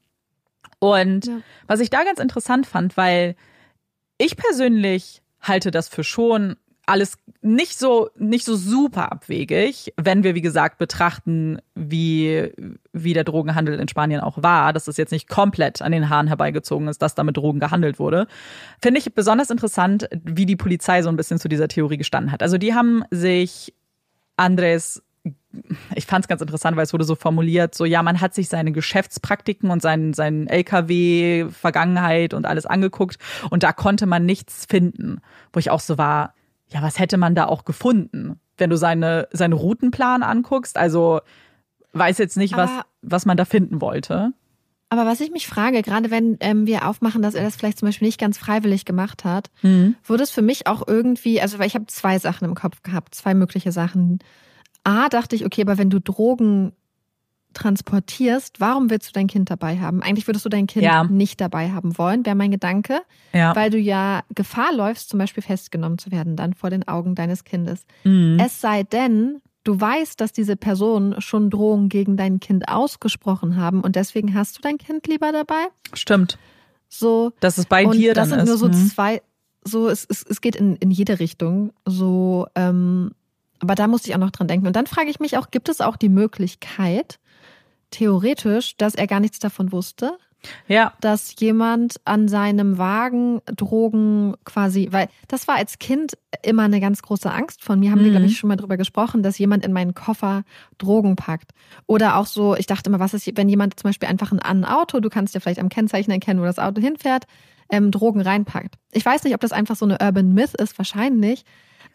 Und 0.80 1.28
ja. 1.28 1.38
was 1.66 1.80
ich 1.80 1.90
da 1.90 2.04
ganz 2.04 2.20
interessant 2.20 2.66
fand, 2.66 2.98
weil 2.98 3.36
ich 4.18 4.38
persönlich 4.38 5.22
halte 5.42 5.72
das 5.72 5.88
für 5.88 6.04
schon 6.04 6.56
alles 6.88 7.18
nicht 7.42 7.78
so 7.78 8.10
nicht 8.18 8.46
so 8.46 8.56
super 8.56 9.12
abwegig, 9.12 9.94
wenn 9.98 10.24
wir 10.24 10.36
wie 10.36 10.42
gesagt 10.42 10.78
betrachten, 10.78 11.60
wie 11.76 12.52
wie 12.94 13.14
der 13.14 13.26
Drogenhandel 13.26 13.80
in 13.80 13.88
Spanien 13.88 14.22
auch 14.22 14.42
war, 14.42 14.74
dass 14.74 14.88
es 14.88 14.98
jetzt 14.98 15.12
nicht 15.12 15.28
komplett 15.28 15.82
an 15.82 15.92
den 15.92 16.10
Haaren 16.10 16.28
herbeigezogen 16.28 16.88
ist, 16.88 17.02
dass 17.02 17.14
da 17.14 17.24
mit 17.24 17.38
Drogen 17.38 17.60
gehandelt 17.60 18.00
wurde. 18.00 18.28
Finde 18.82 19.00
ich 19.00 19.14
besonders 19.14 19.50
interessant, 19.50 20.08
wie 20.24 20.46
die 20.46 20.56
Polizei 20.56 21.02
so 21.04 21.10
ein 21.10 21.18
bisschen 21.18 21.40
zu 21.40 21.50
dieser 21.50 21.68
Theorie 21.68 21.98
gestanden 21.98 22.32
hat. 22.32 22.42
Also 22.42 22.58
die 22.58 22.74
haben 22.74 23.04
sich 23.12 23.74
Andres 24.38 25.04
ich 25.96 26.06
fand 26.06 26.24
es 26.24 26.30
ganz 26.30 26.42
interessant, 26.42 26.78
weil 26.78 26.84
es 26.84 26.94
wurde 26.94 27.04
so 27.04 27.16
formuliert, 27.16 27.76
so 27.76 27.84
ja, 27.84 28.02
man 28.04 28.22
hat 28.22 28.34
sich 28.34 28.48
seine 28.48 28.72
Geschäftspraktiken 28.72 29.72
und 29.72 29.82
seinen, 29.82 30.14
seinen 30.14 30.48
LKW-Vergangenheit 30.48 32.34
und 32.34 32.46
alles 32.46 32.66
angeguckt 32.66 33.18
und 33.50 33.64
da 33.64 33.74
konnte 33.74 34.06
man 34.06 34.26
nichts 34.26 34.66
finden, 34.66 35.20
wo 35.52 35.60
ich 35.60 35.70
auch 35.70 35.80
so 35.82 35.98
war, 35.98 36.34
ja, 36.70 36.82
was 36.82 37.00
hätte 37.00 37.18
man 37.18 37.36
da 37.36 37.46
auch 37.46 37.66
gefunden, 37.66 38.40
wenn 38.58 38.70
du 38.70 38.78
seine, 38.78 39.28
seinen 39.32 39.54
Routenplan 39.54 40.24
anguckst? 40.24 40.78
Also 40.78 41.22
weiß 41.94 42.18
jetzt 42.18 42.38
nicht, 42.38 42.56
was, 42.56 42.70
was 43.02 43.26
man 43.26 43.38
da 43.38 43.46
finden 43.46 43.82
wollte. 43.82 44.34
Aber 44.90 45.06
was 45.06 45.20
ich 45.20 45.32
mich 45.32 45.48
frage, 45.48 45.82
gerade 45.82 46.12
wenn 46.12 46.38
ähm, 46.40 46.66
wir 46.66 46.88
aufmachen, 46.88 47.22
dass 47.22 47.36
er 47.36 47.44
das 47.44 47.56
vielleicht 47.56 47.80
zum 47.80 47.88
Beispiel 47.88 48.08
nicht 48.08 48.20
ganz 48.20 48.38
freiwillig 48.38 48.86
gemacht 48.86 49.26
hat, 49.26 49.50
mhm. 49.62 49.96
würde 50.06 50.24
es 50.24 50.32
für 50.32 50.42
mich 50.42 50.68
auch 50.68 50.88
irgendwie, 50.88 51.42
also 51.42 51.60
weil 51.60 51.68
ich 51.68 51.76
habe 51.76 51.88
zwei 51.88 52.20
Sachen 52.20 52.46
im 52.46 52.56
Kopf 52.56 52.84
gehabt, 52.84 53.14
zwei 53.14 53.34
mögliche 53.34 53.74
Sachen. 53.74 54.20
A, 54.86 55.10
dachte 55.10 55.36
ich, 55.36 55.46
okay, 55.46 55.62
aber 55.62 55.78
wenn 55.78 55.90
du 55.90 56.00
Drogen 56.00 56.72
transportierst, 57.54 58.60
warum 58.60 58.90
willst 58.90 59.10
du 59.10 59.14
dein 59.14 59.28
Kind 59.28 59.50
dabei 59.50 59.80
haben? 59.80 60.04
Eigentlich 60.04 60.28
würdest 60.28 60.46
du 60.46 60.50
dein 60.50 60.68
Kind 60.68 60.86
ja. 60.86 61.04
nicht 61.06 61.42
dabei 61.42 61.72
haben 61.72 61.98
wollen, 61.98 62.26
wäre 62.26 62.36
mein 62.36 62.52
Gedanke, 62.52 63.02
ja. 63.34 63.56
weil 63.56 63.70
du 63.70 63.78
ja 63.78 64.22
Gefahr 64.36 64.74
läufst, 64.74 65.10
zum 65.10 65.20
Beispiel 65.20 65.44
festgenommen 65.44 65.98
zu 65.98 66.12
werden, 66.12 66.36
dann 66.36 66.54
vor 66.54 66.70
den 66.70 66.88
Augen 66.88 67.16
deines 67.16 67.44
Kindes. 67.44 67.86
Mhm. 68.04 68.38
Es 68.40 68.62
sei 68.62 68.84
denn, 68.84 69.42
du 69.64 69.80
weißt, 69.80 70.22
dass 70.22 70.32
diese 70.32 70.56
Personen 70.56 71.20
schon 71.22 71.50
Drohungen 71.50 71.90
gegen 71.90 72.16
dein 72.16 72.40
Kind 72.40 72.70
ausgesprochen 72.70 73.58
haben 73.58 73.82
und 73.82 73.96
deswegen 73.96 74.34
hast 74.34 74.58
du 74.58 74.62
dein 74.62 74.78
Kind 74.78 75.08
lieber 75.08 75.32
dabei. 75.32 75.68
Stimmt. 75.94 76.38
So. 76.90 77.34
Dass 77.40 77.58
es 77.58 77.66
bei 77.66 77.86
dir 77.86 78.14
dann 78.14 78.26
ist. 78.26 78.32
Das 78.32 78.40
sind 78.40 78.48
nur 78.48 78.58
so 78.58 78.68
mhm. 78.68 78.88
zwei, 78.88 79.22
so, 79.64 79.90
es, 79.90 80.06
es, 80.10 80.24
es 80.24 80.42
geht 80.42 80.56
in, 80.56 80.76
in 80.78 80.92
jede 80.92 81.20
Richtung. 81.20 81.74
So, 81.86 82.48
ähm, 82.56 83.12
aber 83.60 83.76
da 83.76 83.88
musste 83.88 84.10
ich 84.10 84.16
auch 84.16 84.20
noch 84.20 84.32
dran 84.32 84.48
denken. 84.48 84.68
Und 84.68 84.76
dann 84.76 84.88
frage 84.88 85.10
ich 85.10 85.20
mich 85.20 85.38
auch, 85.38 85.50
gibt 85.52 85.70
es 85.70 85.82
auch 85.82 85.96
die 85.96 86.10
Möglichkeit, 86.10 87.20
theoretisch, 87.92 88.76
dass 88.78 88.96
er 88.96 89.08
gar 89.08 89.20
nichts 89.20 89.40
davon 89.40 89.72
wusste? 89.72 90.18
Ja. 90.68 90.94
Dass 91.02 91.40
jemand 91.40 91.96
an 92.06 92.28
seinem 92.28 92.78
Wagen 92.78 93.42
Drogen 93.46 94.36
quasi, 94.46 94.90
weil 94.92 95.10
das 95.28 95.48
war 95.48 95.56
als 95.56 95.80
Kind 95.80 96.18
immer 96.44 96.64
eine 96.64 96.80
ganz 96.80 97.02
große 97.02 97.32
Angst 97.32 97.64
von 97.64 97.80
mir, 97.80 97.92
haben 97.92 98.00
mhm. 98.02 98.06
wir, 98.06 98.12
glaube 98.12 98.26
ich, 98.28 98.38
schon 98.38 98.48
mal 98.48 98.56
drüber 98.56 98.78
gesprochen, 98.78 99.24
dass 99.24 99.38
jemand 99.38 99.66
in 99.66 99.74
meinen 99.74 99.94
Koffer 99.94 100.44
Drogen 100.78 101.16
packt. 101.16 101.52
Oder 101.86 102.18
auch 102.18 102.28
so, 102.28 102.56
ich 102.56 102.68
dachte 102.68 102.90
immer, 102.90 103.00
was 103.00 103.14
ist, 103.14 103.30
wenn 103.36 103.50
jemand 103.50 103.80
zum 103.80 103.90
Beispiel 103.90 104.10
einfach 104.10 104.32
in 104.32 104.40
ein 104.40 104.66
Auto, 104.66 105.00
du 105.00 105.10
kannst 105.10 105.34
ja 105.34 105.40
vielleicht 105.40 105.60
am 105.60 105.70
Kennzeichen 105.70 106.12
erkennen, 106.12 106.40
wo 106.40 106.46
das 106.46 106.60
Auto 106.60 106.82
hinfährt, 106.82 107.26
ähm, 107.70 107.92
Drogen 107.92 108.22
reinpackt. 108.22 108.76
Ich 108.92 109.06
weiß 109.06 109.24
nicht, 109.24 109.34
ob 109.34 109.42
das 109.42 109.52
einfach 109.52 109.76
so 109.76 109.86
eine 109.86 109.98
Urban 110.02 110.34
Myth 110.34 110.54
ist, 110.56 110.78
wahrscheinlich. 110.78 111.44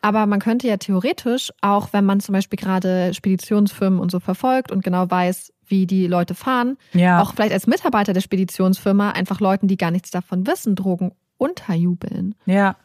Aber 0.02 0.26
man 0.26 0.40
könnte 0.40 0.66
ja 0.66 0.76
theoretisch, 0.76 1.50
auch 1.60 1.92
wenn 1.92 2.04
man 2.04 2.20
zum 2.20 2.34
Beispiel 2.34 2.58
gerade 2.58 3.14
Speditionsfirmen 3.14 4.00
und 4.00 4.10
so 4.10 4.20
verfolgt 4.20 4.70
und 4.70 4.84
genau 4.84 5.10
weiß, 5.10 5.52
wie 5.66 5.86
die 5.86 6.06
Leute 6.06 6.34
fahren, 6.34 6.76
ja. 6.92 7.22
auch 7.22 7.32
vielleicht 7.32 7.52
als 7.52 7.66
Mitarbeiter 7.66 8.12
der 8.12 8.20
Speditionsfirma 8.20 9.12
einfach 9.12 9.40
Leuten, 9.40 9.68
die 9.68 9.76
gar 9.76 9.90
nichts 9.90 10.10
davon 10.10 10.46
wissen, 10.46 10.74
Drogen 10.74 11.12
unterjubeln. 11.38 12.34
Ja, 12.46 12.76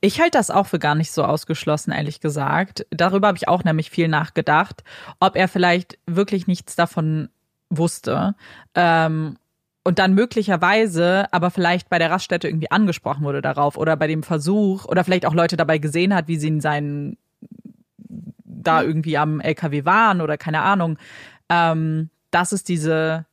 ich 0.00 0.20
halte 0.20 0.38
das 0.38 0.50
auch 0.50 0.66
für 0.66 0.78
gar 0.78 0.94
nicht 0.94 1.12
so 1.12 1.24
ausgeschlossen, 1.24 1.92
ehrlich 1.92 2.20
gesagt. 2.20 2.86
Darüber 2.90 3.28
habe 3.28 3.38
ich 3.38 3.48
auch 3.48 3.64
nämlich 3.64 3.90
viel 3.90 4.08
nachgedacht, 4.08 4.84
ob 5.18 5.36
er 5.36 5.48
vielleicht 5.48 5.98
wirklich 6.06 6.46
nichts 6.46 6.76
davon 6.76 7.28
wusste. 7.70 8.34
Ähm, 8.74 9.36
und 9.84 9.98
dann 9.98 10.14
möglicherweise 10.14 11.32
aber 11.32 11.50
vielleicht 11.50 11.88
bei 11.90 11.98
der 11.98 12.10
Raststätte 12.10 12.48
irgendwie 12.48 12.70
angesprochen 12.70 13.22
wurde 13.22 13.42
darauf 13.42 13.76
oder 13.76 13.96
bei 13.96 14.06
dem 14.06 14.22
Versuch 14.22 14.86
oder 14.86 15.04
vielleicht 15.04 15.26
auch 15.26 15.34
Leute 15.34 15.56
dabei 15.56 15.78
gesehen 15.78 16.14
hat, 16.14 16.26
wie 16.26 16.36
sie 16.36 16.48
in 16.48 16.60
seinen 16.60 17.18
da 18.64 18.82
irgendwie 18.82 19.18
am 19.18 19.40
LKW 19.40 19.84
waren 19.84 20.20
oder 20.22 20.38
keine 20.38 20.62
Ahnung. 20.62 20.98
Ähm, 21.50 22.08
dass 22.30 22.52
es 22.52 22.64
diese, 22.64 23.26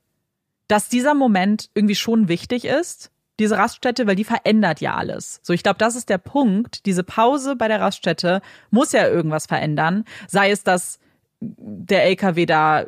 dass 0.67 0.89
dieser 0.89 1.13
Moment 1.13 1.69
irgendwie 1.73 1.95
schon 1.95 2.27
wichtig 2.27 2.65
ist, 2.65 3.11
diese 3.39 3.57
Raststätte, 3.57 4.05
weil 4.05 4.15
die 4.15 4.25
verändert 4.25 4.81
ja 4.81 4.95
alles. 4.95 5.39
So, 5.41 5.53
ich 5.53 5.63
glaube, 5.63 5.79
das 5.79 5.95
ist 5.95 6.09
der 6.09 6.19
Punkt. 6.19 6.85
Diese 6.85 7.03
Pause 7.03 7.55
bei 7.55 7.67
der 7.67 7.79
Raststätte 7.79 8.41
muss 8.69 8.91
ja 8.91 9.07
irgendwas 9.07 9.47
verändern. 9.47 10.03
Sei 10.27 10.51
es, 10.51 10.63
dass 10.63 10.99
der 11.39 12.03
LKW 12.03 12.45
da 12.45 12.85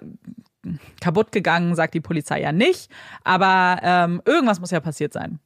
kaputt 1.02 1.32
gegangen, 1.32 1.76
sagt 1.76 1.94
die 1.94 2.02
Polizei 2.02 2.42
ja 2.42 2.52
nicht. 2.52 2.90
Aber 3.24 3.80
ähm, 3.84 4.22
irgendwas 4.26 4.60
muss 4.60 4.72
ja 4.72 4.80
passiert 4.80 5.14
sein. 5.14 5.40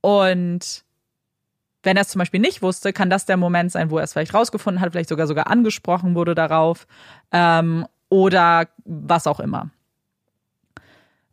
Und 0.00 0.84
wenn 1.82 1.96
er 1.96 2.02
es 2.02 2.08
zum 2.08 2.18
Beispiel 2.18 2.40
nicht 2.40 2.62
wusste, 2.62 2.92
kann 2.92 3.10
das 3.10 3.26
der 3.26 3.36
Moment 3.36 3.72
sein, 3.72 3.90
wo 3.90 3.98
er 3.98 4.04
es 4.04 4.12
vielleicht 4.12 4.34
rausgefunden 4.34 4.80
hat, 4.80 4.92
vielleicht 4.92 5.08
sogar 5.08 5.26
sogar 5.26 5.46
angesprochen 5.46 6.14
wurde 6.14 6.34
darauf 6.34 6.86
ähm, 7.32 7.86
oder 8.08 8.68
was 8.84 9.26
auch 9.26 9.40
immer. 9.40 9.70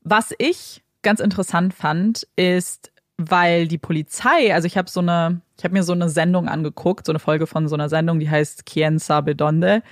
Was 0.03 0.33
ich 0.37 0.83
ganz 1.01 1.19
interessant 1.19 1.73
fand, 1.73 2.27
ist, 2.37 2.91
weil 3.17 3.67
die 3.67 3.77
Polizei, 3.77 4.53
also 4.53 4.67
ich 4.67 4.77
habe 4.77 4.89
so 4.89 5.01
eine, 5.01 5.41
ich 5.57 5.63
habe 5.63 5.73
mir 5.73 5.83
so 5.83 5.93
eine 5.93 6.07
Sendung 6.07 6.47
angeguckt, 6.47 7.05
so 7.05 7.11
eine 7.11 7.19
Folge 7.19 7.47
von 7.47 7.67
so 7.67 7.75
einer 7.75 7.89
Sendung, 7.89 8.19
die 8.19 8.29
heißt 8.29 8.65
Quien 8.65 8.99
sabe 8.99 9.35
donde 9.35 9.83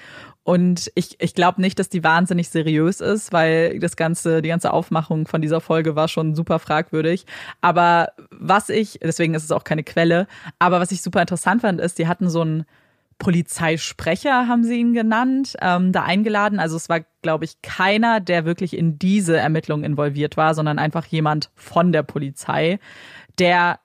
und 0.45 0.91
ich, 0.93 1.19
ich 1.19 1.33
glaube 1.33 1.59
nicht, 1.59 1.79
dass 1.79 1.89
die 1.89 2.03
wahnsinnig 2.03 2.49
seriös 2.49 3.01
ist, 3.01 3.33
weil 3.33 3.79
das 3.79 3.95
ganze, 3.95 4.43
die 4.43 4.49
ganze 4.49 4.71
Aufmachung 4.71 5.25
von 5.25 5.41
dieser 5.41 5.59
Folge 5.59 5.95
war 5.95 6.07
schon 6.07 6.35
super 6.35 6.59
fragwürdig. 6.59 7.25
Aber 7.61 8.09
was 8.29 8.69
ich, 8.69 8.99
deswegen 9.01 9.33
ist 9.33 9.43
es 9.43 9.51
auch 9.51 9.63
keine 9.63 9.83
Quelle, 9.83 10.27
aber 10.59 10.79
was 10.79 10.91
ich 10.91 11.01
super 11.01 11.19
interessant 11.19 11.61
fand, 11.61 11.81
ist, 11.81 11.97
die 11.97 12.07
hatten 12.07 12.29
so 12.29 12.41
einen 12.41 12.65
Polizeisprecher, 13.17 14.47
haben 14.47 14.63
sie 14.63 14.79
ihn 14.79 14.93
genannt, 14.93 15.55
ähm, 15.61 15.91
da 15.91 16.03
eingeladen. 16.03 16.59
Also 16.59 16.75
es 16.75 16.89
war, 16.89 16.99
glaube 17.23 17.45
ich, 17.45 17.63
keiner, 17.63 18.19
der 18.19 18.45
wirklich 18.45 18.77
in 18.77 18.99
diese 18.99 19.37
Ermittlungen 19.37 19.83
involviert 19.83 20.37
war, 20.37 20.53
sondern 20.53 20.77
einfach 20.77 21.07
jemand 21.07 21.49
von 21.55 21.91
der 21.91 22.03
Polizei, 22.03 22.77
der 23.39 23.79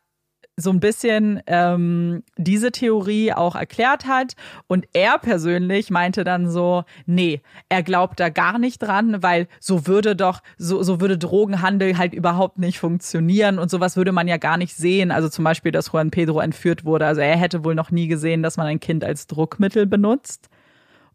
so 0.61 0.71
ein 0.71 0.81
bisschen 0.81 1.43
ähm, 1.47 2.23
diese 2.37 2.73
Theorie 2.73 3.33
auch 3.33 3.55
erklärt 3.55 4.07
hat. 4.07 4.35
Und 4.67 4.87
er 4.93 5.19
persönlich 5.19 5.91
meinte 5.91 6.25
dann 6.25 6.51
so, 6.51 6.85
nee, 7.07 7.41
er 7.69 7.83
glaubt 7.83 8.21
da 8.21 8.29
gar 8.29 8.59
nicht 8.59 8.79
dran, 8.79 9.23
weil 9.23 9.49
so 9.59 9.87
würde 9.87 10.17
doch, 10.17 10.41
so, 10.59 10.83
so 10.83 11.01
würde 11.01 11.19
Drogenhandel 11.19 11.99
halt 11.99 12.15
überhaupt 12.15 12.59
nicht 12.59 12.79
funktionieren 12.79 13.59
und 13.59 13.71
sowas 13.71 13.97
würde 13.97 14.13
man 14.13 14.29
ja 14.29 14.37
gar 14.37 14.57
nicht 14.57 14.75
sehen. 14.75 15.11
Also 15.11 15.29
zum 15.29 15.45
Beispiel, 15.45 15.73
dass 15.73 15.93
Juan 15.93 16.11
Pedro 16.11 16.41
entführt 16.41 16.85
wurde. 16.85 17.07
Also 17.07 17.21
er 17.21 17.37
hätte 17.37 17.65
wohl 17.65 17.75
noch 17.75 17.91
nie 17.91 18.09
gesehen, 18.09 18.43
dass 18.43 18.57
man 18.57 18.67
ein 18.67 18.81
Kind 18.81 19.05
als 19.05 19.27
Druckmittel 19.27 19.87
benutzt. 19.87 20.49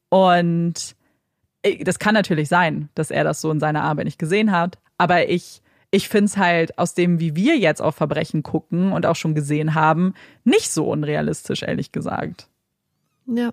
Und 0.09 0.95
äh, 1.61 1.83
das 1.83 1.99
kann 1.99 2.13
natürlich 2.13 2.49
sein, 2.49 2.89
dass 2.95 3.11
er 3.11 3.23
das 3.23 3.41
so 3.41 3.51
in 3.51 3.59
seiner 3.59 3.83
Arbeit 3.83 4.05
nicht 4.05 4.19
gesehen 4.19 4.51
hat. 4.51 4.77
Aber 4.97 5.29
ich 5.29 5.61
ich 5.95 6.09
finde 6.09 6.25
es 6.25 6.37
halt 6.37 6.77
aus 6.77 6.93
dem, 6.93 7.19
wie 7.21 7.35
wir 7.35 7.57
jetzt 7.57 7.81
auf 7.81 7.95
Verbrechen 7.95 8.43
gucken 8.43 8.91
und 8.91 9.05
auch 9.05 9.15
schon 9.15 9.33
gesehen 9.33 9.75
haben, 9.75 10.13
nicht 10.43 10.71
so 10.71 10.89
unrealistisch, 10.89 11.63
ehrlich 11.63 11.93
gesagt. 11.93 12.49
Ja. 13.25 13.51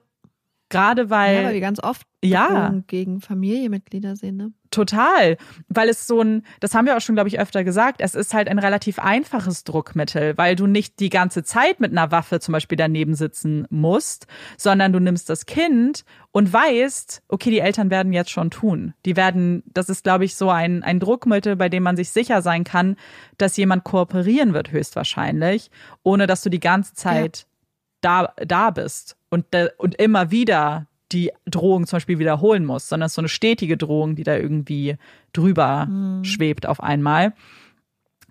Gerade 0.69 1.09
weil. 1.09 1.36
Ja, 1.36 1.44
weil 1.44 1.55
wir 1.55 1.60
ganz 1.60 1.81
oft 1.82 2.06
ja. 2.24 2.74
gegen 2.89 3.20
Familienmitglieder 3.20 4.16
sehen, 4.16 4.36
ne? 4.36 4.52
Total. 4.73 5.36
Weil 5.69 5.89
es 5.89 6.07
so 6.07 6.20
ein, 6.20 6.44
das 6.59 6.74
haben 6.74 6.86
wir 6.86 6.97
auch 6.97 7.01
schon, 7.01 7.15
glaube 7.15 7.28
ich, 7.28 7.39
öfter 7.39 7.62
gesagt, 7.62 8.01
es 8.01 8.16
ist 8.16 8.35
halt 8.35 8.49
ein 8.49 8.59
relativ 8.59 8.99
einfaches 8.99 9.62
Druckmittel, 9.65 10.36
weil 10.36 10.57
du 10.57 10.66
nicht 10.66 10.99
die 10.99 11.11
ganze 11.11 11.44
Zeit 11.44 11.78
mit 11.78 11.93
einer 11.93 12.11
Waffe 12.11 12.40
zum 12.40 12.53
Beispiel 12.53 12.77
daneben 12.77 13.15
sitzen 13.15 13.66
musst, 13.70 14.27
sondern 14.57 14.93
du 14.93 14.99
nimmst 14.99 15.31
das 15.31 15.47
Kind 15.47 16.05
und 16.32 16.53
weißt, 16.53 17.23
okay, 17.28 17.51
die 17.51 17.61
Eltern 17.61 17.90
werden 17.90 18.12
jetzt 18.12 18.31
schon 18.31 18.51
tun. 18.51 18.94
Die 19.05 19.16
werden, 19.16 19.62
das 19.66 19.89
ist, 19.89 20.03
glaube 20.03 20.24
ich, 20.24 20.35
so 20.35 20.51
ein, 20.51 20.82
ein 20.82 20.99
Druckmittel, 20.99 21.55
bei 21.55 21.69
dem 21.69 21.82
man 21.82 21.97
sich 21.97 22.11
sicher 22.11 22.43
sein 22.43 22.65
kann, 22.65 22.97
dass 23.36 23.57
jemand 23.57 23.85
kooperieren 23.85 24.55
wird, 24.55 24.73
höchstwahrscheinlich, 24.73 25.70
ohne 26.03 26.27
dass 26.27 26.43
du 26.43 26.49
die 26.49 26.61
ganze 26.61 26.94
Zeit 26.94 27.39
ja. 27.39 27.44
da, 28.01 28.44
da 28.44 28.70
bist 28.70 29.16
und, 29.28 29.47
und 29.77 29.94
immer 29.97 30.31
wieder 30.31 30.86
die 31.12 31.30
Drohung 31.47 31.86
zum 31.86 31.97
Beispiel 31.97 32.18
wiederholen 32.18 32.64
muss, 32.64 32.89
sondern 32.89 33.06
es 33.06 33.12
ist 33.12 33.16
so 33.16 33.20
eine 33.22 33.28
stetige 33.28 33.76
Drohung, 33.76 34.14
die 34.16 34.24
da 34.24 34.36
irgendwie 34.36 34.97
drüber 35.32 35.86
Mhm. 35.86 36.24
schwebt 36.24 36.66
auf 36.66 36.82
einmal. 36.82 37.32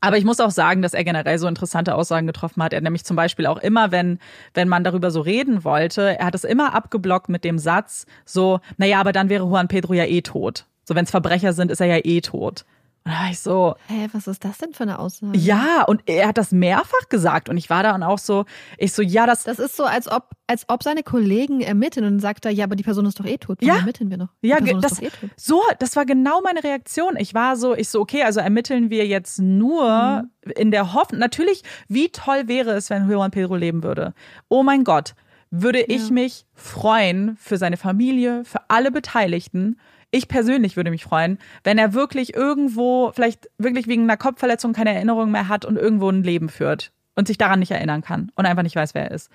Aber 0.04 0.18
ich 0.18 0.26
muss 0.26 0.40
auch 0.40 0.50
sagen, 0.50 0.82
dass 0.82 0.96
er 0.96 1.04
generell 1.04 1.38
so 1.38 1.48
interessante 1.48 1.94
Aussagen 1.94 2.26
getroffen 2.26 2.64
hat. 2.64 2.74
Er 2.74 2.82
nämlich 2.82 3.06
zum 3.06 3.16
Beispiel 3.16 3.46
auch 3.46 3.60
immer, 3.60 3.92
wenn, 3.92 4.18
wenn 4.56 4.68
man 4.68 4.84
darüber 4.84 5.12
so 5.12 5.22
reden 5.22 5.64
wollte, 5.64 6.18
er 6.18 6.26
hat 6.26 6.34
es 6.34 6.44
immer 6.44 6.74
abgeblockt 6.74 7.30
mit 7.30 7.44
dem 7.44 7.60
Satz 7.60 8.08
so, 8.26 8.60
naja, 8.78 9.00
aber 9.00 9.12
dann 9.12 9.30
wäre 9.30 9.44
Juan 9.46 9.68
Pedro 9.68 9.94
ja 9.94 10.06
eh 10.06 10.22
tot. 10.22 10.66
So, 10.86 10.96
wenn 10.96 11.06
es 11.06 11.12
Verbrecher 11.12 11.54
sind, 11.54 11.70
ist 11.70 11.82
er 11.82 11.86
ja 11.88 12.00
eh 12.04 12.22
tot. 12.22 12.66
Und 13.04 13.12
da 13.14 13.20
war 13.22 13.30
ich 13.32 13.40
so, 13.40 13.76
Hä, 13.88 14.10
was 14.14 14.28
ist 14.28 14.46
das 14.46 14.60
denn 14.60 14.74
für 14.74 14.84
eine 14.84 15.00
Aussage? 15.00 15.36
ja, 15.38 15.84
und 15.88 16.04
er 16.06 16.28
hat 16.28 16.38
das 16.38 16.52
mehrfach 16.52 17.10
gesagt. 17.10 17.50
Und 17.50 17.58
ich 17.58 17.70
war 17.70 17.82
da 17.82 17.96
und 17.96 18.04
auch 18.04 18.20
so, 18.20 18.46
ich 18.78 18.94
so, 18.94 19.02
ja, 19.02 19.26
das, 19.26 19.44
Das 19.44 19.58
ist 19.58 19.76
so, 19.76 19.86
als 19.86 20.08
ob, 20.12 20.30
als 20.46 20.66
ob 20.70 20.84
seine 20.84 21.02
Kollegen 21.02 21.62
ermitteln 21.62 22.06
und 22.06 22.20
sagt 22.20 22.46
er, 22.46 22.52
ja, 22.52 22.66
aber 22.66 22.76
die 22.76 22.84
Person 22.84 23.06
ist 23.08 23.20
doch 23.20 23.26
eh 23.26 23.38
tot. 23.40 23.58
Warum 23.62 23.74
Ja. 23.74 23.80
ermitteln 23.80 24.12
wir 24.12 24.18
noch? 24.18 24.30
Ja, 24.42 24.58
die 24.60 24.66
Person 24.66 24.82
das, 24.82 24.92
ist 24.94 24.98
doch 25.00 25.04
eh 25.08 25.10
tot. 25.10 25.30
so, 25.36 25.62
das 25.80 25.96
war 25.96 26.06
genau 26.06 26.42
meine 26.42 26.64
Reaktion. 26.64 27.16
Ich 27.18 27.34
war 27.34 27.56
so, 27.56 27.74
ich 27.76 27.90
so, 27.90 28.02
okay, 28.02 28.22
also 28.22 28.40
ermitteln 28.40 28.92
wir 28.92 29.08
jetzt 29.08 29.40
nur 29.40 30.26
in 30.56 30.70
der 30.70 30.94
Hoffnung, 30.94 31.20
natürlich, 31.20 31.64
wie 31.88 32.10
toll 32.10 32.44
wäre 32.48 32.72
es, 32.74 32.92
wenn 32.92 33.10
Juan 33.10 33.32
Pedro 33.32 33.56
leben 33.56 33.82
würde. 33.84 34.14
Oh 34.48 34.62
mein 34.62 34.84
Gott, 34.84 35.16
würde 35.50 35.82
ich 35.82 36.08
Ja. 36.08 36.14
mich 36.14 36.46
freuen 36.54 37.36
für 37.38 37.58
seine 37.58 37.78
Familie, 37.78 38.44
für 38.46 38.60
alle 38.68 38.92
Beteiligten. 38.92 39.80
Ich 40.12 40.28
persönlich 40.28 40.76
würde 40.76 40.92
mich 40.92 41.04
freuen, 41.04 41.40
wenn 41.64 41.78
er 41.78 41.94
wirklich 41.94 42.34
irgendwo, 42.36 43.12
vielleicht 43.14 43.50
wirklich 43.58 43.88
wegen 43.88 44.04
einer 44.04 44.18
Kopfverletzung 44.18 44.74
keine 44.74 44.94
Erinnerung 44.94 45.32
mehr 45.32 45.48
hat 45.48 45.66
und 45.66 45.78
irgendwo 45.78 46.10
ein 46.10 46.24
Leben 46.24 46.50
führt 46.50 46.92
und 47.16 47.28
sich 47.28 47.38
daran 47.38 47.60
nicht 47.60 47.72
erinnern 47.72 48.02
kann 48.02 48.32
und 48.36 48.46
einfach 48.46 48.64
nicht 48.64 48.76
weiß, 48.76 48.94
wer 48.94 49.06
er 49.06 49.12
ist. 49.12 49.30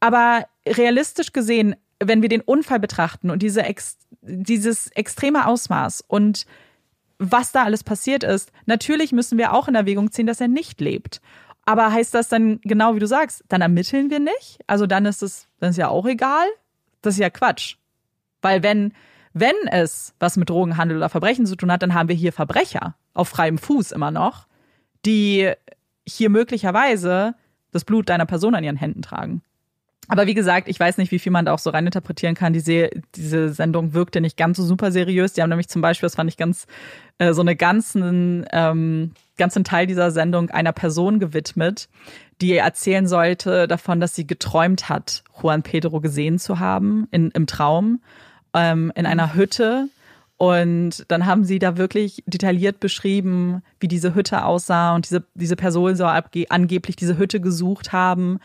Aber 0.00 0.46
realistisch 0.66 1.32
gesehen, 1.32 1.76
wenn 2.02 2.22
wir 2.22 2.28
den 2.28 2.40
Unfall 2.40 2.80
betrachten 2.80 3.30
und 3.30 3.42
diese 3.42 3.62
ex 3.62 3.98
dieses 4.22 4.88
extreme 4.88 5.46
Ausmaß 5.46 6.02
und 6.06 6.46
was 7.18 7.52
da 7.52 7.64
alles 7.64 7.84
passiert 7.84 8.24
ist, 8.24 8.52
natürlich 8.66 9.12
müssen 9.12 9.38
wir 9.38 9.52
auch 9.52 9.68
in 9.68 9.74
Erwägung 9.74 10.10
ziehen, 10.10 10.26
dass 10.26 10.40
er 10.40 10.48
nicht 10.48 10.80
lebt. 10.80 11.20
Aber 11.64 11.92
heißt 11.92 12.14
das 12.14 12.28
dann 12.28 12.60
genau 12.62 12.94
wie 12.94 13.00
du 13.00 13.06
sagst, 13.06 13.44
dann 13.48 13.60
ermitteln 13.60 14.10
wir 14.10 14.20
nicht? 14.20 14.58
Also 14.66 14.86
dann 14.86 15.06
ist 15.06 15.22
es, 15.22 15.48
dann 15.58 15.70
ist 15.70 15.78
ja 15.78 15.88
auch 15.88 16.06
egal? 16.06 16.46
Das 17.02 17.14
ist 17.14 17.20
ja 17.20 17.30
Quatsch. 17.30 17.76
Weil 18.42 18.62
wenn, 18.62 18.92
wenn 19.38 19.54
es 19.70 20.14
was 20.18 20.38
mit 20.38 20.48
Drogenhandel 20.48 20.96
oder 20.96 21.10
Verbrechen 21.10 21.44
zu 21.44 21.56
tun 21.56 21.70
hat, 21.70 21.82
dann 21.82 21.92
haben 21.92 22.08
wir 22.08 22.16
hier 22.16 22.32
Verbrecher 22.32 22.94
auf 23.12 23.28
freiem 23.28 23.58
Fuß 23.58 23.92
immer 23.92 24.10
noch, 24.10 24.46
die 25.04 25.52
hier 26.06 26.30
möglicherweise 26.30 27.34
das 27.70 27.84
Blut 27.84 28.08
deiner 28.08 28.24
Person 28.24 28.54
an 28.54 28.64
ihren 28.64 28.76
Händen 28.76 29.02
tragen. 29.02 29.42
Aber 30.08 30.26
wie 30.26 30.32
gesagt, 30.32 30.68
ich 30.68 30.80
weiß 30.80 30.96
nicht, 30.96 31.12
wie 31.12 31.18
viel 31.18 31.32
man 31.32 31.44
da 31.44 31.52
auch 31.52 31.58
so 31.58 31.68
reininterpretieren 31.68 32.34
kann. 32.34 32.54
Diese, 32.54 32.88
diese 33.14 33.52
Sendung 33.52 33.92
wirkte 33.92 34.22
nicht 34.22 34.38
ganz 34.38 34.56
so 34.56 34.64
super 34.64 34.90
seriös. 34.90 35.34
Die 35.34 35.42
haben 35.42 35.50
nämlich 35.50 35.68
zum 35.68 35.82
Beispiel, 35.82 36.06
das 36.06 36.14
fand 36.14 36.30
ich 36.30 36.38
ganz, 36.38 36.66
äh, 37.18 37.34
so 37.34 37.42
eine 37.42 37.56
ganzen, 37.56 38.46
ähm, 38.52 39.12
ganzen 39.36 39.64
Teil 39.64 39.86
dieser 39.86 40.12
Sendung 40.12 40.48
einer 40.48 40.72
Person 40.72 41.18
gewidmet, 41.18 41.90
die 42.40 42.56
erzählen 42.56 43.06
sollte 43.06 43.68
davon, 43.68 44.00
dass 44.00 44.14
sie 44.14 44.26
geträumt 44.26 44.88
hat, 44.88 45.24
Juan 45.42 45.62
Pedro 45.62 46.00
gesehen 46.00 46.38
zu 46.38 46.58
haben 46.58 47.06
in, 47.10 47.30
im 47.32 47.46
Traum, 47.46 48.00
ähm, 48.56 48.92
in 48.94 49.06
einer 49.06 49.34
Hütte. 49.34 49.88
Und 50.38 51.04
dann 51.08 51.24
haben 51.24 51.44
sie 51.44 51.58
da 51.58 51.76
wirklich 51.78 52.22
detailliert 52.26 52.78
beschrieben, 52.80 53.62
wie 53.80 53.88
diese 53.88 54.14
Hütte 54.14 54.44
aussah 54.44 54.94
und 54.94 55.06
diese, 55.06 55.24
diese 55.34 55.56
Person 55.56 55.96
soll 55.96 56.12
angeblich 56.50 56.96
diese 56.96 57.16
Hütte 57.16 57.40
gesucht 57.40 57.92
haben. 57.92 58.38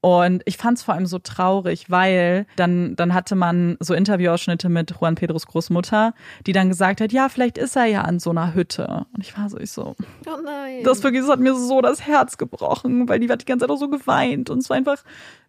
Und 0.00 0.42
ich 0.44 0.58
fand 0.58 0.76
es 0.76 0.84
vor 0.84 0.92
allem 0.92 1.06
so 1.06 1.18
traurig, 1.18 1.90
weil 1.90 2.44
dann, 2.56 2.94
dann 2.94 3.14
hatte 3.14 3.36
man 3.36 3.78
so 3.80 3.94
Interviewausschnitte 3.94 4.68
mit 4.68 4.94
Juan 5.00 5.14
Pedros 5.14 5.46
Großmutter, 5.46 6.12
die 6.46 6.52
dann 6.52 6.68
gesagt 6.68 7.00
hat, 7.00 7.10
ja, 7.10 7.30
vielleicht 7.30 7.56
ist 7.56 7.74
er 7.74 7.86
ja 7.86 8.02
an 8.02 8.18
so 8.20 8.28
einer 8.28 8.52
Hütte. 8.52 9.06
Und 9.14 9.22
ich 9.22 9.36
war 9.38 9.48
so, 9.48 9.58
ich 9.58 9.72
so, 9.72 9.96
Oh 10.26 10.36
nein. 10.44 10.84
das 10.84 11.02
wirklich, 11.02 11.22
das 11.22 11.30
hat 11.30 11.40
mir 11.40 11.54
so 11.54 11.80
das 11.80 12.06
Herz 12.06 12.36
gebrochen, 12.36 13.08
weil 13.08 13.18
die 13.18 13.30
hat 13.30 13.40
die 13.40 13.46
ganze 13.46 13.64
Zeit 13.64 13.70
auch 13.74 13.78
so 13.80 13.88
geweint 13.88 14.50
und 14.50 14.58
es 14.58 14.68
war 14.68 14.76
einfach 14.76 15.02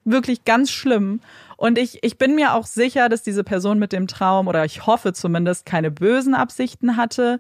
wirklich 0.06 0.46
ganz 0.46 0.72
schlimm. 0.72 1.20
Und 1.58 1.78
ich, 1.78 2.04
ich 2.04 2.18
bin 2.18 2.36
mir 2.36 2.54
auch 2.54 2.66
sicher, 2.66 3.10
dass 3.10 3.24
diese 3.24 3.44
Person 3.44 3.80
mit 3.80 3.94
dem 3.94 4.08
Traum, 4.08 4.48
oder 4.48 4.66
ich 4.66 4.86
hoffe 4.86 5.14
zumindest, 5.14 5.66
keine 5.66 5.92
bösen 5.92 6.34
Absichten 6.34 6.98
hatte. 6.98 7.40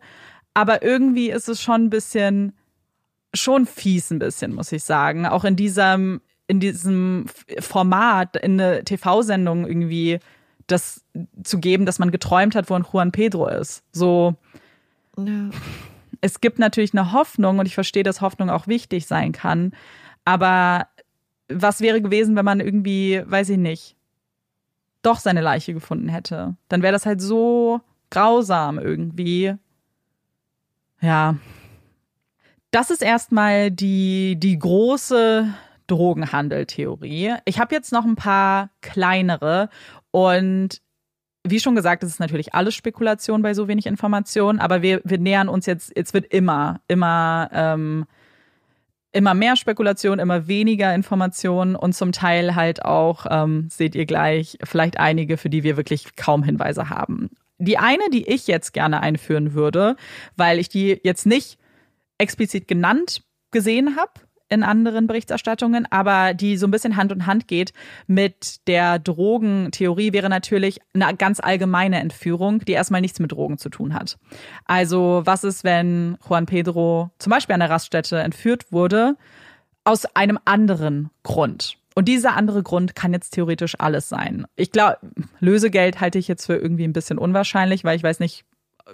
Aber 0.54 0.84
irgendwie 0.84 1.30
ist 1.30 1.50
es 1.50 1.62
schon 1.62 1.86
ein 1.86 1.90
bisschen, 1.90 2.54
schon 3.34 3.66
fies 3.66 4.12
ein 4.12 4.20
bisschen, 4.20 4.54
muss 4.54 4.72
ich 4.72 4.84
sagen. 4.84 5.26
Auch 5.26 5.44
in 5.44 5.56
diesem, 5.56 6.22
in 6.48 6.60
diesem 6.60 7.26
Format, 7.60 8.38
in 8.38 8.60
eine 8.60 8.84
TV-Sendung 8.84 9.68
irgendwie 9.68 10.20
das 10.68 11.04
zu 11.44 11.60
geben, 11.60 11.86
dass 11.86 12.00
man 12.00 12.12
geträumt 12.12 12.56
hat, 12.56 12.70
wo 12.70 12.74
ein 12.74 12.86
Juan 12.92 13.12
Pedro 13.12 13.48
ist. 13.48 13.84
So, 13.92 14.36
ja. 15.18 15.50
es 16.22 16.42
gibt 16.42 16.60
natürlich 16.60 16.94
eine 16.94 17.12
Hoffnung 17.12 17.60
und 17.60 17.66
ich 17.68 17.76
verstehe, 17.76 18.04
dass 18.04 18.22
Hoffnung 18.22 18.50
auch 18.50 18.68
wichtig 18.68 19.06
sein 19.06 19.32
kann. 19.32 19.74
Aber 20.24 20.88
was 21.48 21.82
wäre 21.82 22.02
gewesen, 22.02 22.36
wenn 22.36 22.46
man 22.46 22.60
irgendwie, 22.60 23.22
weiß 23.26 23.50
ich 23.50 23.58
nicht, 23.58 23.96
doch 25.06 25.19
seine 25.19 25.41
Leiche 25.41 25.73
gefunden 25.73 26.10
hätte? 26.10 26.56
Dann 26.69 26.82
wäre 26.82 26.94
das 26.94 27.06
halt 27.06 27.22
so 27.22 27.82
grausam 28.10 28.80
irgendwie. 28.80 29.56
Ja. 31.02 31.36
Das 32.72 32.90
ist 32.90 33.02
erstmal 33.02 33.72
die, 33.72 34.38
die 34.38 34.57
große 34.60 35.48
Drogenhandel-Theorie. 35.88 37.36
Ich 37.45 37.60
habe 37.60 37.76
jetzt 37.76 37.91
noch 37.91 38.06
ein 38.06 38.15
paar 38.15 38.69
kleinere 38.82 39.69
und 40.11 40.82
wie 41.48 41.60
schon 41.60 41.76
gesagt, 41.76 42.03
es 42.03 42.10
ist 42.10 42.19
natürlich 42.19 42.56
alles 42.56 42.73
Spekulation 42.73 43.44
bei 43.44 43.53
so 43.53 43.68
wenig 43.68 43.86
Informationen, 43.86 44.60
aber 44.60 44.82
wir, 44.82 44.99
wir 45.03 45.19
nähern 45.19 45.48
uns 45.48 45.68
jetzt, 45.68 45.95
jetzt 45.95 46.14
wird 46.15 46.26
immer, 46.26 46.82
immer, 46.88 47.49
ähm, 47.53 48.06
immer 49.16 49.34
mehr 49.34 49.56
Spekulation, 49.56 50.20
immer 50.20 50.48
weniger 50.48 50.94
Informationen 50.94 51.76
und 51.76 51.94
zum 51.94 52.12
Teil 52.12 52.56
halt 52.56 52.84
auch, 52.84 53.26
ähm, 53.30 53.70
seht 53.72 53.96
ihr 53.96 54.06
gleich, 54.06 54.58
vielleicht 54.64 55.00
einige, 55.00 55.38
für 55.38 55.50
die 55.50 55.64
wir 55.64 55.78
wirklich 55.78 56.16
kaum 56.18 56.44
Hinweise 56.44 56.90
haben. 56.90 57.30
Die 57.58 57.78
eine, 57.78 58.04
die 58.12 58.28
ich 58.28 58.48
jetzt 58.48 58.74
gerne 58.74 59.02
einführen 59.02 59.54
würde, 59.54 59.96
weil 60.36 60.60
ich 60.60 60.68
die 60.68 61.00
jetzt 61.04 61.26
nicht 61.26 61.58
explizit 62.18 62.68
genannt 62.68 63.24
gesehen 63.52 63.96
habe, 63.96 64.12
in 64.49 64.63
anderen 64.63 65.07
Berichterstattungen, 65.07 65.88
aber 65.89 66.34
die 66.34 66.57
so 66.57 66.67
ein 66.67 66.72
bisschen 66.72 66.95
Hand 66.97 67.11
in 67.11 67.26
Hand 67.26 67.47
geht 67.47 67.73
mit 68.07 68.67
der 68.67 68.99
Drogentheorie, 68.99 70.13
wäre 70.13 70.30
natürlich 70.30 70.80
eine 70.93 71.15
ganz 71.15 71.39
allgemeine 71.39 71.99
Entführung, 71.99 72.59
die 72.59 72.73
erstmal 72.73 73.01
nichts 73.01 73.19
mit 73.19 73.31
Drogen 73.31 73.57
zu 73.57 73.69
tun 73.69 73.93
hat. 73.93 74.17
Also 74.65 75.23
was 75.26 75.43
ist, 75.43 75.63
wenn 75.63 76.17
Juan 76.27 76.45
Pedro 76.45 77.09
zum 77.17 77.31
Beispiel 77.31 77.53
an 77.53 77.59
der 77.59 77.69
Raststätte 77.69 78.19
entführt 78.19 78.72
wurde, 78.72 79.15
aus 79.84 80.05
einem 80.15 80.39
anderen 80.45 81.09
Grund? 81.23 81.77
Und 81.95 82.09
dieser 82.09 82.35
andere 82.35 82.61
Grund 82.61 82.93
kann 82.93 83.13
jetzt 83.13 83.31
theoretisch 83.31 83.76
alles 83.80 84.09
sein. 84.09 84.45
Ich 84.57 84.72
glaube, 84.72 84.97
Lösegeld 85.39 86.01
halte 86.01 86.19
ich 86.19 86.27
jetzt 86.27 86.45
für 86.45 86.55
irgendwie 86.55 86.84
ein 86.84 86.93
bisschen 86.93 87.17
unwahrscheinlich, 87.17 87.85
weil 87.85 87.95
ich 87.95 88.03
weiß 88.03 88.19
nicht, 88.19 88.43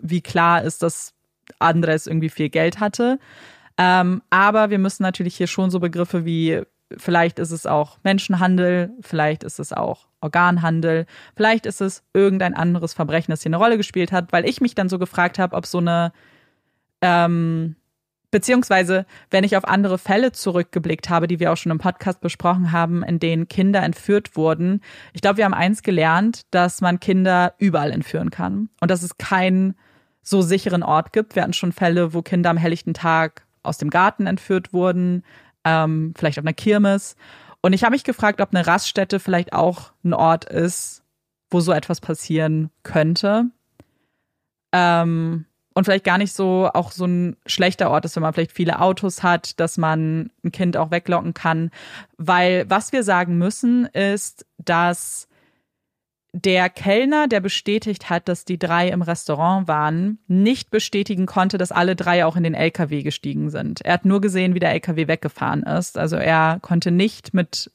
wie 0.01 0.21
klar 0.21 0.61
ist, 0.61 0.83
dass 0.83 1.13
Andres 1.59 2.07
irgendwie 2.07 2.29
viel 2.29 2.49
Geld 2.49 2.79
hatte. 2.79 3.19
Ähm, 3.81 4.21
aber 4.29 4.69
wir 4.69 4.77
müssen 4.77 5.01
natürlich 5.01 5.35
hier 5.35 5.47
schon 5.47 5.71
so 5.71 5.79
Begriffe 5.79 6.23
wie, 6.23 6.61
vielleicht 6.97 7.39
ist 7.39 7.49
es 7.49 7.65
auch 7.65 7.97
Menschenhandel, 8.03 8.91
vielleicht 9.01 9.43
ist 9.43 9.59
es 9.59 9.73
auch 9.73 10.05
Organhandel, 10.19 11.07
vielleicht 11.35 11.65
ist 11.65 11.81
es 11.81 12.03
irgendein 12.13 12.53
anderes 12.53 12.93
Verbrechen, 12.93 13.31
das 13.31 13.41
hier 13.41 13.49
eine 13.49 13.57
Rolle 13.57 13.77
gespielt 13.77 14.11
hat, 14.11 14.31
weil 14.33 14.47
ich 14.47 14.61
mich 14.61 14.75
dann 14.75 14.87
so 14.87 14.99
gefragt 14.99 15.39
habe, 15.39 15.55
ob 15.55 15.65
so 15.65 15.79
eine, 15.79 16.13
ähm, 17.01 17.75
beziehungsweise 18.29 19.07
wenn 19.31 19.43
ich 19.43 19.57
auf 19.57 19.67
andere 19.67 19.97
Fälle 19.97 20.31
zurückgeblickt 20.31 21.09
habe, 21.09 21.27
die 21.27 21.39
wir 21.39 21.51
auch 21.51 21.57
schon 21.57 21.71
im 21.71 21.79
Podcast 21.79 22.21
besprochen 22.21 22.71
haben, 22.71 23.01
in 23.01 23.17
denen 23.17 23.47
Kinder 23.47 23.81
entführt 23.81 24.35
wurden. 24.35 24.81
Ich 25.13 25.21
glaube, 25.21 25.37
wir 25.37 25.45
haben 25.45 25.55
eins 25.55 25.81
gelernt, 25.81 26.41
dass 26.51 26.81
man 26.81 26.99
Kinder 26.99 27.55
überall 27.57 27.89
entführen 27.89 28.29
kann 28.29 28.69
und 28.79 28.91
dass 28.91 29.01
es 29.01 29.17
keinen 29.17 29.73
so 30.21 30.43
sicheren 30.43 30.83
Ort 30.83 31.13
gibt. 31.13 31.35
Wir 31.35 31.41
hatten 31.41 31.53
schon 31.53 31.71
Fälle, 31.71 32.13
wo 32.13 32.21
Kinder 32.21 32.51
am 32.51 32.57
helllichten 32.57 32.93
Tag 32.93 33.47
aus 33.63 33.77
dem 33.77 33.89
Garten 33.89 34.27
entführt 34.27 34.73
wurden, 34.73 35.23
ähm, 35.63 36.13
vielleicht 36.17 36.39
auf 36.39 36.45
einer 36.45 36.53
Kirmes. 36.53 37.15
Und 37.61 37.73
ich 37.73 37.83
habe 37.83 37.93
mich 37.93 38.03
gefragt, 38.03 38.41
ob 38.41 38.53
eine 38.53 38.65
Raststätte 38.65 39.19
vielleicht 39.19 39.53
auch 39.53 39.91
ein 40.03 40.13
Ort 40.13 40.45
ist, 40.45 41.03
wo 41.49 41.59
so 41.59 41.71
etwas 41.71 42.01
passieren 42.01 42.71
könnte. 42.83 43.45
Ähm, 44.71 45.45
und 45.73 45.85
vielleicht 45.85 46.03
gar 46.03 46.17
nicht 46.17 46.33
so 46.33 46.69
auch 46.73 46.91
so 46.91 47.05
ein 47.05 47.38
schlechter 47.45 47.91
Ort 47.91 48.05
ist, 48.05 48.15
wenn 48.15 48.23
man 48.23 48.33
vielleicht 48.33 48.51
viele 48.51 48.81
Autos 48.81 49.23
hat, 49.23 49.59
dass 49.59 49.77
man 49.77 50.31
ein 50.43 50.51
Kind 50.51 50.75
auch 50.75 50.91
weglocken 50.91 51.33
kann. 51.33 51.71
Weil 52.17 52.69
was 52.69 52.91
wir 52.91 53.03
sagen 53.03 53.38
müssen, 53.38 53.85
ist, 53.85 54.45
dass 54.57 55.27
der 56.33 56.69
Kellner, 56.69 57.27
der 57.27 57.41
bestätigt 57.41 58.09
hat, 58.09 58.29
dass 58.29 58.45
die 58.45 58.57
drei 58.57 58.87
im 58.87 59.01
Restaurant 59.01 59.67
waren, 59.67 60.19
nicht 60.27 60.71
bestätigen 60.71 61.25
konnte, 61.25 61.57
dass 61.57 61.71
alle 61.71 61.95
drei 61.95 62.25
auch 62.25 62.37
in 62.37 62.43
den 62.43 62.53
LKW 62.53 63.03
gestiegen 63.03 63.49
sind. 63.49 63.81
Er 63.81 63.93
hat 63.93 64.05
nur 64.05 64.21
gesehen, 64.21 64.55
wie 64.55 64.59
der 64.59 64.71
LKW 64.71 65.07
weggefahren 65.07 65.63
ist. 65.63 65.97
Also 65.97 66.15
er 66.15 66.59
konnte 66.61 66.91
nicht 66.91 67.33
mit 67.33 67.69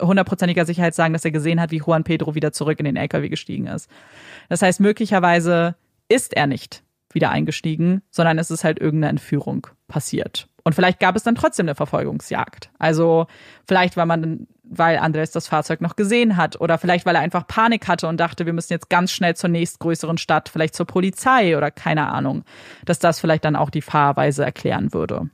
hundertprozentiger 0.00 0.66
Sicherheit 0.66 0.94
sagen, 0.94 1.14
dass 1.14 1.24
er 1.24 1.30
gesehen 1.32 1.60
hat, 1.60 1.72
wie 1.72 1.78
Juan 1.78 2.04
Pedro 2.04 2.34
wieder 2.34 2.52
zurück 2.52 2.78
in 2.78 2.84
den 2.84 2.96
LKW 2.96 3.28
gestiegen 3.28 3.66
ist. 3.66 3.90
Das 4.48 4.62
heißt, 4.62 4.78
möglicherweise 4.78 5.74
ist 6.08 6.34
er 6.34 6.46
nicht 6.46 6.84
wieder 7.12 7.30
eingestiegen, 7.30 8.02
sondern 8.10 8.38
es 8.38 8.50
ist 8.50 8.62
halt 8.62 8.78
irgendeine 8.78 9.10
Entführung 9.10 9.66
passiert. 9.88 10.48
Und 10.64 10.74
vielleicht 10.74 11.00
gab 11.00 11.16
es 11.16 11.22
dann 11.22 11.34
trotzdem 11.34 11.66
eine 11.66 11.74
Verfolgungsjagd. 11.74 12.70
Also 12.78 13.26
vielleicht, 13.66 13.96
weil 13.96 14.06
man, 14.06 14.46
weil 14.68 14.98
Andres 14.98 15.30
das 15.30 15.48
Fahrzeug 15.48 15.80
noch 15.80 15.96
gesehen 15.96 16.36
hat 16.36 16.60
oder 16.60 16.78
vielleicht, 16.78 17.06
weil 17.06 17.14
er 17.14 17.20
einfach 17.20 17.46
Panik 17.46 17.88
hatte 17.88 18.08
und 18.08 18.18
dachte, 18.18 18.46
wir 18.46 18.52
müssen 18.52 18.72
jetzt 18.72 18.90
ganz 18.90 19.12
schnell 19.12 19.36
zur 19.36 19.50
nächstgrößeren 19.50 20.18
Stadt, 20.18 20.48
vielleicht 20.48 20.74
zur 20.74 20.86
Polizei 20.86 21.56
oder 21.56 21.70
keine 21.70 22.08
Ahnung, 22.08 22.44
dass 22.84 22.98
das 22.98 23.20
vielleicht 23.20 23.44
dann 23.44 23.56
auch 23.56 23.70
die 23.70 23.82
Fahrweise 23.82 24.44
erklären 24.44 24.92
würde. 24.92 25.30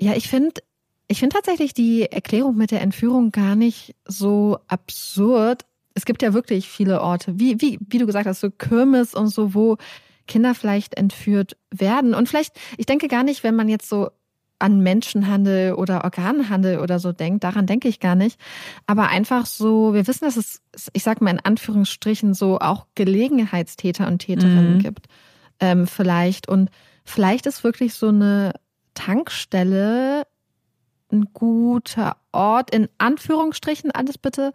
Ja, 0.00 0.14
ich 0.14 0.28
finde, 0.28 0.60
ich 1.08 1.20
finde 1.20 1.34
tatsächlich 1.34 1.74
die 1.74 2.10
Erklärung 2.10 2.56
mit 2.56 2.70
der 2.70 2.80
Entführung 2.80 3.30
gar 3.30 3.54
nicht 3.56 3.94
so 4.06 4.58
absurd. 4.68 5.64
Es 5.94 6.04
gibt 6.04 6.22
ja 6.22 6.34
wirklich 6.34 6.68
viele 6.68 7.00
Orte, 7.00 7.38
wie, 7.38 7.60
wie, 7.60 7.78
wie 7.88 7.98
du 7.98 8.06
gesagt 8.06 8.26
hast, 8.26 8.40
so 8.40 8.50
Kirmes 8.50 9.14
und 9.14 9.28
so, 9.28 9.54
wo 9.54 9.76
Kinder 10.26 10.54
vielleicht 10.54 10.96
entführt 10.96 11.56
werden. 11.70 12.14
Und 12.14 12.28
vielleicht, 12.28 12.58
ich 12.76 12.86
denke 12.86 13.08
gar 13.08 13.22
nicht, 13.22 13.44
wenn 13.44 13.54
man 13.54 13.68
jetzt 13.68 13.88
so 13.88 14.10
an 14.58 14.80
Menschenhandel 14.80 15.74
oder 15.74 16.04
Organhandel 16.04 16.78
oder 16.78 16.98
so 16.98 17.12
denkt, 17.12 17.44
daran 17.44 17.66
denke 17.66 17.88
ich 17.88 18.00
gar 18.00 18.14
nicht. 18.14 18.40
Aber 18.86 19.08
einfach 19.08 19.46
so, 19.46 19.94
wir 19.94 20.06
wissen, 20.06 20.24
dass 20.24 20.36
es, 20.36 20.62
ich 20.92 21.02
sag 21.02 21.20
mal 21.20 21.30
in 21.30 21.40
Anführungsstrichen, 21.40 22.34
so 22.34 22.58
auch 22.58 22.86
Gelegenheitstäter 22.94 24.06
und 24.06 24.20
Täterinnen 24.20 24.74
mhm. 24.74 24.82
gibt. 24.82 25.06
Ähm, 25.60 25.86
vielleicht. 25.86 26.48
Und 26.48 26.70
vielleicht 27.04 27.46
ist 27.46 27.64
wirklich 27.64 27.94
so 27.94 28.08
eine 28.08 28.52
Tankstelle 28.94 30.24
ein 31.12 31.26
guter 31.32 32.16
Ort, 32.32 32.74
in 32.74 32.88
Anführungsstrichen 32.98 33.90
alles 33.90 34.18
bitte, 34.18 34.52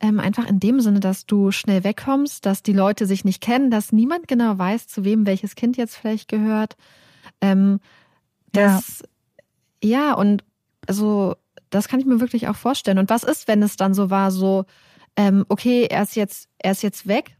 ähm, 0.00 0.20
einfach 0.20 0.46
in 0.46 0.60
dem 0.60 0.80
Sinne, 0.80 1.00
dass 1.00 1.26
du 1.26 1.50
schnell 1.52 1.84
wegkommst, 1.84 2.44
dass 2.44 2.62
die 2.62 2.74
Leute 2.74 3.06
sich 3.06 3.24
nicht 3.24 3.40
kennen, 3.40 3.70
dass 3.70 3.92
niemand 3.92 4.28
genau 4.28 4.58
weiß, 4.58 4.88
zu 4.88 5.04
wem 5.04 5.24
welches 5.26 5.54
Kind 5.54 5.76
jetzt 5.76 5.96
vielleicht 5.96 6.28
gehört. 6.28 6.76
Ähm, 7.40 7.80
das, 8.52 9.00
ja. 9.00 9.08
Ja, 9.88 10.14
und 10.14 10.44
also 10.86 11.36
das 11.70 11.88
kann 11.88 12.00
ich 12.00 12.06
mir 12.06 12.20
wirklich 12.20 12.48
auch 12.48 12.56
vorstellen. 12.56 12.98
Und 12.98 13.10
was 13.10 13.24
ist, 13.24 13.48
wenn 13.48 13.62
es 13.62 13.76
dann 13.76 13.94
so 13.94 14.10
war, 14.10 14.30
so, 14.30 14.64
ähm, 15.16 15.44
okay, 15.48 15.86
er 15.90 16.02
ist 16.02 16.16
jetzt, 16.16 16.48
er 16.58 16.72
ist 16.72 16.82
jetzt 16.82 17.06
weg, 17.06 17.35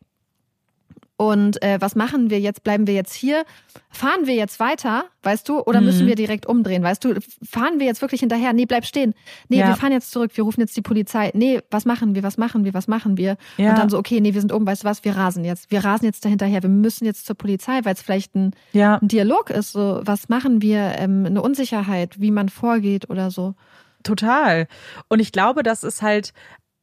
und 1.18 1.62
äh, 1.62 1.80
was 1.80 1.94
machen 1.94 2.28
wir 2.28 2.40
jetzt? 2.40 2.62
Bleiben 2.62 2.86
wir 2.86 2.92
jetzt 2.92 3.14
hier? 3.14 3.44
Fahren 3.88 4.26
wir 4.26 4.34
jetzt 4.34 4.60
weiter, 4.60 5.06
weißt 5.22 5.48
du? 5.48 5.60
Oder 5.60 5.80
mhm. 5.80 5.86
müssen 5.86 6.06
wir 6.06 6.14
direkt 6.14 6.44
umdrehen, 6.44 6.82
weißt 6.82 7.02
du? 7.04 7.14
Fahren 7.42 7.80
wir 7.80 7.86
jetzt 7.86 8.02
wirklich 8.02 8.20
hinterher? 8.20 8.52
Nee, 8.52 8.66
bleib 8.66 8.84
stehen. 8.84 9.14
Nee, 9.48 9.60
ja. 9.60 9.68
wir 9.68 9.76
fahren 9.76 9.92
jetzt 9.92 10.10
zurück, 10.10 10.32
wir 10.34 10.44
rufen 10.44 10.60
jetzt 10.60 10.76
die 10.76 10.82
Polizei. 10.82 11.30
Nee, 11.32 11.60
was 11.70 11.86
machen 11.86 12.14
wir? 12.14 12.22
Was 12.22 12.36
machen 12.36 12.64
wir? 12.64 12.74
Was 12.74 12.86
machen 12.86 13.16
wir? 13.16 13.38
Ja. 13.56 13.70
Und 13.70 13.78
dann 13.78 13.88
so, 13.88 13.98
okay, 13.98 14.20
nee, 14.20 14.34
wir 14.34 14.42
sind 14.42 14.52
oben, 14.52 14.66
weißt 14.66 14.84
du 14.84 14.88
was? 14.88 15.04
Wir 15.04 15.16
rasen 15.16 15.44
jetzt. 15.44 15.70
Wir 15.70 15.82
rasen 15.82 16.04
jetzt 16.04 16.22
dahinterher. 16.22 16.62
Wir 16.62 16.70
müssen 16.70 17.06
jetzt 17.06 17.24
zur 17.24 17.36
Polizei, 17.36 17.80
weil 17.84 17.94
es 17.94 18.02
vielleicht 18.02 18.34
ein, 18.34 18.52
ja. 18.72 18.96
ein, 18.96 19.08
Dialog 19.08 19.48
ist. 19.48 19.72
So, 19.72 20.02
was 20.04 20.28
machen 20.28 20.60
wir? 20.60 20.96
Ähm, 20.98 21.24
eine 21.24 21.40
Unsicherheit, 21.40 22.20
wie 22.20 22.30
man 22.30 22.50
vorgeht 22.50 23.08
oder 23.08 23.30
so. 23.30 23.54
Total. 24.02 24.68
Und 25.08 25.20
ich 25.20 25.32
glaube, 25.32 25.62
das 25.62 25.82
ist 25.82 26.02
halt 26.02 26.34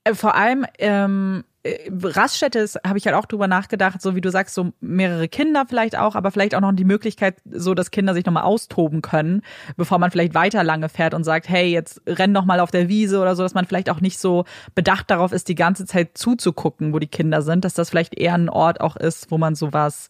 äh, 0.06 0.16
vor 0.16 0.34
allem 0.34 0.66
ähm, 0.80 1.44
äh, 1.64 1.90
Raststätte 1.92 2.66
habe 2.86 2.98
ich 2.98 3.06
halt 3.06 3.16
auch 3.16 3.26
drüber 3.26 3.48
nachgedacht, 3.48 4.02
so 4.02 4.16
wie 4.16 4.22
du 4.22 4.30
sagst, 4.30 4.54
so 4.54 4.74
mehrere 4.82 5.28
Kinder 5.30 5.66
vielleicht 5.68 5.98
auch, 5.98 6.16
aber 6.16 6.30
vielleicht 6.32 6.56
auch 6.56 6.62
noch 6.62 6.74
die 6.74 6.84
Möglichkeit, 6.84 7.38
so 7.50 7.74
dass 7.74 7.92
Kinder 7.92 8.14
sich 8.14 8.26
nochmal 8.26 8.44
austoben 8.44 9.02
können, 9.02 9.42
bevor 9.78 9.98
man 9.98 10.12
vielleicht 10.12 10.36
weiter 10.36 10.64
lange 10.64 10.90
fährt 10.90 11.14
und 11.14 11.24
sagt, 11.24 11.48
hey, 11.48 11.72
jetzt 11.72 12.02
renn 12.06 12.34
noch 12.34 12.46
mal 12.46 12.60
auf 12.60 12.72
der 12.72 12.90
Wiese 12.90 13.20
oder 13.20 13.36
so, 13.36 13.44
dass 13.44 13.54
man 13.54 13.66
vielleicht 13.66 13.90
auch 13.90 14.02
nicht 14.02 14.20
so 14.20 14.44
bedacht 14.76 15.10
darauf 15.10 15.32
ist, 15.32 15.48
die 15.48 15.56
ganze 15.56 15.86
Zeit 15.86 16.18
zuzugucken, 16.18 16.94
wo 16.94 17.00
die 17.00 17.08
Kinder 17.08 17.42
sind, 17.42 17.64
dass 17.66 17.74
das 17.74 17.90
vielleicht 17.90 18.18
eher 18.18 18.34
ein 18.34 18.50
Ort 18.50 18.82
auch 18.82 18.98
ist, 18.98 19.32
wo 19.32 19.38
man 19.38 19.56
sowas, 19.56 20.10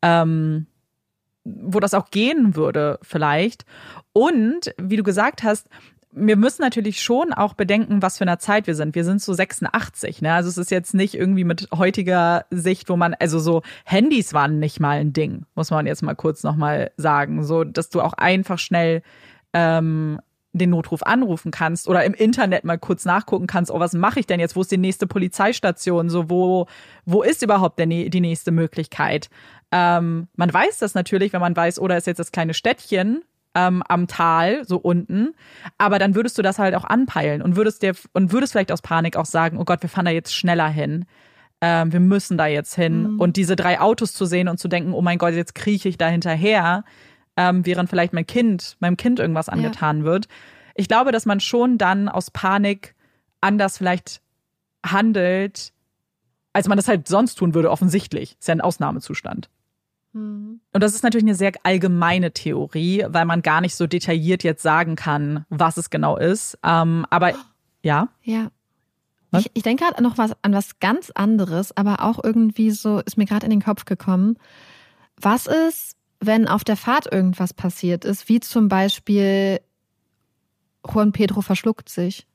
ähm, 0.00 0.66
wo 1.44 1.78
das 1.78 1.94
auch 1.94 2.10
gehen 2.10 2.56
würde 2.56 2.98
vielleicht. 3.02 3.66
Und 4.12 4.74
wie 4.78 4.96
du 4.96 5.02
gesagt 5.02 5.42
hast, 5.42 5.68
wir 6.18 6.36
müssen 6.36 6.62
natürlich 6.62 7.02
schon 7.02 7.34
auch 7.34 7.52
bedenken, 7.52 8.00
was 8.00 8.16
für 8.16 8.24
eine 8.24 8.38
Zeit 8.38 8.66
wir 8.66 8.74
sind. 8.74 8.94
Wir 8.94 9.04
sind 9.04 9.20
so 9.20 9.34
86, 9.34 10.22
ne? 10.22 10.32
Also 10.32 10.48
es 10.48 10.56
ist 10.56 10.70
jetzt 10.70 10.94
nicht 10.94 11.14
irgendwie 11.14 11.44
mit 11.44 11.68
heutiger 11.76 12.46
Sicht, 12.50 12.88
wo 12.88 12.96
man, 12.96 13.14
also 13.14 13.38
so 13.38 13.62
Handys 13.84 14.32
waren 14.32 14.58
nicht 14.58 14.80
mal 14.80 14.98
ein 14.98 15.12
Ding, 15.12 15.44
muss 15.54 15.70
man 15.70 15.86
jetzt 15.86 16.02
mal 16.02 16.14
kurz 16.14 16.42
nochmal 16.42 16.90
sagen. 16.96 17.44
So, 17.44 17.64
dass 17.64 17.90
du 17.90 18.00
auch 18.00 18.14
einfach 18.14 18.58
schnell 18.58 19.02
ähm, 19.52 20.18
den 20.54 20.70
Notruf 20.70 21.02
anrufen 21.02 21.50
kannst 21.50 21.86
oder 21.86 22.02
im 22.04 22.14
Internet 22.14 22.64
mal 22.64 22.78
kurz 22.78 23.04
nachgucken 23.04 23.46
kannst, 23.46 23.70
oh, 23.70 23.78
was 23.78 23.92
mache 23.92 24.20
ich 24.20 24.26
denn 24.26 24.40
jetzt? 24.40 24.56
Wo 24.56 24.62
ist 24.62 24.72
die 24.72 24.78
nächste 24.78 25.06
Polizeistation? 25.06 26.08
So, 26.08 26.30
wo, 26.30 26.66
wo 27.04 27.22
ist 27.22 27.42
überhaupt 27.42 27.78
der, 27.78 27.86
die 27.86 28.20
nächste 28.20 28.52
Möglichkeit? 28.52 29.28
Ähm, 29.70 30.28
man 30.34 30.52
weiß 30.52 30.78
das 30.78 30.94
natürlich, 30.94 31.34
wenn 31.34 31.42
man 31.42 31.54
weiß, 31.54 31.78
oder 31.78 31.94
oh, 31.94 31.98
ist 31.98 32.06
jetzt 32.06 32.20
das 32.20 32.32
kleine 32.32 32.54
Städtchen, 32.54 33.22
ähm, 33.56 33.82
am 33.88 34.06
Tal, 34.06 34.64
so 34.66 34.76
unten. 34.76 35.34
Aber 35.78 35.98
dann 35.98 36.14
würdest 36.14 36.36
du 36.36 36.42
das 36.42 36.58
halt 36.58 36.74
auch 36.74 36.84
anpeilen 36.84 37.40
und 37.40 37.56
würdest 37.56 37.82
dir 37.82 37.94
und 38.12 38.30
würdest 38.30 38.52
vielleicht 38.52 38.70
aus 38.70 38.82
Panik 38.82 39.16
auch 39.16 39.24
sagen, 39.24 39.58
oh 39.58 39.64
Gott, 39.64 39.82
wir 39.82 39.88
fahren 39.88 40.04
da 40.04 40.10
jetzt 40.10 40.34
schneller 40.34 40.68
hin. 40.68 41.06
Ähm, 41.62 41.90
wir 41.90 42.00
müssen 42.00 42.36
da 42.36 42.46
jetzt 42.46 42.74
hin. 42.74 43.14
Mhm. 43.14 43.20
Und 43.20 43.36
diese 43.36 43.56
drei 43.56 43.80
Autos 43.80 44.12
zu 44.12 44.26
sehen 44.26 44.48
und 44.48 44.58
zu 44.58 44.68
denken, 44.68 44.92
oh 44.92 45.00
mein 45.00 45.16
Gott, 45.16 45.32
jetzt 45.32 45.54
krieche 45.54 45.88
ich 45.88 45.96
da 45.96 46.08
hinterher, 46.08 46.84
ähm, 47.38 47.64
während 47.64 47.88
vielleicht 47.88 48.12
mein 48.12 48.26
Kind, 48.26 48.76
meinem 48.80 48.98
Kind 48.98 49.18
irgendwas 49.18 49.48
angetan 49.48 50.00
ja. 50.00 50.04
wird. 50.04 50.28
Ich 50.74 50.86
glaube, 50.86 51.10
dass 51.10 51.24
man 51.24 51.40
schon 51.40 51.78
dann 51.78 52.10
aus 52.10 52.30
Panik 52.30 52.94
anders 53.40 53.78
vielleicht 53.78 54.20
handelt, 54.84 55.72
als 56.52 56.68
man 56.68 56.76
das 56.76 56.88
halt 56.88 57.08
sonst 57.08 57.36
tun 57.36 57.54
würde, 57.54 57.70
offensichtlich. 57.70 58.36
Ist 58.38 58.48
ja 58.48 58.54
ein 58.54 58.60
Ausnahmezustand. 58.60 59.48
Mhm. 60.16 60.60
Und 60.72 60.82
das 60.82 60.94
ist 60.94 61.02
natürlich 61.02 61.24
eine 61.24 61.34
sehr 61.34 61.52
allgemeine 61.62 62.32
Theorie, 62.32 63.04
weil 63.08 63.26
man 63.26 63.42
gar 63.42 63.60
nicht 63.60 63.74
so 63.74 63.86
detailliert 63.86 64.42
jetzt 64.42 64.62
sagen 64.62 64.96
kann, 64.96 65.44
was 65.50 65.76
es 65.76 65.90
genau 65.90 66.16
ist. 66.16 66.58
Ähm, 66.64 67.06
aber 67.10 67.34
ja. 67.82 68.08
Ja. 68.22 68.50
Ich, 69.36 69.50
ich 69.52 69.62
denke 69.62 69.84
gerade 69.84 70.02
noch 70.02 70.16
was 70.16 70.32
an 70.42 70.54
was 70.54 70.78
ganz 70.80 71.10
anderes, 71.10 71.76
aber 71.76 72.02
auch 72.02 72.22
irgendwie 72.24 72.70
so 72.70 73.00
ist 73.00 73.18
mir 73.18 73.26
gerade 73.26 73.44
in 73.44 73.50
den 73.50 73.62
Kopf 73.62 73.84
gekommen. 73.84 74.38
Was 75.20 75.46
ist, 75.46 75.96
wenn 76.20 76.48
auf 76.48 76.64
der 76.64 76.76
Fahrt 76.76 77.12
irgendwas 77.12 77.52
passiert 77.52 78.06
ist, 78.06 78.30
wie 78.30 78.40
zum 78.40 78.68
Beispiel 78.68 79.60
Juan 80.90 81.12
Pedro 81.12 81.42
verschluckt 81.42 81.90
sich, 81.90 82.26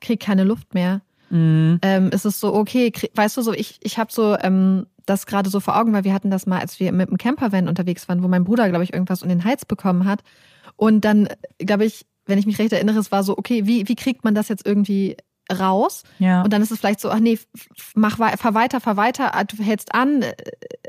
kriegt 0.00 0.22
keine 0.22 0.44
Luft 0.44 0.72
mehr. 0.72 1.02
Mhm. 1.30 1.78
Ähm, 1.82 2.10
ist 2.10 2.24
es 2.24 2.40
so, 2.40 2.54
okay, 2.54 2.92
weißt 3.14 3.36
du, 3.36 3.42
so 3.42 3.52
ich, 3.52 3.78
ich 3.82 3.98
habe 3.98 4.12
so 4.12 4.36
ähm, 4.38 4.86
das 5.06 5.26
gerade 5.26 5.50
so 5.50 5.60
vor 5.60 5.76
Augen, 5.76 5.92
weil 5.92 6.04
wir 6.04 6.14
hatten 6.14 6.30
das 6.30 6.46
mal, 6.46 6.60
als 6.60 6.80
wir 6.80 6.92
mit 6.92 7.10
dem 7.10 7.18
Campervan 7.18 7.68
unterwegs 7.68 8.08
waren, 8.08 8.22
wo 8.22 8.28
mein 8.28 8.44
Bruder, 8.44 8.68
glaube 8.68 8.84
ich, 8.84 8.92
irgendwas 8.92 9.22
um 9.22 9.28
den 9.28 9.44
Hals 9.44 9.64
bekommen 9.64 10.04
hat. 10.04 10.22
Und 10.76 11.04
dann, 11.04 11.28
glaube 11.58 11.84
ich, 11.84 12.06
wenn 12.26 12.38
ich 12.38 12.46
mich 12.46 12.58
recht 12.58 12.72
erinnere, 12.72 12.98
es 12.98 13.12
war 13.12 13.22
so, 13.22 13.36
okay, 13.36 13.66
wie, 13.66 13.88
wie 13.88 13.96
kriegt 13.96 14.24
man 14.24 14.34
das 14.34 14.48
jetzt 14.48 14.66
irgendwie 14.66 15.16
raus? 15.52 16.02
Ja. 16.18 16.42
Und 16.42 16.52
dann 16.52 16.62
ist 16.62 16.70
es 16.70 16.78
vielleicht 16.78 17.00
so, 17.00 17.10
ach 17.10 17.18
nee, 17.18 17.38
mach 17.94 18.18
fahr 18.18 18.54
weiter, 18.54 18.80
fahr 18.80 18.96
weiter, 18.96 19.34
ah, 19.34 19.44
du 19.44 19.62
hältst 19.62 19.94
an, 19.94 20.22
äh, 20.22 20.34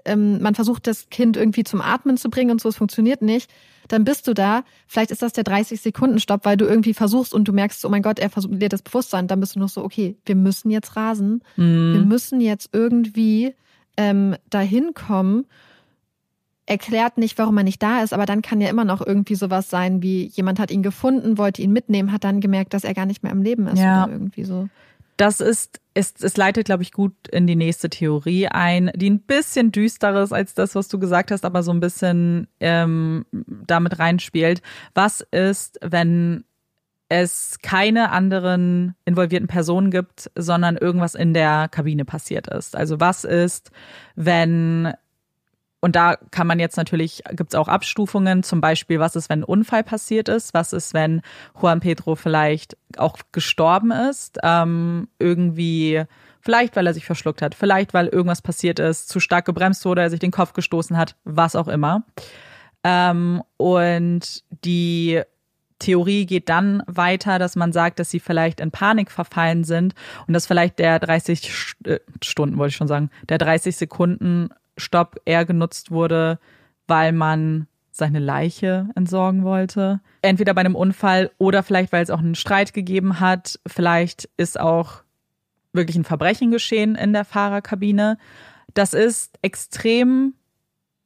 ähm, 0.05 0.41
man 0.41 0.55
versucht 0.55 0.87
das 0.87 1.09
Kind 1.09 1.37
irgendwie 1.37 1.63
zum 1.63 1.81
Atmen 1.81 2.17
zu 2.17 2.29
bringen 2.29 2.51
und 2.51 2.61
so, 2.61 2.69
es 2.69 2.77
funktioniert 2.77 3.21
nicht. 3.21 3.51
Dann 3.87 4.03
bist 4.03 4.27
du 4.27 4.33
da. 4.33 4.63
Vielleicht 4.87 5.11
ist 5.11 5.21
das 5.21 5.33
der 5.33 5.43
30-Sekunden-Stopp, 5.43 6.45
weil 6.45 6.57
du 6.57 6.65
irgendwie 6.65 6.93
versuchst 6.93 7.33
und 7.33 7.47
du 7.47 7.53
merkst, 7.53 7.85
oh 7.85 7.89
mein 7.89 8.01
Gott, 8.01 8.19
er 8.19 8.29
verliert 8.29 8.73
das 8.73 8.81
Bewusstsein. 8.81 9.27
Dann 9.27 9.39
bist 9.39 9.55
du 9.55 9.59
noch 9.59 9.69
so, 9.69 9.83
okay, 9.83 10.17
wir 10.25 10.35
müssen 10.35 10.71
jetzt 10.71 10.95
rasen. 10.95 11.43
Mhm. 11.55 11.93
Wir 11.93 12.01
müssen 12.01 12.41
jetzt 12.41 12.69
irgendwie 12.73 13.53
ähm, 13.97 14.35
dahin 14.49 14.93
kommen, 14.93 15.45
erklärt 16.65 17.17
nicht, 17.17 17.37
warum 17.37 17.57
er 17.57 17.63
nicht 17.63 17.81
da 17.83 18.01
ist, 18.01 18.13
aber 18.13 18.25
dann 18.25 18.41
kann 18.41 18.61
ja 18.61 18.69
immer 18.69 18.85
noch 18.85 19.05
irgendwie 19.05 19.35
sowas 19.35 19.69
sein, 19.69 20.01
wie 20.01 20.25
jemand 20.25 20.59
hat 20.59 20.71
ihn 20.71 20.83
gefunden, 20.83 21.37
wollte 21.37 21.61
ihn 21.61 21.71
mitnehmen, 21.71 22.11
hat 22.11 22.23
dann 22.23 22.41
gemerkt, 22.41 22.73
dass 22.73 22.83
er 22.83 22.93
gar 22.93 23.05
nicht 23.05 23.23
mehr 23.23 23.31
am 23.31 23.43
Leben 23.43 23.67
ist 23.67 23.79
ja. 23.79 24.03
oder 24.05 24.13
irgendwie 24.13 24.43
so. 24.43 24.67
Das 25.17 25.39
ist, 25.39 25.79
es, 25.93 26.13
es 26.19 26.35
leitet, 26.35 26.65
glaube 26.65 26.83
ich, 26.83 26.91
gut 26.91 27.13
in 27.29 27.47
die 27.47 27.55
nächste 27.55 27.89
Theorie 27.89 28.47
ein, 28.47 28.91
die 28.95 29.09
ein 29.09 29.21
bisschen 29.21 29.71
düsterer 29.71 30.23
ist 30.23 30.33
als 30.33 30.55
das, 30.55 30.75
was 30.75 30.89
du 30.89 30.99
gesagt 30.99 31.31
hast, 31.31 31.45
aber 31.45 31.63
so 31.63 31.71
ein 31.71 31.79
bisschen 31.79 32.47
ähm, 32.59 33.25
damit 33.31 33.97
reinspielt. 33.99 34.61
Was 34.93 35.21
ist, 35.31 35.79
wenn 35.81 36.43
es 37.07 37.59
keine 37.61 38.11
anderen 38.11 38.95
involvierten 39.05 39.47
Personen 39.47 39.91
gibt, 39.91 40.31
sondern 40.35 40.75
irgendwas 40.75 41.15
in 41.15 41.33
der 41.33 41.69
Kabine 41.69 42.03
passiert 42.03 42.47
ist. 42.47 42.75
Also 42.75 42.99
was 42.99 43.23
ist, 43.23 43.71
wenn 44.15 44.91
und 45.85 45.95
da 45.95 46.15
kann 46.31 46.47
man 46.47 46.57
jetzt 46.57 46.77
natürlich, 46.77 47.21
gibt 47.33 47.53
es 47.53 47.55
auch 47.55 47.67
Abstufungen, 47.67 48.41
zum 48.41 48.59
Beispiel, 48.59 48.99
was 48.99 49.15
ist, 49.15 49.29
wenn 49.29 49.41
ein 49.41 49.43
Unfall 49.43 49.83
passiert 49.83 50.29
ist, 50.29 50.55
was 50.55 50.73
ist, 50.73 50.95
wenn 50.95 51.21
Juan 51.61 51.79
Pedro 51.79 52.15
vielleicht 52.15 52.75
auch 52.97 53.19
gestorben 53.31 53.91
ist, 53.91 54.39
ähm, 54.41 55.07
irgendwie, 55.19 56.01
vielleicht 56.41 56.75
weil 56.75 56.87
er 56.87 56.95
sich 56.95 57.05
verschluckt 57.05 57.43
hat, 57.43 57.53
vielleicht 57.53 57.93
weil 57.93 58.07
irgendwas 58.07 58.41
passiert 58.41 58.79
ist, 58.79 59.09
zu 59.09 59.19
stark 59.19 59.45
gebremst 59.45 59.85
wurde, 59.85 60.01
er 60.01 60.09
sich 60.09 60.19
den 60.19 60.31
Kopf 60.31 60.53
gestoßen 60.53 60.97
hat, 60.97 61.17
was 61.23 61.55
auch 61.55 61.67
immer. 61.67 62.01
Ähm, 62.83 63.43
und 63.57 64.43
die 64.65 65.21
Theorie 65.77 66.25
geht 66.25 66.49
dann 66.49 66.81
weiter, 66.87 67.37
dass 67.37 67.55
man 67.55 67.73
sagt, 67.73 67.99
dass 67.99 68.09
sie 68.09 68.19
vielleicht 68.19 68.59
in 68.59 68.71
Panik 68.71 69.11
verfallen 69.11 69.63
sind 69.63 69.93
und 70.25 70.33
dass 70.33 70.47
vielleicht 70.47 70.79
der 70.79 70.97
30 70.97 71.75
äh, 71.85 71.99
Stunden, 72.23 72.57
wollte 72.57 72.69
ich 72.69 72.75
schon 72.75 72.87
sagen, 72.87 73.11
der 73.29 73.37
30 73.37 73.77
Sekunden 73.77 74.49
Stopp 74.77 75.19
eher 75.25 75.45
genutzt 75.45 75.91
wurde, 75.91 76.39
weil 76.87 77.11
man 77.11 77.67
seine 77.91 78.19
Leiche 78.19 78.89
entsorgen 78.95 79.43
wollte. 79.43 80.01
Entweder 80.21 80.53
bei 80.53 80.61
einem 80.61 80.75
Unfall 80.75 81.31
oder 81.37 81.63
vielleicht, 81.63 81.93
weil 81.93 82.03
es 82.03 82.09
auch 82.09 82.19
einen 82.19 82.35
Streit 82.35 82.73
gegeben 82.73 83.21
hat. 83.21 83.59
Vielleicht 83.65 84.29
ist 84.35 84.59
auch 84.59 85.03
wirklich 85.71 85.95
ein 85.95 86.03
Verbrechen 86.03 86.51
geschehen 86.51 86.95
in 86.95 87.13
der 87.13 87.23
Fahrerkabine. 87.23 88.17
Das 88.73 88.93
ist 88.93 89.39
extrem, 89.41 90.33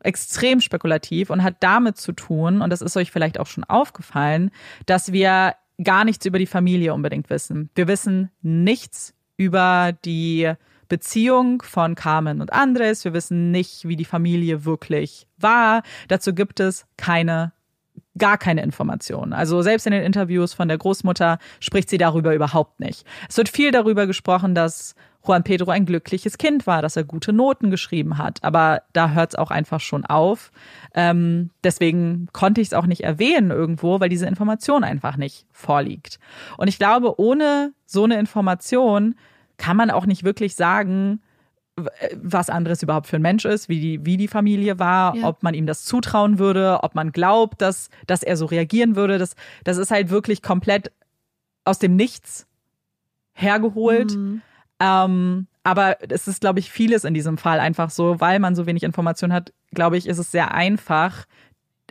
extrem 0.01 0.61
spekulativ 0.61 1.29
und 1.29 1.43
hat 1.43 1.57
damit 1.59 1.97
zu 1.97 2.11
tun, 2.11 2.61
und 2.61 2.71
das 2.71 2.81
ist 2.81 2.97
euch 2.97 3.11
vielleicht 3.11 3.39
auch 3.39 3.47
schon 3.47 3.63
aufgefallen, 3.63 4.49
dass 4.87 5.11
wir 5.11 5.55
gar 5.83 6.05
nichts 6.05 6.25
über 6.25 6.39
die 6.39 6.47
Familie 6.47 6.93
unbedingt 6.93 7.29
wissen. 7.29 7.69
Wir 7.75 7.87
wissen 7.87 8.31
nichts 8.41 9.13
über 9.37 9.93
die 10.05 10.51
Beziehung 10.89 11.61
von 11.61 11.95
Carmen 11.95 12.41
und 12.41 12.51
Andres. 12.51 13.05
Wir 13.05 13.13
wissen 13.13 13.51
nicht, 13.51 13.87
wie 13.87 13.95
die 13.95 14.05
Familie 14.05 14.65
wirklich 14.65 15.27
war. 15.37 15.83
Dazu 16.09 16.33
gibt 16.33 16.59
es 16.59 16.85
keine 16.97 17.53
gar 18.17 18.37
keine 18.37 18.61
Informationen. 18.63 19.31
Also 19.31 19.61
selbst 19.61 19.87
in 19.87 19.93
den 19.93 20.03
Interviews 20.03 20.53
von 20.53 20.67
der 20.67 20.77
Großmutter 20.77 21.39
spricht 21.59 21.89
sie 21.89 21.97
darüber 21.97 22.35
überhaupt 22.35 22.79
nicht. 22.81 23.05
Es 23.29 23.37
wird 23.37 23.47
viel 23.49 23.71
darüber 23.71 24.07
gesprochen, 24.07 24.53
dass 24.53 24.93
Juan 25.25 25.43
Pedro 25.43 25.71
ein 25.71 25.85
glückliches 25.85 26.37
Kind 26.37 26.65
war, 26.65 26.81
dass 26.81 26.95
er 26.95 27.03
gute 27.03 27.33
Noten 27.33 27.71
geschrieben 27.71 28.17
hat. 28.17 28.43
Aber 28.43 28.83
da 28.93 29.11
hört 29.11 29.31
es 29.31 29.35
auch 29.35 29.51
einfach 29.51 29.79
schon 29.79 30.05
auf. 30.05 30.51
Ähm, 30.93 31.49
deswegen 31.63 32.27
konnte 32.31 32.61
ich 32.61 32.67
es 32.69 32.73
auch 32.73 32.85
nicht 32.85 33.03
erwähnen 33.03 33.51
irgendwo, 33.51 33.99
weil 33.99 34.09
diese 34.09 34.27
Information 34.27 34.83
einfach 34.83 35.17
nicht 35.17 35.45
vorliegt. 35.51 36.19
Und 36.57 36.67
ich 36.67 36.79
glaube, 36.79 37.19
ohne 37.19 37.73
so 37.85 38.05
eine 38.05 38.19
Information 38.19 39.15
kann 39.59 39.77
man 39.77 39.91
auch 39.91 40.07
nicht 40.07 40.23
wirklich 40.23 40.55
sagen, 40.55 41.21
was 42.15 42.49
anderes 42.49 42.81
überhaupt 42.81 43.07
für 43.07 43.17
ein 43.17 43.21
Mensch 43.21 43.45
ist, 43.45 43.69
wie 43.69 43.79
die, 43.79 44.05
wie 44.05 44.17
die 44.17 44.27
Familie 44.27 44.79
war, 44.79 45.15
ja. 45.15 45.27
ob 45.27 45.43
man 45.43 45.53
ihm 45.53 45.67
das 45.67 45.85
zutrauen 45.85 46.39
würde, 46.39 46.79
ob 46.81 46.95
man 46.95 47.11
glaubt, 47.11 47.61
dass, 47.61 47.89
dass 48.07 48.23
er 48.23 48.35
so 48.35 48.45
reagieren 48.45 48.95
würde. 48.95 49.17
Das, 49.17 49.35
das 49.63 49.77
ist 49.77 49.91
halt 49.91 50.09
wirklich 50.09 50.41
komplett 50.41 50.91
aus 51.65 51.79
dem 51.79 51.95
Nichts 51.95 52.47
hergeholt. 53.33 54.15
Mhm. 54.15 54.41
Ähm, 54.79 55.47
aber 55.63 55.97
es 56.09 56.27
ist, 56.27 56.41
glaube 56.41 56.59
ich, 56.59 56.71
vieles 56.71 57.03
in 57.03 57.13
diesem 57.13 57.37
Fall 57.37 57.59
einfach 57.59 57.89
so, 57.89 58.19
weil 58.19 58.39
man 58.39 58.55
so 58.55 58.65
wenig 58.65 58.83
Informationen 58.83 59.33
hat, 59.33 59.53
glaube 59.71 59.97
ich, 59.97 60.07
ist 60.07 60.17
es 60.17 60.31
sehr 60.31 60.53
einfach, 60.53 61.25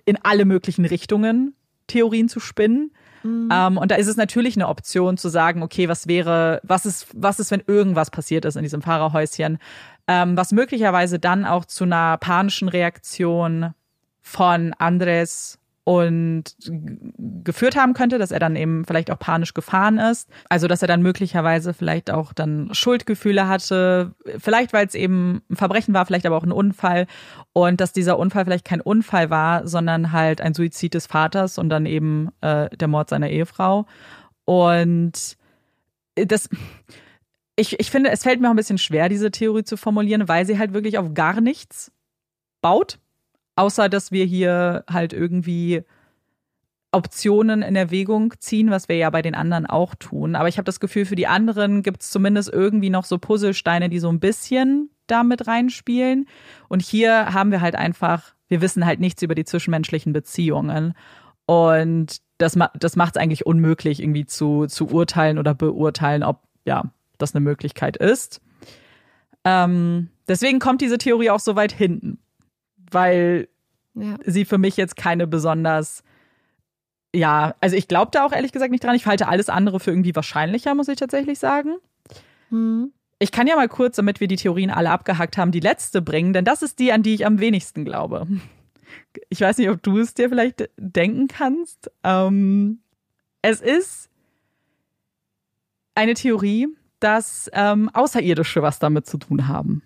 in 0.04 0.18
alle 0.22 0.44
möglichen 0.44 0.84
Richtungen 0.84 1.54
Theorien 1.86 2.28
zu 2.28 2.40
spinnen. 2.40 2.92
Mhm. 3.28 3.48
Ähm, 3.52 3.78
und 3.78 3.90
da 3.90 3.96
ist 3.96 4.06
es 4.06 4.16
natürlich 4.16 4.56
eine 4.56 4.68
Option 4.68 5.16
zu 5.16 5.28
sagen, 5.28 5.62
okay, 5.62 5.88
was 5.88 6.06
wäre, 6.06 6.60
was 6.62 6.86
ist, 6.86 7.08
was 7.14 7.38
ist, 7.38 7.50
wenn 7.50 7.62
irgendwas 7.66 8.10
passiert 8.10 8.44
ist 8.44 8.56
in 8.56 8.62
diesem 8.62 8.82
Fahrerhäuschen, 8.82 9.58
ähm, 10.06 10.36
was 10.36 10.52
möglicherweise 10.52 11.18
dann 11.18 11.44
auch 11.44 11.64
zu 11.64 11.84
einer 11.84 12.16
panischen 12.18 12.68
Reaktion 12.68 13.74
von 14.22 14.74
Andres 14.78 15.57
und 15.88 16.44
geführt 16.60 17.74
haben 17.74 17.94
könnte, 17.94 18.18
dass 18.18 18.30
er 18.30 18.38
dann 18.38 18.56
eben 18.56 18.84
vielleicht 18.84 19.10
auch 19.10 19.18
panisch 19.18 19.54
gefahren 19.54 19.96
ist. 19.96 20.28
Also, 20.50 20.68
dass 20.68 20.82
er 20.82 20.88
dann 20.88 21.00
möglicherweise 21.00 21.72
vielleicht 21.72 22.10
auch 22.10 22.34
dann 22.34 22.68
Schuldgefühle 22.74 23.48
hatte, 23.48 24.14
vielleicht 24.38 24.74
weil 24.74 24.86
es 24.86 24.94
eben 24.94 25.40
ein 25.48 25.56
Verbrechen 25.56 25.94
war, 25.94 26.04
vielleicht 26.04 26.26
aber 26.26 26.36
auch 26.36 26.42
ein 26.42 26.52
Unfall 26.52 27.06
und 27.54 27.80
dass 27.80 27.94
dieser 27.94 28.18
Unfall 28.18 28.44
vielleicht 28.44 28.66
kein 28.66 28.82
Unfall 28.82 29.30
war, 29.30 29.66
sondern 29.66 30.12
halt 30.12 30.42
ein 30.42 30.52
Suizid 30.52 30.92
des 30.92 31.06
Vaters 31.06 31.56
und 31.56 31.70
dann 31.70 31.86
eben 31.86 32.28
äh, 32.42 32.68
der 32.76 32.88
Mord 32.88 33.08
seiner 33.08 33.30
Ehefrau. 33.30 33.86
Und 34.44 35.38
das, 36.16 36.50
ich, 37.56 37.80
ich 37.80 37.90
finde, 37.90 38.10
es 38.10 38.24
fällt 38.24 38.42
mir 38.42 38.48
auch 38.48 38.52
ein 38.52 38.56
bisschen 38.56 38.76
schwer, 38.76 39.08
diese 39.08 39.30
Theorie 39.30 39.64
zu 39.64 39.78
formulieren, 39.78 40.28
weil 40.28 40.44
sie 40.44 40.58
halt 40.58 40.74
wirklich 40.74 40.98
auf 40.98 41.14
gar 41.14 41.40
nichts 41.40 41.92
baut 42.60 42.98
Außer, 43.58 43.88
dass 43.88 44.12
wir 44.12 44.24
hier 44.24 44.84
halt 44.88 45.12
irgendwie 45.12 45.82
Optionen 46.92 47.62
in 47.62 47.74
Erwägung 47.74 48.34
ziehen, 48.38 48.70
was 48.70 48.88
wir 48.88 48.94
ja 48.94 49.10
bei 49.10 49.20
den 49.20 49.34
anderen 49.34 49.66
auch 49.66 49.96
tun. 49.96 50.36
Aber 50.36 50.46
ich 50.46 50.58
habe 50.58 50.64
das 50.64 50.78
Gefühl, 50.78 51.06
für 51.06 51.16
die 51.16 51.26
anderen 51.26 51.82
gibt 51.82 52.02
es 52.02 52.10
zumindest 52.10 52.52
irgendwie 52.52 52.88
noch 52.88 53.04
so 53.04 53.18
Puzzlesteine, 53.18 53.88
die 53.88 53.98
so 53.98 54.10
ein 54.10 54.20
bisschen 54.20 54.90
damit 55.08 55.48
reinspielen. 55.48 56.28
Und 56.68 56.82
hier 56.82 57.34
haben 57.34 57.50
wir 57.50 57.60
halt 57.60 57.74
einfach, 57.74 58.32
wir 58.46 58.60
wissen 58.60 58.86
halt 58.86 59.00
nichts 59.00 59.22
über 59.22 59.34
die 59.34 59.44
zwischenmenschlichen 59.44 60.12
Beziehungen. 60.12 60.94
Und 61.44 62.18
das, 62.38 62.56
das 62.78 62.94
macht 62.94 63.16
es 63.16 63.20
eigentlich 63.20 63.44
unmöglich, 63.44 64.00
irgendwie 64.00 64.26
zu, 64.26 64.66
zu 64.66 64.86
urteilen 64.88 65.36
oder 65.36 65.56
beurteilen, 65.56 66.22
ob 66.22 66.44
ja, 66.64 66.84
das 67.18 67.34
eine 67.34 67.42
Möglichkeit 67.42 67.96
ist. 67.96 68.40
Ähm, 69.44 70.10
deswegen 70.28 70.60
kommt 70.60 70.80
diese 70.80 70.98
Theorie 70.98 71.30
auch 71.30 71.40
so 71.40 71.56
weit 71.56 71.72
hinten 71.72 72.20
weil 72.90 73.48
ja. 73.94 74.16
sie 74.24 74.44
für 74.44 74.58
mich 74.58 74.76
jetzt 74.76 74.96
keine 74.96 75.26
besonders 75.26 76.02
ja, 77.14 77.54
also 77.60 77.76
ich 77.76 77.88
glaube 77.88 78.10
da 78.12 78.24
auch 78.24 78.32
ehrlich 78.32 78.52
gesagt 78.52 78.70
nicht 78.70 78.84
dran. 78.84 78.94
Ich 78.94 79.06
halte 79.06 79.28
alles 79.28 79.48
andere 79.48 79.80
für 79.80 79.90
irgendwie 79.90 80.14
wahrscheinlicher, 80.14 80.74
muss 80.74 80.88
ich 80.88 80.98
tatsächlich 80.98 81.38
sagen. 81.38 81.76
Mhm. 82.50 82.92
Ich 83.18 83.32
kann 83.32 83.46
ja 83.46 83.56
mal 83.56 83.68
kurz, 83.68 83.96
damit 83.96 84.20
wir 84.20 84.28
die 84.28 84.36
Theorien 84.36 84.70
alle 84.70 84.90
abgehackt 84.90 85.36
haben, 85.38 85.50
die 85.50 85.60
letzte 85.60 86.02
bringen, 86.02 86.32
denn 86.32 86.44
das 86.44 86.62
ist 86.62 86.78
die, 86.78 86.92
an 86.92 87.02
die 87.02 87.14
ich 87.14 87.26
am 87.26 87.40
wenigsten 87.40 87.84
glaube. 87.84 88.26
Ich 89.28 89.42
weiß 89.42 89.58
nicht, 89.58 89.68
ob 89.68 89.82
du 89.82 89.98
es 89.98 90.14
dir 90.14 90.30
vielleicht 90.30 90.70
denken 90.78 91.28
kannst. 91.28 91.90
Ähm, 92.02 92.80
es 93.42 93.60
ist 93.60 94.08
eine 95.94 96.14
Theorie, 96.14 96.68
dass 96.98 97.50
ähm, 97.52 97.90
Außerirdische 97.92 98.62
was 98.62 98.78
damit 98.78 99.04
zu 99.04 99.18
tun 99.18 99.46
haben. 99.46 99.82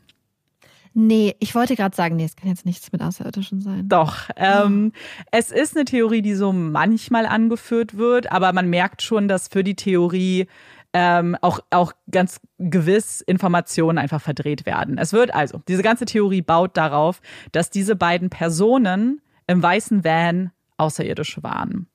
Nee, 0.94 1.35
ich 1.39 1.55
wollte 1.55 1.74
gerade 1.74 1.97
sagen, 1.97 2.16
nee, 2.16 2.24
es 2.24 2.36
kann 2.36 2.48
jetzt 2.48 2.66
nichts 2.66 2.93
mit 2.93 3.02
Außerirdischen 3.02 3.60
sein. 3.60 3.89
Doch. 3.89 4.28
Ähm, 4.36 4.93
oh. 4.94 4.98
Es 5.31 5.51
ist 5.51 5.77
eine 5.77 5.85
Theorie, 5.85 6.23
die 6.23 6.35
so 6.35 6.52
manchmal 6.52 7.27
angeführt 7.27 7.97
wird, 7.97 8.31
aber 8.31 8.52
man 8.52 8.69
merkt 8.69 9.02
schon, 9.02 9.28
dass 9.28 9.48
für 9.48 9.64
die 9.64 9.77
Theorie 9.77 10.47
ähm, 10.93 11.36
auch, 11.40 11.60
auch 11.70 11.93
ganz 12.10 12.40
gewiss 12.59 13.23
Informationen 13.23 13.98
einfach 13.98 14.20
verdreht 14.20 14.66
werden. 14.66 14.98
Es 14.98 15.12
wird 15.12 15.35
also, 15.35 15.62
diese 15.66 15.82
ganze 15.82 16.05
Theorie 16.05 16.43
baut 16.43 16.77
darauf, 16.77 17.20
dass 17.52 17.70
diese 17.70 17.97
beiden 17.97 18.28
Personen 18.28 19.23
im 19.47 19.62
weißen 19.62 20.05
Van 20.05 20.51
Außerirdische 20.77 21.43
waren. 21.43 21.86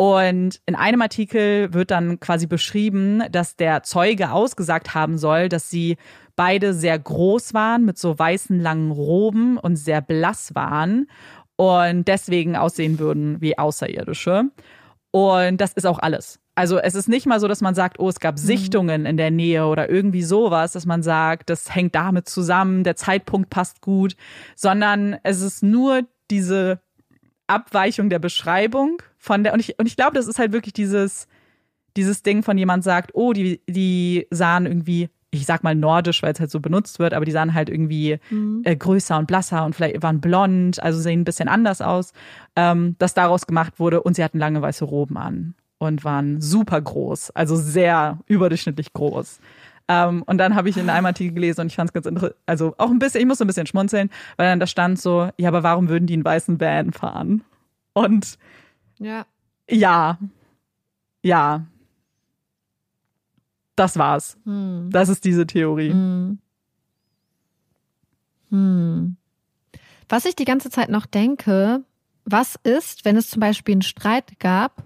Und 0.00 0.60
in 0.66 0.76
einem 0.76 1.02
Artikel 1.02 1.74
wird 1.74 1.90
dann 1.90 2.20
quasi 2.20 2.46
beschrieben, 2.46 3.24
dass 3.32 3.56
der 3.56 3.82
Zeuge 3.82 4.30
ausgesagt 4.30 4.94
haben 4.94 5.18
soll, 5.18 5.48
dass 5.48 5.70
sie 5.70 5.96
beide 6.36 6.72
sehr 6.72 6.96
groß 6.96 7.52
waren, 7.52 7.84
mit 7.84 7.98
so 7.98 8.16
weißen 8.16 8.60
langen 8.60 8.92
Roben 8.92 9.58
und 9.58 9.74
sehr 9.74 10.00
blass 10.00 10.54
waren 10.54 11.08
und 11.56 12.06
deswegen 12.06 12.54
aussehen 12.54 13.00
würden 13.00 13.40
wie 13.40 13.58
Außerirdische. 13.58 14.44
Und 15.10 15.60
das 15.60 15.72
ist 15.72 15.84
auch 15.84 15.98
alles. 15.98 16.38
Also 16.54 16.78
es 16.78 16.94
ist 16.94 17.08
nicht 17.08 17.26
mal 17.26 17.40
so, 17.40 17.48
dass 17.48 17.60
man 17.60 17.74
sagt, 17.74 17.98
oh, 17.98 18.08
es 18.08 18.20
gab 18.20 18.36
mhm. 18.36 18.40
Sichtungen 18.40 19.04
in 19.04 19.16
der 19.16 19.32
Nähe 19.32 19.66
oder 19.66 19.90
irgendwie 19.90 20.22
sowas, 20.22 20.70
dass 20.70 20.86
man 20.86 21.02
sagt, 21.02 21.50
das 21.50 21.74
hängt 21.74 21.96
damit 21.96 22.28
zusammen, 22.28 22.84
der 22.84 22.94
Zeitpunkt 22.94 23.50
passt 23.50 23.80
gut, 23.80 24.14
sondern 24.54 25.16
es 25.24 25.40
ist 25.40 25.64
nur 25.64 26.02
diese 26.30 26.80
Abweichung 27.48 28.10
der 28.10 28.20
Beschreibung 28.20 29.02
von 29.18 29.44
der, 29.44 29.52
und 29.52 29.60
ich, 29.60 29.78
und 29.78 29.86
ich 29.86 29.96
glaube, 29.96 30.14
das 30.14 30.26
ist 30.26 30.38
halt 30.38 30.52
wirklich 30.52 30.72
dieses, 30.72 31.26
dieses 31.96 32.22
Ding 32.22 32.42
von 32.42 32.56
jemand 32.56 32.84
sagt, 32.84 33.10
oh, 33.14 33.32
die, 33.32 33.60
die 33.68 34.26
sahen 34.30 34.66
irgendwie 34.66 35.10
ich 35.30 35.44
sag 35.44 35.62
mal 35.62 35.74
nordisch, 35.74 36.22
weil 36.22 36.32
es 36.32 36.40
halt 36.40 36.50
so 36.50 36.60
benutzt 36.60 36.98
wird, 36.98 37.12
aber 37.12 37.24
die 37.24 37.32
sahen 37.32 37.52
halt 37.52 37.68
irgendwie 37.68 38.18
mhm. 38.30 38.62
äh, 38.64 38.74
größer 38.74 39.18
und 39.18 39.26
blasser 39.26 39.64
und 39.64 39.74
vielleicht 39.74 40.02
waren 40.02 40.20
blond, 40.20 40.82
also 40.82 40.98
sehen 40.98 41.20
ein 41.20 41.24
bisschen 41.24 41.48
anders 41.48 41.82
aus, 41.82 42.12
ähm, 42.56 42.96
dass 42.98 43.14
daraus 43.14 43.46
gemacht 43.46 43.78
wurde 43.78 44.02
und 44.02 44.14
sie 44.14 44.24
hatten 44.24 44.38
lange 44.38 44.62
weiße 44.62 44.84
Roben 44.84 45.18
an 45.18 45.54
und 45.78 46.04
waren 46.04 46.40
super 46.40 46.80
groß, 46.80 47.30
also 47.32 47.56
sehr 47.56 48.18
überdurchschnittlich 48.26 48.92
groß. 48.92 49.40
Ähm, 49.88 50.22
und 50.24 50.38
dann 50.38 50.54
habe 50.54 50.68
ich 50.68 50.76
in 50.76 50.90
einem 50.90 51.06
Artikel 51.06 51.34
gelesen 51.34 51.62
und 51.62 51.66
ich 51.68 51.76
fand 51.76 51.90
es 51.90 51.94
ganz 51.94 52.06
interessant, 52.06 52.34
also 52.46 52.74
auch 52.78 52.90
ein 52.90 52.98
bisschen, 52.98 53.20
ich 53.20 53.26
muss 53.26 53.40
ein 53.40 53.46
bisschen 53.46 53.66
schmunzeln, 53.66 54.10
weil 54.36 54.48
dann 54.48 54.60
da 54.60 54.66
stand 54.66 54.98
so, 55.00 55.30
ja, 55.36 55.48
aber 55.48 55.62
warum 55.62 55.88
würden 55.88 56.06
die 56.06 56.14
einen 56.14 56.24
weißen 56.24 56.60
Van 56.60 56.92
fahren? 56.92 57.42
Und 57.92 58.38
ja, 58.98 59.26
ja, 59.70 60.18
ja, 61.22 61.66
das 63.76 63.98
war's. 63.98 64.36
Hm. 64.44 64.88
Das 64.90 65.08
ist 65.08 65.24
diese 65.24 65.46
Theorie. 65.46 65.90
Hm. 65.90 66.38
Hm. 68.50 69.16
Was 70.08 70.24
ich 70.24 70.34
die 70.34 70.44
ganze 70.44 70.70
Zeit 70.70 70.88
noch 70.88 71.06
denke, 71.06 71.84
was 72.24 72.56
ist, 72.62 73.04
wenn 73.04 73.16
es 73.16 73.28
zum 73.28 73.40
Beispiel 73.40 73.74
einen 73.74 73.82
Streit 73.82 74.38
gab 74.40 74.84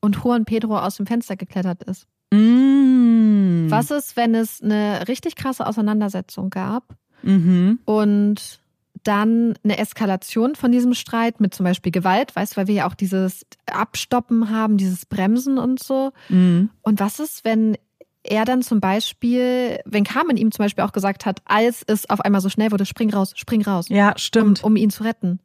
und 0.00 0.16
Juan 0.16 0.44
Pedro 0.44 0.78
aus 0.78 0.96
dem 0.96 1.06
Fenster 1.06 1.36
geklettert 1.36 1.82
ist? 1.82 2.06
Mm. 2.32 3.70
Was 3.70 3.90
ist, 3.90 4.16
wenn 4.16 4.34
es 4.34 4.62
eine 4.62 5.08
richtig 5.08 5.36
krasse 5.36 5.66
Auseinandersetzung 5.66 6.50
gab 6.50 6.96
mhm. 7.22 7.78
und 7.84 8.60
dann 9.06 9.54
eine 9.62 9.78
Eskalation 9.78 10.54
von 10.54 10.72
diesem 10.72 10.94
Streit 10.94 11.40
mit 11.40 11.54
zum 11.54 11.64
Beispiel 11.64 11.92
Gewalt, 11.92 12.34
weißt 12.34 12.52
du, 12.52 12.56
weil 12.56 12.66
wir 12.66 12.74
ja 12.74 12.88
auch 12.88 12.94
dieses 12.94 13.46
Abstoppen 13.66 14.50
haben, 14.50 14.76
dieses 14.76 15.06
Bremsen 15.06 15.58
und 15.58 15.82
so. 15.82 16.12
Mhm. 16.28 16.70
Und 16.82 17.00
was 17.00 17.20
ist, 17.20 17.44
wenn 17.44 17.76
er 18.22 18.44
dann 18.44 18.62
zum 18.62 18.80
Beispiel, 18.80 19.78
wenn 19.84 20.04
Carmen 20.04 20.36
ihm 20.36 20.50
zum 20.50 20.64
Beispiel 20.64 20.84
auch 20.84 20.92
gesagt 20.92 21.26
hat, 21.26 21.40
als 21.44 21.82
es 21.86 22.10
auf 22.10 22.20
einmal 22.20 22.40
so 22.40 22.48
schnell 22.48 22.72
wurde, 22.72 22.84
spring 22.84 23.12
raus, 23.12 23.32
spring 23.36 23.62
raus. 23.62 23.88
Ja, 23.88 24.14
stimmt. 24.16 24.64
Um, 24.64 24.72
um 24.72 24.76
ihn 24.76 24.90
zu 24.90 25.04
retten. 25.04 25.40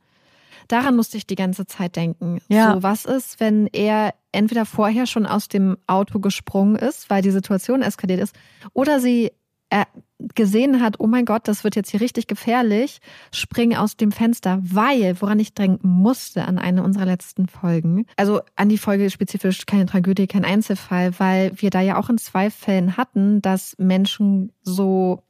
Daran 0.68 0.96
musste 0.96 1.18
ich 1.18 1.28
die 1.28 1.36
ganze 1.36 1.66
Zeit 1.66 1.96
denken. 1.96 2.40
Ja. 2.48 2.74
So, 2.74 2.84
was 2.84 3.06
ist, 3.06 3.40
wenn 3.40 3.68
er 3.68 4.14
entweder 4.32 4.66
vorher 4.66 5.06
schon 5.06 5.26
aus 5.26 5.48
dem 5.48 5.78
Auto 5.86 6.20
gesprungen 6.20 6.76
ist, 6.76 7.10
weil 7.10 7.22
die 7.22 7.32
Situation 7.32 7.82
eskaliert 7.82 8.22
ist, 8.22 8.36
oder 8.74 9.00
sie 9.00 9.32
er 9.72 9.88
gesehen 10.36 10.82
hat, 10.82 11.00
oh 11.00 11.08
mein 11.08 11.26
Gott, 11.26 11.48
das 11.48 11.64
wird 11.64 11.76
jetzt 11.76 11.90
hier 11.90 12.02
richtig 12.02 12.28
gefährlich, 12.28 13.00
spring 13.34 13.76
aus 13.76 13.98
dem 13.98 14.12
Fenster, 14.12 14.60
weil, 14.62 15.20
woran 15.20 15.40
ich 15.40 15.56
denken 15.56 15.88
musste 15.90 16.46
an 16.46 16.60
eine 16.60 16.84
unserer 16.84 17.06
letzten 17.06 17.48
Folgen, 17.48 18.06
also 18.18 18.42
an 18.56 18.70
die 18.70 18.78
Folge 18.78 19.10
spezifisch 19.10 19.66
keine 19.66 19.88
Tragödie, 19.88 20.28
kein 20.28 20.46
Einzelfall, 20.46 21.18
weil 21.20 21.54
wir 21.56 21.72
da 21.72 21.82
ja 21.82 21.98
auch 21.98 22.10
in 22.10 22.20
zwei 22.20 22.52
Fällen 22.52 22.98
hatten, 22.98 23.42
dass 23.42 23.76
Menschen 23.80 24.52
so, 24.62 25.24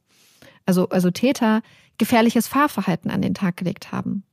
also, 0.66 0.88
also 0.90 1.10
Täter, 1.10 1.62
gefährliches 1.96 2.48
Fahrverhalten 2.48 3.10
an 3.10 3.22
den 3.22 3.34
Tag 3.34 3.56
gelegt 3.56 3.92
haben 3.92 4.24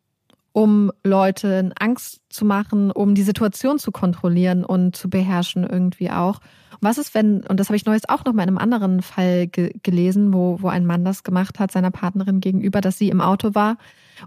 um 0.52 0.92
Leuten 1.04 1.74
Angst 1.80 2.22
zu 2.30 2.46
machen, 2.46 2.92
um 2.92 3.16
die 3.16 3.24
Situation 3.24 3.80
zu 3.80 3.92
kontrollieren 3.92 4.66
und 4.66 4.96
zu 4.96 5.10
beherrschen 5.10 5.64
irgendwie 5.64 6.10
auch. 6.10 6.40
Was 6.82 6.98
ist, 6.98 7.14
wenn, 7.14 7.44
und 7.46 7.60
das 7.60 7.68
habe 7.68 7.76
ich 7.76 7.86
neues 7.86 8.08
auch 8.08 8.24
noch 8.24 8.34
mal 8.34 8.44
in 8.44 8.50
einem 8.50 8.58
anderen 8.58 9.02
Fall 9.02 9.48
ge 9.48 9.74
gelesen, 9.84 10.34
wo, 10.34 10.62
wo 10.62 10.70
ein 10.70 10.86
Mann 10.86 11.04
das 11.04 11.24
gemacht 11.24 11.60
hat, 11.60 11.72
seiner 11.72 11.92
Partnerin 11.92 12.40
gegenüber, 12.40 12.82
dass 12.82 12.98
sie 12.98 13.10
im 13.10 13.22
Auto 13.22 13.54
war 13.54 13.78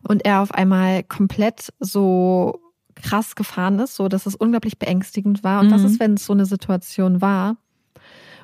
und 0.07 0.24
er 0.24 0.43
auf 0.43 0.53
einmal 0.53 1.03
komplett 1.03 1.73
so 1.81 2.61
krass 2.94 3.35
gefahren 3.35 3.78
ist, 3.78 3.97
so 3.97 4.09
dass 4.09 4.27
es 4.27 4.35
unglaublich 4.35 4.78
beängstigend 4.78 5.43
war. 5.43 5.61
Und 5.61 5.69
mhm. 5.69 5.73
was 5.73 5.85
ist, 5.85 6.01
wenn 6.01 6.15
es 6.15 6.27
so 6.27 6.35
eine 6.35 6.44
Situation 6.44 7.20
war, 7.20 7.57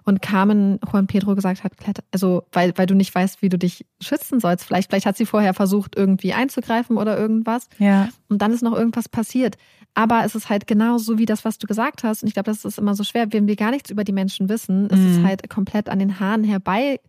und 0.09 0.23
Carmen 0.23 0.81
Juan 0.91 1.07
Pedro 1.07 1.35
gesagt 1.35 1.63
hat, 1.65 1.73
also 2.13 2.45
weil, 2.51 2.73
weil 2.77 2.87
du 2.87 2.95
nicht 2.95 3.15
weißt, 3.15 3.43
wie 3.43 3.51
du 3.51 3.59
dich 3.59 3.85
schützen 4.01 4.41
sollst. 4.41 4.65
Vielleicht, 4.65 4.89
vielleicht 4.89 5.05
hat 5.05 5.19
sie 5.19 5.27
vorher 5.27 5.53
versucht, 5.53 5.97
irgendwie 5.97 6.33
einzugreifen 6.33 6.97
oder 6.97 7.19
irgendwas. 7.19 7.69
Ja. 7.79 8.09
Und 8.31 8.41
dann 8.41 8.51
ist 8.53 8.63
noch 8.63 8.75
irgendwas 8.75 9.11
passiert. 9.11 9.59
Aber 9.93 10.25
es 10.25 10.35
ist 10.35 10.49
halt 10.49 10.67
genau 10.67 10.97
so 10.97 11.19
wie 11.19 11.27
das, 11.27 11.45
was 11.45 11.59
du 11.59 11.67
gesagt 11.67 12.05
hast. 12.05 12.23
Und 12.23 12.29
ich 12.29 12.35
glaube, 12.35 12.51
das 12.51 12.65
ist 12.65 12.79
immer 12.79 12.95
so 12.95 13.05
schwer, 13.05 13.31
wenn 13.35 13.47
wir 13.47 13.57
gar 13.57 13.71
nichts 13.71 13.91
über 13.91 14.03
die 14.03 14.13
Menschen 14.13 14.49
wissen. 14.49 14.85
Mhm. 14.85 14.89
Es 14.91 14.99
ist 14.99 15.19
mhm. 15.19 15.27
halt 15.27 15.51
komplett 15.51 15.91
an 15.91 15.99
den 15.99 16.19
Haaren 16.19 16.43
herbei 16.43 17.01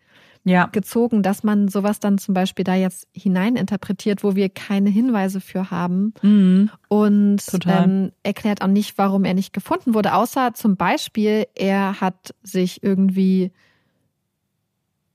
ja. 0.43 0.65
gezogen, 0.67 1.23
dass 1.23 1.43
man 1.43 1.67
sowas 1.67 1.99
dann 1.99 2.17
zum 2.17 2.33
Beispiel 2.33 2.63
da 2.63 2.75
jetzt 2.75 3.07
hineininterpretiert, 3.13 4.23
wo 4.23 4.35
wir 4.35 4.49
keine 4.49 4.89
Hinweise 4.89 5.41
für 5.41 5.71
haben. 5.71 6.13
Mhm. 6.21 6.69
Und 6.87 7.43
ähm, 7.65 8.11
erklärt 8.23 8.61
auch 8.61 8.67
nicht, 8.67 8.97
warum 8.97 9.25
er 9.25 9.33
nicht 9.33 9.53
gefunden 9.53 9.93
wurde, 9.93 10.13
außer 10.13 10.53
zum 10.53 10.75
Beispiel, 10.75 11.45
er 11.55 12.01
hat 12.01 12.33
sich 12.43 12.83
irgendwie 12.83 13.51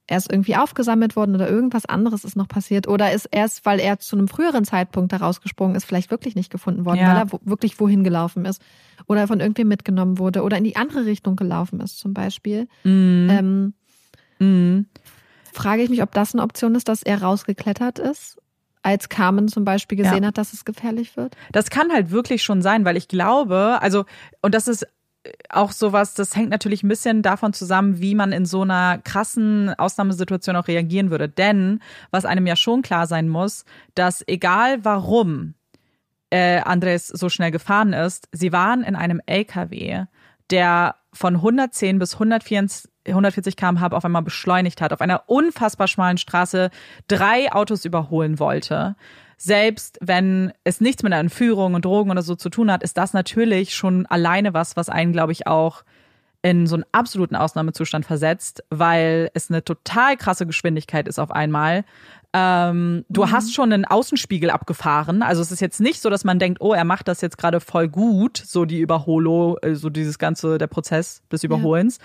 er 0.07 0.19
ist 0.19 0.31
irgendwie 0.31 0.55
aufgesammelt 0.55 1.17
worden 1.17 1.35
oder 1.35 1.49
irgendwas 1.49 1.87
anderes 1.87 2.25
ist 2.25 2.37
noch 2.37 2.47
passiert 2.47 2.87
oder 2.87 3.13
ist 3.13 3.25
erst, 3.31 3.65
weil 3.65 3.81
er 3.81 3.99
zu 4.01 4.17
einem 4.17 4.29
früheren 4.29 4.67
Zeitpunkt 4.67 5.15
da 5.15 5.17
rausgesprungen 5.17 5.75
ist, 5.75 5.87
vielleicht 5.87 6.11
wirklich 6.11 6.35
nicht 6.35 6.53
gefunden 6.53 6.85
worden, 6.85 6.99
ja. 6.99 7.09
weil 7.09 7.17
er 7.17 7.33
wo, 7.33 7.41
wirklich 7.43 7.81
wohin 7.81 8.05
gelaufen 8.05 8.45
ist 8.45 8.61
oder 9.07 9.27
von 9.27 9.41
irgendwem 9.41 9.69
mitgenommen 9.69 10.19
wurde 10.19 10.43
oder 10.43 10.59
in 10.59 10.65
die 10.65 10.77
andere 10.77 11.07
Richtung 11.07 11.37
gelaufen 11.37 11.81
ist 11.81 11.99
zum 11.99 12.13
Beispiel. 12.13 12.69
Mhm. 12.85 13.29
Ähm, 13.31 13.75
mhm 14.39 14.87
frage 15.55 15.83
ich 15.83 15.91
mich, 15.91 16.03
ob 16.03 16.13
das 16.13 16.35
eine 16.35 16.43
Option 16.43 16.75
ist, 16.75 16.89
dass 16.89 17.03
er 17.03 17.23
rausgeklettert 17.23 17.99
ist, 17.99 18.39
als 18.83 19.09
Carmen 19.09 19.49
zum 19.49 19.65
Beispiel 19.65 19.97
gesehen 19.97 20.23
ja. 20.23 20.29
hat, 20.29 20.39
dass 20.39 20.53
es 20.53 20.65
gefährlich 20.65 21.17
wird? 21.17 21.37
Das 21.53 21.71
kann 21.71 21.93
halt 21.93 22.11
wirklich 22.11 22.43
schon 22.43 22.63
sein, 22.63 22.85
weil 22.85 22.97
ich 22.97 23.09
glaube, 23.09 23.79
also, 23.81 24.05
und 24.43 24.55
das 24.55 24.69
ist 24.69 24.87
auch 25.49 25.73
sowas, 25.73 26.15
das 26.15 26.37
hängt 26.37 26.51
natürlich 26.51 26.83
ein 26.83 26.89
bisschen 26.89 27.23
davon 27.23 27.53
zusammen, 27.53 28.01
wie 28.01 28.15
man 28.15 28.33
in 28.33 28.45
so 28.45 28.63
einer 28.63 28.99
krassen 28.99 29.73
Ausnahmesituation 29.75 30.57
auch 30.57 30.69
reagieren 30.69 31.11
würde. 31.11 31.29
Denn 31.29 31.81
was 32.11 32.25
einem 32.25 32.47
ja 32.47 32.57
schon 32.57 32.83
klar 32.83 33.07
sein 33.07 33.29
muss, 33.29 33.65
dass 33.95 34.23
egal 34.27 34.85
warum 34.85 35.55
äh, 36.31 36.61
Andres 36.61 37.09
so 37.09 37.29
schnell 37.29 37.51
gefahren 37.51 37.93
ist, 37.93 38.29
sie 38.33 38.53
waren 38.53 38.83
in 38.83 38.97
einem 38.97 39.21
LKW, 39.25 40.05
der 40.51 40.97
von 41.15 41.37
110 41.37 41.99
bis 41.99 42.15
124 42.15 42.91
140 43.07 43.57
km/h 43.57 43.89
auf 43.89 44.05
einmal 44.05 44.23
beschleunigt 44.23 44.81
hat, 44.81 44.93
auf 44.93 45.03
einer 45.03 45.25
unfassbar 45.27 45.89
schmalen 45.89 46.17
Straße 46.17 46.71
drei 47.07 47.53
Autos 47.53 47.85
überholen 47.85 48.39
wollte. 48.39 48.97
Selbst 49.37 49.99
wenn 50.01 50.53
es 50.65 50.81
nichts 50.81 51.03
mit 51.03 51.13
einer 51.13 51.21
Entführung 51.21 51.75
und 51.75 51.85
Drogen 51.85 52.11
oder 52.11 52.23
so 52.23 52.35
zu 52.35 52.49
tun 52.49 52.71
hat, 52.71 52.83
ist 52.83 52.97
das 52.97 53.13
natürlich 53.13 53.75
schon 53.75 54.07
alleine 54.07 54.55
was, 54.55 54.77
was 54.77 54.89
einen, 54.89 55.13
glaube 55.13 55.33
ich, 55.33 55.47
auch 55.47 55.85
in 56.41 56.67
so 56.67 56.77
einen 56.77 56.85
absoluten 56.93 57.37
Ausnahmezustand 57.37 58.05
versetzt, 58.05 58.65
weil 58.69 59.31
es 59.35 59.51
eine 59.51 59.65
total 59.65 60.17
krasse 60.17 60.47
Geschwindigkeit 60.47 61.09
ist 61.09 61.19
auf 61.19 61.31
einmal. 61.31 61.85
Ähm, 62.37 63.05
du 63.09 63.23
mhm. 63.23 63.31
hast 63.31 63.55
schon 63.55 63.73
einen 63.73 63.85
Außenspiegel 63.85 64.51
abgefahren. 64.51 65.23
Also 65.23 65.41
es 65.41 65.53
ist 65.53 65.61
jetzt 65.61 65.81
nicht 65.81 66.01
so, 66.03 66.11
dass 66.11 66.25
man 66.25 66.41
denkt, 66.41 66.61
oh, 66.61 66.73
er 66.73 66.85
macht 66.85 67.07
das 67.07 67.21
jetzt 67.21 67.39
gerade 67.39 67.61
voll 67.61 67.89
gut, 67.89 68.43
so 68.45 68.65
die 68.65 68.81
Überholung, 68.81 69.57
äh, 69.63 69.77
so 69.77 69.89
dieses 69.89 70.19
ganze, 70.19 70.59
der 70.59 70.67
Prozess 70.67 71.23
des 71.31 71.45
Überholens. 71.45 71.99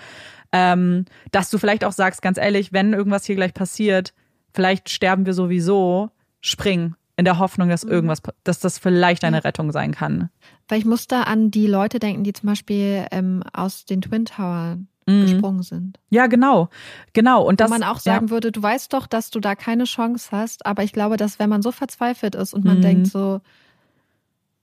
Ja. 0.54 0.74
Ähm, 0.74 1.04
dass 1.32 1.50
du 1.50 1.58
vielleicht 1.58 1.84
auch 1.84 1.92
sagst, 1.92 2.22
ganz 2.22 2.38
ehrlich, 2.38 2.72
wenn 2.72 2.92
irgendwas 2.92 3.24
hier 3.24 3.34
gleich 3.34 3.54
passiert, 3.54 4.14
vielleicht 4.54 4.88
sterben 4.88 5.26
wir 5.26 5.34
sowieso, 5.34 6.10
spring 6.40 6.94
in 7.16 7.24
der 7.24 7.40
Hoffnung, 7.40 7.68
dass 7.68 7.84
mhm. 7.84 7.90
irgendwas, 7.90 8.22
dass 8.44 8.60
das 8.60 8.78
vielleicht 8.78 9.24
eine 9.24 9.42
Rettung 9.42 9.72
sein 9.72 9.92
kann. 9.92 10.30
Weil 10.68 10.78
ich 10.78 10.84
muss 10.84 11.08
da 11.08 11.24
an 11.24 11.50
die 11.50 11.66
Leute 11.66 11.98
denken, 11.98 12.22
die 12.22 12.32
zum 12.32 12.46
Beispiel 12.48 13.04
ähm, 13.10 13.42
aus 13.52 13.84
den 13.84 14.00
Twin 14.00 14.26
Towers 14.26 14.78
mhm. 15.10 15.22
gesprungen 15.22 15.62
sind. 15.62 15.98
Ja, 16.10 16.26
genau. 16.26 16.68
Genau. 17.12 17.42
Und 17.42 17.54
Wo 17.60 17.64
das, 17.64 17.70
man 17.70 17.82
auch 17.82 17.98
sagen 17.98 18.26
ja. 18.26 18.30
würde, 18.30 18.52
du 18.52 18.62
weißt 18.62 18.92
doch, 18.92 19.06
dass 19.06 19.30
du 19.30 19.40
da 19.40 19.54
keine 19.54 19.84
Chance 19.84 20.28
hast, 20.32 20.66
aber 20.66 20.82
ich 20.82 20.92
glaube, 20.92 21.16
dass 21.16 21.38
wenn 21.38 21.50
man 21.50 21.62
so 21.62 21.72
verzweifelt 21.72 22.34
ist 22.34 22.54
und 22.54 22.64
man 22.64 22.78
mhm. 22.78 22.82
denkt 22.82 23.06
so, 23.08 23.40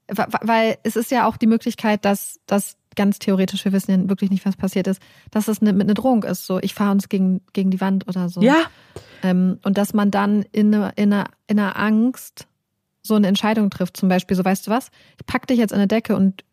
weil 0.07 0.77
es 0.83 0.95
ist 0.95 1.11
ja 1.11 1.27
auch 1.27 1.37
die 1.37 1.47
Möglichkeit, 1.47 2.05
dass 2.05 2.39
das 2.45 2.77
ganz 2.95 3.19
theoretisch, 3.19 3.63
wir 3.65 3.73
wissen 3.73 3.91
ja 3.91 4.09
wirklich 4.09 4.31
nicht, 4.31 4.45
was 4.45 4.55
passiert 4.55 4.87
ist, 4.87 5.01
dass 5.31 5.47
es 5.47 5.61
ne, 5.61 5.73
mit 5.73 5.83
einer 5.83 5.93
Drohung 5.93 6.23
ist, 6.23 6.45
so 6.45 6.59
ich 6.59 6.73
fahre 6.73 6.91
uns 6.91 7.09
gegen, 7.09 7.41
gegen 7.53 7.69
die 7.69 7.81
Wand 7.81 8.07
oder 8.07 8.29
so. 8.29 8.41
Ja. 8.41 8.63
Ähm, 9.21 9.59
und 9.63 9.77
dass 9.77 9.93
man 9.93 10.11
dann 10.11 10.43
in, 10.51 10.73
in, 10.73 11.13
einer, 11.13 11.29
in 11.47 11.59
einer 11.59 11.77
Angst 11.77 12.47
so 13.03 13.15
eine 13.15 13.27
Entscheidung 13.27 13.69
trifft, 13.69 13.97
zum 13.97 14.09
Beispiel, 14.09 14.35
so 14.35 14.43
weißt 14.43 14.67
du 14.67 14.71
was, 14.71 14.89
ich 15.19 15.25
pack 15.25 15.47
dich 15.47 15.59
jetzt 15.59 15.71
in 15.71 15.77
eine 15.77 15.87
Decke 15.87 16.15
und 16.15 16.43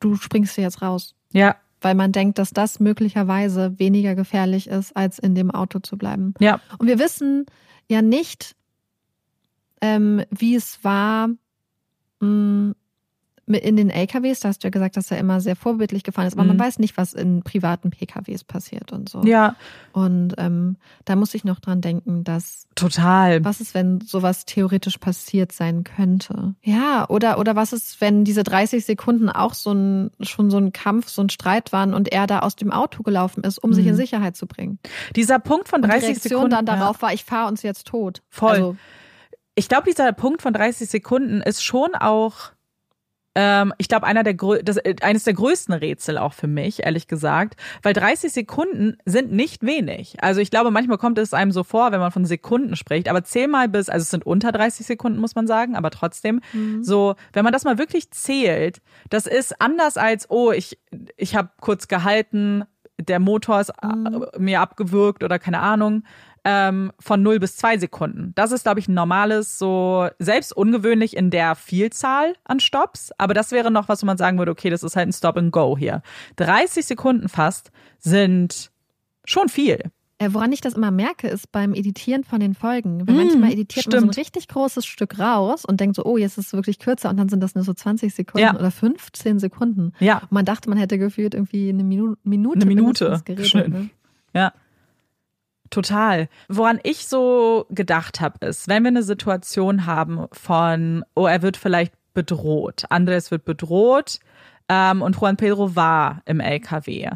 du 0.00 0.16
springst 0.16 0.54
hier 0.54 0.64
jetzt 0.64 0.82
raus. 0.82 1.14
Ja 1.32 1.56
weil 1.82 1.94
man 1.94 2.12
denkt, 2.12 2.38
dass 2.38 2.50
das 2.50 2.80
möglicherweise 2.80 3.78
weniger 3.78 4.14
gefährlich 4.14 4.68
ist, 4.68 4.96
als 4.96 5.18
in 5.18 5.34
dem 5.34 5.50
Auto 5.50 5.80
zu 5.80 5.96
bleiben. 5.96 6.34
Ja. 6.40 6.60
Und 6.78 6.86
wir 6.86 6.98
wissen 6.98 7.46
ja 7.88 8.02
nicht, 8.02 8.54
ähm, 9.80 10.24
wie 10.30 10.54
es 10.54 10.82
war, 10.82 11.28
mh, 12.20 12.26
mm, 12.26 12.74
in 13.54 13.76
den 13.76 13.90
LKWs, 13.90 14.40
da 14.40 14.48
hast 14.48 14.62
du 14.62 14.66
ja 14.66 14.70
gesagt, 14.70 14.96
dass 14.96 15.10
er 15.10 15.18
immer 15.18 15.40
sehr 15.40 15.56
vorbildlich 15.56 16.04
gefahren 16.04 16.26
ist, 16.26 16.34
aber 16.34 16.42
mhm. 16.42 16.56
man 16.56 16.60
weiß 16.60 16.78
nicht, 16.78 16.96
was 16.96 17.12
in 17.12 17.42
privaten 17.42 17.90
PKWs 17.90 18.44
passiert 18.44 18.92
und 18.92 19.08
so. 19.08 19.22
Ja. 19.24 19.56
Und 19.92 20.34
ähm, 20.38 20.76
da 21.04 21.16
muss 21.16 21.34
ich 21.34 21.44
noch 21.44 21.60
dran 21.60 21.80
denken, 21.80 22.24
dass 22.24 22.66
total. 22.74 23.44
Was 23.44 23.60
ist, 23.60 23.74
wenn 23.74 24.00
sowas 24.00 24.44
theoretisch 24.44 24.98
passiert 24.98 25.52
sein 25.52 25.84
könnte? 25.84 26.54
Ja, 26.62 27.08
oder 27.08 27.38
oder 27.38 27.56
was 27.56 27.72
ist, 27.72 28.00
wenn 28.00 28.24
diese 28.24 28.42
30 28.42 28.84
Sekunden 28.84 29.28
auch 29.28 29.54
so 29.54 29.72
ein 29.72 30.10
schon 30.20 30.50
so 30.50 30.58
ein 30.58 30.72
Kampf, 30.72 31.08
so 31.08 31.22
ein 31.22 31.30
Streit 31.30 31.72
waren 31.72 31.94
und 31.94 32.12
er 32.12 32.26
da 32.26 32.40
aus 32.40 32.56
dem 32.56 32.72
Auto 32.72 33.02
gelaufen 33.02 33.44
ist, 33.44 33.58
um 33.58 33.70
mhm. 33.70 33.74
sich 33.74 33.86
in 33.86 33.92
mhm. 33.92 33.98
Sicherheit 33.98 34.36
zu 34.36 34.46
bringen? 34.46 34.78
Dieser 35.16 35.38
Punkt 35.38 35.68
von 35.68 35.82
30 35.82 35.94
und 35.94 36.00
die 36.00 36.06
Reaktion 36.06 36.30
Sekunden 36.30 36.50
dann 36.50 36.66
darauf 36.66 36.96
ja. 36.96 37.02
war, 37.02 37.12
ich 37.12 37.24
fahre 37.24 37.48
uns 37.48 37.62
jetzt 37.62 37.86
tot. 37.86 38.22
Voll. 38.28 38.50
Also, 38.50 38.76
ich 39.54 39.68
glaube, 39.68 39.84
dieser 39.88 40.12
Punkt 40.12 40.42
von 40.42 40.52
30 40.52 40.88
Sekunden 40.88 41.42
ist 41.42 41.62
schon 41.62 41.94
auch 41.94 42.52
ähm, 43.34 43.72
ich 43.78 43.88
glaube, 43.88 44.06
einer 44.06 44.22
der 44.22 44.34
das, 44.34 44.76
äh, 44.76 44.94
eines 45.00 45.24
der 45.24 45.34
größten 45.34 45.74
Rätsel 45.74 46.18
auch 46.18 46.34
für 46.34 46.46
mich, 46.46 46.84
ehrlich 46.84 47.08
gesagt, 47.08 47.56
weil 47.82 47.94
30 47.94 48.32
Sekunden 48.32 48.98
sind 49.04 49.32
nicht 49.32 49.62
wenig. 49.62 50.22
Also 50.22 50.40
ich 50.40 50.50
glaube, 50.50 50.70
manchmal 50.70 50.98
kommt 50.98 51.18
es 51.18 51.32
einem 51.32 51.50
so 51.50 51.64
vor, 51.64 51.92
wenn 51.92 52.00
man 52.00 52.12
von 52.12 52.26
Sekunden 52.26 52.76
spricht, 52.76 53.08
aber 53.08 53.24
zähl 53.24 53.48
mal 53.48 53.68
bis, 53.68 53.88
also 53.88 54.02
es 54.02 54.10
sind 54.10 54.26
unter 54.26 54.52
30 54.52 54.86
Sekunden, 54.86 55.18
muss 55.18 55.34
man 55.34 55.46
sagen, 55.46 55.76
aber 55.76 55.90
trotzdem, 55.90 56.40
mhm. 56.52 56.82
so, 56.82 57.14
wenn 57.32 57.44
man 57.44 57.52
das 57.52 57.64
mal 57.64 57.78
wirklich 57.78 58.10
zählt, 58.10 58.82
das 59.08 59.26
ist 59.26 59.60
anders 59.60 59.96
als, 59.96 60.28
oh, 60.30 60.52
ich, 60.52 60.78
ich 61.16 61.34
habe 61.34 61.50
kurz 61.60 61.88
gehalten, 61.88 62.64
der 63.00 63.18
Motor 63.18 63.60
ist 63.60 63.70
äh, 63.82 63.86
mhm. 63.86 64.26
mir 64.38 64.60
abgewürgt 64.60 65.24
oder 65.24 65.38
keine 65.38 65.60
Ahnung 65.60 66.04
ähm, 66.44 66.92
von 66.98 67.22
0 67.22 67.38
bis 67.38 67.56
2 67.56 67.78
Sekunden. 67.78 68.32
Das 68.34 68.50
ist, 68.52 68.64
glaube 68.64 68.80
ich, 68.80 68.88
ein 68.88 68.94
normales, 68.94 69.58
so 69.58 70.08
selbst 70.18 70.52
ungewöhnlich 70.56 71.16
in 71.16 71.30
der 71.30 71.54
Vielzahl 71.54 72.34
an 72.44 72.58
Stops. 72.60 73.12
Aber 73.18 73.32
das 73.34 73.52
wäre 73.52 73.70
noch 73.70 73.88
was, 73.88 74.02
wo 74.02 74.06
man 74.06 74.16
sagen 74.18 74.38
würde, 74.38 74.50
okay, 74.50 74.68
das 74.70 74.82
ist 74.82 74.96
halt 74.96 75.08
ein 75.08 75.12
Stop 75.12 75.36
and 75.36 75.52
Go 75.52 75.76
hier. 75.78 76.02
30 76.36 76.84
Sekunden 76.84 77.28
fast 77.28 77.70
sind 77.98 78.70
schon 79.24 79.48
viel. 79.48 79.78
Äh, 80.18 80.28
woran 80.34 80.52
ich 80.52 80.60
das 80.60 80.74
immer 80.74 80.90
merke, 80.92 81.26
ist 81.28 81.50
beim 81.50 81.74
Editieren 81.74 82.22
von 82.22 82.38
den 82.38 82.54
Folgen. 82.54 83.06
Weil 83.08 83.14
Mm, 83.14 83.18
manchmal 83.18 83.52
editiert 83.52 83.86
man 83.86 83.92
so 84.00 84.06
ein 84.06 84.12
stimmt. 84.12 84.16
richtig 84.26 84.48
großes 84.48 84.86
Stück 84.86 85.18
raus 85.18 85.64
und 85.64 85.80
denkt 85.80 85.96
so, 85.96 86.04
oh, 86.04 86.16
jetzt 86.16 86.38
ist 86.38 86.46
es 86.48 86.52
wirklich 86.52 86.78
kürzer 86.78 87.10
und 87.10 87.16
dann 87.16 87.28
sind 87.28 87.40
das 87.40 87.54
nur 87.56 87.64
so 87.64 87.72
20 87.72 88.14
Sekunden 88.14 88.44
Ja. 88.46 88.54
oder 88.54 88.70
15 88.70 89.38
Sekunden. 89.40 89.92
Ja, 89.98 90.18
Und 90.18 90.32
man 90.32 90.44
dachte, 90.44 90.68
man 90.68 90.78
hätte 90.78 90.98
gefühlt 90.98 91.34
irgendwie 91.34 91.68
eine 91.70 91.82
Minu 91.82 92.14
Minute, 92.24 92.56
Eine 92.56 92.66
Minute 92.66 93.20
geredet. 93.24 93.68
Ne? 93.68 93.90
Ja. 94.34 94.52
Total. 95.72 96.28
Woran 96.48 96.80
ich 96.82 97.08
so 97.08 97.64
gedacht 97.70 98.20
habe, 98.20 98.46
ist, 98.46 98.68
wenn 98.68 98.82
wir 98.82 98.88
eine 98.88 99.02
Situation 99.02 99.86
haben 99.86 100.26
von, 100.30 101.02
oh, 101.14 101.26
er 101.26 101.40
wird 101.40 101.56
vielleicht 101.56 101.94
bedroht, 102.12 102.84
Andres 102.90 103.30
wird 103.30 103.46
bedroht 103.46 104.20
ähm, 104.68 105.00
und 105.00 105.16
Juan 105.18 105.38
Pedro 105.38 105.74
war 105.74 106.20
im 106.26 106.40
LKW, 106.40 107.08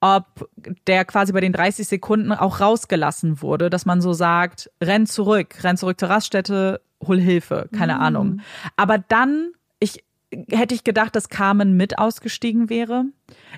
ob 0.00 0.48
der 0.86 1.04
quasi 1.04 1.34
bei 1.34 1.42
den 1.42 1.52
30 1.52 1.86
Sekunden 1.86 2.32
auch 2.32 2.60
rausgelassen 2.60 3.42
wurde, 3.42 3.68
dass 3.68 3.84
man 3.84 4.00
so 4.00 4.14
sagt, 4.14 4.70
renn 4.82 5.04
zurück, 5.04 5.62
renn 5.62 5.76
zurück 5.76 6.00
zur 6.00 6.08
Raststätte, 6.08 6.80
hol 7.06 7.20
Hilfe, 7.20 7.68
keine 7.76 8.00
Ahnung. 8.00 8.40
Aber 8.76 8.96
dann, 8.96 9.52
ich 9.80 10.02
hätte 10.50 10.74
ich 10.74 10.82
gedacht, 10.82 11.14
dass 11.14 11.28
Carmen 11.28 11.76
mit 11.76 11.98
ausgestiegen 11.98 12.70
wäre. 12.70 13.04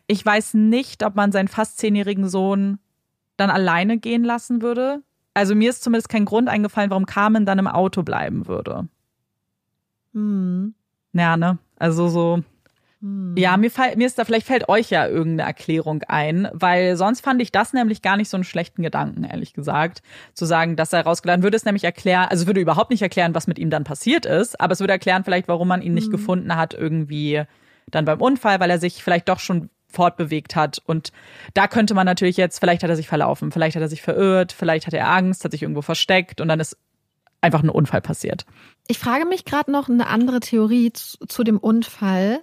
Ich 0.09 0.27
weiß 0.27 0.55
nicht, 0.55 1.05
ob 1.05 1.15
man 1.15 1.31
seinen 1.31 1.49
fast 1.49 1.79
zehnjährigen 1.79 2.29
Sohn 2.29 2.81
dann 3.41 3.51
alleine 3.51 3.99
gehen 3.99 4.23
lassen 4.23 4.63
würde. 4.63 5.03
Also 5.35 5.55
mir 5.55 5.71
ist 5.71 5.83
zumindest 5.83 6.09
kein 6.09 6.25
Grund 6.25 6.49
eingefallen, 6.49 6.91
warum 6.91 7.07
Carmen 7.07 7.47
dann 7.47 7.59
im 7.59 7.67
Auto 7.67 8.03
bleiben 8.03 8.47
würde. 8.47 8.89
Hm. 10.13 10.75
Ja, 11.13 11.37
ne? 11.37 11.59
Also 11.77 12.09
so. 12.09 12.43
Hm. 13.01 13.35
Ja, 13.39 13.57
mir, 13.57 13.71
fall, 13.71 13.97
mir 13.97 14.07
ist 14.07 14.19
da, 14.19 14.25
vielleicht 14.25 14.47
fällt 14.47 14.69
euch 14.69 14.91
ja 14.91 15.07
irgendeine 15.07 15.49
Erklärung 15.49 16.03
ein, 16.09 16.49
weil 16.53 16.97
sonst 16.97 17.23
fand 17.23 17.41
ich 17.41 17.51
das 17.51 17.73
nämlich 17.73 18.03
gar 18.03 18.19
nicht 18.19 18.29
so 18.29 18.37
einen 18.37 18.45
schlechten 18.45 18.83
Gedanken, 18.83 19.25
ehrlich 19.25 19.55
gesagt. 19.55 20.03
Zu 20.35 20.45
sagen, 20.45 20.77
dass 20.77 20.93
er 20.93 21.05
rausgeladen 21.05 21.43
würde 21.43 21.57
es 21.57 21.65
nämlich 21.65 21.85
erklären, 21.85 22.27
also 22.29 22.47
würde 22.47 22.61
überhaupt 22.61 22.91
nicht 22.91 23.03
erklären, 23.03 23.35
was 23.35 23.47
mit 23.47 23.59
ihm 23.59 23.71
dann 23.71 23.85
passiert 23.85 24.27
ist, 24.27 24.61
aber 24.61 24.73
es 24.73 24.81
würde 24.81 24.93
erklären 24.93 25.25
vielleicht, 25.25 25.49
warum 25.49 25.69
man 25.69 25.81
ihn 25.81 25.95
nicht 25.95 26.11
gefunden 26.11 26.57
hat, 26.57 26.75
irgendwie 26.75 27.45
dann 27.91 28.05
beim 28.05 28.21
Unfall, 28.21 28.61
weil 28.61 28.71
er 28.71 28.79
sich 28.79 29.03
vielleicht 29.03 29.29
doch 29.29 29.39
schon 29.39 29.71
fortbewegt 29.91 30.57
hat. 30.57 30.81
Und 30.85 31.13
da 31.55 31.67
könnte 31.69 31.95
man 31.95 32.07
natürlich 32.07 32.37
jetzt, 32.37 32.59
vielleicht 32.59 32.83
hat 32.83 32.91
er 32.91 32.97
sich 32.97 33.09
verlaufen, 33.09 33.53
vielleicht 33.53 33.77
hat 33.77 33.83
er 33.83 33.89
sich 33.89 34.03
verirrt, 34.03 34.53
vielleicht 34.53 34.87
hat 34.87 34.95
er 34.95 35.09
Angst, 35.09 35.45
hat 35.45 35.53
sich 35.53 35.63
irgendwo 35.63 35.83
versteckt 35.83 36.41
und 36.41 36.49
dann 36.49 36.61
ist 36.61 36.77
einfach 37.41 37.63
ein 37.63 37.71
Unfall 37.71 38.01
passiert. 38.01 38.45
Ich 38.87 38.99
frage 38.99 39.27
mich 39.27 39.45
gerade 39.45 39.71
noch 39.71 39.89
eine 39.89 40.07
andere 40.09 40.41
Theorie 40.41 40.93
zu, 40.93 41.19
zu 41.27 41.45
dem 41.45 41.59
Unfall. 41.59 42.41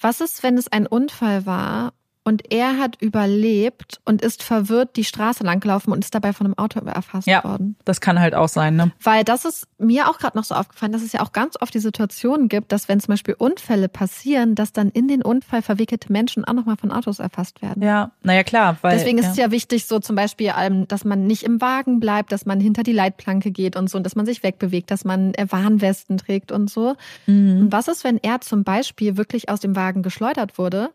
Was 0.00 0.20
ist, 0.20 0.42
wenn 0.42 0.58
es 0.58 0.68
ein 0.68 0.86
Unfall 0.86 1.46
war 1.46 1.92
und 2.26 2.52
er 2.52 2.76
hat 2.78 3.00
überlebt 3.00 4.00
und 4.04 4.20
ist 4.20 4.42
verwirrt 4.42 4.96
die 4.96 5.04
Straße 5.04 5.44
langgelaufen 5.44 5.92
und 5.92 6.02
ist 6.02 6.12
dabei 6.12 6.32
von 6.32 6.46
einem 6.46 6.58
Auto 6.58 6.80
erfasst 6.80 7.28
Ja, 7.28 7.44
worden? 7.44 7.76
das 7.84 8.00
kann 8.00 8.18
halt 8.18 8.34
auch 8.34 8.48
sein, 8.48 8.74
ne? 8.74 8.90
Weil 9.00 9.22
das 9.22 9.44
ist 9.44 9.68
mir 9.78 10.10
auch 10.10 10.18
gerade 10.18 10.36
noch 10.36 10.42
so 10.42 10.56
aufgefallen, 10.56 10.90
dass 10.90 11.02
es 11.02 11.12
ja 11.12 11.20
auch 11.20 11.30
ganz 11.30 11.54
oft 11.60 11.72
die 11.72 11.78
Situation 11.78 12.48
gibt, 12.48 12.72
dass 12.72 12.88
wenn 12.88 12.98
zum 12.98 13.12
Beispiel 13.12 13.36
Unfälle 13.38 13.88
passieren, 13.88 14.56
dass 14.56 14.72
dann 14.72 14.88
in 14.88 15.06
den 15.06 15.22
Unfall 15.22 15.62
verwickelte 15.62 16.10
Menschen 16.10 16.44
auch 16.44 16.52
nochmal 16.52 16.76
von 16.76 16.90
Autos 16.90 17.20
erfasst 17.20 17.62
werden. 17.62 17.80
Ja, 17.80 18.10
naja, 18.24 18.42
klar. 18.42 18.76
Weil, 18.82 18.98
Deswegen 18.98 19.18
ist 19.18 19.26
ja. 19.26 19.30
es 19.30 19.36
ja 19.36 19.50
wichtig, 19.52 19.86
so 19.86 20.00
zum 20.00 20.16
Beispiel, 20.16 20.52
ähm, 20.58 20.88
dass 20.88 21.04
man 21.04 21.28
nicht 21.28 21.44
im 21.44 21.60
Wagen 21.60 22.00
bleibt, 22.00 22.32
dass 22.32 22.44
man 22.44 22.58
hinter 22.58 22.82
die 22.82 22.92
Leitplanke 22.92 23.52
geht 23.52 23.76
und 23.76 23.88
so, 23.88 23.98
und 23.98 24.04
dass 24.04 24.16
man 24.16 24.26
sich 24.26 24.42
wegbewegt, 24.42 24.90
dass 24.90 25.04
man 25.04 25.32
äh, 25.34 25.46
Warnwesten 25.48 26.18
trägt 26.18 26.50
und 26.50 26.68
so. 26.70 26.96
Mhm. 27.28 27.60
Und 27.60 27.72
was 27.72 27.86
ist, 27.86 28.02
wenn 28.02 28.18
er 28.18 28.40
zum 28.40 28.64
Beispiel 28.64 29.16
wirklich 29.16 29.48
aus 29.48 29.60
dem 29.60 29.76
Wagen 29.76 30.02
geschleudert 30.02 30.58
wurde, 30.58 30.90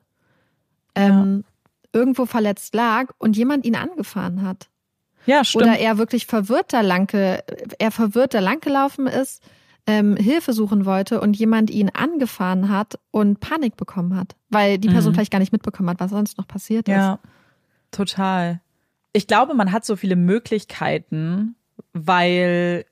ähm, 0.95 1.43
irgendwo 1.93 2.25
verletzt 2.25 2.73
lag 2.75 3.11
und 3.17 3.35
jemand 3.37 3.65
ihn 3.65 3.75
angefahren 3.75 4.41
hat? 4.41 4.69
Ja, 5.25 5.43
stimmt. 5.43 5.63
Oder 5.63 5.79
er 5.79 5.97
wirklich 5.97 6.25
verwirrt 6.25 6.73
da 6.73 6.81
lang, 6.81 7.11
er 7.13 7.91
verwirrt 7.91 8.33
da 8.33 8.39
lang 8.39 8.59
gelaufen 8.59 9.07
ist, 9.07 9.43
ähm, 9.87 10.15
Hilfe 10.15 10.53
suchen 10.53 10.85
wollte 10.85 11.21
und 11.21 11.35
jemand 11.37 11.69
ihn 11.69 11.89
angefahren 11.89 12.69
hat 12.69 12.99
und 13.11 13.39
Panik 13.39 13.77
bekommen 13.77 14.15
hat, 14.15 14.35
weil 14.49 14.77
die 14.77 14.89
Person 14.89 15.11
Mhm. 15.11 15.15
vielleicht 15.15 15.31
gar 15.31 15.39
nicht 15.39 15.51
mitbekommen 15.51 15.89
hat, 15.89 15.99
was 15.99 16.11
sonst 16.11 16.37
noch 16.37 16.47
passiert 16.47 16.87
ist. 16.87 16.93
Ja, 16.95 17.19
total. 17.91 18.61
Ich 19.13 19.27
glaube, 19.27 19.53
man 19.53 19.71
hat 19.71 19.83
so 19.85 19.95
viele 19.95 20.15
Möglichkeiten, 20.15 21.55
weil 21.93 22.85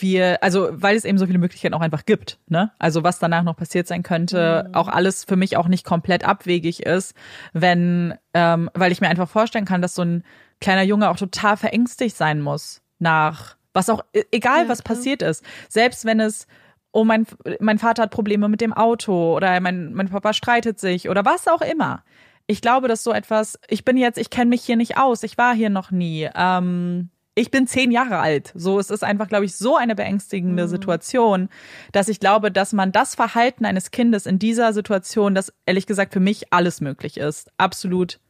wir, 0.00 0.42
also 0.42 0.68
weil 0.72 0.96
es 0.96 1.04
eben 1.04 1.18
so 1.18 1.26
viele 1.26 1.38
Möglichkeiten 1.38 1.74
auch 1.74 1.80
einfach 1.80 2.04
gibt, 2.04 2.38
ne? 2.48 2.72
Also 2.78 3.02
was 3.04 3.18
danach 3.18 3.42
noch 3.42 3.56
passiert 3.56 3.86
sein 3.86 4.02
könnte, 4.02 4.70
auch 4.72 4.88
alles 4.88 5.24
für 5.24 5.36
mich 5.36 5.56
auch 5.56 5.68
nicht 5.68 5.84
komplett 5.84 6.24
abwegig 6.24 6.84
ist, 6.84 7.14
wenn, 7.52 8.14
ähm, 8.34 8.70
weil 8.74 8.92
ich 8.92 9.00
mir 9.00 9.08
einfach 9.08 9.28
vorstellen 9.28 9.64
kann, 9.64 9.82
dass 9.82 9.94
so 9.94 10.02
ein 10.02 10.24
kleiner 10.60 10.82
Junge 10.82 11.10
auch 11.10 11.16
total 11.16 11.56
verängstigt 11.56 12.16
sein 12.16 12.40
muss 12.40 12.82
nach 12.98 13.56
was 13.72 13.90
auch, 13.90 14.04
e- 14.14 14.22
egal 14.30 14.64
Ja, 14.64 14.68
was 14.68 14.84
klar. 14.84 14.96
passiert 14.96 15.20
ist, 15.22 15.44
selbst 15.68 16.04
wenn 16.04 16.20
es 16.20 16.46
oh, 16.92 17.04
mein, 17.04 17.26
mein 17.58 17.78
Vater 17.80 18.02
hat 18.04 18.10
Probleme 18.12 18.48
mit 18.48 18.60
dem 18.60 18.72
Auto 18.72 19.34
oder 19.34 19.58
mein, 19.60 19.92
mein 19.94 20.08
Papa 20.08 20.32
streitet 20.32 20.78
sich 20.78 21.08
oder 21.08 21.24
was 21.24 21.48
auch 21.48 21.60
immer. 21.60 22.04
Ich 22.46 22.60
glaube, 22.60 22.86
dass 22.86 23.02
so 23.02 23.12
etwas, 23.12 23.58
ich 23.68 23.84
bin 23.84 23.96
jetzt, 23.96 24.16
ich 24.16 24.30
kenne 24.30 24.50
mich 24.50 24.62
hier 24.62 24.76
nicht 24.76 24.96
aus, 24.96 25.24
ich 25.24 25.36
war 25.36 25.54
hier 25.54 25.70
noch 25.70 25.90
nie. 25.90 26.28
Ähm, 26.36 27.10
ich 27.34 27.50
bin 27.50 27.66
zehn 27.66 27.90
Jahre 27.90 28.18
alt. 28.18 28.52
So, 28.54 28.78
es 28.78 28.90
ist 28.90 29.02
einfach, 29.02 29.28
glaube 29.28 29.44
ich, 29.44 29.56
so 29.56 29.76
eine 29.76 29.94
beängstigende 29.94 30.68
Situation, 30.68 31.48
dass 31.92 32.08
ich 32.08 32.20
glaube, 32.20 32.52
dass 32.52 32.72
man 32.72 32.92
das 32.92 33.14
Verhalten 33.14 33.64
eines 33.64 33.90
Kindes 33.90 34.26
in 34.26 34.38
dieser 34.38 34.72
Situation, 34.72 35.34
das 35.34 35.52
ehrlich 35.66 35.86
gesagt 35.86 36.12
für 36.12 36.20
mich 36.20 36.52
alles 36.52 36.80
möglich 36.80 37.16
ist, 37.16 37.50
absolut 37.58 38.20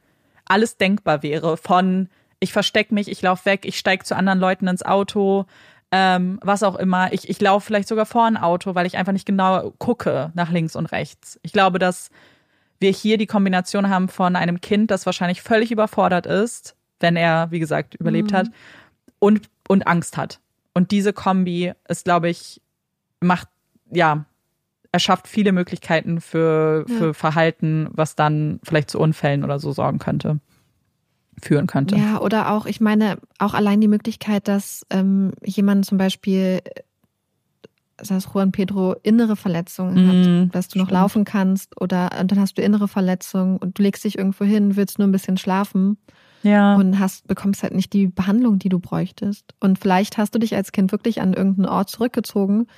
alles 0.47 0.77
denkbar 0.77 1.23
wäre. 1.23 1.57
Von 1.57 2.09
ich 2.41 2.53
versteck 2.53 2.93
mich, 2.93 3.11
ich 3.11 3.21
laufe 3.23 3.47
weg, 3.47 3.65
ich 3.65 3.79
steig 3.79 4.07
zu 4.07 4.17
anderen 4.17 4.39
Leuten 4.39 4.69
ins 4.69 4.83
Auto, 4.85 5.47
ähm, 5.91 6.39
was 6.43 6.63
auch 6.63 6.77
immer. 6.77 7.13
Ich, 7.13 7.29
ich 7.29 7.41
laufe 7.41 7.67
vielleicht 7.67 7.89
sogar 7.89 8.07
vor 8.07 8.25
ein 8.25 8.37
Auto, 8.37 8.75
weil 8.75 8.87
ich 8.87 8.97
einfach 8.97 9.13
nicht 9.13 9.27
genau 9.27 9.73
gucke 9.79 10.33
nach 10.35 10.51
links 10.51 10.77
und 10.77 10.87
rechts. 10.87 11.39
Ich 11.43 11.53
glaube, 11.53 11.79
dass 11.79 12.11
wir 12.81 12.91
hier 12.91 13.19
die 13.19 13.27
Kombination 13.27 13.89
haben 13.89 14.09
von 14.09 14.35
einem 14.35 14.61
Kind, 14.61 14.91
das 14.91 15.07
wahrscheinlich 15.07 15.43
völlig 15.43 15.71
überfordert 15.71 16.27
ist, 16.27 16.75
wenn 17.01 17.17
er, 17.17 17.51
wie 17.51 17.61
gesagt, 17.61 17.95
überlebt 17.95 18.33
hat, 18.33 18.49
und, 19.25 19.49
und 19.69 19.87
Angst 19.87 20.17
hat. 20.17 20.41
Und 20.75 20.91
diese 20.91 21.13
Kombi 21.13 21.73
ist, 21.89 22.05
glaube 22.05 22.29
ich, 22.29 22.61
macht, 23.21 23.49
ja, 23.91 24.27
erschafft 24.93 25.27
viele 25.29 25.53
Möglichkeiten 25.53 26.21
für, 26.21 26.85
für 26.87 27.07
Ja. 27.07 27.13
Verhalten, 27.15 27.89
was 27.93 28.17
dann 28.17 28.61
vielleicht 28.63 28.91
zu 28.91 28.99
Unfällen 29.01 29.43
oder 29.43 29.59
so 29.59 29.73
sorgen 29.73 29.99
könnte, 29.99 30.41
führen 31.43 31.67
könnte. 31.67 31.97
Ja, 31.97 32.21
oder 32.21 32.51
auch, 32.53 32.67
ich 32.67 32.81
meine, 32.81 33.19
auch 33.39 33.55
allein 33.55 33.81
die 33.81 33.89
Möglichkeit, 33.89 34.47
dass 34.47 34.87
ähm, 34.91 35.33
jemand 35.43 35.87
zum 35.87 35.97
Beispiel, 35.99 36.61
äh, 36.65 36.83
dass 37.97 38.29
Juan 38.33 38.53
Pedro 38.53 38.95
innere 39.03 39.37
Verletzungen 39.37 39.95
Mhm, 40.05 40.47
hat, 40.49 40.55
dass 40.55 40.69
du 40.69 40.79
noch 40.79 40.87
stimmt. 40.87 40.93
laufen 40.93 41.25
kannst 41.25 41.81
oder 41.81 42.11
und 42.21 42.31
dann 42.31 42.41
hast 42.41 42.59
du 42.59 42.63
innere 42.63 42.89
Verletzungen 42.89 43.57
und 43.57 43.79
du 43.79 43.83
legst 43.83 44.05
dich 44.05 44.19
irgendwo 44.19 44.45
hin, 44.45 44.77
willst 44.77 44.99
nur 44.99 45.09
ein 45.09 45.13
bisschen 45.13 45.39
schlafen 45.39 45.97
Ja. 46.45 46.77
und 46.77 46.99
hast, 47.01 47.27
bekommst 47.27 47.63
halt 47.65 47.75
nicht 47.75 47.93
die 47.93 48.07
Behandlung, 48.07 48.59
die 48.61 48.69
du 48.69 48.79
bräuchtest. 48.79 49.55
Und 49.61 49.79
vielleicht 49.81 50.17
hast 50.19 50.35
du 50.35 50.39
dich 50.39 50.55
als 50.55 50.71
Kind 50.71 50.93
wirklich 50.93 51.21
an 51.21 51.35
irgendeinen 51.35 51.67
Ort 51.67 51.91
zurückgezogen, 51.91 52.69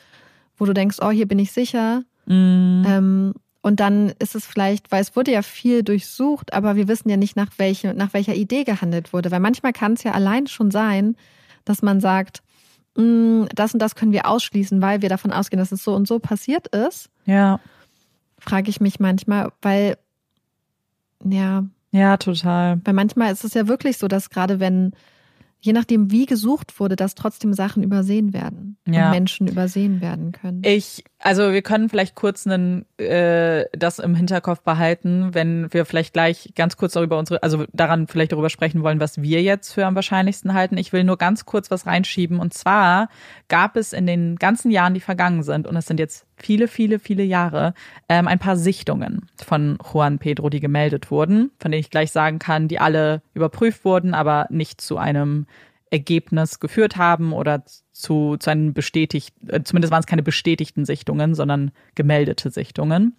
wo 0.57 0.65
du 0.65 0.73
denkst, 0.73 0.99
oh, 1.03 1.11
hier 1.11 1.29
bin 1.29 1.39
ich 1.39 1.53
sicher. 1.53 2.03
Mhm. 2.27 2.85
Ähm, 2.89 3.35
und 3.61 3.81
dann 3.81 4.13
ist 4.21 4.35
es 4.37 4.47
vielleicht, 4.47 4.93
weil 4.93 5.03
es 5.03 5.17
wurde 5.17 5.33
ja 5.33 5.43
viel 5.43 5.83
durchsucht, 5.83 6.55
aber 6.55 6.77
wir 6.77 6.87
wissen 6.87 7.09
ja 7.11 7.17
nicht, 7.17 7.35
nach, 7.37 7.51
welche, 7.59 7.93
nach 7.95 8.15
welcher 8.15 8.35
Idee 8.35 8.63
gehandelt 8.65 9.13
wurde. 9.13 9.31
Weil 9.33 9.41
manchmal 9.41 9.73
kann 9.73 9.95
es 9.95 10.05
ja 10.05 10.13
allein 10.13 10.47
schon 10.47 10.71
sein, 10.71 11.17
dass 11.65 11.83
man 11.83 12.01
sagt, 12.01 12.43
"Mm, 12.97 13.47
das 13.55 13.75
und 13.75 13.81
das 13.81 13.97
können 13.97 14.13
wir 14.13 14.27
ausschließen, 14.29 14.81
weil 14.81 15.03
wir 15.03 15.09
davon 15.09 15.33
ausgehen, 15.33 15.59
dass 15.59 15.73
es 15.73 15.83
so 15.83 15.95
und 15.95 16.07
so 16.07 16.19
passiert 16.21 16.69
ist. 16.69 17.11
ja. 17.27 17.59
Frage 18.39 18.71
ich 18.71 18.81
mich 18.81 19.01
manchmal, 19.01 19.51
weil, 19.63 19.97
ja, 21.25 21.65
Ja, 21.93 22.17
total. 22.17 22.81
weil 22.85 22.95
manchmal 22.95 23.33
ist 23.33 23.45
es 23.45 23.55
ja 23.55 23.69
wirklich 23.69 23.97
so, 23.99 24.09
dass 24.09 24.29
gerade 24.31 24.61
wenn, 24.61 24.93
je 25.61 25.73
nachdem 25.73 26.11
wie 26.11 26.27
gesucht 26.27 26.79
wurde, 26.79 26.95
dass 26.97 27.15
trotzdem 27.15 27.55
Sachen 27.55 27.83
übersehen 27.83 28.33
werden 28.35 28.77
Ja. 28.87 29.07
und 29.07 29.11
Menschen 29.13 29.47
übersehen 29.49 30.01
werden 30.03 30.33
können. 30.33 30.61
Ich, 30.65 31.05
also 31.19 31.53
wir 31.53 31.63
können 31.63 31.89
vielleicht 31.89 32.15
kurz 32.15 32.47
einen, 32.47 32.85
äh, 32.99 33.65
das 33.73 33.99
im 33.99 34.15
Hinterkopf 34.15 34.61
behalten, 34.61 35.31
wenn 35.33 35.73
wir 35.73 35.87
vielleicht 35.87 36.13
gleich 36.13 36.53
ganz 36.55 36.77
kurz 36.77 36.93
darüber 36.93 37.19
unsere, 37.19 37.43
also 37.43 37.65
daran 37.73 38.07
vielleicht 38.07 38.33
darüber 38.33 38.51
sprechen 38.51 38.83
wollen, 38.83 39.01
was 39.01 39.23
wir 39.23 39.43
jetzt 39.43 39.73
für 39.73 39.87
am 39.87 39.95
wahrscheinlichsten 39.95 40.53
halten. 40.53 40.77
Ich 40.77 40.93
will 40.93 41.05
nur 41.05 41.17
ganz 41.17 41.47
kurz 41.47 41.71
was 41.71 41.87
reinschieben. 41.87 42.39
Und 42.39 42.53
zwar 42.53 43.09
gab 43.49 43.77
es 43.77 43.93
in 43.95 44.07
den 44.07 44.37
ganzen 44.37 44.71
Jahren, 44.71 44.93
die 44.93 45.01
vergangen 45.01 45.43
sind, 45.43 45.67
und 45.67 45.75
es 45.77 45.87
sind 45.87 45.99
jetzt 45.99 46.27
viele, 46.37 46.69
viele, 46.69 46.99
viele 46.99 47.23
Jahre, 47.23 47.75
ähm, 48.09 48.29
ein 48.29 48.39
paar 48.39 48.57
Sichtungen 48.57 49.29
von 49.37 49.79
Juan 49.93 50.19
Pedro, 50.19 50.51
die 50.51 50.61
gemeldet 50.61 51.11
wurden, 51.11 51.51
von 51.59 51.71
denen 51.71 51.81
ich 51.81 51.91
gleich 51.91 52.13
sagen 52.13 52.39
kann, 52.39 52.69
die 52.69 52.79
alle 52.79 53.23
überprüft 53.35 53.85
wurden, 53.85 54.15
aber 54.15 54.47
nicht 54.51 54.81
zu 54.81 54.99
einem 54.99 55.47
Ergebnis 55.91 56.61
geführt 56.61 56.97
haben 56.97 57.33
oder 57.33 57.65
zu, 57.93 58.37
zu 58.39 58.51
einem 58.51 58.75
bestätigt, 58.75 59.35
äh, 59.49 59.63
zumindest 59.63 59.93
waren 59.93 60.01
es 60.01 60.07
keine 60.07 60.23
bestätigten 60.23 60.85
Sichtungen, 60.85 61.35
sondern 61.35 61.71
gemeldete 61.95 62.51
Sichtungen. 62.51 63.17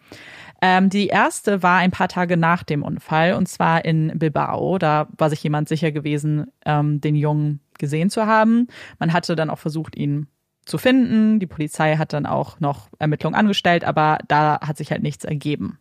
Ähm, 0.61 0.89
die 0.89 1.07
erste 1.07 1.64
war 1.64 1.80
ein 1.80 1.91
paar 1.91 2.10
Tage 2.10 2.35
nach 2.35 2.64
dem 2.64 2.84
Unfall 2.84 3.34
und 3.34 3.48
zwar 3.48 3.85
in 3.85 4.11
Bilbao. 4.19 4.77
Da 4.77 5.07
war 5.18 5.30
sich 5.30 5.41
jemand 5.44 5.69
sicher 5.69 5.91
gewesen, 5.91 6.48
ähm, 6.65 6.99
den 6.99 7.15
Jungen 7.15 7.61
gesehen 7.80 8.10
zu 8.10 8.26
haben. 8.26 8.68
Man 8.99 9.14
hatte 9.14 9.35
dann 9.35 9.49
auch 9.49 9.60
versucht, 9.60 9.95
ihn 9.95 10.27
zu 10.68 10.77
finden. 10.77 11.39
Die 11.39 11.48
Polizei 11.48 11.98
hat 11.98 12.14
dann 12.14 12.26
auch 12.26 12.60
noch 12.60 12.89
Ermittlungen 12.99 13.35
angestellt, 13.35 13.84
aber 13.84 14.19
da 14.27 14.60
hat 14.61 14.77
sich 14.77 14.91
halt 14.91 15.02
nichts 15.02 15.26
ergeben. 15.26 15.80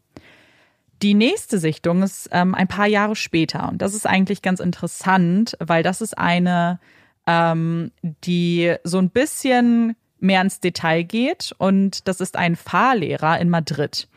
Die 1.03 1.15
nächste 1.15 1.59
Sichtung 1.59 2.03
ist 2.03 2.29
ähm, 2.33 2.55
ein 2.55 2.69
paar 2.69 2.87
Jahre 2.87 3.17
später 3.17 3.69
und 3.69 3.83
das 3.83 3.95
ist 3.95 4.07
eigentlich 4.07 4.41
ganz 4.41 4.61
interessant, 4.61 5.57
weil 5.61 5.83
das 5.83 6.01
ist 6.01 6.17
eine, 6.17 6.81
ähm, 7.27 7.93
die 8.25 8.75
so 8.83 8.99
ein 8.99 9.11
bisschen 9.11 9.95
mehr 10.19 10.41
ins 10.41 10.61
Detail 10.61 11.03
geht 11.03 11.55
und 11.59 12.09
das 12.09 12.23
ist 12.23 12.37
ein 12.37 12.57
Fahrlehrer 12.57 13.39
in 13.39 13.51
Madrid, 13.51 14.09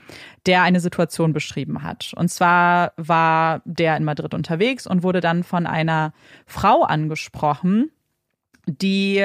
der 0.46 0.64
eine 0.64 0.80
Situation 0.80 1.34
beschrieben 1.34 1.84
hat. 1.84 2.14
Und 2.16 2.30
zwar 2.30 2.94
war 2.96 3.62
der 3.66 3.98
in 3.98 4.06
Madrid 4.06 4.34
unterwegs 4.34 4.88
und 4.88 5.04
wurde 5.04 5.20
dann 5.20 5.44
von 5.44 5.68
einer 5.68 6.14
Frau 6.46 6.84
angesprochen, 6.84 7.92
die 8.66 9.22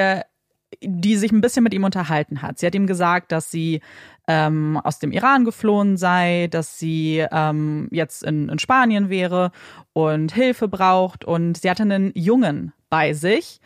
die 0.81 1.15
sich 1.15 1.31
ein 1.31 1.41
bisschen 1.41 1.63
mit 1.63 1.73
ihm 1.73 1.83
unterhalten 1.83 2.41
hat. 2.41 2.59
Sie 2.59 2.65
hat 2.65 2.75
ihm 2.75 2.87
gesagt, 2.87 3.31
dass 3.31 3.51
sie 3.51 3.81
ähm, 4.27 4.79
aus 4.83 4.99
dem 4.99 5.11
Iran 5.11 5.45
geflohen 5.45 5.97
sei, 5.97 6.47
dass 6.49 6.79
sie 6.79 7.25
ähm, 7.31 7.87
jetzt 7.91 8.23
in, 8.23 8.49
in 8.49 8.59
Spanien 8.59 9.09
wäre 9.09 9.51
und 9.93 10.33
Hilfe 10.33 10.67
braucht. 10.67 11.25
Und 11.25 11.57
sie 11.57 11.69
hatte 11.69 11.83
einen 11.83 12.11
Jungen 12.15 12.73
bei 12.89 13.13
sich, 13.13 13.59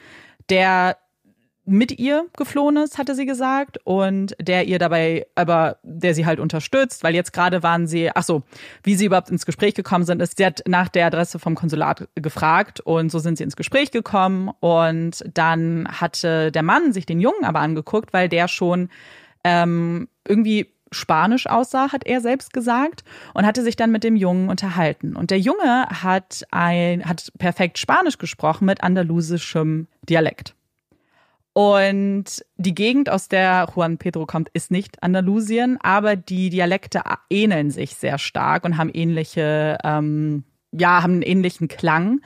der 0.49 0.97
mit 1.69 1.99
ihr 1.99 2.25
geflohen 2.35 2.77
ist, 2.77 2.97
hatte 2.97 3.15
sie 3.15 3.25
gesagt, 3.25 3.77
und 3.83 4.35
der 4.41 4.67
ihr 4.67 4.79
dabei, 4.79 5.27
aber 5.35 5.77
der 5.83 6.13
sie 6.13 6.25
halt 6.25 6.39
unterstützt, 6.39 7.03
weil 7.03 7.13
jetzt 7.13 7.31
gerade 7.31 7.61
waren 7.61 7.85
sie, 7.87 8.09
ach 8.13 8.23
so, 8.23 8.43
wie 8.83 8.95
sie 8.95 9.05
überhaupt 9.05 9.29
ins 9.29 9.45
Gespräch 9.45 9.75
gekommen 9.75 10.03
sind, 10.03 10.21
ist, 10.21 10.37
sie 10.37 10.45
hat 10.45 10.63
nach 10.67 10.89
der 10.89 11.05
Adresse 11.05 11.37
vom 11.37 11.55
Konsulat 11.55 12.07
gefragt 12.15 12.79
und 12.79 13.11
so 13.11 13.19
sind 13.19 13.37
sie 13.37 13.43
ins 13.43 13.55
Gespräch 13.55 13.91
gekommen 13.91 14.49
und 14.59 15.23
dann 15.33 15.87
hatte 15.87 16.51
der 16.51 16.63
Mann 16.63 16.91
sich 16.91 17.05
den 17.05 17.19
Jungen 17.19 17.45
aber 17.45 17.59
angeguckt, 17.59 18.13
weil 18.13 18.29
der 18.29 18.47
schon 18.47 18.89
ähm, 19.43 20.07
irgendwie 20.27 20.73
Spanisch 20.91 21.45
aussah, 21.45 21.91
hat 21.91 22.07
er 22.07 22.19
selbst 22.19 22.51
gesagt, 22.51 23.03
und 23.35 23.45
hatte 23.45 23.61
sich 23.63 23.75
dann 23.75 23.91
mit 23.91 24.03
dem 24.03 24.15
Jungen 24.15 24.49
unterhalten. 24.49 25.15
Und 25.15 25.29
der 25.29 25.39
Junge 25.39 25.85
hat 25.87 26.43
ein, 26.49 27.05
hat 27.05 27.31
perfekt 27.37 27.77
Spanisch 27.77 28.17
gesprochen 28.17 28.65
mit 28.65 28.81
andalusischem 28.81 29.87
Dialekt. 30.01 30.55
Und 31.53 32.45
die 32.57 32.75
Gegend, 32.75 33.09
aus 33.09 33.27
der 33.27 33.67
Juan 33.75 33.97
Pedro 33.97 34.25
kommt, 34.25 34.49
ist 34.49 34.71
nicht 34.71 35.01
Andalusien, 35.03 35.77
aber 35.81 36.15
die 36.15 36.49
Dialekte 36.49 37.01
ähneln 37.29 37.71
sich 37.71 37.95
sehr 37.95 38.17
stark 38.17 38.63
und 38.65 38.77
haben 38.77 38.91
ähnliche, 38.93 39.77
ähm, 39.83 40.43
ja, 40.71 41.01
haben 41.01 41.13
einen 41.13 41.21
ähnlichen 41.23 41.67
Klang. 41.67 42.21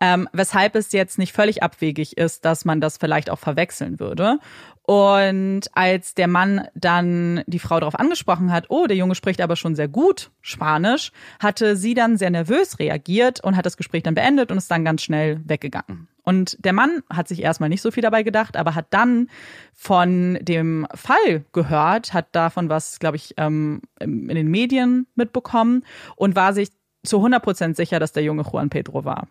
Ähm, 0.00 0.28
weshalb 0.32 0.74
es 0.76 0.92
jetzt 0.92 1.18
nicht 1.18 1.32
völlig 1.32 1.62
abwegig 1.62 2.16
ist, 2.16 2.44
dass 2.46 2.64
man 2.64 2.80
das 2.80 2.96
vielleicht 2.96 3.28
auch 3.28 3.38
verwechseln 3.38 4.00
würde. 4.00 4.38
Und 4.82 5.62
als 5.74 6.14
der 6.14 6.26
Mann 6.26 6.66
dann 6.74 7.44
die 7.46 7.58
Frau 7.58 7.78
darauf 7.78 7.98
angesprochen 7.98 8.50
hat, 8.50 8.66
oh, 8.70 8.86
der 8.86 8.96
Junge 8.96 9.14
spricht 9.14 9.40
aber 9.40 9.54
schon 9.54 9.76
sehr 9.76 9.88
gut 9.88 10.30
Spanisch, 10.40 11.12
hatte 11.38 11.76
sie 11.76 11.94
dann 11.94 12.16
sehr 12.16 12.30
nervös 12.30 12.78
reagiert 12.78 13.44
und 13.44 13.56
hat 13.56 13.66
das 13.66 13.76
Gespräch 13.76 14.02
dann 14.02 14.14
beendet 14.14 14.50
und 14.50 14.58
ist 14.58 14.70
dann 14.70 14.84
ganz 14.84 15.02
schnell 15.02 15.40
weggegangen. 15.44 16.08
Und 16.22 16.56
der 16.64 16.72
Mann 16.72 17.02
hat 17.08 17.28
sich 17.28 17.42
erstmal 17.42 17.68
nicht 17.68 17.82
so 17.82 17.90
viel 17.90 18.02
dabei 18.02 18.22
gedacht, 18.22 18.56
aber 18.56 18.74
hat 18.74 18.86
dann 18.90 19.28
von 19.74 20.38
dem 20.42 20.86
Fall 20.94 21.44
gehört, 21.52 22.12
hat 22.12 22.28
davon 22.32 22.68
was, 22.68 22.98
glaube 22.98 23.16
ich, 23.16 23.34
ähm, 23.36 23.82
in 24.00 24.28
den 24.28 24.48
Medien 24.48 25.06
mitbekommen 25.14 25.84
und 26.16 26.36
war 26.36 26.52
sich 26.52 26.70
zu 27.04 27.18
100 27.18 27.42
Prozent 27.42 27.76
sicher, 27.76 28.00
dass 28.00 28.12
der 28.12 28.22
junge 28.22 28.42
Juan 28.42 28.70
Pedro 28.70 29.04
war. 29.04 29.28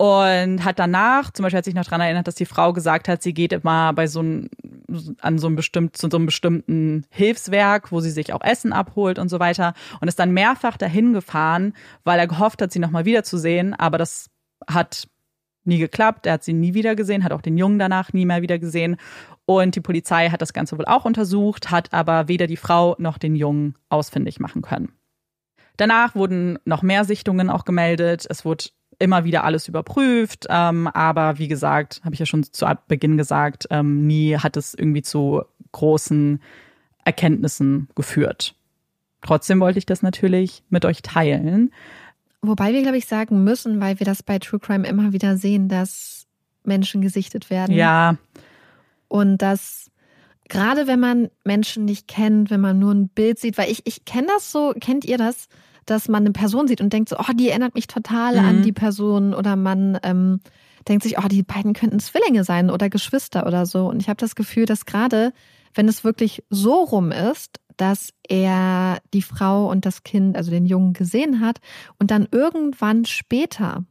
Und 0.00 0.64
hat 0.64 0.78
danach, 0.78 1.30
zum 1.30 1.42
Beispiel 1.42 1.58
hat 1.58 1.66
sich 1.66 1.74
noch 1.74 1.84
daran 1.84 2.00
erinnert, 2.00 2.26
dass 2.26 2.34
die 2.34 2.46
Frau 2.46 2.72
gesagt 2.72 3.06
hat, 3.06 3.22
sie 3.22 3.34
geht 3.34 3.52
immer 3.52 3.92
bei 3.92 4.06
so 4.06 4.20
einem, 4.20 4.48
an 5.20 5.38
so 5.38 5.46
einem 5.46 5.56
bestimmten, 5.56 5.92
zu 5.92 6.08
so 6.10 6.16
einem 6.16 6.24
bestimmten 6.24 7.04
Hilfswerk, 7.10 7.92
wo 7.92 8.00
sie 8.00 8.10
sich 8.10 8.32
auch 8.32 8.40
Essen 8.40 8.72
abholt 8.72 9.18
und 9.18 9.28
so 9.28 9.40
weiter. 9.40 9.74
Und 10.00 10.08
ist 10.08 10.18
dann 10.18 10.32
mehrfach 10.32 10.78
dahin 10.78 11.12
gefahren, 11.12 11.74
weil 12.02 12.18
er 12.18 12.26
gehofft 12.26 12.62
hat, 12.62 12.72
sie 12.72 12.78
nochmal 12.78 13.04
wiederzusehen. 13.04 13.74
Aber 13.74 13.98
das 13.98 14.30
hat 14.66 15.06
nie 15.64 15.76
geklappt. 15.76 16.24
Er 16.24 16.32
hat 16.32 16.44
sie 16.44 16.54
nie 16.54 16.72
wieder 16.72 16.96
gesehen, 16.96 17.22
hat 17.22 17.32
auch 17.32 17.42
den 17.42 17.58
Jungen 17.58 17.78
danach 17.78 18.14
nie 18.14 18.24
mehr 18.24 18.40
wieder 18.40 18.58
gesehen. 18.58 18.96
Und 19.44 19.76
die 19.76 19.82
Polizei 19.82 20.30
hat 20.30 20.40
das 20.40 20.54
Ganze 20.54 20.78
wohl 20.78 20.86
auch 20.86 21.04
untersucht, 21.04 21.70
hat 21.70 21.92
aber 21.92 22.26
weder 22.26 22.46
die 22.46 22.56
Frau 22.56 22.96
noch 22.98 23.18
den 23.18 23.36
Jungen 23.36 23.74
ausfindig 23.90 24.40
machen 24.40 24.62
können. 24.62 24.94
Danach 25.76 26.14
wurden 26.14 26.58
noch 26.64 26.80
mehr 26.80 27.04
Sichtungen 27.04 27.50
auch 27.50 27.66
gemeldet. 27.66 28.26
Es 28.30 28.46
wurde 28.46 28.64
immer 29.00 29.24
wieder 29.24 29.42
alles 29.42 29.66
überprüft. 29.66 30.46
Ähm, 30.48 30.86
aber 30.86 31.38
wie 31.38 31.48
gesagt, 31.48 32.00
habe 32.04 32.14
ich 32.14 32.20
ja 32.20 32.26
schon 32.26 32.44
zu 32.44 32.66
Beginn 32.86 33.16
gesagt, 33.16 33.66
ähm, 33.70 34.06
nie 34.06 34.36
hat 34.36 34.56
es 34.56 34.74
irgendwie 34.74 35.02
zu 35.02 35.42
großen 35.72 36.40
Erkenntnissen 37.04 37.88
geführt. 37.96 38.54
Trotzdem 39.22 39.60
wollte 39.60 39.78
ich 39.78 39.86
das 39.86 40.02
natürlich 40.02 40.62
mit 40.70 40.84
euch 40.84 41.02
teilen. 41.02 41.72
Wobei 42.42 42.72
wir, 42.72 42.82
glaube 42.82 42.96
ich, 42.96 43.06
sagen 43.06 43.44
müssen, 43.44 43.80
weil 43.80 43.98
wir 43.98 44.06
das 44.06 44.22
bei 44.22 44.38
True 44.38 44.60
Crime 44.60 44.86
immer 44.86 45.12
wieder 45.12 45.36
sehen, 45.36 45.68
dass 45.68 46.26
Menschen 46.64 47.02
gesichtet 47.02 47.50
werden. 47.50 47.74
Ja. 47.74 48.16
Und 49.08 49.38
dass 49.38 49.90
gerade 50.48 50.86
wenn 50.86 51.00
man 51.00 51.30
Menschen 51.44 51.84
nicht 51.84 52.08
kennt, 52.08 52.50
wenn 52.50 52.60
man 52.60 52.78
nur 52.78 52.92
ein 52.92 53.08
Bild 53.08 53.38
sieht, 53.38 53.58
weil 53.58 53.70
ich, 53.70 53.86
ich 53.86 54.04
kenne 54.04 54.28
das 54.28 54.52
so, 54.52 54.74
kennt 54.78 55.04
ihr 55.04 55.18
das? 55.18 55.48
Dass 55.90 56.08
man 56.08 56.22
eine 56.22 56.32
Person 56.32 56.68
sieht 56.68 56.80
und 56.80 56.92
denkt 56.92 57.08
so, 57.08 57.16
oh, 57.18 57.32
die 57.34 57.48
erinnert 57.50 57.74
mich 57.74 57.86
total 57.86 58.40
mhm. 58.40 58.46
an 58.46 58.62
die 58.62 58.72
Person 58.72 59.34
oder 59.34 59.56
man 59.56 59.98
ähm, 60.02 60.40
denkt 60.88 61.02
sich, 61.02 61.18
oh, 61.18 61.28
die 61.28 61.42
beiden 61.42 61.72
könnten 61.72 62.00
Zwillinge 62.00 62.44
sein 62.44 62.70
oder 62.70 62.88
Geschwister 62.88 63.46
oder 63.46 63.66
so. 63.66 63.86
Und 63.88 64.00
ich 64.00 64.08
habe 64.08 64.16
das 64.16 64.34
Gefühl, 64.34 64.66
dass 64.66 64.86
gerade, 64.86 65.32
wenn 65.74 65.88
es 65.88 66.04
wirklich 66.04 66.44
so 66.48 66.74
rum 66.84 67.12
ist, 67.12 67.60
dass 67.76 68.12
er 68.28 68.98
die 69.14 69.22
Frau 69.22 69.70
und 69.70 69.86
das 69.86 70.04
Kind, 70.04 70.36
also 70.36 70.50
den 70.50 70.66
Jungen 70.66 70.92
gesehen 70.92 71.40
hat 71.40 71.60
und 71.98 72.10
dann 72.10 72.28
irgendwann 72.30 73.04
später 73.04 73.84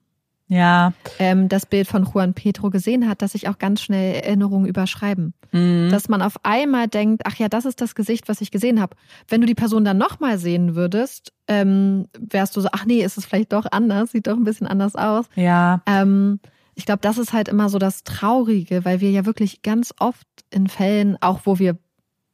ja. 0.49 0.93
ähm, 1.19 1.47
das 1.47 1.65
Bild 1.65 1.87
von 1.87 2.03
Juan 2.03 2.33
Pedro 2.33 2.69
gesehen 2.69 3.07
hat, 3.07 3.21
dass 3.21 3.31
sich 3.31 3.47
auch 3.47 3.57
ganz 3.57 3.81
schnell 3.81 4.15
Erinnerungen 4.15 4.67
überschreiben. 4.67 5.33
Mhm. 5.51 5.89
Dass 5.89 6.09
man 6.09 6.21
auf 6.21 6.35
einmal 6.43 6.87
denkt, 6.87 7.21
ach 7.25 7.35
ja, 7.35 7.47
das 7.47 7.65
ist 7.65 7.81
das 7.81 7.95
Gesicht, 7.95 8.27
was 8.27 8.41
ich 8.41 8.51
gesehen 8.51 8.81
habe. 8.81 8.95
Wenn 9.27 9.41
du 9.41 9.47
die 9.47 9.55
Person 9.55 9.85
dann 9.85 9.97
nochmal 9.97 10.37
sehen 10.37 10.75
würdest, 10.75 11.31
ähm, 11.47 12.07
wärst 12.19 12.57
du 12.57 12.61
so, 12.61 12.69
ach 12.71 12.85
nee, 12.85 13.03
ist 13.03 13.17
es 13.17 13.25
vielleicht 13.25 13.53
doch 13.53 13.65
anders, 13.71 14.11
sieht 14.11 14.27
doch 14.27 14.35
ein 14.35 14.43
bisschen 14.43 14.67
anders 14.67 14.95
aus. 14.95 15.25
Ja. 15.35 15.81
Ähm, 15.85 16.39
ich 16.75 16.85
glaube, 16.85 17.01
das 17.01 17.17
ist 17.17 17.33
halt 17.33 17.47
immer 17.47 17.69
so 17.69 17.77
das 17.77 18.03
Traurige, 18.03 18.85
weil 18.85 19.01
wir 19.01 19.11
ja 19.11 19.25
wirklich 19.25 19.61
ganz 19.61 19.93
oft 19.99 20.27
in 20.49 20.67
Fällen, 20.67 21.17
auch 21.21 21.41
wo 21.43 21.59
wir 21.59 21.77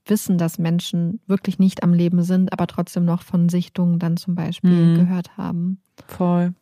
wissen, 0.06 0.38
dass 0.38 0.58
Menschen 0.60 1.20
wirklich 1.28 1.60
nicht 1.60 1.84
am 1.84 1.94
Leben 1.94 2.24
sind, 2.24 2.54
aber 2.54 2.68
trotzdem 2.68 3.06
noch 3.06 3.22
von 3.22 3.50
Sichtungen 3.50 4.00
dann 4.00 4.18
zum 4.18 4.36
Beispiel 4.36 4.70
mhm. 4.70 4.96
gehört 5.00 5.38
haben. 5.38 5.82
Voll. 6.08 6.54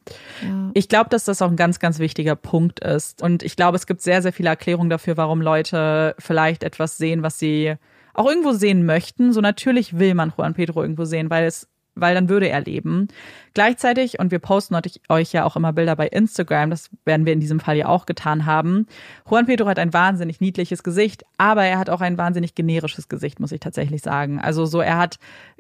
Ja. 0.43 0.71
Ich 0.73 0.87
glaube, 0.87 1.09
dass 1.09 1.25
das 1.25 1.41
auch 1.41 1.49
ein 1.49 1.55
ganz, 1.55 1.79
ganz 1.79 1.99
wichtiger 1.99 2.35
Punkt 2.35 2.79
ist. 2.79 3.21
Und 3.21 3.43
ich 3.43 3.55
glaube, 3.55 3.75
es 3.75 3.87
gibt 3.87 4.01
sehr, 4.01 4.21
sehr 4.21 4.33
viele 4.33 4.49
Erklärungen 4.49 4.89
dafür, 4.89 5.17
warum 5.17 5.41
Leute 5.41 6.15
vielleicht 6.19 6.63
etwas 6.63 6.97
sehen, 6.97 7.23
was 7.23 7.39
sie 7.39 7.75
auch 8.13 8.27
irgendwo 8.27 8.51
sehen 8.51 8.85
möchten. 8.85 9.33
So 9.33 9.41
natürlich 9.41 9.97
will 9.97 10.13
man 10.13 10.33
Juan 10.37 10.53
Pedro 10.53 10.81
irgendwo 10.81 11.05
sehen, 11.05 11.29
weil 11.29 11.45
es 11.45 11.67
weil 11.95 12.15
dann 12.15 12.29
würde 12.29 12.49
er 12.49 12.61
leben. 12.61 13.07
Gleichzeitig, 13.53 14.19
und 14.19 14.31
wir 14.31 14.39
posten 14.39 14.75
euch 15.09 15.33
ja 15.33 15.45
auch 15.45 15.55
immer 15.55 15.73
Bilder 15.73 15.95
bei 15.95 16.07
Instagram, 16.07 16.69
das 16.69 16.89
werden 17.05 17.25
wir 17.25 17.33
in 17.33 17.39
diesem 17.39 17.59
Fall 17.59 17.77
ja 17.77 17.87
auch 17.87 18.05
getan 18.05 18.45
haben. 18.45 18.87
Juan 19.29 19.45
Pedro 19.45 19.67
hat 19.67 19.79
ein 19.79 19.93
wahnsinnig 19.93 20.41
niedliches 20.41 20.83
Gesicht, 20.83 21.23
aber 21.37 21.63
er 21.63 21.77
hat 21.77 21.89
auch 21.89 22.01
ein 22.01 22.17
wahnsinnig 22.17 22.55
generisches 22.55 23.09
Gesicht, 23.09 23.39
muss 23.39 23.51
ich 23.51 23.59
tatsächlich 23.59 24.01
sagen. 24.01 24.39
Also 24.39 24.65
so, 24.65 24.81
er 24.81 24.97
hat 24.97 25.19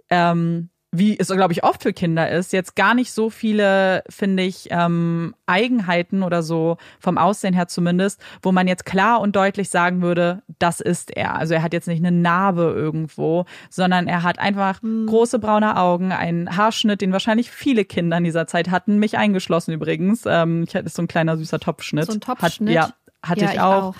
ähm, 0.09 0.69
wie 0.93 1.17
es, 1.19 1.27
glaube 1.29 1.53
ich, 1.53 1.63
oft 1.63 1.81
für 1.81 1.91
Kinder 1.91 2.29
ist, 2.29 2.53
jetzt 2.53 2.75
gar 2.75 2.93
nicht 2.93 3.11
so 3.11 3.31
viele, 3.31 4.03
finde 4.09 4.43
ich, 4.43 4.67
ähm, 4.69 5.33
Eigenheiten 5.47 6.21
oder 6.21 6.43
so, 6.43 6.77
vom 6.99 7.17
Aussehen 7.17 7.55
her 7.55 7.67
zumindest, 7.67 8.21
wo 8.43 8.51
man 8.51 8.67
jetzt 8.67 8.85
klar 8.85 9.19
und 9.19 9.35
deutlich 9.35 9.69
sagen 9.69 10.03
würde, 10.03 10.43
das 10.59 10.79
ist 10.79 11.09
er. 11.17 11.35
Also 11.35 11.55
er 11.55 11.63
hat 11.63 11.73
jetzt 11.73 11.87
nicht 11.87 12.05
eine 12.05 12.15
Narbe 12.15 12.73
irgendwo, 12.75 13.45
sondern 13.71 14.07
er 14.07 14.21
hat 14.21 14.37
einfach 14.37 14.83
mhm. 14.83 15.07
große 15.07 15.39
braune 15.39 15.77
Augen, 15.77 16.11
einen 16.11 16.55
Haarschnitt, 16.55 17.01
den 17.01 17.11
wahrscheinlich 17.11 17.49
viele 17.49 17.85
Kinder 17.85 18.17
in 18.17 18.23
dieser 18.23 18.45
Zeit 18.45 18.69
hatten, 18.69 18.99
mich 18.99 19.17
eingeschlossen 19.17 19.73
übrigens. 19.73 20.25
Ähm, 20.27 20.63
ich 20.67 20.75
hatte 20.75 20.89
so 20.89 21.01
ein 21.01 21.07
kleiner 21.07 21.37
süßer 21.37 21.59
Topfschnitt. 21.59 22.05
So 22.05 22.13
ein 22.13 22.21
Topfschnitt? 22.21 22.77
Hat, 22.77 22.89
ja, 22.89 23.27
hatte 23.27 23.45
ja, 23.45 23.51
ich, 23.51 23.59
auch. 23.59 23.83
auch. 23.83 23.95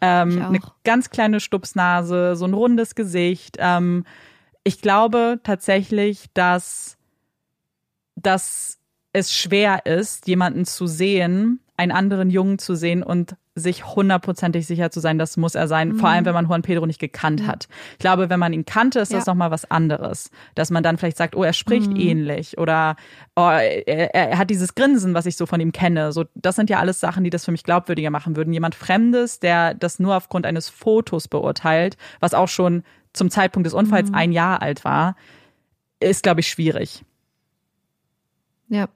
Ähm, 0.00 0.30
ich 0.30 0.42
auch. 0.42 0.48
Eine 0.48 0.60
ganz 0.84 1.10
kleine 1.10 1.40
Stupsnase, 1.40 2.36
so 2.36 2.44
ein 2.44 2.54
rundes 2.54 2.94
Gesicht. 2.94 3.56
Ähm, 3.58 4.04
ich 4.66 4.80
glaube 4.80 5.38
tatsächlich, 5.44 6.26
dass, 6.34 6.98
dass 8.16 8.80
es 9.12 9.32
schwer 9.32 9.86
ist, 9.86 10.26
jemanden 10.26 10.64
zu 10.64 10.88
sehen, 10.88 11.60
einen 11.76 11.92
anderen 11.92 12.30
Jungen 12.30 12.58
zu 12.58 12.74
sehen 12.74 13.04
und 13.04 13.36
sich 13.54 13.86
hundertprozentig 13.86 14.66
sicher 14.66 14.90
zu 14.90 14.98
sein, 14.98 15.18
das 15.18 15.36
muss 15.36 15.54
er 15.54 15.68
sein. 15.68 15.90
Mhm. 15.90 15.98
Vor 16.00 16.08
allem, 16.08 16.24
wenn 16.24 16.34
man 16.34 16.46
Juan 16.46 16.62
Pedro 16.62 16.84
nicht 16.84 16.98
gekannt 16.98 17.42
ja. 17.42 17.46
hat. 17.46 17.68
Ich 17.92 17.98
glaube, 17.98 18.28
wenn 18.28 18.40
man 18.40 18.52
ihn 18.52 18.64
kannte, 18.64 18.98
ist 18.98 19.12
ja. 19.12 19.18
das 19.18 19.26
nochmal 19.26 19.52
was 19.52 19.70
anderes. 19.70 20.30
Dass 20.56 20.70
man 20.70 20.82
dann 20.82 20.98
vielleicht 20.98 21.16
sagt, 21.16 21.36
oh, 21.36 21.44
er 21.44 21.52
spricht 21.52 21.90
mhm. 21.90 21.96
ähnlich 21.96 22.58
oder 22.58 22.96
oh, 23.36 23.48
er, 23.48 24.14
er, 24.16 24.36
hat 24.36 24.50
dieses 24.50 24.74
Grinsen, 24.74 25.14
was 25.14 25.26
ich 25.26 25.36
so 25.36 25.46
von 25.46 25.60
ihm 25.60 25.70
kenne. 25.70 26.10
So, 26.10 26.24
das 26.34 26.56
sind 26.56 26.70
ja 26.70 26.80
alles 26.80 26.98
Sachen, 26.98 27.22
die 27.22 27.30
das 27.30 27.44
für 27.44 27.52
mich 27.52 27.62
glaubwürdiger 27.62 28.10
machen 28.10 28.34
würden. 28.34 28.52
Jemand 28.52 28.74
Fremdes, 28.74 29.38
der 29.38 29.74
das 29.74 30.00
nur 30.00 30.16
aufgrund 30.16 30.44
eines 30.44 30.68
Fotos 30.68 31.28
beurteilt, 31.28 31.96
was 32.18 32.34
auch 32.34 32.48
schon 32.48 32.82
zum 33.16 33.30
Zeitpunkt 33.30 33.66
des 33.66 33.74
Unfalls 33.74 34.10
mhm. 34.10 34.14
ein 34.14 34.32
Jahr 34.32 34.62
alt 34.62 34.84
war, 34.84 35.16
ist, 36.00 36.22
glaube 36.22 36.40
ich, 36.40 36.48
schwierig. 36.48 37.04
Ja. 38.68 38.88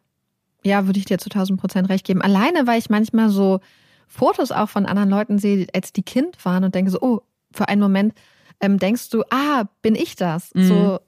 Ja, 0.63 0.87
würde 0.87 0.99
ich 0.99 1.07
dir 1.07 1.19
zu 1.19 1.31
1000 1.31 1.59
Prozent 1.59 1.89
recht 1.89 2.05
geben. 2.05 2.21
Alleine, 2.21 2.67
weil 2.67 2.79
ich 2.79 2.91
manchmal 2.91 3.31
so 3.31 3.61
Fotos 4.07 4.53
auch 4.53 4.69
von 4.69 4.87
anderen 4.87 5.09
Leuten 5.09 5.39
sehe, 5.39 5.67
als 5.73 5.93
die 5.93 6.03
Kind 6.03 6.45
waren 6.45 6.65
und 6.65 6.75
denke 6.75 6.91
so, 6.91 7.01
oh, 7.01 7.21
für 7.53 7.69
einen 7.69 7.81
Moment 7.81 8.15
ähm, 8.61 8.79
denkst 8.79 9.09
du, 9.11 9.23
ah, 9.31 9.65
bin 9.83 9.95
ich 9.95 10.17
das? 10.17 10.55
Mhm. 10.55 10.65
So, 10.65 11.01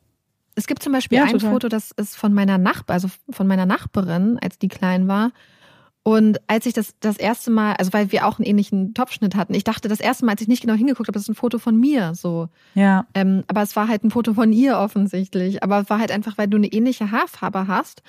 es 0.54 0.66
gibt 0.66 0.82
zum 0.82 0.92
Beispiel 0.92 1.18
ja, 1.18 1.24
ein 1.24 1.32
total. 1.32 1.50
Foto, 1.50 1.68
das 1.68 1.90
ist 1.92 2.16
von 2.16 2.32
meiner 2.32 2.58
Nachbar, 2.58 2.94
also 2.94 3.08
von 3.30 3.46
meiner 3.46 3.66
Nachbarin, 3.66 4.38
als 4.42 4.58
die 4.58 4.68
klein 4.68 5.08
war. 5.08 5.32
Und 6.04 6.40
als 6.48 6.66
ich 6.66 6.72
das 6.72 6.94
das 6.98 7.16
erste 7.16 7.50
Mal, 7.50 7.74
also 7.74 7.92
weil 7.92 8.10
wir 8.10 8.26
auch 8.26 8.38
einen 8.38 8.46
ähnlichen 8.46 8.92
Topfschnitt 8.92 9.36
hatten, 9.36 9.54
ich 9.54 9.62
dachte 9.62 9.88
das 9.88 10.00
erste 10.00 10.24
Mal, 10.24 10.32
als 10.32 10.40
ich 10.40 10.48
nicht 10.48 10.62
genau 10.62 10.74
hingeguckt 10.74 11.06
habe, 11.06 11.12
das 11.12 11.22
ist 11.22 11.28
ein 11.28 11.36
Foto 11.36 11.58
von 11.58 11.78
mir, 11.78 12.14
so. 12.14 12.48
Ja. 12.74 13.06
Ähm, 13.14 13.44
aber 13.46 13.62
es 13.62 13.76
war 13.76 13.86
halt 13.86 14.02
ein 14.02 14.10
Foto 14.10 14.34
von 14.34 14.52
ihr 14.52 14.78
offensichtlich. 14.78 15.62
Aber 15.62 15.80
es 15.80 15.90
war 15.90 16.00
halt 16.00 16.10
einfach, 16.10 16.38
weil 16.38 16.48
du 16.48 16.56
eine 16.56 16.66
ähnliche 16.66 17.12
Haarfarbe 17.12 17.68
hast, 17.68 18.02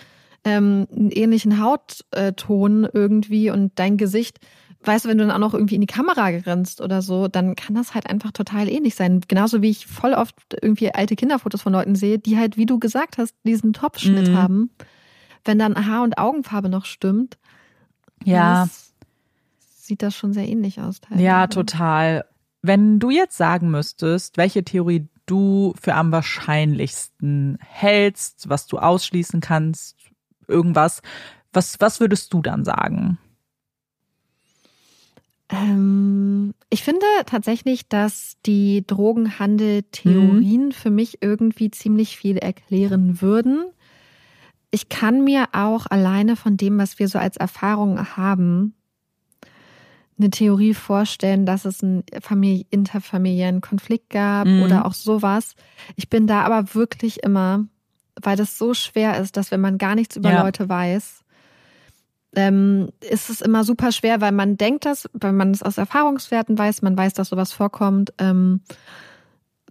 ähm, 0.43 0.87
einen 0.95 1.11
ähnlichen 1.11 1.61
Hautton 1.61 2.87
irgendwie 2.91 3.51
und 3.51 3.73
dein 3.75 3.97
Gesicht 3.97 4.39
weißt 4.85 5.05
du, 5.05 5.09
wenn 5.09 5.17
du 5.17 5.25
dann 5.25 5.31
auch 5.31 5.39
noch 5.39 5.53
irgendwie 5.53 5.75
in 5.75 5.81
die 5.81 5.87
Kamera 5.87 6.31
grinst 6.31 6.81
oder 6.81 7.01
so, 7.01 7.27
dann 7.27 7.55
kann 7.55 7.75
das 7.75 7.93
halt 7.93 8.09
einfach 8.09 8.31
total 8.31 8.69
ähnlich 8.69 8.95
sein. 8.95 9.21
Genauso 9.27 9.61
wie 9.61 9.69
ich 9.69 9.87
voll 9.87 10.13
oft 10.13 10.35
irgendwie 10.61 10.93
alte 10.93 11.15
Kinderfotos 11.15 11.61
von 11.61 11.73
Leuten 11.73 11.95
sehe, 11.95 12.19
die 12.19 12.37
halt, 12.37 12.57
wie 12.57 12.65
du 12.65 12.79
gesagt 12.79 13.17
hast, 13.17 13.35
diesen 13.43 13.73
Topfschnitt 13.73 14.29
mhm. 14.29 14.37
haben. 14.37 14.69
Wenn 15.45 15.59
dann 15.59 15.87
Haar- 15.87 16.03
und 16.03 16.17
Augenfarbe 16.17 16.69
noch 16.69 16.85
stimmt, 16.85 17.37
ja. 18.25 18.67
sieht 19.77 20.01
das 20.01 20.15
schon 20.15 20.33
sehr 20.33 20.47
ähnlich 20.47 20.79
aus. 20.81 21.01
Teilweise. 21.01 21.23
Ja, 21.23 21.47
total. 21.47 22.25
Wenn 22.61 22.99
du 22.99 23.09
jetzt 23.09 23.37
sagen 23.37 23.71
müsstest, 23.71 24.37
welche 24.37 24.63
Theorie 24.63 25.07
du 25.25 25.73
für 25.81 25.95
am 25.95 26.11
wahrscheinlichsten 26.11 27.57
hältst, 27.61 28.49
was 28.49 28.67
du 28.67 28.77
ausschließen 28.77 29.41
kannst, 29.41 29.97
irgendwas, 30.47 31.01
was, 31.51 31.79
was 31.79 31.99
würdest 31.99 32.33
du 32.33 32.41
dann 32.41 32.65
sagen? 32.65 33.17
Ähm, 35.49 36.53
ich 36.69 36.83
finde 36.83 37.05
tatsächlich, 37.25 37.87
dass 37.87 38.37
die 38.45 38.85
Drogenhandel-Theorien 38.87 40.67
mhm. 40.67 40.71
für 40.71 40.89
mich 40.89 41.19
irgendwie 41.21 41.69
ziemlich 41.71 42.17
viel 42.17 42.37
erklären 42.37 43.21
würden. 43.21 43.65
Ich 44.73 44.89
kann 44.89 45.23
mir 45.23 45.49
auch 45.51 45.85
alleine 45.85 46.35
von 46.35 46.57
dem, 46.57 46.79
was 46.79 46.97
wir 46.97 47.07
so 47.07 47.19
als 47.19 47.37
Erfahrung 47.37 48.17
haben, 48.17 48.73
eine 50.17 50.31
Theorie 50.31 50.73
vorstellen, 50.73 51.45
dass 51.45 51.65
es 51.65 51.83
einen 51.83 52.03
Familie, 52.21 52.65
interfamiliären 52.71 53.61
Konflikt 53.61 54.09
gab 54.09 54.47
mhm. 54.47 54.63
oder 54.63 54.87
auch 54.87 54.95
sowas. 54.95 55.53
Ich 55.95 56.09
bin 56.09 56.25
da 56.25 56.41
aber 56.41 56.73
wirklich 56.73 57.21
immer, 57.21 57.65
weil 58.19 58.35
das 58.35 58.57
so 58.57 58.73
schwer 58.73 59.19
ist, 59.21 59.37
dass 59.37 59.51
wenn 59.51 59.61
man 59.61 59.77
gar 59.77 59.93
nichts 59.93 60.15
über 60.15 60.31
ja. 60.31 60.41
Leute 60.41 60.67
weiß, 60.67 61.23
ähm, 62.35 62.89
ist 63.07 63.29
es 63.29 63.41
immer 63.41 63.63
super 63.63 63.91
schwer, 63.91 64.21
weil 64.21 64.31
man 64.31 64.57
denkt 64.57 64.85
das, 64.85 65.07
weil 65.13 65.33
man 65.33 65.51
es 65.51 65.61
aus 65.61 65.77
Erfahrungswerten 65.77 66.57
weiß, 66.57 66.81
man 66.81 66.97
weiß, 66.97 67.13
dass 67.13 67.29
sowas 67.29 67.53
vorkommt, 67.53 68.11
ähm, 68.17 68.61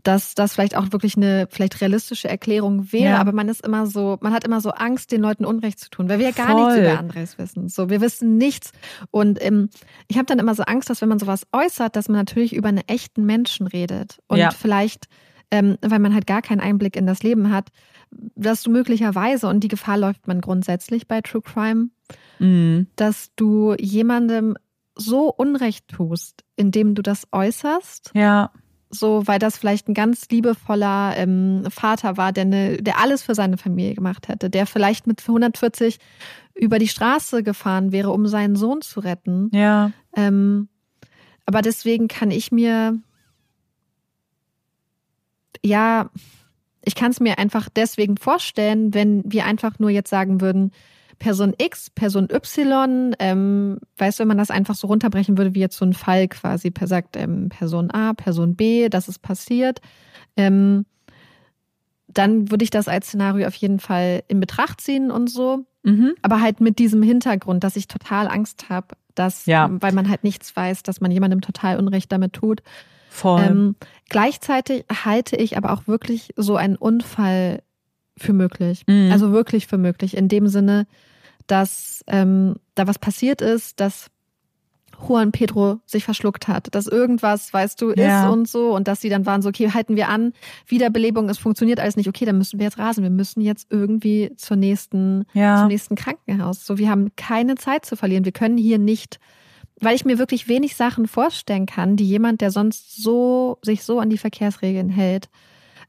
dass 0.03 0.35
das 0.35 0.55
vielleicht 0.55 0.77
auch 0.77 0.93
wirklich 0.93 1.17
eine 1.17 1.47
vielleicht 1.51 1.81
realistische 1.81 2.29
Erklärung 2.29 2.93
wäre, 2.93 3.15
ja. 3.15 3.19
aber 3.19 3.33
man 3.33 3.49
ist 3.49 3.65
immer 3.65 3.87
so, 3.87 4.19
man 4.21 4.33
hat 4.33 4.45
immer 4.45 4.61
so 4.61 4.71
Angst, 4.71 5.13
den 5.13 5.21
Leuten 5.21 5.45
Unrecht 5.45 5.79
zu 5.81 5.91
tun, 5.91 6.09
weil 6.09 6.19
wir 6.19 6.27
ja 6.27 6.33
gar 6.33 6.49
Voll. 6.49 6.65
nichts 6.65 6.79
über 6.81 6.99
Andres 6.99 7.39
wissen. 7.39 7.69
So, 7.69 7.89
wir 7.89 8.01
wissen 8.01 8.37
nichts. 8.37 8.73
Und 9.11 9.43
ähm, 9.45 9.71
ich 10.09 10.17
habe 10.17 10.27
dann 10.27 10.39
immer 10.39 10.55
so 10.55 10.65
Angst, 10.65 10.91
dass 10.91 11.01
wenn 11.01 11.09
man 11.09 11.19
sowas 11.19 11.47
äußert, 11.53 11.97
dass 11.97 12.09
man 12.09 12.19
natürlich 12.19 12.55
über 12.55 12.69
einen 12.69 12.83
echten 12.87 13.25
Menschen 13.25 13.67
redet 13.67 14.19
und 14.29 14.39
ja. 14.39 14.51
vielleicht, 14.51 15.07
ähm, 15.51 15.79
weil 15.83 15.99
man 15.99 16.15
halt 16.15 16.27
gar 16.27 16.43
keinen 16.43 16.61
Einblick 16.61 16.97
in 16.97 17.07
das 17.07 17.23
Leben 17.23 17.53
hat, 17.53 17.69
dass 18.11 18.63
du 18.63 18.71
möglicherweise 18.71 19.49
und 19.49 19.61
die 19.61 19.69
Gefahr 19.69 19.99
läuft 19.99 20.27
man 20.27 20.41
grundsätzlich 20.41 21.09
bei 21.09 21.21
True 21.21 21.43
Crime 21.43 21.89
mhm. 22.43 22.89
dass 22.97 23.31
du 23.37 23.75
jemandem 23.79 24.57
so 24.95 25.33
Unrecht 25.33 25.89
tust, 25.89 26.45
indem 26.57 26.95
du 26.95 27.01
das 27.01 27.27
äußerst. 27.33 28.11
Ja. 28.15 28.51
So, 28.95 29.27
weil 29.27 29.39
das 29.39 29.57
vielleicht 29.57 29.89
ein 29.89 29.95
ganz 29.95 30.29
liebevoller 30.29 31.15
ähm, 31.17 31.65
Vater 31.71 32.19
war, 32.19 32.31
der, 32.31 32.45
ne, 32.45 32.77
der 32.77 32.99
alles 33.01 33.23
für 33.23 33.35
seine 33.35 33.57
Familie 33.57 33.95
gemacht 33.95 34.29
hätte, 34.29 34.51
der 34.51 34.67
vielleicht 34.67 35.07
mit 35.07 35.23
140 35.23 35.99
über 36.55 36.79
die 36.79 36.89
Straße 36.89 37.43
gefahren 37.43 37.91
wäre, 37.91 38.11
um 38.11 38.27
seinen 38.27 38.55
Sohn 38.55 38.83
zu 38.83 39.01
retten. 39.01 39.51
Ja. 39.55 39.93
Ähm, 40.15 40.69
aber 41.47 41.63
deswegen 41.63 42.09
kann 42.09 42.31
ich 42.31 42.53
mir, 42.53 42.99
ja, 45.65 46.11
ich 46.85 46.95
kann 46.95 47.13
es 47.13 47.21
mir 47.21 47.39
einfach 47.39 47.69
deswegen 47.69 48.17
vorstellen, 48.17 48.93
wenn 48.93 49.23
wir 49.25 49.47
einfach 49.47 49.79
nur 49.79 49.91
jetzt 49.91 50.11
sagen 50.11 50.41
würden, 50.41 50.73
Person 51.23 51.55
X, 51.57 51.89
Person 51.89 52.27
Y, 52.33 53.15
ähm, 53.21 53.79
weißt 53.97 54.19
du, 54.19 54.23
wenn 54.23 54.29
man 54.29 54.39
das 54.39 54.51
einfach 54.51 54.75
so 54.75 54.89
runterbrechen 54.89 55.39
würde, 55.39 55.55
wie 55.55 55.61
jetzt 55.61 55.77
so 55.77 55.85
ein 55.85 55.93
Fall 55.93 56.27
quasi, 56.27 56.73
per 56.73 56.89
sagt 56.89 57.17
ähm, 57.17 57.49
Person 57.49 57.93
A, 57.93 58.13
Person 58.13 58.57
B, 58.57 58.89
das 58.89 59.07
ist 59.07 59.21
passiert, 59.21 59.81
ähm, 60.37 60.85
dann 62.09 62.51
würde 62.51 62.65
ich 62.65 62.71
das 62.71 62.89
als 62.89 63.07
Szenario 63.07 63.47
auf 63.47 63.55
jeden 63.55 63.79
Fall 63.79 64.25
in 64.27 64.41
Betracht 64.41 64.81
ziehen 64.81 65.13
und 65.13 65.31
so. 65.31 65.65
Mhm. 65.85 66.15
Aber 66.23 66.41
halt 66.41 66.61
mit 66.61 66.81
diesem 66.81 67.05
Hintergrund, 67.05 67.63
dass 67.63 67.77
ich 67.77 67.87
total 67.87 68.27
Angst 68.27 68.69
habe, 68.69 68.89
dass, 69.15 69.47
ja. 69.47 69.71
weil 69.71 69.93
man 69.93 70.09
halt 70.09 70.25
nichts 70.25 70.57
weiß, 70.57 70.83
dass 70.83 71.01
man 71.01 71.13
jemandem 71.13 71.41
total 71.41 71.79
Unrecht 71.79 72.11
damit 72.11 72.33
tut. 72.33 72.65
Voll. 73.11 73.43
Ähm, 73.43 73.77
gleichzeitig 74.09 74.87
halte 75.05 75.37
ich 75.37 75.57
aber 75.57 75.73
auch 75.73 75.87
wirklich 75.87 76.35
so 76.37 76.57
einen 76.57 76.75
Unfall 76.75 77.63
für 78.19 78.33
möglich. 78.33 78.83
Mhm. 78.89 79.13
Also 79.13 79.31
wirklich 79.31 79.69
für 79.69 79.79
möglich. 79.79 80.17
In 80.17 80.27
dem 80.27 80.49
Sinne, 80.49 80.89
dass 81.47 82.03
ähm, 82.07 82.57
da 82.75 82.87
was 82.87 82.99
passiert 82.99 83.41
ist, 83.41 83.81
dass 83.81 84.11
Juan 85.09 85.33
Pedro 85.33 85.81
sich 85.85 86.05
verschluckt 86.05 86.49
hat, 86.49 86.75
dass 86.75 86.87
irgendwas, 86.87 87.53
weißt 87.53 87.81
du, 87.81 87.91
ist 87.91 87.99
ja. 87.99 88.29
und 88.29 88.49
so 88.49 88.75
und 88.75 88.89
dass 88.89 89.01
sie 89.01 89.09
dann 89.09 89.27
waren 89.27 89.43
so, 89.43 89.49
okay, 89.49 89.71
halten 89.73 89.97
wir 89.97 90.09
an, 90.09 90.33
Wiederbelebung, 90.67 91.29
es 91.29 91.39
funktioniert 91.39 91.81
alles 91.81 91.97
nicht, 91.97 92.09
okay, 92.09 92.25
dann 92.25 92.39
müssen 92.39 92.59
wir 92.59 92.65
jetzt 92.65 92.79
rasen, 92.79 93.03
wir 93.03 93.11
müssen 93.11 93.41
jetzt 93.41 93.67
irgendwie 93.71 94.33
zur 94.37 94.57
nächsten, 94.57 95.25
ja. 95.33 95.59
zum 95.59 95.69
nächsten 95.69 95.97
Krankenhaus. 95.97 96.65
So, 96.65 96.79
wir 96.79 96.91
haben 96.91 97.15
keine 97.17 97.57
Zeit 97.57 97.85
zu 97.85 97.97
verlieren, 97.97 98.25
wir 98.25 98.33
können 98.33 98.59
hier 98.59 98.79
nicht, 98.79 99.19
weil 99.81 99.97
ich 99.97 100.05
mir 100.05 100.19
wirklich 100.19 100.49
wenig 100.49 100.77
Sachen 100.77 101.09
vorstellen 101.09 101.67
kann, 101.67 101.97
die 101.97 102.07
jemand, 102.07 102.41
der 102.41 102.51
sonst 102.51 103.03
so, 103.03 103.59
sich 103.63 103.83
so 103.83 103.99
an 103.99 104.11
die 104.11 104.19
Verkehrsregeln 104.19 104.89
hält, 104.89 105.29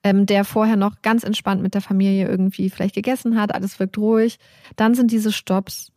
ähm, 0.03 0.25
der 0.25 0.43
vorher 0.43 0.75
noch 0.75 1.01
ganz 1.01 1.23
entspannt 1.23 1.61
mit 1.61 1.73
der 1.73 1.81
Familie 1.81 2.27
irgendwie 2.27 2.69
vielleicht 2.69 2.95
gegessen 2.95 3.39
hat, 3.39 3.53
alles 3.53 3.79
wirkt 3.79 3.97
ruhig. 3.97 4.37
Dann 4.75 4.95
sind 4.95 5.11
diese 5.11 5.31
Stops, 5.31 5.91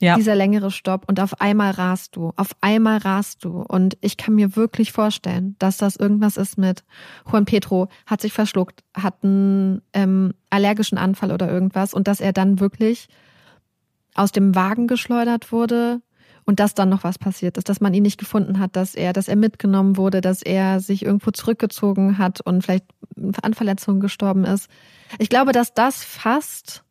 ja. 0.00 0.16
dieser 0.16 0.34
längere 0.34 0.70
Stopp 0.70 1.04
und 1.08 1.20
auf 1.20 1.40
einmal 1.40 1.70
rast 1.70 2.16
du, 2.16 2.32
auf 2.36 2.50
einmal 2.60 2.98
rast 2.98 3.44
du. 3.44 3.62
Und 3.62 3.96
ich 4.00 4.16
kann 4.16 4.34
mir 4.34 4.56
wirklich 4.56 4.92
vorstellen, 4.92 5.56
dass 5.58 5.78
das 5.78 5.96
irgendwas 5.96 6.36
ist 6.36 6.58
mit 6.58 6.84
Juan 7.30 7.44
Pedro 7.44 7.88
hat 8.06 8.20
sich 8.20 8.32
verschluckt, 8.32 8.82
hat 8.94 9.22
einen 9.22 9.80
ähm, 9.92 10.34
allergischen 10.50 10.98
Anfall 10.98 11.32
oder 11.32 11.50
irgendwas 11.50 11.94
und 11.94 12.08
dass 12.08 12.20
er 12.20 12.32
dann 12.32 12.60
wirklich 12.60 13.08
aus 14.14 14.32
dem 14.32 14.54
Wagen 14.54 14.88
geschleudert 14.88 15.52
wurde, 15.52 16.02
und 16.44 16.60
dass 16.60 16.74
dann 16.74 16.88
noch 16.88 17.04
was 17.04 17.18
passiert 17.18 17.56
ist, 17.56 17.68
dass 17.68 17.80
man 17.80 17.94
ihn 17.94 18.02
nicht 18.02 18.18
gefunden 18.18 18.58
hat, 18.58 18.76
dass 18.76 18.94
er, 18.94 19.12
dass 19.12 19.28
er 19.28 19.36
mitgenommen 19.36 19.96
wurde, 19.96 20.20
dass 20.20 20.42
er 20.42 20.80
sich 20.80 21.04
irgendwo 21.04 21.30
zurückgezogen 21.30 22.18
hat 22.18 22.40
und 22.40 22.62
vielleicht 22.62 22.86
an 23.42 23.54
Verletzungen 23.54 24.00
gestorben 24.00 24.44
ist. 24.44 24.68
Ich 25.18 25.28
glaube, 25.28 25.52
dass 25.52 25.74
das 25.74 26.02
fast 26.02 26.82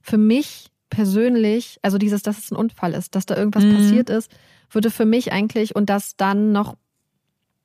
für 0.00 0.18
mich 0.18 0.70
persönlich, 0.90 1.78
also 1.82 1.98
dieses, 1.98 2.22
dass 2.22 2.38
es 2.38 2.50
ein 2.50 2.56
Unfall 2.56 2.94
ist, 2.94 3.14
dass 3.14 3.26
da 3.26 3.36
irgendwas 3.36 3.64
mhm. 3.64 3.76
passiert 3.76 4.10
ist, 4.10 4.30
würde 4.70 4.90
für 4.90 5.04
mich 5.04 5.32
eigentlich 5.32 5.76
und 5.76 5.88
dass 5.90 6.16
dann 6.16 6.52
noch 6.52 6.76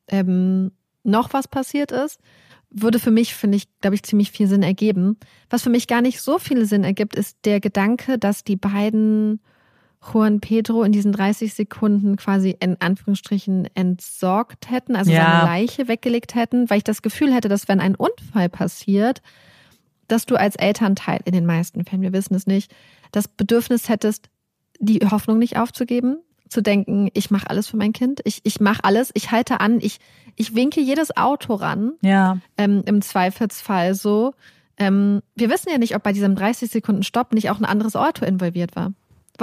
ähm, 0.08 0.72
noch 1.04 1.32
was 1.32 1.48
passiert 1.48 1.90
ist, 1.90 2.20
würde 2.70 2.98
für 2.98 3.10
mich, 3.10 3.34
finde 3.34 3.56
ich, 3.56 3.68
glaube 3.80 3.94
ich, 3.94 4.02
ziemlich 4.02 4.30
viel 4.30 4.46
Sinn 4.46 4.62
ergeben. 4.62 5.18
Was 5.50 5.62
für 5.62 5.70
mich 5.70 5.86
gar 5.86 6.00
nicht 6.00 6.20
so 6.20 6.38
viel 6.38 6.64
Sinn 6.64 6.84
ergibt, 6.84 7.16
ist 7.16 7.38
der 7.44 7.60
Gedanke, 7.60 8.18
dass 8.18 8.44
die 8.44 8.56
beiden 8.56 9.40
Juan 10.02 10.40
Pedro 10.40 10.82
in 10.82 10.92
diesen 10.92 11.12
30 11.12 11.54
Sekunden 11.54 12.16
quasi 12.16 12.56
in 12.58 12.80
Anführungsstrichen 12.80 13.68
entsorgt 13.74 14.70
hätten, 14.70 14.96
also 14.96 15.12
ja. 15.12 15.24
seine 15.24 15.44
Leiche 15.44 15.88
weggelegt 15.88 16.34
hätten, 16.34 16.68
weil 16.68 16.78
ich 16.78 16.84
das 16.84 17.02
Gefühl 17.02 17.32
hätte, 17.32 17.48
dass 17.48 17.68
wenn 17.68 17.80
ein 17.80 17.94
Unfall 17.94 18.48
passiert, 18.48 19.22
dass 20.08 20.26
du 20.26 20.36
als 20.36 20.56
Elternteil 20.56 21.20
in 21.24 21.32
den 21.32 21.46
meisten 21.46 21.84
Fällen, 21.84 22.02
wir 22.02 22.12
wissen 22.12 22.34
es 22.34 22.46
nicht, 22.46 22.74
das 23.12 23.28
Bedürfnis 23.28 23.88
hättest, 23.88 24.28
die 24.80 24.98
Hoffnung 25.08 25.38
nicht 25.38 25.56
aufzugeben, 25.56 26.18
zu 26.48 26.62
denken, 26.62 27.08
ich 27.14 27.30
mache 27.30 27.48
alles 27.48 27.68
für 27.68 27.76
mein 27.76 27.92
Kind, 27.92 28.20
ich, 28.24 28.40
ich 28.42 28.60
mache 28.60 28.84
alles, 28.84 29.10
ich 29.14 29.30
halte 29.30 29.60
an, 29.60 29.78
ich, 29.80 29.98
ich 30.36 30.54
winke 30.54 30.80
jedes 30.80 31.16
Auto 31.16 31.54
ran. 31.54 31.92
Ja. 32.02 32.38
Ähm, 32.58 32.82
Im 32.86 33.00
Zweifelsfall 33.02 33.94
so. 33.94 34.34
Ähm, 34.76 35.22
wir 35.34 35.48
wissen 35.48 35.70
ja 35.70 35.78
nicht, 35.78 35.94
ob 35.96 36.02
bei 36.02 36.12
diesem 36.12 36.34
30 36.34 36.70
Sekunden 36.70 37.04
Stopp 37.04 37.32
nicht 37.32 37.50
auch 37.50 37.58
ein 37.58 37.64
anderes 37.64 37.96
Auto 37.96 38.24
involviert 38.24 38.76
war. 38.76 38.92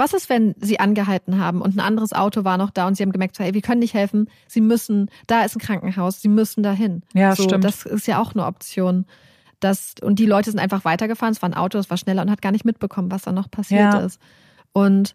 Was 0.00 0.14
ist, 0.14 0.30
wenn 0.30 0.54
sie 0.58 0.80
angehalten 0.80 1.38
haben 1.38 1.60
und 1.60 1.76
ein 1.76 1.80
anderes 1.80 2.14
Auto 2.14 2.42
war 2.42 2.56
noch 2.56 2.70
da 2.70 2.86
und 2.86 2.96
sie 2.96 3.02
haben 3.02 3.12
gemerkt, 3.12 3.38
hey, 3.38 3.52
wir 3.52 3.60
können 3.60 3.80
nicht 3.80 3.92
helfen, 3.92 4.30
sie 4.48 4.62
müssen, 4.62 5.10
da 5.26 5.44
ist 5.44 5.54
ein 5.56 5.60
Krankenhaus, 5.60 6.22
sie 6.22 6.28
müssen 6.28 6.62
dahin. 6.62 7.02
Ja, 7.12 7.36
so, 7.36 7.42
stimmt. 7.42 7.64
Das 7.64 7.84
ist 7.84 8.06
ja 8.06 8.18
auch 8.18 8.32
eine 8.34 8.46
Option. 8.46 9.04
Das, 9.60 9.94
und 10.00 10.18
die 10.18 10.24
Leute 10.24 10.50
sind 10.50 10.58
einfach 10.58 10.86
weitergefahren, 10.86 11.32
es 11.32 11.42
war 11.42 11.50
ein 11.50 11.54
Auto, 11.54 11.76
es 11.76 11.90
war 11.90 11.98
schneller 11.98 12.22
und 12.22 12.30
hat 12.30 12.40
gar 12.40 12.50
nicht 12.50 12.64
mitbekommen, 12.64 13.10
was 13.10 13.22
da 13.22 13.32
noch 13.32 13.50
passiert 13.50 13.92
Ja. 13.92 13.98
ist. 14.00 14.18
Und 14.72 15.14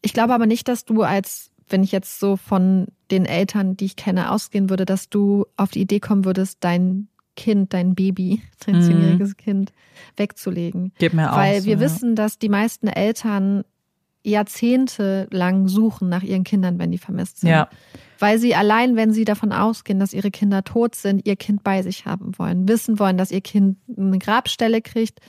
ich 0.00 0.12
glaube 0.12 0.32
aber 0.32 0.46
nicht, 0.46 0.68
dass 0.68 0.84
du 0.84 1.02
als, 1.02 1.50
wenn 1.68 1.82
ich 1.82 1.90
jetzt 1.90 2.20
so 2.20 2.36
von 2.36 2.86
den 3.10 3.24
Eltern, 3.26 3.76
die 3.76 3.86
ich 3.86 3.96
kenne, 3.96 4.30
ausgehen 4.30 4.70
würde, 4.70 4.84
dass 4.84 5.08
du 5.08 5.44
auf 5.56 5.70
die 5.70 5.80
Idee 5.80 5.98
kommen 5.98 6.24
würdest, 6.24 6.58
dein 6.60 7.08
Kind, 7.36 7.72
dein 7.72 7.94
Baby, 7.94 8.42
dein 8.66 8.76
Mhm. 8.76 8.82
zehnjähriges 8.82 9.36
Kind 9.36 9.72
wegzulegen. 10.16 10.92
Geht 10.98 11.14
mir 11.14 11.32
auch 11.32 11.36
Weil 11.36 11.60
so, 11.60 11.66
wir 11.66 11.74
ja. 11.74 11.80
wissen, 11.80 12.16
dass 12.16 12.38
die 12.38 12.48
meisten 12.48 12.88
Eltern 12.88 13.64
jahrzehntelang 14.24 15.68
suchen 15.68 16.08
nach 16.08 16.22
ihren 16.22 16.44
Kindern, 16.44 16.78
wenn 16.78 16.90
die 16.90 16.98
vermisst 16.98 17.40
sind. 17.40 17.50
Ja. 17.50 17.68
Weil 18.18 18.38
sie 18.38 18.54
allein, 18.54 18.96
wenn 18.96 19.12
sie 19.12 19.24
davon 19.24 19.52
ausgehen, 19.52 20.00
dass 20.00 20.12
ihre 20.12 20.30
Kinder 20.30 20.64
tot 20.64 20.94
sind, 20.94 21.26
ihr 21.26 21.36
Kind 21.36 21.62
bei 21.62 21.82
sich 21.82 22.06
haben 22.06 22.36
wollen, 22.38 22.66
wissen 22.66 22.98
wollen, 22.98 23.18
dass 23.18 23.30
ihr 23.30 23.40
Kind 23.42 23.76
eine 23.96 24.18
Grabstelle 24.18 24.80
kriegt, 24.82 25.20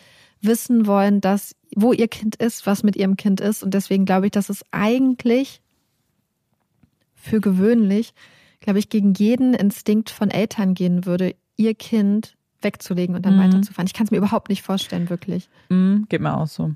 wissen 0.41 0.87
wollen, 0.87 1.21
dass 1.21 1.55
wo 1.75 1.91
ihr 1.93 2.07
Kind 2.07 2.37
ist, 2.37 2.65
was 2.65 2.81
mit 2.83 2.95
ihrem 2.95 3.17
Kind 3.17 3.41
ist. 3.41 3.61
Und 3.61 3.73
deswegen 3.73 4.05
glaube 4.05 4.27
ich, 4.27 4.31
dass 4.31 4.49
es 4.49 4.63
eigentlich 4.71 5.61
für 7.13 7.41
gewöhnlich, 7.41 8.13
glaube 8.61 8.79
ich, 8.79 8.89
gegen 8.89 9.13
jeden 9.13 9.53
Instinkt 9.53 10.09
von 10.09 10.31
Eltern 10.31 10.73
gehen 10.73 11.05
würde, 11.05 11.35
ihr 11.57 11.75
Kind 11.75 12.35
wegzulegen 12.61 13.15
und 13.15 13.25
dann 13.25 13.35
Mhm. 13.37 13.41
weiterzufahren. 13.41 13.85
Ich 13.87 13.93
kann 13.93 14.05
es 14.05 14.11
mir 14.11 14.17
überhaupt 14.17 14.49
nicht 14.49 14.63
vorstellen, 14.63 15.09
wirklich. 15.09 15.49
Mhm, 15.69 16.05
geht 16.09 16.21
mir 16.21 16.35
auch 16.37 16.47
so. 16.47 16.71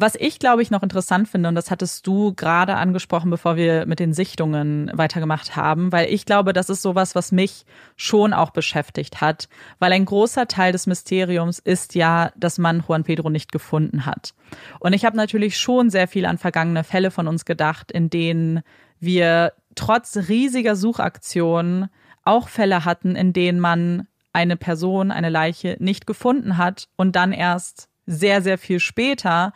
Was 0.00 0.14
ich, 0.14 0.38
glaube 0.38 0.62
ich, 0.62 0.70
noch 0.70 0.84
interessant 0.84 1.26
finde, 1.28 1.48
und 1.48 1.56
das 1.56 1.72
hattest 1.72 2.06
du 2.06 2.32
gerade 2.32 2.76
angesprochen, 2.76 3.30
bevor 3.30 3.56
wir 3.56 3.84
mit 3.84 3.98
den 3.98 4.12
Sichtungen 4.12 4.92
weitergemacht 4.94 5.56
haben, 5.56 5.90
weil 5.90 6.08
ich 6.14 6.24
glaube, 6.24 6.52
das 6.52 6.70
ist 6.70 6.82
sowas, 6.82 7.16
was 7.16 7.32
mich 7.32 7.66
schon 7.96 8.32
auch 8.32 8.50
beschäftigt 8.50 9.20
hat, 9.20 9.48
weil 9.80 9.92
ein 9.92 10.04
großer 10.04 10.46
Teil 10.46 10.70
des 10.70 10.86
Mysteriums 10.86 11.58
ist 11.58 11.96
ja, 11.96 12.30
dass 12.36 12.58
man 12.58 12.84
Juan 12.86 13.02
Pedro 13.02 13.28
nicht 13.28 13.50
gefunden 13.50 14.06
hat. 14.06 14.34
Und 14.78 14.92
ich 14.92 15.04
habe 15.04 15.16
natürlich 15.16 15.58
schon 15.58 15.90
sehr 15.90 16.06
viel 16.06 16.26
an 16.26 16.38
vergangene 16.38 16.84
Fälle 16.84 17.10
von 17.10 17.26
uns 17.26 17.44
gedacht, 17.44 17.90
in 17.90 18.08
denen 18.08 18.60
wir 19.00 19.52
trotz 19.74 20.16
riesiger 20.28 20.76
Suchaktionen 20.76 21.88
auch 22.28 22.48
Fälle 22.48 22.84
hatten, 22.84 23.16
in 23.16 23.32
denen 23.32 23.58
man 23.60 24.06
eine 24.32 24.56
Person, 24.56 25.10
eine 25.10 25.30
Leiche 25.30 25.76
nicht 25.80 26.06
gefunden 26.06 26.58
hat 26.58 26.88
und 26.96 27.16
dann 27.16 27.32
erst 27.32 27.88
sehr, 28.06 28.40
sehr 28.42 28.58
viel 28.58 28.78
später, 28.80 29.52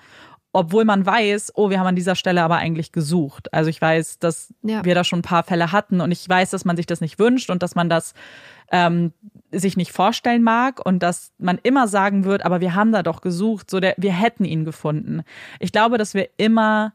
obwohl 0.54 0.84
man 0.84 1.06
weiß, 1.06 1.52
oh, 1.54 1.70
wir 1.70 1.78
haben 1.78 1.86
an 1.86 1.96
dieser 1.96 2.14
Stelle 2.14 2.42
aber 2.42 2.56
eigentlich 2.56 2.92
gesucht. 2.92 3.52
Also 3.54 3.70
ich 3.70 3.80
weiß, 3.80 4.18
dass 4.18 4.52
Ja. 4.62 4.84
wir 4.84 4.94
da 4.94 5.04
schon 5.04 5.20
ein 5.20 5.22
paar 5.22 5.44
Fälle 5.44 5.72
hatten 5.72 6.00
und 6.00 6.10
ich 6.12 6.28
weiß, 6.28 6.50
dass 6.50 6.64
man 6.64 6.76
sich 6.76 6.86
das 6.86 7.00
nicht 7.00 7.18
wünscht 7.18 7.48
und 7.48 7.62
dass 7.62 7.74
man 7.74 7.88
das 7.88 8.12
ähm, 8.70 9.12
sich 9.50 9.76
nicht 9.76 9.92
vorstellen 9.92 10.42
mag 10.42 10.84
und 10.84 11.02
dass 11.02 11.32
man 11.38 11.58
immer 11.62 11.88
sagen 11.88 12.24
wird, 12.24 12.44
aber 12.44 12.60
wir 12.60 12.74
haben 12.74 12.92
da 12.92 13.02
doch 13.02 13.20
gesucht, 13.20 13.70
so 13.70 13.80
der, 13.80 13.94
wir 13.98 14.12
hätten 14.12 14.44
ihn 14.44 14.64
gefunden. 14.64 15.22
Ich 15.60 15.72
glaube, 15.72 15.96
dass 15.98 16.12
wir 16.14 16.28
immer 16.36 16.92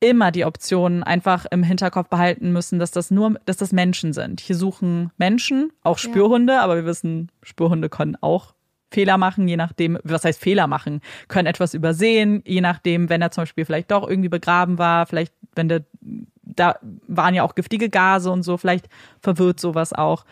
immer 0.00 0.30
die 0.30 0.44
Option 0.44 1.02
einfach 1.02 1.46
im 1.50 1.62
Hinterkopf 1.62 2.08
behalten 2.08 2.52
müssen, 2.52 2.78
dass 2.78 2.90
das 2.92 3.10
nur, 3.10 3.34
dass 3.46 3.56
das 3.56 3.72
Menschen 3.72 4.12
sind. 4.12 4.40
Hier 4.40 4.56
suchen 4.56 5.10
Menschen, 5.16 5.72
auch 5.82 5.98
Ja. 5.98 6.10
Spürhunde, 6.10 6.60
aber 6.60 6.76
wir 6.76 6.84
wissen, 6.84 7.30
Spürhunde 7.42 7.88
können 7.88 8.16
auch 8.20 8.54
Fehler 8.90 9.18
machen, 9.18 9.48
je 9.48 9.56
nachdem, 9.56 9.98
was 10.02 10.24
heißt 10.24 10.40
Fehler 10.40 10.66
machen, 10.66 11.00
können 11.26 11.46
etwas 11.46 11.74
übersehen, 11.74 12.42
je 12.46 12.60
nachdem, 12.60 13.10
wenn 13.10 13.20
er 13.20 13.30
zum 13.30 13.42
Beispiel 13.42 13.64
vielleicht 13.64 13.90
doch 13.90 14.08
irgendwie 14.08 14.30
begraben 14.30 14.78
war, 14.78 15.06
vielleicht, 15.06 15.34
wenn 15.54 15.68
der, 15.68 15.84
da 16.00 16.78
waren 17.06 17.34
ja 17.34 17.42
auch 17.42 17.54
giftige 17.54 17.90
Gase 17.90 18.30
und 18.30 18.44
so, 18.44 18.56
vielleicht 18.56 18.88
verwirrt 19.20 19.60
sowas 19.60 19.92
auch. 19.92 20.24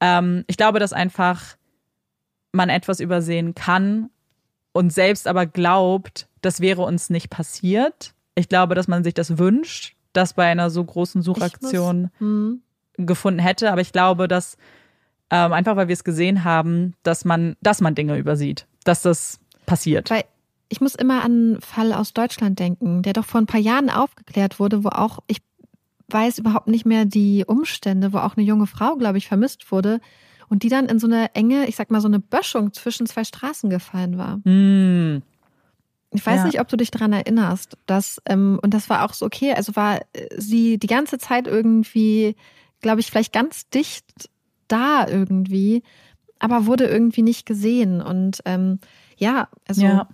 Ähm, 0.00 0.44
ich 0.46 0.56
glaube, 0.56 0.78
dass 0.78 0.92
einfach 0.92 1.56
man 2.52 2.68
etwas 2.68 3.00
übersehen 3.00 3.56
kann 3.56 4.10
und 4.72 4.92
selbst 4.92 5.26
aber 5.26 5.46
glaubt, 5.46 6.28
das 6.40 6.60
wäre 6.60 6.82
uns 6.82 7.10
nicht 7.10 7.30
passiert. 7.30 8.13
Ich 8.34 8.48
glaube, 8.48 8.74
dass 8.74 8.88
man 8.88 9.04
sich 9.04 9.14
das 9.14 9.38
wünscht, 9.38 9.94
dass 10.12 10.34
bei 10.34 10.46
einer 10.46 10.70
so 10.70 10.84
großen 10.84 11.22
Suchaktion 11.22 12.02
muss, 12.02 12.20
hm, 12.20 12.62
gefunden 12.98 13.40
hätte, 13.40 13.70
aber 13.72 13.80
ich 13.80 13.92
glaube, 13.92 14.28
dass 14.28 14.56
ähm, 15.30 15.52
einfach 15.52 15.76
weil 15.76 15.88
wir 15.88 15.94
es 15.94 16.04
gesehen 16.04 16.44
haben, 16.44 16.94
dass 17.02 17.24
man, 17.24 17.56
dass 17.60 17.80
man 17.80 17.94
Dinge 17.94 18.18
übersieht, 18.18 18.66
dass 18.84 19.02
das 19.02 19.40
passiert. 19.66 20.10
Weil 20.10 20.24
ich 20.68 20.80
muss 20.80 20.94
immer 20.94 21.24
an 21.24 21.32
einen 21.32 21.60
Fall 21.60 21.92
aus 21.92 22.12
Deutschland 22.12 22.58
denken, 22.58 23.02
der 23.02 23.12
doch 23.12 23.24
vor 23.24 23.40
ein 23.40 23.46
paar 23.46 23.60
Jahren 23.60 23.90
aufgeklärt 23.90 24.60
wurde, 24.60 24.84
wo 24.84 24.88
auch, 24.88 25.18
ich 25.26 25.38
weiß 26.08 26.38
überhaupt 26.38 26.68
nicht 26.68 26.86
mehr 26.86 27.04
die 27.04 27.44
Umstände, 27.46 28.12
wo 28.12 28.18
auch 28.18 28.36
eine 28.36 28.46
junge 28.46 28.66
Frau, 28.66 28.96
glaube 28.96 29.18
ich, 29.18 29.26
vermisst 29.26 29.72
wurde 29.72 30.00
und 30.48 30.62
die 30.62 30.68
dann 30.68 30.86
in 30.86 30.98
so 30.98 31.06
eine 31.06 31.34
enge, 31.34 31.66
ich 31.66 31.76
sag 31.76 31.90
mal, 31.90 32.00
so 32.00 32.08
eine 32.08 32.20
Böschung 32.20 32.72
zwischen 32.72 33.06
zwei 33.06 33.24
Straßen 33.24 33.70
gefallen 33.70 34.18
war. 34.18 34.40
Hm, 34.44 35.22
Ich 36.14 36.24
weiß 36.24 36.40
Ja. 36.40 36.44
nicht, 36.46 36.60
ob 36.60 36.68
du 36.68 36.76
dich 36.76 36.90
daran 36.90 37.12
erinnerst, 37.12 37.76
dass, 37.86 38.22
ähm, 38.26 38.58
und 38.62 38.72
das 38.72 38.88
war 38.88 39.04
auch 39.04 39.12
so 39.12 39.26
okay, 39.26 39.52
also 39.52 39.74
war 39.76 40.00
äh, 40.12 40.28
sie 40.36 40.78
die 40.78 40.86
ganze 40.86 41.18
Zeit 41.18 41.46
irgendwie, 41.46 42.36
glaube 42.80 43.00
ich, 43.00 43.10
vielleicht 43.10 43.32
ganz 43.32 43.68
dicht 43.68 44.30
da 44.68 45.06
irgendwie, 45.08 45.82
aber 46.38 46.66
wurde 46.66 46.84
irgendwie 46.86 47.22
nicht 47.22 47.46
gesehen. 47.46 48.00
Und 48.00 48.40
ähm, 48.44 48.78
ja, 49.16 49.48
also 49.66 49.82
ja, 49.82 50.08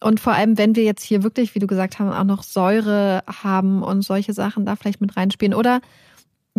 und 0.00 0.20
vor 0.20 0.34
allem, 0.34 0.56
wenn 0.58 0.76
wir 0.76 0.84
jetzt 0.84 1.02
hier 1.02 1.22
wirklich, 1.24 1.54
wie 1.54 1.58
du 1.58 1.66
gesagt 1.66 1.98
hast, 1.98 2.14
auch 2.14 2.24
noch 2.24 2.44
Säure 2.44 3.22
haben 3.26 3.82
und 3.82 4.02
solche 4.02 4.32
Sachen 4.32 4.64
da 4.64 4.76
vielleicht 4.76 5.00
mit 5.00 5.16
reinspielen. 5.16 5.54
Oder 5.54 5.80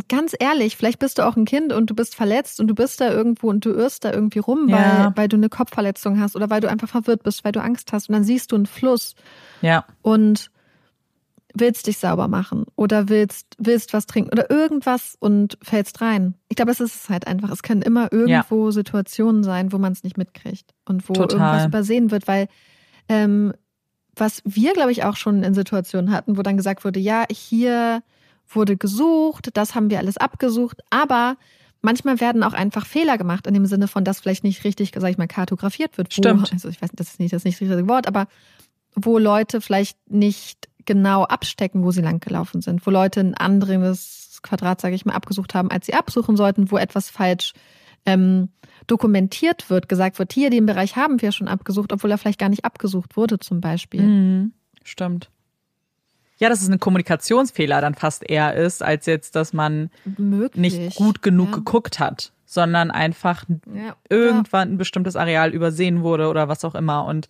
ganz 0.08 0.36
ehrlich, 0.40 0.78
vielleicht 0.78 1.00
bist 1.00 1.18
du 1.18 1.26
auch 1.28 1.36
ein 1.36 1.46
Kind 1.46 1.74
und 1.74 1.90
du 1.90 1.96
bist 1.96 2.16
verletzt 2.16 2.60
und 2.60 2.68
du 2.68 2.76
bist 2.76 3.02
da 3.02 3.12
irgendwo 3.12 3.50
und 3.50 3.66
du 3.66 3.72
irrst 3.72 4.06
da 4.06 4.14
irgendwie 4.14 4.40
rum, 4.40 4.70
Ja. 4.70 5.06
weil, 5.08 5.18
weil 5.18 5.28
du 5.28 5.36
eine 5.38 5.50
Kopfverletzung 5.50 6.20
hast 6.20 6.36
oder 6.36 6.50
weil 6.50 6.62
du 6.62 6.70
einfach 6.70 6.88
verwirrt 6.90 7.24
bist, 7.24 7.44
weil 7.44 7.52
du 7.52 7.62
Angst 7.62 7.92
hast. 7.92 8.10
Und 8.10 8.14
dann 8.14 8.24
siehst 8.24 8.52
du 8.52 8.56
einen 8.56 8.66
Fluss 8.68 9.16
ja, 9.62 9.86
und 10.02 10.52
willst 11.56 11.88
dich 11.88 11.98
sauber 11.98 12.28
machen 12.28 12.66
oder 12.76 13.10
willst, 13.10 13.56
willst 13.58 13.92
was 13.94 14.06
trinken 14.06 14.32
oder 14.32 14.50
irgendwas 14.52 15.18
und 15.20 15.58
fällst 15.64 16.00
rein. 16.02 16.36
Ich 16.48 16.56
glaube, 16.56 16.72
das 16.72 16.80
ist 16.80 16.96
es 16.96 17.10
halt 17.10 17.26
einfach. 17.28 17.50
Es 17.52 17.64
können 17.64 17.82
immer 17.82 18.12
irgendwo 18.14 18.70
Situationen 18.72 19.44
sein, 19.44 19.72
wo 19.72 19.80
man 19.80 19.92
es 19.92 20.04
nicht 20.04 20.18
mitkriegt 20.18 20.74
und 20.86 21.10
wo 21.10 21.14
Total. 21.14 21.32
irgendwas 21.40 21.66
übersehen 21.66 22.12
wird, 22.12 22.28
weil 22.28 22.48
ähm, 23.10 23.54
was 24.16 24.42
wir, 24.46 24.74
glaube 24.74 24.92
ich, 24.92 25.04
auch 25.04 25.16
schon 25.16 25.44
in 25.44 25.54
Situationen 25.54 26.12
hatten, 26.12 26.38
wo 26.38 26.44
dann 26.44 26.58
gesagt 26.58 26.86
wurde, 26.86 27.00
ja, 27.00 27.26
hier 27.32 28.04
wurde 28.50 28.78
gesucht, 28.78 29.50
das 29.54 29.76
haben 29.76 29.90
wir 29.90 30.00
alles 30.00 30.18
abgesucht, 30.18 30.82
aber 30.90 31.38
manchmal 31.82 32.20
werden 32.20 32.44
auch 32.44 32.54
einfach 32.54 32.86
Fehler 32.86 33.18
gemacht 33.18 33.48
in 33.48 33.54
dem 33.54 33.66
Sinne 33.66 33.88
von, 33.88 34.04
dass 34.04 34.20
vielleicht 34.20 34.44
nicht 34.44 34.64
richtig, 34.64 34.92
sag 34.96 35.10
ich 35.10 35.18
mal, 35.18 35.28
kartografiert 35.28 35.98
wird. 35.98 36.10
Wo, 36.10 36.22
Stimmt. 36.22 36.52
Also 36.52 36.70
ich 36.70 36.82
weiß, 36.82 36.90
das 36.94 37.10
ist 37.10 37.20
nicht 37.20 37.34
das, 37.34 37.42
ist 37.42 37.46
nicht 37.46 37.62
das 37.62 37.68
richtige 37.68 37.88
Wort, 37.88 38.08
aber 38.08 38.28
wo 38.96 39.18
Leute 39.18 39.62
vielleicht 39.62 39.98
nicht 40.10 40.68
genau 40.86 41.24
abstecken, 41.24 41.84
wo 41.84 41.92
sie 41.92 42.02
langgelaufen 42.02 42.62
sind, 42.62 42.86
wo 42.86 42.92
Leute 42.92 43.20
ein 43.20 43.36
anderes 43.36 44.40
Quadrat, 44.42 44.82
sage 44.82 44.96
ich 44.96 45.06
mal, 45.06 45.14
abgesucht 45.14 45.54
haben, 45.54 45.70
als 45.70 45.86
sie 45.86 45.94
absuchen 45.94 46.36
sollten, 46.36 46.72
wo 46.72 46.78
etwas 46.78 47.10
falsch 47.10 47.54
ähm, 48.06 48.50
dokumentiert 48.88 49.70
wird, 49.70 49.90
gesagt 49.90 50.20
wird, 50.20 50.34
hier, 50.34 50.50
den 50.50 50.66
Bereich 50.66 50.96
haben 50.96 51.22
wir 51.22 51.32
schon 51.32 51.48
abgesucht, 51.48 51.94
obwohl 51.94 52.12
er 52.12 52.18
vielleicht 52.18 52.40
gar 52.40 52.50
nicht 52.50 52.66
abgesucht 52.66 53.18
wurde 53.18 53.40
zum 53.40 53.62
Beispiel. 53.62 54.02
Mhm. 54.02 54.54
Stimmt. 54.84 55.30
Ja, 56.40 56.48
dass 56.50 56.62
es 56.62 56.70
ein 56.70 56.80
Kommunikationsfehler 56.80 57.82
dann 57.82 57.96
fast 57.96 58.28
eher 58.30 58.56
ist, 58.56 58.82
als 58.82 59.06
jetzt, 59.06 59.36
dass 59.36 59.52
man 59.54 59.90
Möglich. 60.18 60.74
nicht 60.74 60.96
gut 60.96 61.22
genug 61.22 61.50
ja. 61.50 61.56
geguckt 61.58 62.00
hat, 62.00 62.32
sondern 62.46 62.92
einfach 62.92 63.44
Ja. 63.74 63.96
irgendwann 64.10 64.74
ein 64.74 64.78
bestimmtes 64.78 65.16
Areal 65.16 65.54
übersehen 65.54 66.02
wurde 66.02 66.30
oder 66.30 66.48
was 66.48 66.64
auch 66.64 66.76
immer. 66.76 67.04
Und, 67.06 67.28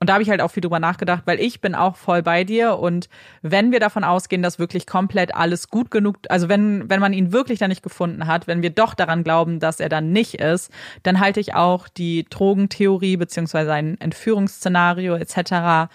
und 0.00 0.08
da 0.08 0.14
habe 0.14 0.24
ich 0.24 0.30
halt 0.30 0.40
auch 0.40 0.50
viel 0.50 0.60
drüber 0.60 0.80
nachgedacht, 0.80 1.22
weil 1.26 1.38
ich 1.40 1.60
bin 1.60 1.76
auch 1.76 1.94
voll 1.96 2.22
bei 2.22 2.42
dir. 2.42 2.78
Und 2.78 3.08
wenn 3.42 3.70
wir 3.70 3.78
davon 3.78 4.02
ausgehen, 4.02 4.42
dass 4.42 4.58
wirklich 4.58 4.86
komplett 4.88 5.36
alles 5.36 5.68
gut 5.68 5.92
genug, 5.92 6.16
also 6.28 6.48
wenn, 6.48 6.90
wenn 6.90 7.00
man 7.00 7.12
ihn 7.12 7.32
wirklich 7.32 7.60
dann 7.60 7.68
nicht 7.68 7.84
gefunden 7.84 8.26
hat, 8.26 8.48
wenn 8.48 8.62
wir 8.62 8.70
doch 8.70 8.94
daran 8.94 9.22
glauben, 9.22 9.60
dass 9.60 9.78
er 9.78 9.88
dann 9.88 10.10
nicht 10.10 10.34
ist, 10.34 10.72
dann 11.04 11.20
halte 11.20 11.38
ich 11.38 11.54
auch 11.54 11.86
die 11.86 12.26
Drogentheorie 12.28 13.16
beziehungsweise 13.16 13.72
ein 13.72 14.00
Entführungsszenario 14.00 15.14
etc., 15.14 15.90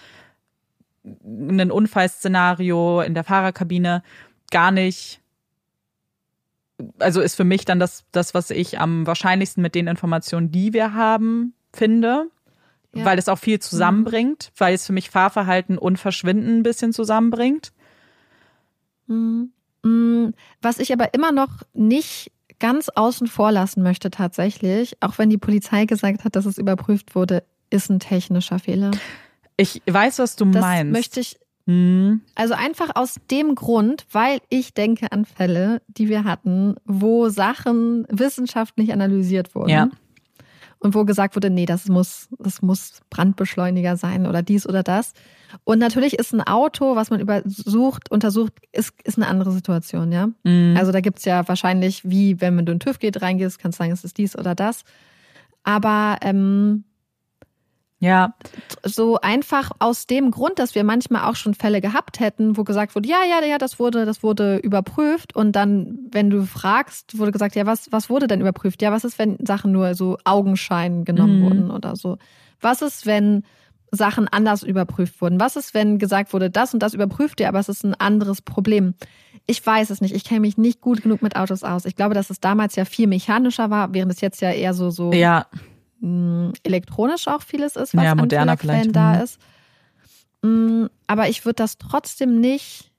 ein 1.04 1.70
Unfallszenario 1.70 3.02
in 3.02 3.14
der 3.14 3.24
Fahrerkabine 3.24 4.02
gar 4.50 4.70
nicht 4.70 5.20
also 6.98 7.20
ist 7.20 7.36
für 7.36 7.44
mich 7.44 7.64
dann 7.64 7.78
das, 7.78 8.04
das, 8.12 8.34
was 8.34 8.50
ich 8.50 8.80
am 8.80 9.06
wahrscheinlichsten 9.06 9.62
mit 9.62 9.74
den 9.74 9.86
Informationen, 9.86 10.50
die 10.50 10.72
wir 10.72 10.94
haben, 10.94 11.54
finde. 11.72 12.28
ja. 12.94 13.04
weil 13.04 13.18
es 13.18 13.28
auch 13.28 13.38
viel 13.38 13.60
zusammenbringt, 13.60 14.50
mhm. 14.52 14.60
weil 14.60 14.74
es 14.74 14.86
für 14.86 14.92
mich 14.92 15.10
Fahrverhalten 15.10 15.78
und 15.78 15.98
Verschwinden 15.98 16.58
ein 16.58 16.62
bisschen 16.62 16.92
zusammenbringt. 16.92 17.72
Mhm. 19.06 19.52
mhm. 19.82 20.34
Was 20.62 20.78
ich 20.78 20.92
aber 20.92 21.14
immer 21.14 21.32
noch 21.32 21.62
nicht 21.72 22.32
ganz 22.58 22.88
außen 22.88 23.26
vor 23.26 23.52
lassen 23.52 23.82
möchte 23.82 24.10
tatsächlich, 24.10 24.96
auch 25.00 25.18
wenn 25.18 25.30
die 25.30 25.38
Polizei 25.38 25.84
gesagt 25.84 26.24
hat, 26.24 26.36
dass 26.36 26.46
es 26.46 26.58
überprüft 26.58 27.14
wurde, 27.14 27.42
ist 27.70 27.90
ein 27.90 27.98
technischer 27.98 28.58
Fehler. 28.58 28.92
Ich 29.56 29.82
weiß, 29.86 30.18
was 30.18 30.36
du 30.36 30.46
das 30.46 30.60
meinst. 30.60 30.92
Möchte 30.92 31.20
ich. 31.20 31.38
Mhm. 31.66 32.20
Also 32.34 32.54
einfach 32.54 32.90
aus 32.94 33.16
dem 33.30 33.54
Grund, 33.54 34.06
weil 34.12 34.40
ich 34.50 34.74
denke 34.74 35.12
an 35.12 35.24
Fälle, 35.24 35.80
die 35.88 36.08
wir 36.08 36.24
hatten, 36.24 36.76
wo 36.84 37.28
Sachen 37.28 38.06
wissenschaftlich 38.10 38.92
analysiert 38.92 39.54
wurden. 39.54 39.70
Ja 39.70 39.88
und 40.84 40.94
wo 40.94 41.06
gesagt 41.06 41.34
wurde, 41.34 41.48
nee, 41.48 41.64
das 41.64 41.88
muss, 41.88 42.28
das 42.38 42.60
muss 42.60 43.00
Brandbeschleuniger 43.08 43.96
sein 43.96 44.26
oder 44.26 44.42
dies 44.42 44.68
oder 44.68 44.82
das. 44.82 45.14
Und 45.64 45.78
natürlich 45.78 46.18
ist 46.18 46.34
ein 46.34 46.42
Auto, 46.42 46.94
was 46.94 47.08
man 47.08 47.20
übersucht, 47.20 48.10
untersucht, 48.10 48.52
ist, 48.70 48.92
ist 49.02 49.16
eine 49.16 49.28
andere 49.28 49.50
Situation, 49.50 50.12
ja. 50.12 50.28
Mhm. 50.42 50.76
Also 50.76 50.92
da 50.92 51.00
gibt's 51.00 51.24
ja 51.24 51.48
wahrscheinlich, 51.48 52.02
wie 52.04 52.38
wenn 52.42 52.54
man 52.54 52.66
durch 52.66 52.76
den 52.76 52.80
TÜV 52.80 52.98
geht, 52.98 53.22
reingehst, 53.22 53.58
kannst 53.58 53.78
sagen, 53.78 53.92
es 53.92 54.04
ist 54.04 54.18
dies 54.18 54.36
oder 54.36 54.54
das. 54.54 54.84
Aber 55.62 56.18
ähm, 56.20 56.84
ja. 58.04 58.34
So 58.84 59.18
einfach 59.20 59.70
aus 59.78 60.06
dem 60.06 60.30
Grund, 60.30 60.58
dass 60.58 60.74
wir 60.74 60.84
manchmal 60.84 61.24
auch 61.24 61.36
schon 61.36 61.54
Fälle 61.54 61.80
gehabt 61.80 62.20
hätten, 62.20 62.56
wo 62.56 62.64
gesagt 62.64 62.94
wurde, 62.94 63.08
ja, 63.08 63.24
ja, 63.28 63.44
ja, 63.44 63.56
das 63.56 63.78
wurde, 63.78 64.04
das 64.04 64.22
wurde 64.22 64.58
überprüft. 64.58 65.34
Und 65.34 65.52
dann, 65.52 65.98
wenn 66.10 66.28
du 66.28 66.44
fragst, 66.44 67.18
wurde 67.18 67.32
gesagt, 67.32 67.56
ja, 67.56 67.64
was, 67.64 67.90
was 67.90 68.10
wurde 68.10 68.26
denn 68.26 68.40
überprüft? 68.40 68.82
Ja, 68.82 68.92
was 68.92 69.04
ist, 69.04 69.18
wenn 69.18 69.38
Sachen 69.44 69.72
nur 69.72 69.94
so 69.94 70.18
Augenschein 70.24 71.04
genommen 71.04 71.40
mhm. 71.40 71.44
wurden 71.44 71.70
oder 71.70 71.96
so? 71.96 72.18
Was 72.60 72.82
ist, 72.82 73.06
wenn 73.06 73.42
Sachen 73.90 74.28
anders 74.28 74.62
überprüft 74.62 75.20
wurden? 75.22 75.40
Was 75.40 75.56
ist, 75.56 75.72
wenn 75.72 75.98
gesagt 75.98 76.32
wurde, 76.34 76.50
das 76.50 76.74
und 76.74 76.82
das 76.82 76.92
überprüft 76.92 77.40
ihr, 77.40 77.48
aber 77.48 77.58
es 77.58 77.70
ist 77.70 77.84
ein 77.84 77.94
anderes 77.94 78.42
Problem? 78.42 78.94
Ich 79.46 79.64
weiß 79.64 79.88
es 79.90 80.02
nicht. 80.02 80.14
Ich 80.14 80.24
kenne 80.24 80.40
mich 80.40 80.58
nicht 80.58 80.80
gut 80.82 81.02
genug 81.02 81.22
mit 81.22 81.36
Autos 81.36 81.64
aus. 81.64 81.86
Ich 81.86 81.96
glaube, 81.96 82.14
dass 82.14 82.28
es 82.28 82.40
damals 82.40 82.76
ja 82.76 82.84
viel 82.84 83.06
mechanischer 83.06 83.70
war, 83.70 83.94
während 83.94 84.12
es 84.12 84.20
jetzt 84.20 84.42
ja 84.42 84.50
eher 84.50 84.74
so, 84.74 84.90
so 84.90 85.12
ja 85.12 85.46
elektronisch 86.62 87.28
auch 87.28 87.42
vieles 87.42 87.76
ist, 87.76 87.96
was 87.96 88.04
ja, 88.04 88.14
moderner 88.14 88.52
an 88.52 88.58
Quellen 88.58 88.92
da 88.92 89.14
mhm. 89.14 89.22
ist. 89.22 89.38
Aber 91.06 91.28
ich 91.28 91.44
würde 91.44 91.56
das 91.56 91.78
trotzdem 91.78 92.40
nicht 92.40 92.90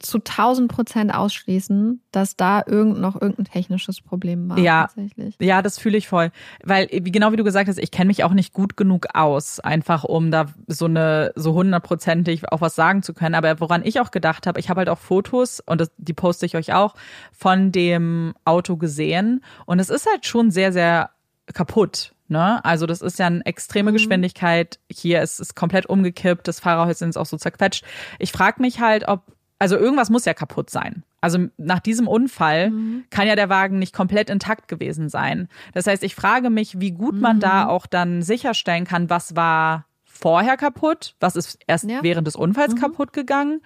zu 0.00 0.18
1000 0.18 0.70
Prozent 0.70 1.14
ausschließen, 1.14 2.00
dass 2.12 2.36
da 2.36 2.62
irgend 2.64 3.00
noch 3.00 3.20
irgendein 3.20 3.46
technisches 3.46 4.00
Problem 4.00 4.48
war. 4.48 4.58
Ja, 4.58 4.82
tatsächlich. 4.82 5.36
ja, 5.40 5.60
das 5.62 5.78
fühle 5.78 5.98
ich 5.98 6.08
voll, 6.08 6.30
weil 6.62 6.88
wie 6.90 7.10
genau 7.10 7.32
wie 7.32 7.36
du 7.36 7.44
gesagt 7.44 7.68
hast, 7.68 7.78
ich 7.78 7.90
kenne 7.90 8.08
mich 8.08 8.24
auch 8.24 8.32
nicht 8.32 8.52
gut 8.52 8.76
genug 8.76 9.06
aus, 9.14 9.60
einfach 9.60 10.04
um 10.04 10.30
da 10.30 10.46
so 10.66 10.84
eine 10.84 11.32
so 11.34 11.54
hundertprozentig 11.54 12.50
auch 12.52 12.60
was 12.60 12.74
sagen 12.74 13.02
zu 13.02 13.12
können. 13.12 13.34
Aber 13.34 13.60
woran 13.60 13.84
ich 13.84 14.00
auch 14.00 14.10
gedacht 14.10 14.46
habe, 14.46 14.60
ich 14.60 14.70
habe 14.70 14.78
halt 14.78 14.88
auch 14.88 14.98
Fotos 14.98 15.60
und 15.60 15.80
das, 15.80 15.90
die 15.96 16.14
poste 16.14 16.46
ich 16.46 16.56
euch 16.56 16.72
auch 16.72 16.94
von 17.32 17.72
dem 17.72 18.34
Auto 18.44 18.76
gesehen 18.76 19.42
und 19.66 19.80
es 19.80 19.90
ist 19.90 20.06
halt 20.08 20.26
schon 20.26 20.50
sehr 20.50 20.72
sehr 20.72 21.10
kaputt. 21.54 22.14
Ne? 22.28 22.62
Also 22.64 22.86
das 22.86 23.00
ist 23.00 23.18
ja 23.18 23.26
eine 23.26 23.44
extreme 23.46 23.90
mhm. 23.90 23.94
Geschwindigkeit. 23.94 24.78
Hier 24.90 25.22
ist 25.22 25.40
es 25.40 25.54
komplett 25.54 25.86
umgekippt, 25.86 26.46
das 26.46 26.60
Fahrerhäuschen 26.60 27.08
ist 27.08 27.16
auch 27.16 27.26
so 27.26 27.36
zerquetscht. 27.36 27.84
Ich 28.18 28.32
frage 28.32 28.60
mich 28.60 28.80
halt, 28.80 29.08
ob, 29.08 29.22
also 29.58 29.76
irgendwas 29.76 30.10
muss 30.10 30.24
ja 30.24 30.34
kaputt 30.34 30.70
sein. 30.70 31.04
Also 31.20 31.46
nach 31.56 31.80
diesem 31.80 32.06
Unfall 32.06 32.70
mhm. 32.70 33.04
kann 33.10 33.26
ja 33.26 33.34
der 33.34 33.48
Wagen 33.48 33.78
nicht 33.78 33.94
komplett 33.94 34.30
intakt 34.30 34.68
gewesen 34.68 35.08
sein. 35.08 35.48
Das 35.74 35.86
heißt, 35.86 36.02
ich 36.04 36.14
frage 36.14 36.50
mich, 36.50 36.80
wie 36.80 36.92
gut 36.92 37.20
man 37.20 37.36
mhm. 37.36 37.40
da 37.40 37.66
auch 37.66 37.86
dann 37.86 38.22
sicherstellen 38.22 38.84
kann, 38.84 39.10
was 39.10 39.34
war 39.34 39.86
vorher 40.04 40.56
kaputt, 40.56 41.14
was 41.20 41.34
ist 41.34 41.58
erst 41.66 41.88
ja. 41.88 42.02
während 42.02 42.26
des 42.26 42.36
Unfalls 42.36 42.74
mhm. 42.74 42.78
kaputt 42.78 43.12
gegangen 43.12 43.62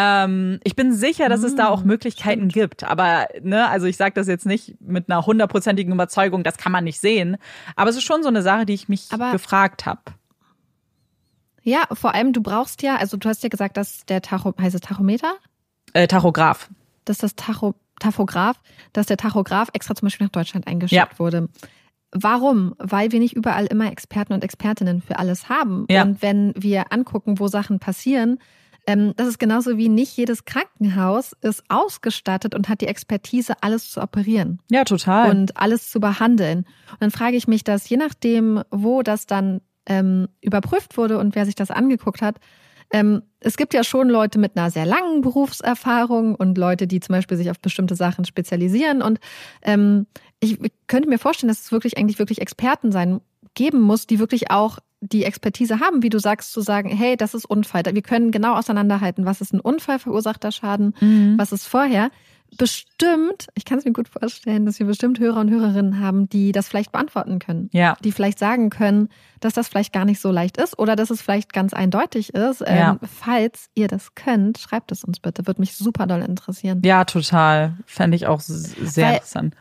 ähm, 0.00 0.60
ich 0.64 0.76
bin 0.76 0.94
sicher, 0.94 1.28
dass 1.28 1.42
es 1.42 1.54
da 1.56 1.68
auch 1.68 1.84
mm, 1.84 1.86
Möglichkeiten 1.86 2.50
Stimmt. 2.50 2.54
gibt. 2.54 2.84
Aber, 2.84 3.28
ne, 3.42 3.68
also 3.68 3.86
ich 3.86 3.98
sage 3.98 4.14
das 4.14 4.28
jetzt 4.28 4.46
nicht 4.46 4.80
mit 4.80 5.10
einer 5.10 5.26
hundertprozentigen 5.26 5.92
Überzeugung, 5.92 6.42
das 6.42 6.56
kann 6.56 6.72
man 6.72 6.84
nicht 6.84 7.00
sehen. 7.00 7.36
Aber 7.76 7.90
es 7.90 7.96
ist 7.96 8.04
schon 8.04 8.22
so 8.22 8.28
eine 8.28 8.40
Sache, 8.40 8.64
die 8.64 8.72
ich 8.72 8.88
mich 8.88 9.08
Aber 9.10 9.32
gefragt 9.32 9.84
habe. 9.84 10.00
Ja, 11.62 11.82
vor 11.92 12.14
allem, 12.14 12.32
du 12.32 12.40
brauchst 12.40 12.82
ja, 12.82 12.96
also 12.96 13.18
du 13.18 13.28
hast 13.28 13.42
ja 13.42 13.50
gesagt, 13.50 13.76
dass 13.76 14.06
der 14.06 14.22
Tacho, 14.22 14.54
heißt 14.58 14.74
es 14.74 14.80
Tachometer? 14.80 15.34
Äh, 15.92 16.08
Tachograph. 16.08 16.70
Dass 17.04 17.18
das 17.18 17.36
Tacho, 17.36 17.74
Taphograph, 17.98 18.56
dass 18.94 19.06
der 19.06 19.18
Tachograph 19.18 19.68
extra 19.74 19.94
zum 19.94 20.06
Beispiel 20.06 20.26
nach 20.26 20.32
Deutschland 20.32 20.66
eingeschickt 20.66 21.12
ja. 21.12 21.18
wurde. 21.18 21.50
Warum? 22.12 22.74
Weil 22.78 23.12
wir 23.12 23.20
nicht 23.20 23.36
überall 23.36 23.66
immer 23.66 23.92
Experten 23.92 24.32
und 24.32 24.42
Expertinnen 24.42 25.02
für 25.02 25.18
alles 25.18 25.50
haben. 25.50 25.84
Ja. 25.90 26.02
Und 26.02 26.22
wenn 26.22 26.54
wir 26.56 26.90
angucken, 26.90 27.38
wo 27.38 27.48
Sachen 27.48 27.78
passieren, 27.78 28.38
das 28.96 29.28
ist 29.28 29.38
genauso 29.38 29.76
wie 29.76 29.88
nicht 29.88 30.16
jedes 30.16 30.44
Krankenhaus 30.44 31.34
ist 31.42 31.62
ausgestattet 31.68 32.54
und 32.54 32.68
hat 32.68 32.80
die 32.80 32.86
Expertise, 32.86 33.54
alles 33.62 33.90
zu 33.90 34.00
operieren. 34.00 34.60
Ja, 34.70 34.84
total. 34.84 35.30
Und 35.30 35.56
alles 35.56 35.90
zu 35.90 36.00
behandeln. 36.00 36.60
Und 36.92 37.00
dann 37.00 37.10
frage 37.10 37.36
ich 37.36 37.46
mich, 37.48 37.64
dass 37.64 37.88
je 37.88 37.96
nachdem, 37.96 38.62
wo 38.70 39.02
das 39.02 39.26
dann 39.26 39.60
ähm, 39.86 40.28
überprüft 40.40 40.96
wurde 40.96 41.18
und 41.18 41.34
wer 41.34 41.46
sich 41.46 41.54
das 41.54 41.70
angeguckt 41.70 42.22
hat, 42.22 42.36
ähm, 42.92 43.22
es 43.38 43.56
gibt 43.56 43.72
ja 43.72 43.84
schon 43.84 44.08
Leute 44.08 44.38
mit 44.38 44.56
einer 44.56 44.70
sehr 44.70 44.84
langen 44.84 45.20
Berufserfahrung 45.20 46.34
und 46.34 46.58
Leute, 46.58 46.86
die 46.86 47.00
zum 47.00 47.14
Beispiel 47.14 47.36
sich 47.36 47.50
auf 47.50 47.60
bestimmte 47.60 47.94
Sachen 47.94 48.24
spezialisieren. 48.24 49.00
Und 49.00 49.20
ähm, 49.62 50.06
ich 50.40 50.58
könnte 50.88 51.08
mir 51.08 51.18
vorstellen, 51.18 51.48
dass 51.48 51.60
es 51.60 51.72
wirklich 51.72 51.98
eigentlich 51.98 52.18
wirklich 52.18 52.40
Experten 52.40 52.90
sein 52.90 53.20
geben 53.54 53.80
muss, 53.80 54.06
die 54.06 54.18
wirklich 54.18 54.50
auch 54.50 54.78
die 55.00 55.24
Expertise 55.24 55.80
haben, 55.80 56.02
wie 56.02 56.10
du 56.10 56.18
sagst, 56.18 56.52
zu 56.52 56.60
sagen, 56.60 56.90
hey, 56.90 57.16
das 57.16 57.34
ist 57.34 57.46
Unfall. 57.46 57.82
Wir 57.86 58.02
können 58.02 58.30
genau 58.30 58.54
auseinanderhalten, 58.54 59.24
was 59.24 59.40
ist 59.40 59.54
ein 59.54 59.60
Unfall 59.60 59.98
verursachter 59.98 60.52
Schaden, 60.52 60.94
mhm. 61.00 61.38
was 61.38 61.52
ist 61.52 61.66
vorher. 61.66 62.10
Bestimmt, 62.58 63.46
ich 63.54 63.64
kann 63.64 63.78
es 63.78 63.84
mir 63.84 63.92
gut 63.92 64.08
vorstellen, 64.08 64.66
dass 64.66 64.80
wir 64.80 64.86
bestimmt 64.86 65.20
Hörer 65.20 65.40
und 65.40 65.50
Hörerinnen 65.50 66.00
haben, 66.00 66.28
die 66.28 66.50
das 66.50 66.68
vielleicht 66.68 66.90
beantworten 66.90 67.38
können. 67.38 67.70
Ja. 67.72 67.96
Die 68.04 68.10
vielleicht 68.10 68.40
sagen 68.40 68.70
können, 68.70 69.08
dass 69.38 69.54
das 69.54 69.68
vielleicht 69.68 69.92
gar 69.92 70.04
nicht 70.04 70.20
so 70.20 70.32
leicht 70.32 70.56
ist 70.56 70.76
oder 70.78 70.96
dass 70.96 71.10
es 71.10 71.22
vielleicht 71.22 71.52
ganz 71.52 71.72
eindeutig 71.72 72.34
ist. 72.34 72.60
Ja. 72.60 72.92
Ähm, 72.92 72.98
falls 73.02 73.70
ihr 73.74 73.86
das 73.86 74.16
könnt, 74.16 74.58
schreibt 74.58 74.90
es 74.90 75.04
uns 75.04 75.20
bitte. 75.20 75.46
Würde 75.46 75.60
mich 75.60 75.76
super 75.76 76.08
doll 76.08 76.22
interessieren. 76.22 76.82
Ja, 76.84 77.04
total. 77.04 77.76
Fände 77.86 78.16
ich 78.16 78.26
auch 78.26 78.40
sehr 78.40 79.06
Weil, 79.06 79.14
interessant. 79.14 79.54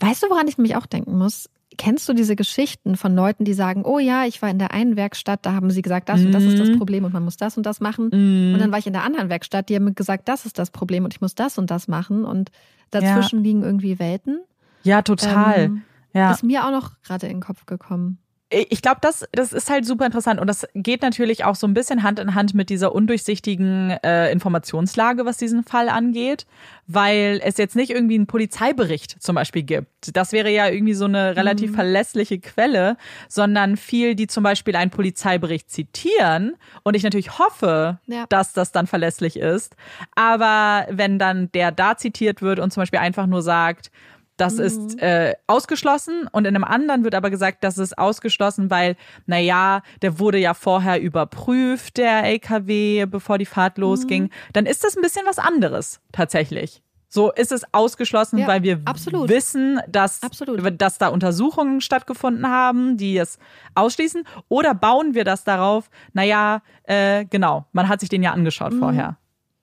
Weißt 0.00 0.24
du, 0.24 0.30
woran 0.30 0.48
ich 0.48 0.58
mich 0.58 0.74
auch 0.74 0.86
denken 0.86 1.16
muss? 1.16 1.48
Kennst 1.78 2.08
du 2.08 2.12
diese 2.12 2.36
Geschichten 2.36 2.96
von 2.96 3.14
Leuten, 3.14 3.44
die 3.44 3.54
sagen, 3.54 3.84
oh 3.84 3.98
ja, 3.98 4.26
ich 4.26 4.42
war 4.42 4.50
in 4.50 4.58
der 4.58 4.72
einen 4.72 4.96
Werkstatt, 4.96 5.46
da 5.46 5.54
haben 5.54 5.70
sie 5.70 5.80
gesagt, 5.80 6.08
das 6.08 6.20
und 6.20 6.32
das 6.32 6.44
ist 6.44 6.58
das 6.58 6.68
mhm. 6.68 6.78
Problem 6.78 7.04
und 7.04 7.14
man 7.14 7.24
muss 7.24 7.36
das 7.36 7.56
und 7.56 7.64
das 7.64 7.80
machen. 7.80 8.08
Mm. 8.08 8.52
Und 8.52 8.58
dann 8.58 8.70
war 8.70 8.78
ich 8.78 8.86
in 8.86 8.92
der 8.92 9.04
anderen 9.04 9.30
Werkstatt, 9.30 9.68
die 9.68 9.76
haben 9.76 9.94
gesagt, 9.94 10.28
das 10.28 10.44
ist 10.44 10.58
das 10.58 10.70
Problem 10.70 11.04
und 11.04 11.14
ich 11.14 11.20
muss 11.20 11.34
das 11.34 11.56
und 11.56 11.70
das 11.70 11.88
machen. 11.88 12.24
Und 12.24 12.50
dazwischen 12.90 13.38
ja. 13.38 13.42
liegen 13.44 13.62
irgendwie 13.62 13.98
Welten. 13.98 14.40
Ja, 14.82 15.02
total. 15.02 15.58
Ähm, 15.58 15.82
ja. 16.12 16.32
Ist 16.32 16.42
mir 16.42 16.66
auch 16.66 16.72
noch 16.72 17.00
gerade 17.02 17.26
in 17.26 17.34
den 17.34 17.42
Kopf 17.42 17.64
gekommen 17.64 18.18
ich 18.50 18.80
glaube, 18.80 18.98
das, 19.02 19.26
das 19.32 19.52
ist 19.52 19.68
halt 19.68 19.84
super 19.84 20.06
interessant 20.06 20.40
und 20.40 20.46
das 20.46 20.66
geht 20.74 21.02
natürlich 21.02 21.44
auch 21.44 21.54
so 21.54 21.66
ein 21.66 21.74
bisschen 21.74 22.02
Hand 22.02 22.18
in 22.18 22.34
Hand 22.34 22.54
mit 22.54 22.70
dieser 22.70 22.94
undurchsichtigen 22.94 23.90
äh, 24.02 24.32
Informationslage, 24.32 25.26
was 25.26 25.36
diesen 25.36 25.64
Fall 25.64 25.90
angeht, 25.90 26.46
weil 26.86 27.42
es 27.44 27.58
jetzt 27.58 27.76
nicht 27.76 27.90
irgendwie 27.90 28.14
einen 28.14 28.26
Polizeibericht 28.26 29.22
zum 29.22 29.34
Beispiel 29.34 29.64
gibt. 29.64 30.16
Das 30.16 30.32
wäre 30.32 30.50
ja 30.50 30.66
irgendwie 30.66 30.94
so 30.94 31.04
eine 31.04 31.36
relativ 31.36 31.72
mhm. 31.72 31.74
verlässliche 31.74 32.38
Quelle, 32.38 32.96
sondern 33.28 33.76
viel, 33.76 34.14
die 34.14 34.26
zum 34.26 34.44
Beispiel 34.44 34.76
einen 34.76 34.90
Polizeibericht 34.90 35.70
zitieren 35.70 36.56
und 36.84 36.96
ich 36.96 37.02
natürlich 37.02 37.38
hoffe, 37.38 37.98
ja. 38.06 38.24
dass 38.30 38.54
das 38.54 38.72
dann 38.72 38.86
verlässlich 38.86 39.36
ist. 39.36 39.76
Aber 40.14 40.86
wenn 40.90 41.18
dann 41.18 41.52
der 41.52 41.70
da 41.70 41.98
zitiert 41.98 42.40
wird 42.40 42.60
und 42.60 42.72
zum 42.72 42.80
Beispiel 42.80 43.00
einfach 43.00 43.26
nur 43.26 43.42
sagt, 43.42 43.90
das 44.38 44.54
mhm. 44.54 44.64
ist 44.64 45.02
äh, 45.02 45.34
ausgeschlossen 45.46 46.28
und 46.32 46.46
in 46.46 46.54
einem 46.54 46.64
anderen 46.64 47.04
wird 47.04 47.14
aber 47.14 47.28
gesagt, 47.28 47.62
das 47.64 47.76
ist 47.76 47.98
ausgeschlossen, 47.98 48.70
weil, 48.70 48.96
naja, 49.26 49.82
der 50.00 50.18
wurde 50.18 50.38
ja 50.38 50.54
vorher 50.54 51.02
überprüft, 51.02 51.98
der 51.98 52.24
LKW, 52.24 53.04
bevor 53.06 53.36
die 53.36 53.46
Fahrt 53.46 53.76
losging. 53.78 54.24
Mhm. 54.24 54.30
Dann 54.52 54.66
ist 54.66 54.84
das 54.84 54.96
ein 54.96 55.02
bisschen 55.02 55.26
was 55.26 55.38
anderes, 55.38 56.00
tatsächlich. 56.12 56.82
So 57.10 57.32
ist 57.32 57.52
es 57.52 57.62
ausgeschlossen, 57.72 58.38
ja, 58.38 58.46
weil 58.46 58.62
wir 58.62 58.80
absolut. 58.84 59.28
wissen, 59.28 59.80
dass, 59.88 60.20
dass 60.20 60.98
da 60.98 61.08
Untersuchungen 61.08 61.80
stattgefunden 61.80 62.46
haben, 62.48 62.98
die 62.98 63.16
es 63.16 63.38
ausschließen. 63.74 64.24
Oder 64.48 64.74
bauen 64.74 65.14
wir 65.14 65.24
das 65.24 65.42
darauf, 65.42 65.90
naja, 66.12 66.62
äh, 66.84 67.24
genau, 67.24 67.64
man 67.72 67.88
hat 67.88 68.00
sich 68.00 68.10
den 68.10 68.22
ja 68.22 68.32
angeschaut 68.32 68.74
mhm. 68.74 68.78
vorher. 68.78 69.16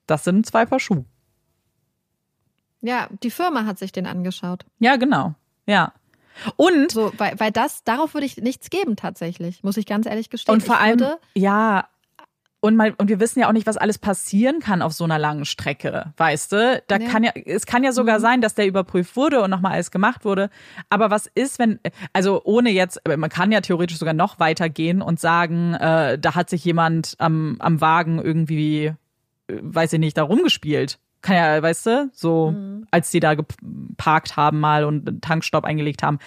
Das 0.06 0.24
sind 0.24 0.44
zwei 0.44 0.66
Paar 0.66 0.80
Schuhe. 0.80 1.04
Ja, 2.80 3.08
die 3.22 3.30
Firma 3.30 3.64
hat 3.64 3.78
sich 3.78 3.92
den 3.92 4.06
angeschaut. 4.06 4.64
Ja, 4.78 4.96
genau. 4.96 5.34
Ja. 5.66 5.92
Und 6.56 6.92
so, 6.92 7.12
weil, 7.16 7.38
weil 7.40 7.50
das, 7.50 7.82
darauf 7.84 8.12
würde 8.14 8.26
ich 8.26 8.36
nichts 8.36 8.68
geben 8.70 8.94
tatsächlich, 8.96 9.62
muss 9.64 9.76
ich 9.78 9.86
ganz 9.86 10.06
ehrlich 10.06 10.28
gestehen. 10.30 10.52
Und 10.54 10.62
vor 10.62 10.78
allem, 10.78 11.02
ja, 11.34 11.88
und 12.60 12.76
mal, 12.76 12.94
und 12.98 13.08
wir 13.08 13.20
wissen 13.20 13.40
ja 13.40 13.48
auch 13.48 13.52
nicht, 13.52 13.66
was 13.66 13.76
alles 13.76 13.98
passieren 13.98 14.60
kann 14.60 14.82
auf 14.82 14.92
so 14.92 15.04
einer 15.04 15.18
langen 15.18 15.44
Strecke, 15.44 16.12
weißt 16.16 16.52
du? 16.52 16.82
Da 16.88 16.98
Ja. 16.98 17.08
kann 17.08 17.22
ja, 17.24 17.30
es 17.34 17.64
kann 17.64 17.84
ja 17.84 17.92
sogar 17.92 18.18
Mhm. 18.18 18.22
sein, 18.22 18.40
dass 18.40 18.54
der 18.54 18.66
überprüft 18.66 19.16
wurde 19.16 19.40
und 19.42 19.50
nochmal 19.50 19.72
alles 19.72 19.90
gemacht 19.90 20.24
wurde. 20.24 20.50
Aber 20.90 21.10
was 21.10 21.26
ist, 21.34 21.58
wenn, 21.58 21.78
also 22.12 22.42
ohne 22.44 22.70
jetzt, 22.70 23.00
man 23.06 23.30
kann 23.30 23.50
ja 23.52 23.60
theoretisch 23.62 23.98
sogar 23.98 24.14
noch 24.14 24.38
weitergehen 24.40 25.00
und 25.00 25.18
sagen, 25.20 25.74
äh, 25.74 26.18
da 26.18 26.34
hat 26.34 26.50
sich 26.50 26.64
jemand 26.64 27.14
am, 27.18 27.56
am 27.60 27.80
Wagen 27.80 28.20
irgendwie, 28.20 28.86
äh, 28.86 28.94
weiß 29.60 29.92
ich 29.94 30.00
nicht, 30.00 30.16
da 30.18 30.24
rumgespielt. 30.24 30.98
Kann 31.26 31.34
ja, 31.36 31.60
weißt 31.60 31.86
du, 31.86 32.10
so, 32.12 32.52
Mhm. 32.52 32.86
als 32.92 33.10
die 33.10 33.18
da 33.18 33.34
geparkt 33.34 34.36
haben 34.36 34.60
mal 34.60 34.84
und 34.84 35.08
einen 35.08 35.20
Tankstopp 35.20 35.64
eingelegt 35.64 36.04
haben. 36.04 36.20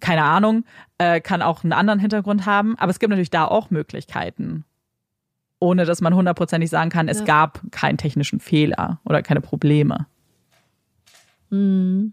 Keine 0.00 0.22
Ahnung, 0.24 0.64
äh, 0.96 1.20
kann 1.20 1.42
auch 1.42 1.62
einen 1.64 1.74
anderen 1.74 2.00
Hintergrund 2.00 2.46
haben. 2.46 2.78
Aber 2.78 2.90
es 2.90 2.98
gibt 2.98 3.10
natürlich 3.10 3.28
da 3.30 3.44
auch 3.44 3.70
Möglichkeiten 3.70 4.64
ohne 5.58 5.86
dass 5.86 6.02
man 6.02 6.14
hundertprozentig 6.14 6.68
sagen 6.68 6.90
kann, 6.90 7.08
es 7.08 7.20
Ja. 7.20 7.24
gab 7.24 7.62
keinen 7.70 7.96
technischen 7.96 8.40
Fehler 8.40 9.00
oder 9.04 9.22
keine 9.22 9.40
Probleme. 9.40 10.06
Mhm. 11.48 12.12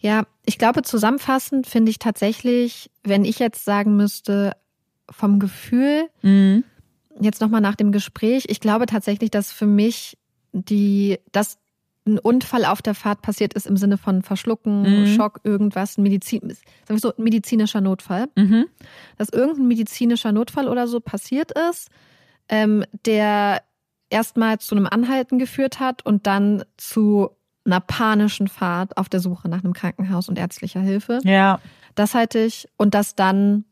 Ja, 0.00 0.22
ich 0.46 0.56
glaube, 0.58 0.80
zusammenfassend 0.82 1.66
finde 1.66 1.90
ich 1.90 1.98
tatsächlich, 1.98 2.90
wenn 3.04 3.26
ich 3.26 3.38
jetzt 3.38 3.66
sagen 3.66 3.96
müsste, 3.96 4.52
vom 5.10 5.38
Gefühl, 5.40 6.08
Mhm. 6.22 6.64
Jetzt 7.20 7.40
nochmal 7.40 7.60
nach 7.60 7.74
dem 7.76 7.92
Gespräch, 7.92 8.44
ich 8.48 8.60
glaube 8.60 8.86
tatsächlich, 8.86 9.30
dass 9.30 9.52
für 9.52 9.66
mich 9.66 10.18
die, 10.52 11.18
dass 11.32 11.58
ein 12.06 12.18
Unfall 12.18 12.64
auf 12.64 12.80
der 12.80 12.94
Fahrt 12.94 13.20
passiert 13.20 13.52
ist 13.52 13.66
im 13.66 13.76
Sinne 13.76 13.98
von 13.98 14.22
Verschlucken, 14.22 15.02
Mhm. 15.02 15.06
Schock, 15.14 15.40
irgendwas, 15.44 15.98
Medizin, 15.98 16.40
sagen 16.48 16.58
wir 16.88 16.98
so, 16.98 17.14
ein 17.14 17.22
medizinischer 17.22 17.80
Notfall. 17.82 18.28
Mhm. 18.36 18.66
dass 19.18 19.28
irgendein 19.28 19.68
medizinischer 19.68 20.32
Notfall 20.32 20.68
oder 20.68 20.88
so 20.88 21.00
passiert 21.00 21.52
ist, 21.70 21.88
ähm, 22.48 22.84
der 23.04 23.62
erstmal 24.10 24.58
zu 24.58 24.74
einem 24.74 24.86
Anhalten 24.86 25.38
geführt 25.38 25.80
hat 25.80 26.06
und 26.06 26.26
dann 26.26 26.64
zu 26.78 27.28
einer 27.66 27.80
panischen 27.80 28.48
Fahrt 28.48 28.96
auf 28.96 29.10
der 29.10 29.20
Suche 29.20 29.50
nach 29.50 29.62
einem 29.62 29.74
Krankenhaus 29.74 30.30
und 30.30 30.38
ärztlicher 30.38 30.80
Hilfe. 30.80 31.18
Ja, 31.24 31.60
Das 31.94 32.14
halte 32.14 32.38
ich, 32.38 32.68
und 32.78 32.94
dass 32.94 33.16
dann 33.16 33.64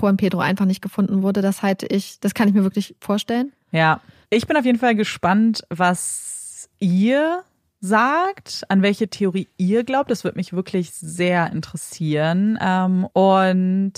Juan 0.00 0.16
Pedro 0.16 0.40
einfach 0.40 0.64
nicht 0.66 0.82
gefunden 0.82 1.22
wurde, 1.22 1.42
das 1.42 1.62
halte 1.62 1.86
ich, 1.86 2.20
das 2.20 2.34
kann 2.34 2.48
ich 2.48 2.54
mir 2.54 2.64
wirklich 2.64 2.94
vorstellen. 3.00 3.52
ja. 3.70 4.00
Ich 4.34 4.46
bin 4.46 4.56
auf 4.56 4.64
jeden 4.64 4.78
Fall 4.78 4.94
gespannt, 4.94 5.62
was 5.68 6.70
ihr 6.78 7.44
sagt, 7.82 8.62
an 8.68 8.80
welche 8.80 9.08
Theorie 9.08 9.48
ihr 9.58 9.84
glaubt. 9.84 10.10
Das 10.10 10.24
würde 10.24 10.38
mich 10.38 10.54
wirklich 10.54 10.90
sehr 10.92 11.52
interessieren. 11.52 12.58
Ähm, 12.58 13.04
und 13.12 13.92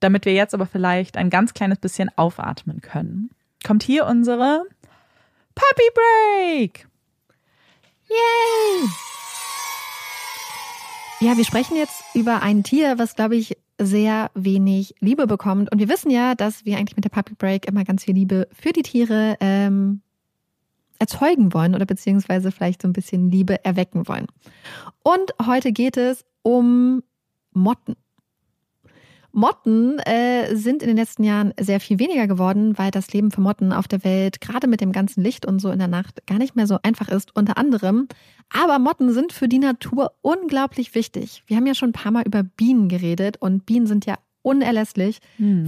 damit 0.00 0.26
wir 0.26 0.34
jetzt 0.34 0.52
aber 0.52 0.66
vielleicht 0.66 1.16
ein 1.16 1.30
ganz 1.30 1.54
kleines 1.54 1.78
bisschen 1.78 2.10
aufatmen 2.16 2.82
können, 2.82 3.30
kommt 3.66 3.82
hier 3.82 4.04
unsere 4.04 4.64
Puppy 5.54 5.90
Break. 5.94 6.86
Yay! 8.08 8.88
Ja, 11.20 11.36
wir 11.36 11.44
sprechen 11.44 11.76
jetzt 11.76 12.02
über 12.14 12.42
ein 12.42 12.64
Tier, 12.64 12.98
was, 12.98 13.14
glaube 13.14 13.36
ich, 13.36 13.56
sehr 13.80 14.30
wenig 14.34 14.94
Liebe 15.00 15.26
bekommt. 15.26 15.72
Und 15.72 15.78
wir 15.78 15.88
wissen 15.88 16.10
ja, 16.10 16.34
dass 16.34 16.64
wir 16.64 16.76
eigentlich 16.76 16.96
mit 16.96 17.04
der 17.04 17.10
Puppy 17.10 17.34
Break 17.34 17.66
immer 17.66 17.84
ganz 17.84 18.04
viel 18.04 18.14
Liebe 18.14 18.46
für 18.52 18.72
die 18.72 18.82
Tiere 18.82 19.36
ähm, 19.40 20.02
erzeugen 20.98 21.52
wollen 21.54 21.74
oder 21.74 21.86
beziehungsweise 21.86 22.52
vielleicht 22.52 22.82
so 22.82 22.88
ein 22.88 22.92
bisschen 22.92 23.30
Liebe 23.30 23.64
erwecken 23.64 24.06
wollen. 24.06 24.26
Und 25.02 25.32
heute 25.44 25.72
geht 25.72 25.96
es 25.96 26.24
um 26.42 27.02
Motten. 27.52 27.96
Motten 29.32 29.98
äh, 30.00 30.56
sind 30.56 30.82
in 30.82 30.88
den 30.88 30.96
letzten 30.96 31.22
Jahren 31.22 31.54
sehr 31.58 31.80
viel 31.80 31.98
weniger 31.98 32.26
geworden, 32.26 32.76
weil 32.78 32.90
das 32.90 33.12
Leben 33.12 33.30
für 33.30 33.40
Motten 33.40 33.72
auf 33.72 33.86
der 33.86 34.04
Welt 34.04 34.40
gerade 34.40 34.66
mit 34.66 34.80
dem 34.80 34.92
ganzen 34.92 35.22
Licht 35.22 35.46
und 35.46 35.60
so 35.60 35.70
in 35.70 35.78
der 35.78 35.88
Nacht 35.88 36.26
gar 36.26 36.38
nicht 36.38 36.56
mehr 36.56 36.66
so 36.66 36.78
einfach 36.82 37.08
ist, 37.08 37.34
unter 37.36 37.56
anderem. 37.56 38.08
Aber 38.52 38.78
Motten 38.78 39.12
sind 39.12 39.32
für 39.32 39.48
die 39.48 39.58
Natur 39.58 40.12
unglaublich 40.22 40.94
wichtig. 40.94 41.42
Wir 41.46 41.56
haben 41.56 41.66
ja 41.66 41.74
schon 41.74 41.90
ein 41.90 41.94
paar 41.94 42.12
Mal 42.12 42.24
über 42.26 42.42
Bienen 42.42 42.88
geredet 42.88 43.36
und 43.38 43.64
Bienen 43.64 43.86
sind 43.86 44.06
ja 44.06 44.18
unerlässlich 44.42 45.20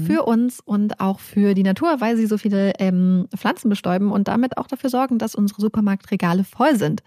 für 0.06 0.24
uns 0.24 0.60
und 0.60 0.98
auch 0.98 1.20
für 1.20 1.54
die 1.54 1.62
Natur, 1.62 2.00
weil 2.00 2.16
sie 2.16 2.26
so 2.26 2.38
viele 2.38 2.72
ähm, 2.78 3.28
Pflanzen 3.36 3.68
bestäuben 3.68 4.10
und 4.10 4.28
damit 4.28 4.56
auch 4.56 4.66
dafür 4.66 4.88
sorgen, 4.90 5.18
dass 5.18 5.34
unsere 5.34 5.60
Supermarktregale 5.60 6.42
voll 6.42 6.76
sind. 6.76 7.02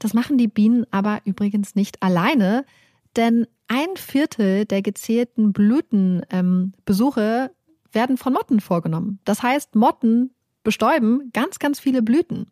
Das 0.00 0.12
machen 0.12 0.38
die 0.38 0.48
Bienen 0.48 0.86
aber 0.90 1.20
übrigens 1.24 1.76
nicht 1.76 2.02
alleine, 2.02 2.64
denn 3.16 3.46
ein 3.68 3.96
Viertel 3.96 4.64
der 4.64 4.82
gezählten 4.82 5.52
Blütenbesuche 5.52 7.20
ähm, 7.20 7.50
werden 7.92 8.16
von 8.16 8.32
Motten 8.32 8.60
vorgenommen. 8.60 9.20
Das 9.24 9.42
heißt, 9.42 9.76
Motten 9.76 10.32
bestäuben 10.64 11.30
ganz, 11.32 11.60
ganz 11.60 11.78
viele 11.78 12.02
Blüten 12.02 12.48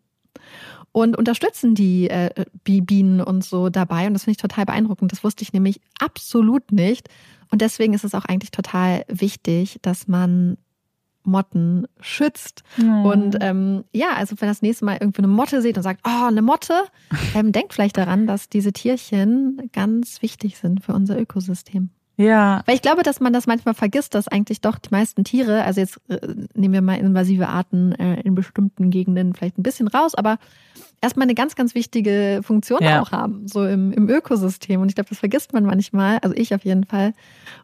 und 0.93 1.17
unterstützen 1.17 1.75
die 1.75 2.09
äh, 2.09 2.29
Bi- 2.63 2.79
Bienen 2.81 3.19
und 3.19 3.43
so 3.43 3.67
dabei. 3.69 4.07
Und 4.07 4.13
das 4.13 4.23
finde 4.23 4.37
ich 4.37 4.41
total 4.41 4.65
beeindruckend. 4.65 5.11
Das 5.11 5.23
wusste 5.25 5.41
ich 5.43 5.51
nämlich 5.51 5.81
absolut 5.99 6.71
nicht. 6.71 7.09
Und 7.51 7.61
deswegen 7.61 7.93
ist 7.93 8.05
es 8.05 8.15
auch 8.15 8.25
eigentlich 8.25 8.51
total 8.51 9.03
wichtig, 9.09 9.79
dass 9.81 10.07
man 10.07 10.57
Motten 11.25 11.87
schützt. 11.99 12.63
Und 13.05 13.37
ähm, 13.41 13.85
ja, 13.93 14.13
also 14.15 14.35
wenn 14.39 14.49
das 14.49 14.61
nächste 14.61 14.85
Mal 14.85 14.97
irgendwie 14.99 15.19
eine 15.19 15.29
Motte 15.29 15.61
seht 15.61 15.77
und 15.77 15.83
sagt, 15.83 16.01
oh, 16.05 16.27
eine 16.27 16.41
Motte, 16.41 16.73
ähm, 17.33 17.51
denkt 17.51 17.73
vielleicht 17.73 17.97
daran, 17.97 18.27
dass 18.27 18.49
diese 18.49 18.73
Tierchen 18.73 19.69
ganz 19.71 20.21
wichtig 20.21 20.57
sind 20.57 20.83
für 20.83 20.93
unser 20.93 21.19
Ökosystem. 21.19 21.89
Ja, 22.15 22.61
Weil 22.65 22.75
ich 22.75 22.81
glaube, 22.81 23.01
dass 23.01 23.19
man 23.19 23.33
das 23.33 23.47
manchmal 23.47 23.73
vergisst, 23.73 24.13
dass 24.13 24.27
eigentlich 24.27 24.61
doch 24.61 24.77
die 24.77 24.89
meisten 24.91 25.23
Tiere, 25.23 25.63
also 25.63 25.81
jetzt 25.81 25.99
äh, 26.09 26.19
nehmen 26.53 26.73
wir 26.73 26.81
mal 26.81 26.99
invasive 26.99 27.47
Arten 27.47 27.93
äh, 27.93 28.21
in 28.21 28.35
bestimmten 28.35 28.91
Gegenden 28.91 29.33
vielleicht 29.33 29.57
ein 29.57 29.63
bisschen 29.63 29.87
raus, 29.87 30.13
aber 30.13 30.37
erstmal 31.01 31.25
eine 31.25 31.33
ganz, 31.33 31.55
ganz 31.55 31.73
wichtige 31.73 32.41
Funktion 32.43 32.83
Ja. 32.83 33.01
auch 33.01 33.11
haben, 33.11 33.47
so 33.47 33.65
im, 33.65 33.91
im 33.91 34.09
Ökosystem. 34.09 34.79
Und 34.81 34.89
ich 34.89 34.95
glaube, 34.95 35.09
das 35.09 35.19
vergisst 35.19 35.53
man 35.53 35.65
manchmal, 35.65 36.19
also 36.19 36.35
ich 36.35 36.53
auf 36.53 36.63
jeden 36.65 36.85
Fall. 36.85 37.13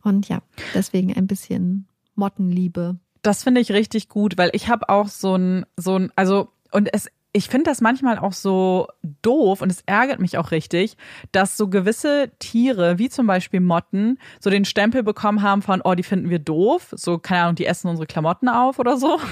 Und 0.03 0.27
ja, 0.29 0.39
deswegen 0.73 1.15
ein 1.15 1.27
bisschen 1.27 1.87
Mottenliebe. 2.15 2.97
Das 3.21 3.43
finde 3.43 3.61
ich 3.61 3.71
richtig 3.71 4.09
gut, 4.09 4.37
weil 4.37 4.49
ich 4.53 4.67
habe 4.67 4.89
auch 4.89 5.07
so 5.09 5.35
ein, 5.35 5.65
so 5.77 5.95
ein, 5.95 6.11
also, 6.15 6.49
und 6.71 6.89
es, 6.93 7.07
ich 7.31 7.47
finde 7.47 7.69
das 7.69 7.79
manchmal 7.79 8.17
auch 8.17 8.33
so 8.33 8.87
doof 9.21 9.61
und 9.61 9.71
es 9.71 9.83
ärgert 9.85 10.19
mich 10.19 10.39
auch 10.39 10.49
richtig, 10.49 10.97
dass 11.31 11.57
so 11.57 11.67
gewisse 11.67 12.31
Tiere, 12.39 12.97
wie 12.97 13.09
zum 13.09 13.27
Beispiel 13.27 13.59
Motten, 13.59 14.17
so 14.39 14.49
den 14.49 14.65
Stempel 14.65 15.03
bekommen 15.03 15.43
haben 15.43 15.61
von, 15.61 15.81
oh, 15.83 15.93
die 15.93 16.03
finden 16.03 16.31
wir 16.31 16.39
doof, 16.39 16.87
so, 16.97 17.19
keine 17.19 17.43
Ahnung, 17.43 17.55
die 17.55 17.67
essen 17.67 17.87
unsere 17.87 18.07
Klamotten 18.07 18.49
auf 18.49 18.79
oder 18.79 18.97
so. 18.97 19.19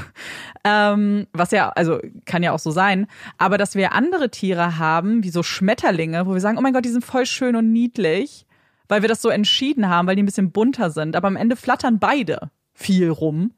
Ähm, 0.63 1.27
was 1.31 1.51
ja, 1.51 1.69
also 1.69 1.99
kann 2.25 2.43
ja 2.43 2.51
auch 2.51 2.59
so 2.59 2.71
sein. 2.71 3.07
Aber 3.37 3.57
dass 3.57 3.75
wir 3.75 3.93
andere 3.93 4.29
Tiere 4.29 4.77
haben, 4.77 5.23
wie 5.23 5.29
so 5.29 5.41
Schmetterlinge, 5.41 6.25
wo 6.25 6.33
wir 6.33 6.41
sagen, 6.41 6.57
oh 6.57 6.61
mein 6.61 6.73
Gott, 6.73 6.83
die 6.83 6.89
sind 6.89 7.05
voll 7.05 7.25
schön 7.25 7.55
und 7.55 7.71
niedlich, 7.71 8.45
weil 8.89 9.01
wir 9.01 9.07
das 9.07 9.21
so 9.21 9.29
entschieden 9.29 9.87
haben, 9.87 10.07
weil 10.07 10.17
die 10.17 10.23
ein 10.23 10.25
bisschen 10.25 10.51
bunter 10.51 10.89
sind. 10.89 11.15
Aber 11.15 11.27
am 11.27 11.37
Ende 11.37 11.55
flattern 11.55 11.99
beide 11.99 12.51
viel 12.73 13.09
rum. 13.09 13.53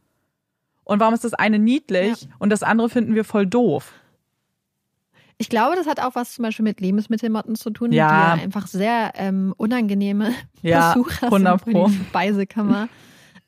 Und 0.83 0.99
warum 0.99 1.15
ist 1.15 1.23
das 1.23 1.33
eine 1.33 1.57
niedlich 1.57 2.27
und 2.37 2.51
das 2.51 2.61
andere 2.61 2.89
finden 2.89 3.15
wir 3.15 3.23
voll 3.23 3.47
doof? 3.47 3.93
Ich 5.41 5.49
glaube, 5.49 5.75
das 5.77 5.87
hat 5.87 5.99
auch 6.01 6.15
was 6.15 6.33
zum 6.33 6.43
Beispiel 6.43 6.63
mit 6.65 6.81
Lebensmittelmotten 6.81 7.55
zu 7.55 7.69
tun, 7.71 7.91
Ja. 7.93 8.07
die 8.35 8.39
ja 8.39 8.43
einfach 8.43 8.67
sehr 8.67 9.13
ähm, 9.15 9.53
unangenehme 9.57 10.33
Ja, 10.61 10.93
Besucher 10.93 11.27
100 11.27 11.63
sind 11.65 11.73
für 11.77 11.87
die 11.89 11.95
Speisekammer. 12.09 12.89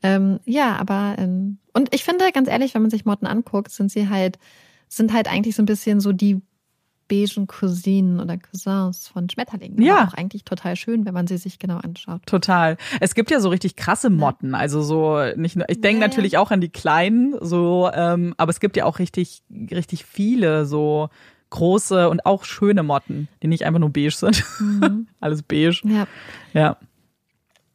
ähm, 0.02 0.40
ja, 0.46 0.78
aber 0.78 1.16
ähm, 1.20 1.58
und 1.74 1.94
ich 1.94 2.04
finde 2.04 2.32
ganz 2.34 2.48
ehrlich, 2.50 2.74
wenn 2.74 2.82
man 2.82 2.92
sich 2.92 3.06
Motten 3.06 3.28
anguckt, 3.28 3.72
sind 3.72 3.92
sie 3.92 4.10
halt 4.10 4.40
sind 4.88 5.14
halt 5.14 5.30
eigentlich 5.32 5.56
so 5.56 5.62
ein 5.62 5.66
bisschen 5.68 6.00
so 6.00 6.12
die 6.14 6.42
beigen 7.10 7.46
Cousinen 7.48 8.22
oder 8.22 8.38
Cousins 8.38 9.10
von 9.10 9.30
Schmetterlingen. 9.30 9.82
Ja. 9.82 9.98
Aber 9.98 10.08
auch 10.10 10.14
eigentlich 10.14 10.46
total 10.46 10.78
schön, 10.78 11.06
wenn 11.06 11.14
man 11.14 11.28
sie 11.28 11.38
sich 11.38 11.60
genau 11.60 11.78
anschaut. 11.78 12.22
Total. 12.26 12.78
Es 13.02 13.16
gibt 13.16 13.32
ja 13.32 13.42
so 13.42 13.50
richtig 13.50 13.76
krasse 13.76 14.10
Motten. 14.10 14.56
Also 14.56 14.82
so 14.82 15.20
nicht 15.36 15.58
nur, 15.58 15.68
ich 15.70 15.82
denke 15.82 16.00
Ja, 16.00 16.06
ja. 16.06 16.08
natürlich 16.08 16.38
auch 16.38 16.52
an 16.52 16.62
die 16.62 16.70
kleinen, 16.70 17.36
so, 17.42 17.90
ähm, 17.94 18.34
aber 18.38 18.50
es 18.50 18.62
gibt 18.62 18.78
ja 18.78 18.86
auch 18.86 19.00
richtig, 19.00 19.44
richtig 19.72 20.06
viele 20.06 20.66
so 20.66 21.10
große 21.52 22.10
und 22.10 22.26
auch 22.26 22.44
schöne 22.44 22.82
Motten, 22.82 23.28
die 23.44 23.48
nicht 23.48 23.64
einfach 23.66 23.80
nur 23.80 23.92
beige 23.92 24.12
sind. 24.12 24.44
Alles 25.20 25.44
beige. 25.44 25.82
Ja. 25.86 26.08
Ja. 26.54 26.78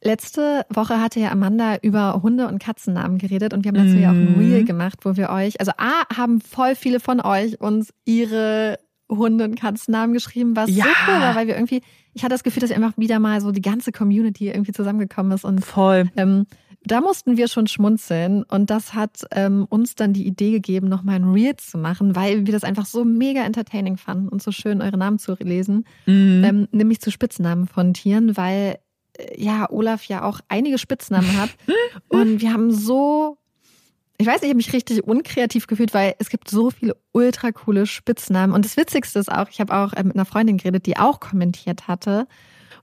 Letzte 0.03 0.65
Woche 0.69 1.01
hatte 1.01 1.19
ja 1.19 1.31
Amanda 1.31 1.77
über 1.81 2.21
Hunde- 2.21 2.47
und 2.47 2.59
Katzennamen 2.59 3.17
geredet 3.17 3.53
und 3.53 3.63
wir 3.65 3.69
haben 3.69 3.83
dazu 3.87 3.97
ja 3.97 4.09
auch 4.09 4.13
ein 4.13 4.33
Mhm. 4.35 4.39
Reel 4.39 4.63
gemacht, 4.63 4.99
wo 5.03 5.17
wir 5.17 5.29
euch, 5.31 5.59
also 5.59 5.71
A, 5.77 6.03
haben 6.15 6.39
voll 6.39 6.75
viele 6.75 6.99
von 6.99 7.19
euch 7.19 7.59
uns 7.59 7.91
ihre 8.05 8.77
Hunde- 9.09 9.45
und 9.45 9.55
Katzennamen 9.59 10.13
geschrieben, 10.13 10.55
was 10.55 10.69
Ja. 10.69 10.83
so 10.83 10.89
cool 11.07 11.19
war, 11.19 11.35
weil 11.35 11.47
wir 11.47 11.55
irgendwie, 11.55 11.81
ich 12.13 12.23
hatte 12.23 12.33
das 12.35 12.43
Gefühl, 12.43 12.61
dass 12.61 12.71
einfach 12.71 12.93
wieder 12.97 13.19
mal 13.19 13.41
so 13.41 13.51
die 13.51 13.61
ganze 13.61 13.91
Community 13.91 14.49
irgendwie 14.49 14.71
zusammengekommen 14.71 15.31
ist 15.31 15.43
und 15.45 15.65
Voll. 15.65 16.09
ähm, 16.15 16.45
da 16.91 17.01
mussten 17.01 17.37
wir 17.37 17.47
schon 17.47 17.67
schmunzeln 17.67 18.43
und 18.43 18.69
das 18.69 18.93
hat 18.93 19.21
ähm, 19.31 19.65
uns 19.69 19.95
dann 19.95 20.13
die 20.13 20.27
Idee 20.27 20.51
gegeben, 20.51 20.87
nochmal 20.87 21.15
ein 21.15 21.31
Reel 21.31 21.55
zu 21.55 21.77
machen, 21.77 22.15
weil 22.15 22.45
wir 22.45 22.53
das 22.53 22.63
einfach 22.63 22.85
so 22.85 23.03
mega 23.05 23.41
entertaining 23.43 23.97
fanden 23.97 24.29
und 24.29 24.41
so 24.41 24.51
schön 24.51 24.81
eure 24.81 24.97
Namen 24.97 25.19
zu 25.19 25.35
lesen 25.39 25.85
Mhm. 26.05 26.43
ähm, 26.43 26.67
nämlich 26.71 27.01
zu 27.01 27.11
Spitznamen 27.11 27.67
von 27.67 27.93
Tieren, 27.93 28.37
weil 28.37 28.79
äh, 29.17 29.41
ja 29.41 29.69
Olaf 29.69 30.03
ja 30.05 30.23
auch 30.23 30.39
einige 30.49 30.77
Spitznamen 30.77 31.37
hat 31.37 31.49
und 32.09 32.41
wir 32.41 32.53
haben 32.53 32.71
so 32.71 33.37
ich 34.19 34.25
weiß, 34.25 34.41
ich 34.41 34.49
habe 34.49 34.57
mich 34.57 34.73
richtig 34.73 35.03
unkreativ 35.03 35.67
gefühlt, 35.67 35.93
weil 35.93 36.15
es 36.17 36.29
gibt 36.29 36.49
so 36.49 36.71
viele 36.71 36.95
ultra 37.11 37.51
coole 37.51 37.85
Spitznamen. 37.85 38.53
Und 38.53 38.65
das 38.65 38.75
Witzigste 38.75 39.19
ist 39.19 39.31
auch, 39.31 39.47
ich 39.49 39.59
habe 39.59 39.75
auch 39.75 39.93
äh, 39.93 40.03
mit 40.03 40.15
einer 40.15 40.25
Freundin 40.25 40.57
geredet, 40.57 40.87
die 40.87 40.97
auch 40.97 41.19
kommentiert 41.19 41.87
hatte. 41.87 42.27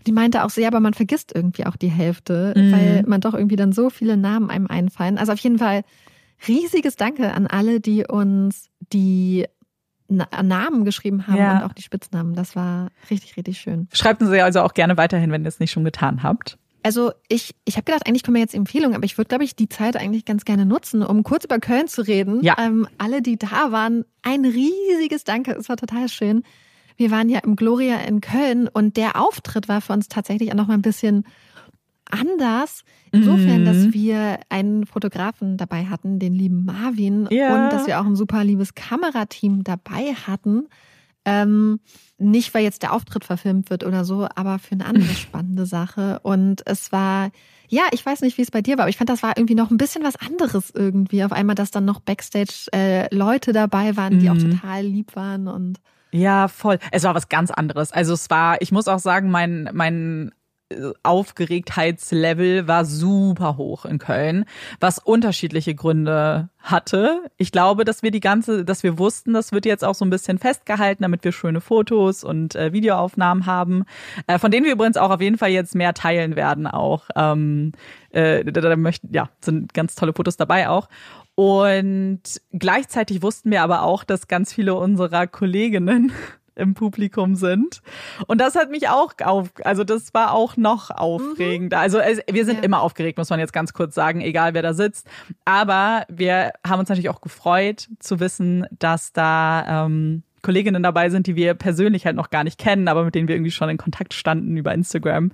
Die 0.06 0.12
meinte 0.12 0.44
auch 0.44 0.50
so, 0.50 0.60
ja, 0.60 0.68
aber 0.68 0.80
man 0.80 0.94
vergisst 0.94 1.32
irgendwie 1.34 1.66
auch 1.66 1.76
die 1.76 1.88
Hälfte, 1.88 2.52
mhm. 2.56 2.72
weil 2.72 3.02
man 3.06 3.20
doch 3.20 3.34
irgendwie 3.34 3.56
dann 3.56 3.72
so 3.72 3.90
viele 3.90 4.16
Namen 4.16 4.50
einem 4.50 4.66
einfallen. 4.66 5.18
Also 5.18 5.32
auf 5.32 5.38
jeden 5.38 5.58
Fall 5.58 5.82
riesiges 6.46 6.96
Danke 6.96 7.32
an 7.32 7.46
alle, 7.46 7.80
die 7.80 8.06
uns 8.06 8.68
die 8.92 9.46
Namen 10.08 10.84
geschrieben 10.84 11.26
haben 11.26 11.38
ja. 11.38 11.56
und 11.56 11.64
auch 11.64 11.72
die 11.72 11.82
Spitznamen. 11.82 12.34
Das 12.34 12.54
war 12.54 12.90
richtig, 13.10 13.36
richtig 13.36 13.58
schön. 13.58 13.88
Schreibt 13.92 14.22
uns 14.22 14.30
also 14.30 14.60
auch 14.60 14.74
gerne 14.74 14.96
weiterhin, 14.96 15.30
wenn 15.30 15.42
ihr 15.42 15.48
es 15.48 15.60
nicht 15.60 15.70
schon 15.70 15.84
getan 15.84 16.22
habt. 16.22 16.58
Also 16.82 17.12
ich, 17.28 17.54
ich 17.64 17.76
habe 17.76 17.84
gedacht, 17.84 18.06
eigentlich 18.06 18.22
kommen 18.22 18.34
wir 18.34 18.42
jetzt 18.42 18.54
Empfehlungen, 18.54 18.94
aber 18.94 19.06
ich 19.06 19.16
würde, 19.16 19.28
glaube 19.28 19.44
ich, 19.44 19.56
die 19.56 19.70
Zeit 19.70 19.96
eigentlich 19.96 20.26
ganz 20.26 20.44
gerne 20.44 20.66
nutzen, 20.66 21.02
um 21.02 21.22
kurz 21.22 21.44
über 21.44 21.58
Köln 21.58 21.88
zu 21.88 22.02
reden. 22.02 22.42
Ja. 22.42 22.56
Ähm, 22.58 22.86
alle, 22.98 23.22
die 23.22 23.38
da 23.38 23.72
waren, 23.72 24.04
ein 24.22 24.44
riesiges 24.44 25.24
Danke. 25.24 25.52
Es 25.52 25.70
war 25.70 25.78
total 25.78 26.10
schön. 26.10 26.42
Wir 26.96 27.10
waren 27.10 27.28
ja 27.28 27.40
im 27.40 27.56
Gloria 27.56 27.98
in 27.98 28.20
Köln 28.20 28.68
und 28.68 28.96
der 28.96 29.20
Auftritt 29.20 29.68
war 29.68 29.80
für 29.80 29.92
uns 29.92 30.08
tatsächlich 30.08 30.50
auch 30.52 30.56
noch 30.56 30.68
mal 30.68 30.74
ein 30.74 30.82
bisschen 30.82 31.24
anders. 32.10 32.84
Insofern, 33.12 33.62
mhm. 33.62 33.64
dass 33.64 33.92
wir 33.92 34.40
einen 34.48 34.86
Fotografen 34.86 35.56
dabei 35.56 35.86
hatten, 35.86 36.18
den 36.18 36.34
lieben 36.34 36.64
Marvin, 36.64 37.28
ja. 37.30 37.64
und 37.64 37.72
dass 37.72 37.86
wir 37.86 38.00
auch 38.00 38.06
ein 38.06 38.16
super 38.16 38.44
liebes 38.44 38.74
Kamerateam 38.74 39.64
dabei 39.64 40.14
hatten. 40.26 40.68
Ähm, 41.24 41.80
nicht, 42.18 42.52
weil 42.52 42.64
jetzt 42.64 42.82
der 42.82 42.92
Auftritt 42.92 43.24
verfilmt 43.24 43.70
wird 43.70 43.84
oder 43.84 44.04
so, 44.04 44.28
aber 44.34 44.58
für 44.58 44.72
eine 44.72 44.84
andere 44.84 45.14
spannende 45.14 45.64
Sache. 45.64 46.20
Und 46.22 46.62
es 46.66 46.92
war, 46.92 47.30
ja, 47.68 47.84
ich 47.92 48.04
weiß 48.04 48.20
nicht, 48.20 48.36
wie 48.36 48.42
es 48.42 48.50
bei 48.50 48.62
dir 48.62 48.76
war, 48.76 48.84
aber 48.84 48.90
ich 48.90 48.98
fand, 48.98 49.10
das 49.10 49.22
war 49.22 49.36
irgendwie 49.36 49.54
noch 49.54 49.70
ein 49.70 49.78
bisschen 49.78 50.04
was 50.04 50.16
anderes 50.16 50.70
irgendwie. 50.70 51.24
Auf 51.24 51.32
einmal, 51.32 51.54
dass 51.54 51.70
dann 51.70 51.84
noch 51.84 52.00
Backstage 52.00 52.66
äh, 52.74 53.14
Leute 53.14 53.52
dabei 53.52 53.96
waren, 53.96 54.18
die 54.18 54.28
mhm. 54.28 54.32
auch 54.32 54.38
total 54.38 54.84
lieb 54.84 55.16
waren 55.16 55.48
und 55.48 55.80
ja, 56.14 56.46
voll. 56.46 56.78
Es 56.92 57.02
war 57.02 57.14
was 57.16 57.28
ganz 57.28 57.50
anderes. 57.50 57.90
Also 57.90 58.14
es 58.14 58.30
war, 58.30 58.62
ich 58.62 58.70
muss 58.70 58.86
auch 58.86 59.00
sagen, 59.00 59.32
mein, 59.32 59.68
mein 59.72 60.30
Aufgeregtheitslevel 61.02 62.68
war 62.68 62.84
super 62.84 63.56
hoch 63.56 63.84
in 63.84 63.98
Köln, 63.98 64.44
was 64.78 64.98
unterschiedliche 65.00 65.74
Gründe 65.74 66.50
hatte. 66.58 67.22
Ich 67.36 67.50
glaube, 67.52 67.84
dass 67.84 68.02
wir 68.02 68.12
die 68.12 68.20
ganze, 68.20 68.64
dass 68.64 68.82
wir 68.84 68.96
wussten, 68.96 69.34
das 69.34 69.50
wird 69.50 69.66
jetzt 69.66 69.84
auch 69.84 69.94
so 69.94 70.04
ein 70.04 70.10
bisschen 70.10 70.38
festgehalten, 70.38 71.02
damit 71.02 71.24
wir 71.24 71.32
schöne 71.32 71.60
Fotos 71.60 72.22
und 72.22 72.54
äh, 72.54 72.72
Videoaufnahmen 72.72 73.46
haben, 73.46 73.84
äh, 74.28 74.38
von 74.38 74.50
denen 74.50 74.64
wir 74.64 74.72
übrigens 74.72 74.96
auch 74.96 75.10
auf 75.10 75.20
jeden 75.20 75.36
Fall 75.38 75.50
jetzt 75.50 75.74
mehr 75.74 75.94
teilen 75.94 76.36
werden. 76.36 76.66
Auch 76.66 77.08
ähm, 77.16 77.72
äh, 78.10 78.44
da, 78.44 78.60
da 78.60 78.76
möchten, 78.76 79.12
ja, 79.12 79.28
sind 79.40 79.74
ganz 79.74 79.96
tolle 79.96 80.12
Fotos 80.12 80.36
dabei 80.36 80.68
auch. 80.68 80.88
Und 81.34 82.22
gleichzeitig 82.52 83.22
wussten 83.22 83.50
wir 83.50 83.62
aber 83.62 83.82
auch, 83.82 84.04
dass 84.04 84.28
ganz 84.28 84.52
viele 84.52 84.74
unserer 84.74 85.26
Kolleginnen 85.26 86.12
im 86.54 86.74
Publikum 86.74 87.34
sind. 87.34 87.82
Und 88.28 88.40
das 88.40 88.54
hat 88.54 88.70
mich 88.70 88.88
auch 88.88 89.12
auf, 89.24 89.48
also 89.64 89.82
das 89.82 90.14
war 90.14 90.32
auch 90.32 90.56
noch 90.56 90.90
aufregender. 90.90 91.78
Mhm. 91.78 91.82
Also 91.82 91.98
es, 91.98 92.20
wir 92.30 92.44
sind 92.44 92.58
ja. 92.58 92.62
immer 92.62 92.80
aufgeregt, 92.80 93.18
muss 93.18 93.30
man 93.30 93.40
jetzt 93.40 93.52
ganz 93.52 93.72
kurz 93.72 93.94
sagen, 93.94 94.20
egal 94.20 94.54
wer 94.54 94.62
da 94.62 94.74
sitzt. 94.74 95.08
Aber 95.44 96.04
wir 96.08 96.52
haben 96.66 96.80
uns 96.80 96.88
natürlich 96.88 97.10
auch 97.10 97.20
gefreut 97.20 97.88
zu 97.98 98.20
wissen, 98.20 98.66
dass 98.78 99.12
da 99.12 99.86
ähm, 99.86 100.22
Kolleginnen 100.44 100.82
dabei 100.82 101.10
sind, 101.10 101.26
die 101.26 101.34
wir 101.34 101.54
persönlich 101.54 102.06
halt 102.06 102.14
noch 102.14 102.30
gar 102.30 102.44
nicht 102.44 102.58
kennen, 102.58 102.86
aber 102.86 103.04
mit 103.04 103.14
denen 103.14 103.26
wir 103.26 103.34
irgendwie 103.34 103.50
schon 103.50 103.68
in 103.68 103.78
Kontakt 103.78 104.14
standen 104.14 104.56
über 104.56 104.72
Instagram. 104.72 105.32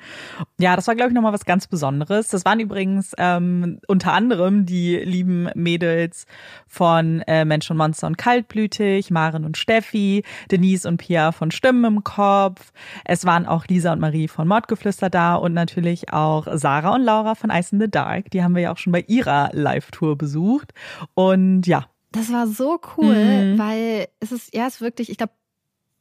Ja, 0.58 0.76
das 0.76 0.86
war, 0.86 0.94
glaube 0.94 1.10
ich, 1.10 1.14
nochmal 1.14 1.32
was 1.34 1.44
ganz 1.44 1.66
Besonderes. 1.66 2.28
Das 2.28 2.44
waren 2.44 2.60
übrigens 2.60 3.12
ähm, 3.18 3.80
unter 3.88 4.12
anderem 4.12 4.64
die 4.64 4.96
lieben 4.96 5.50
Mädels 5.54 6.26
von 6.66 7.20
äh, 7.26 7.44
Mensch 7.44 7.70
und 7.70 7.76
Monster 7.76 8.06
und 8.06 8.16
Kaltblütig, 8.16 9.10
Maren 9.10 9.44
und 9.44 9.56
Steffi, 9.56 10.22
Denise 10.50 10.86
und 10.86 10.98
Pia 10.98 11.32
von 11.32 11.50
Stimmen 11.50 11.84
im 11.84 12.04
Kopf. 12.04 12.72
Es 13.04 13.26
waren 13.26 13.46
auch 13.46 13.66
Lisa 13.66 13.92
und 13.92 14.00
Marie 14.00 14.28
von 14.28 14.46
Mordgeflüster 14.48 15.10
da 15.10 15.34
und 15.34 15.52
natürlich 15.52 16.12
auch 16.12 16.46
Sarah 16.52 16.94
und 16.94 17.02
Laura 17.02 17.34
von 17.34 17.50
Ice 17.50 17.74
in 17.74 17.80
the 17.80 17.90
Dark. 17.90 18.30
Die 18.30 18.42
haben 18.42 18.54
wir 18.54 18.62
ja 18.62 18.72
auch 18.72 18.78
schon 18.78 18.92
bei 18.92 19.04
ihrer 19.08 19.50
Live-Tour 19.52 20.16
besucht. 20.16 20.72
Und 21.14 21.66
ja, 21.66 21.86
das 22.12 22.32
war 22.32 22.46
so 22.46 22.80
cool, 22.96 23.14
mhm. 23.14 23.58
weil 23.58 24.08
es 24.20 24.32
ist, 24.32 24.54
ja, 24.54 24.66
es 24.66 24.76
ist 24.76 24.80
wirklich, 24.80 25.10
ich 25.10 25.16
glaube, 25.16 25.32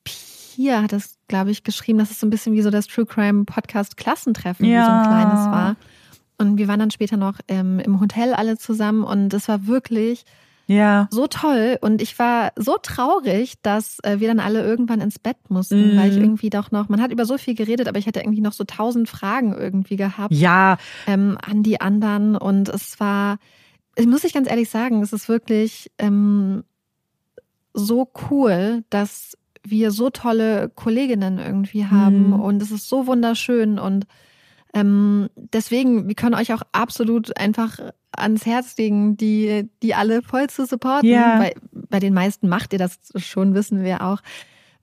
Pia 0.03 0.81
hat 0.81 0.91
das, 0.91 1.18
glaube 1.27 1.52
ich, 1.52 1.64
geschrieben, 1.64 1.99
dass 1.99 2.11
es 2.11 2.19
so 2.19 2.27
ein 2.27 2.30
bisschen 2.30 2.53
wie 2.53 2.61
so 2.61 2.69
das 2.69 2.88
True 2.88 3.06
Crime 3.06 3.45
Podcast 3.45 3.98
Klassentreffen, 3.98 4.65
ja. 4.65 4.81
wie 4.81 4.86
so 4.86 4.91
ein 4.91 5.03
kleines 5.03 5.45
war. 5.45 5.76
Und 6.38 6.57
wir 6.57 6.68
waren 6.68 6.80
dann 6.80 6.91
später 6.91 7.18
noch 7.18 7.36
ähm, 7.48 7.80
im 7.80 7.99
Hotel 7.99 8.34
alle 8.34 8.57
zusammen 8.57 9.03
und 9.03 9.34
es 9.34 9.48
war 9.48 9.68
wirklich 9.68 10.23
ja. 10.68 11.07
so 11.11 11.27
toll. 11.27 11.77
Und 11.81 12.02
ich 12.02 12.18
war 12.18 12.53
so 12.56 12.77
traurig, 12.81 13.56
dass 13.61 13.99
äh, 14.03 14.19
wir 14.19 14.30
dann 14.30 14.40
alle 14.40 14.64
irgendwann 14.64 15.02
ins 15.02 15.19
Bett 15.19 15.38
mussten, 15.49 15.94
mhm. 15.94 15.98
weil 15.98 16.11
ich 16.11 16.18
irgendwie 16.18 16.49
doch 16.49 16.72
noch, 16.72 16.88
man 16.90 17.02
hat 17.02 17.11
über 17.11 17.26
so 17.26 17.38
viel 17.38 17.56
geredet, 17.56 17.88
aber 17.88 17.99
ich 17.99 18.06
hätte 18.06 18.22
irgendwie 18.22 18.41
noch 18.41 18.53
so 18.53 18.64
tausend 18.64 19.10
Fragen 19.10 19.53
irgendwie 19.53 19.98
gehabt. 19.98 20.34
Ja. 20.34 20.77
Ähm, 21.07 21.38
an 21.41 21.64
die 21.64 21.81
anderen. 21.81 22.36
Und 22.38 22.69
es 22.69 22.99
war, 22.99 23.38
ich 23.99 24.07
muss 24.07 24.23
ich 24.23 24.34
ganz 24.34 24.49
ehrlich 24.49 24.69
sagen, 24.69 25.01
es 25.01 25.13
ist 25.13 25.30
wirklich 25.30 25.91
ähm, 25.97 26.63
so 27.73 28.09
cool, 28.30 28.84
dass 28.89 29.38
wir 29.63 29.91
so 29.91 30.09
tolle 30.09 30.69
Kolleginnen 30.69 31.38
irgendwie 31.38 31.85
haben 31.85 32.27
mhm. 32.27 32.39
und 32.39 32.61
es 32.61 32.71
ist 32.71 32.88
so 32.88 33.07
wunderschön 33.07 33.77
und 33.77 34.05
ähm, 34.73 35.30
deswegen, 35.35 36.07
wir 36.07 36.15
können 36.15 36.35
euch 36.35 36.53
auch 36.53 36.61
absolut 36.71 37.35
einfach 37.38 37.80
ans 38.11 38.45
Herz 38.45 38.77
legen, 38.77 39.17
die, 39.17 39.67
die 39.81 39.95
alle 39.95 40.21
voll 40.21 40.47
zu 40.47 40.65
supporten. 40.65 41.09
Ja. 41.09 41.39
Bei, 41.39 41.55
bei 41.71 41.99
den 41.99 42.13
meisten 42.13 42.47
macht 42.47 42.73
ihr 42.73 42.80
das 42.80 42.99
schon, 43.15 43.55
wissen 43.55 43.84
wir 43.84 44.03
auch 44.03 44.21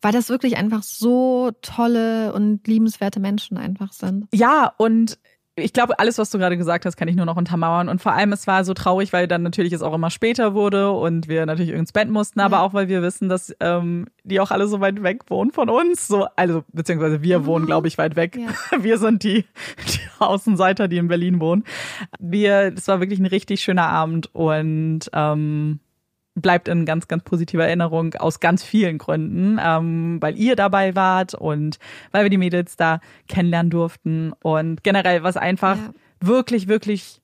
weil 0.02 0.12
das 0.12 0.28
wirklich 0.28 0.56
einfach 0.56 0.82
so 0.82 1.51
tolle 1.62 2.32
und 2.32 2.66
liebenswerte 2.68 3.20
Menschen 3.20 3.56
einfach 3.56 3.93
sind. 3.93 4.26
Ja, 4.32 4.72
und 4.76 5.18
ich 5.59 5.73
glaube, 5.73 5.99
alles, 5.99 6.19
was 6.19 6.28
du 6.28 6.39
gerade 6.39 6.59
gesagt 6.59 6.85
hast, 6.85 6.97
kann 6.97 7.09
ich 7.09 7.16
nur 7.16 7.24
noch 7.24 7.37
untermauern. 7.37 7.89
Und 7.89 8.03
vor 8.03 8.12
allem, 8.12 8.33
es 8.33 8.47
war 8.47 8.62
so 8.65 8.74
traurig, 8.74 9.15
weil 9.15 9.27
dann 9.27 9.43
natürlich 9.43 9.73
es 9.73 9.81
auch 9.81 9.95
immer 9.95 10.11
später 10.11 10.53
wurde 10.53 10.91
und 10.91 11.28
wir 11.28 11.47
natürlich 11.47 11.73
ins 11.73 11.93
Bett 11.93 12.11
mussten, 12.11 12.41
aber 12.41 12.61
auch, 12.61 12.74
weil 12.74 12.89
wir 12.89 13.01
wissen, 13.01 13.31
dass 13.31 13.57
ähm, 13.61 14.07
die 14.23 14.39
auch 14.41 14.51
alle 14.51 14.69
so 14.69 14.81
weit 14.81 15.03
weg 15.03 15.23
wohnen 15.28 15.53
von 15.53 15.70
uns. 15.70 16.09
So, 16.09 16.27
also, 16.37 16.62
beziehungsweise 16.73 17.23
wir 17.23 17.41
mhm. 17.41 17.47
wohnen, 17.47 17.66
glaube 17.66 17.89
ich, 17.89 17.97
weit 17.97 18.16
weg. 18.16 18.37
Ja. 18.37 18.49
Wir 18.87 18.99
sind 18.99 19.23
die, 19.23 19.47
die 19.89 20.01
Außenseiter, 20.19 20.89
die 20.89 20.99
in 20.99 21.09
Berlin 21.09 21.41
wohnen. 21.41 21.65
Wir, 22.20 22.70
das 22.70 22.87
war 22.89 23.01
wirklich 23.01 23.19
ein 23.19 23.27
richtig 23.27 23.62
schöner 23.62 23.89
Abend 23.89 24.35
und 24.35 25.11
ähm, 25.12 25.81
bleibt 26.37 26.69
in 26.69 26.85
ganz, 26.85 27.09
ganz 27.09 27.25
positiver 27.25 27.67
Erinnerung 27.67 28.15
aus 28.15 28.41
ganz 28.41 28.63
vielen 28.63 28.99
Gründen, 28.99 29.59
ähm, 29.61 30.19
weil 30.21 30.39
ihr 30.39 30.55
dabei 30.55 30.95
wart 30.95 31.35
und 31.35 31.79
weil 32.13 32.25
wir 32.25 32.31
die 32.31 32.39
Mädels 32.39 32.77
da 32.77 33.01
kennenlernen 33.27 33.71
durften 33.71 34.33
und 34.43 34.85
generell 34.85 35.23
was 35.23 35.37
einfach 35.37 35.77
ja. 35.77 35.91
wirklich, 36.21 36.69
wirklich 36.69 37.21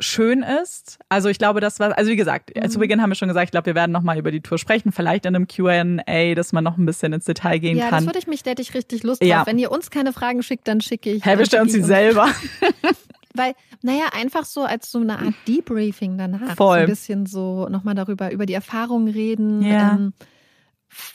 schön 0.00 0.44
ist. 0.44 0.98
Also 1.08 1.28
ich 1.28 1.38
glaube, 1.38 1.60
das 1.60 1.80
war, 1.80 1.98
also 1.98 2.10
wie 2.10 2.16
gesagt, 2.16 2.52
mhm. 2.54 2.70
zu 2.70 2.78
Beginn 2.78 3.02
haben 3.02 3.10
wir 3.10 3.16
schon 3.16 3.28
gesagt, 3.28 3.46
ich 3.46 3.50
glaube, 3.50 3.66
wir 3.66 3.74
werden 3.74 3.90
nochmal 3.90 4.16
über 4.16 4.30
die 4.30 4.40
Tour 4.40 4.58
sprechen, 4.58 4.92
vielleicht 4.92 5.26
in 5.26 5.34
einem 5.34 5.48
Q&A, 5.48 6.34
dass 6.34 6.52
man 6.52 6.62
noch 6.62 6.78
ein 6.78 6.86
bisschen 6.86 7.12
ins 7.12 7.24
Detail 7.24 7.58
gehen 7.58 7.76
ja, 7.76 7.84
kann. 7.84 7.94
Ja, 7.94 7.98
das 7.98 8.06
würde 8.06 8.18
ich 8.20 8.26
mich, 8.28 8.44
da 8.44 8.52
hätte 8.52 8.62
ich 8.62 8.74
richtig 8.74 9.02
Lust 9.02 9.20
drauf. 9.20 9.28
Ja. 9.28 9.46
Wenn 9.46 9.58
ihr 9.58 9.72
uns 9.72 9.90
keine 9.90 10.12
Fragen 10.12 10.42
schickt, 10.42 10.68
dann 10.68 10.80
schicke 10.80 11.10
ich. 11.10 11.24
Hä, 11.24 11.36
wir 11.36 11.46
stellen 11.46 11.64
uns 11.64 11.72
sie 11.72 11.82
selber. 11.82 12.28
Weil, 13.38 13.54
naja, 13.82 14.06
einfach 14.12 14.44
so 14.44 14.62
als 14.62 14.90
so 14.90 15.00
eine 15.00 15.18
Art 15.18 15.34
Debriefing 15.46 16.18
danach. 16.18 16.56
Voll. 16.56 16.78
So 16.78 16.82
ein 16.82 16.86
bisschen 16.86 17.26
so 17.26 17.68
nochmal 17.68 17.94
darüber, 17.94 18.32
über 18.32 18.46
die 18.46 18.54
Erfahrungen 18.54 19.08
reden. 19.08 19.62
Ja. 19.62 19.92
Ähm, 19.92 20.12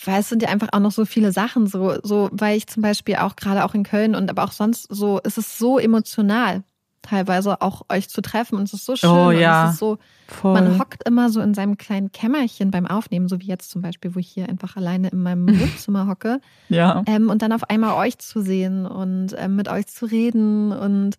weil 0.06 0.20
es 0.20 0.30
sind 0.30 0.42
ja 0.42 0.50
einfach 0.50 0.70
auch 0.72 0.80
noch 0.80 0.92
so 0.92 1.06
viele 1.06 1.32
Sachen, 1.32 1.68
so, 1.68 1.98
so, 2.04 2.30
weil 2.32 2.58
ich 2.58 2.68
zum 2.68 2.82
Beispiel 2.82 3.16
auch 3.16 3.36
gerade 3.36 3.66
auch 3.66 3.74
in 3.74 3.84
Köln 3.84 4.16
und 4.16 4.30
aber 4.30 4.44
auch 4.44 4.52
sonst 4.52 4.88
so, 4.90 5.20
es 5.24 5.38
ist 5.38 5.58
so 5.58 5.80
emotional, 5.80 6.64
teilweise 7.02 7.62
auch 7.62 7.82
euch 7.90 8.08
zu 8.08 8.22
treffen 8.22 8.58
und 8.58 8.64
es 8.64 8.74
ist 8.74 8.86
so 8.86 8.96
schön. 8.96 9.10
Oh, 9.10 9.32
ja. 9.32 9.68
es 9.68 9.74
ist 9.74 9.80
so, 9.80 9.98
Voll. 10.28 10.54
man 10.54 10.80
hockt 10.80 11.08
immer 11.08 11.30
so 11.30 11.42
in 11.42 11.54
seinem 11.54 11.78
kleinen 11.78 12.12
Kämmerchen 12.12 12.72
beim 12.72 12.88
Aufnehmen, 12.88 13.28
so 13.28 13.40
wie 13.42 13.48
jetzt 13.48 13.72
zum 13.72 13.82
Beispiel, 13.82 14.16
wo 14.16 14.20
ich 14.20 14.30
hier 14.30 14.48
einfach 14.48 14.78
alleine 14.78 15.10
in 15.10 15.22
meinem 15.22 15.48
Wohnzimmer 15.60 16.08
hocke. 16.08 16.40
Ja. 16.70 17.04
Ähm, 17.06 17.30
und 17.30 17.42
dann 17.42 17.52
auf 17.52 17.70
einmal 17.70 17.96
euch 17.96 18.18
zu 18.20 18.42
sehen 18.42 18.86
und 18.86 19.36
ähm, 19.38 19.56
mit 19.56 19.68
euch 19.68 19.88
zu 19.88 20.06
reden 20.06 20.72
und 20.72 21.18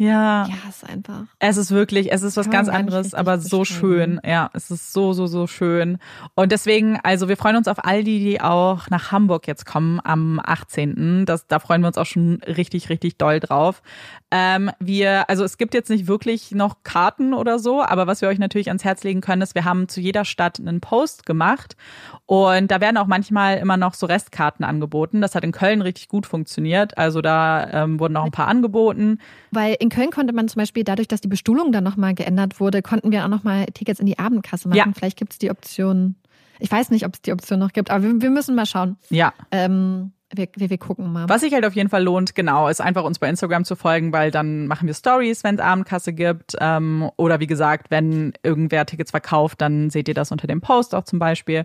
ja. 0.00 0.46
Ja, 0.46 0.54
es 0.66 0.76
ist 0.76 0.88
einfach. 0.88 1.24
Es 1.40 1.58
ist 1.58 1.72
wirklich, 1.72 2.10
es 2.10 2.22
ist 2.22 2.38
was 2.38 2.48
ganz 2.48 2.70
anderes, 2.70 3.12
aber 3.12 3.38
so 3.38 3.66
schön. 3.66 4.18
Ja, 4.24 4.48
es 4.54 4.70
ist 4.70 4.94
so, 4.94 5.12
so, 5.12 5.26
so 5.26 5.46
schön. 5.46 5.98
Und 6.34 6.52
deswegen, 6.52 6.98
also 7.02 7.28
wir 7.28 7.36
freuen 7.36 7.56
uns 7.56 7.68
auf 7.68 7.84
all 7.84 8.02
die, 8.02 8.18
die 8.18 8.40
auch 8.40 8.88
nach 8.88 9.12
Hamburg 9.12 9.46
jetzt 9.46 9.66
kommen 9.66 10.00
am 10.02 10.40
18. 10.42 11.26
Das, 11.26 11.46
da 11.48 11.58
freuen 11.58 11.82
wir 11.82 11.88
uns 11.88 11.98
auch 11.98 12.06
schon 12.06 12.40
richtig, 12.46 12.88
richtig 12.88 13.18
doll 13.18 13.40
drauf. 13.40 13.82
Ähm, 14.30 14.70
wir, 14.78 15.28
also 15.28 15.44
es 15.44 15.58
gibt 15.58 15.74
jetzt 15.74 15.90
nicht 15.90 16.06
wirklich 16.06 16.52
noch 16.52 16.82
Karten 16.82 17.34
oder 17.34 17.58
so, 17.58 17.82
aber 17.82 18.06
was 18.06 18.22
wir 18.22 18.28
euch 18.28 18.38
natürlich 18.38 18.68
ans 18.68 18.84
Herz 18.84 19.04
legen 19.04 19.20
können, 19.20 19.42
ist, 19.42 19.54
wir 19.54 19.66
haben 19.66 19.86
zu 19.88 20.00
jeder 20.00 20.24
Stadt 20.24 20.58
einen 20.58 20.80
Post 20.80 21.26
gemacht 21.26 21.76
und 22.24 22.70
da 22.70 22.80
werden 22.80 22.96
auch 22.96 23.06
manchmal 23.06 23.58
immer 23.58 23.76
noch 23.76 23.92
so 23.92 24.06
Restkarten 24.06 24.64
angeboten. 24.64 25.20
Das 25.20 25.34
hat 25.34 25.44
in 25.44 25.52
Köln 25.52 25.82
richtig 25.82 26.08
gut 26.08 26.26
funktioniert. 26.26 26.96
Also 26.96 27.20
da 27.20 27.68
ähm, 27.70 28.00
wurden 28.00 28.16
auch 28.16 28.24
ein 28.24 28.30
paar 28.30 28.48
angeboten. 28.48 29.18
Weil 29.50 29.76
in 29.78 29.89
Köln 29.90 30.10
konnte 30.10 30.32
man 30.32 30.48
zum 30.48 30.60
Beispiel 30.60 30.84
dadurch, 30.84 31.08
dass 31.08 31.20
die 31.20 31.28
Bestuhlung 31.28 31.72
dann 31.72 31.84
nochmal 31.84 32.14
geändert 32.14 32.60
wurde, 32.60 32.82
konnten 32.82 33.12
wir 33.12 33.24
auch 33.24 33.28
nochmal 33.28 33.66
Tickets 33.66 34.00
in 34.00 34.06
die 34.06 34.18
Abendkasse 34.18 34.68
machen. 34.68 34.78
Ja. 34.78 34.92
Vielleicht 34.94 35.18
gibt 35.18 35.32
es 35.32 35.38
die 35.38 35.50
Option. 35.50 36.16
Ich 36.58 36.70
weiß 36.70 36.90
nicht, 36.90 37.06
ob 37.06 37.14
es 37.14 37.22
die 37.22 37.32
Option 37.32 37.58
noch 37.58 37.72
gibt, 37.72 37.90
aber 37.90 38.02
wir, 38.02 38.22
wir 38.22 38.30
müssen 38.30 38.54
mal 38.54 38.66
schauen. 38.66 38.96
Ja. 39.08 39.32
Ähm, 39.50 40.12
wir, 40.32 40.48
wir, 40.54 40.70
wir 40.70 40.78
gucken 40.78 41.12
mal. 41.12 41.28
Was 41.28 41.40
sich 41.40 41.52
halt 41.52 41.64
auf 41.64 41.74
jeden 41.74 41.88
Fall 41.88 42.04
lohnt, 42.04 42.34
genau, 42.34 42.68
ist 42.68 42.80
einfach 42.80 43.04
uns 43.04 43.18
bei 43.18 43.28
Instagram 43.28 43.64
zu 43.64 43.74
folgen, 43.74 44.12
weil 44.12 44.30
dann 44.30 44.66
machen 44.66 44.86
wir 44.86 44.94
Stories, 44.94 45.42
wenn 45.42 45.56
es 45.56 45.60
Abendkasse 45.60 46.12
gibt. 46.12 46.56
Ähm, 46.60 47.10
oder 47.16 47.40
wie 47.40 47.46
gesagt, 47.46 47.90
wenn 47.90 48.32
irgendwer 48.42 48.86
Tickets 48.86 49.10
verkauft, 49.10 49.60
dann 49.60 49.90
seht 49.90 50.08
ihr 50.08 50.14
das 50.14 50.30
unter 50.30 50.46
dem 50.46 50.60
Post 50.60 50.94
auch 50.94 51.04
zum 51.04 51.18
Beispiel. 51.18 51.64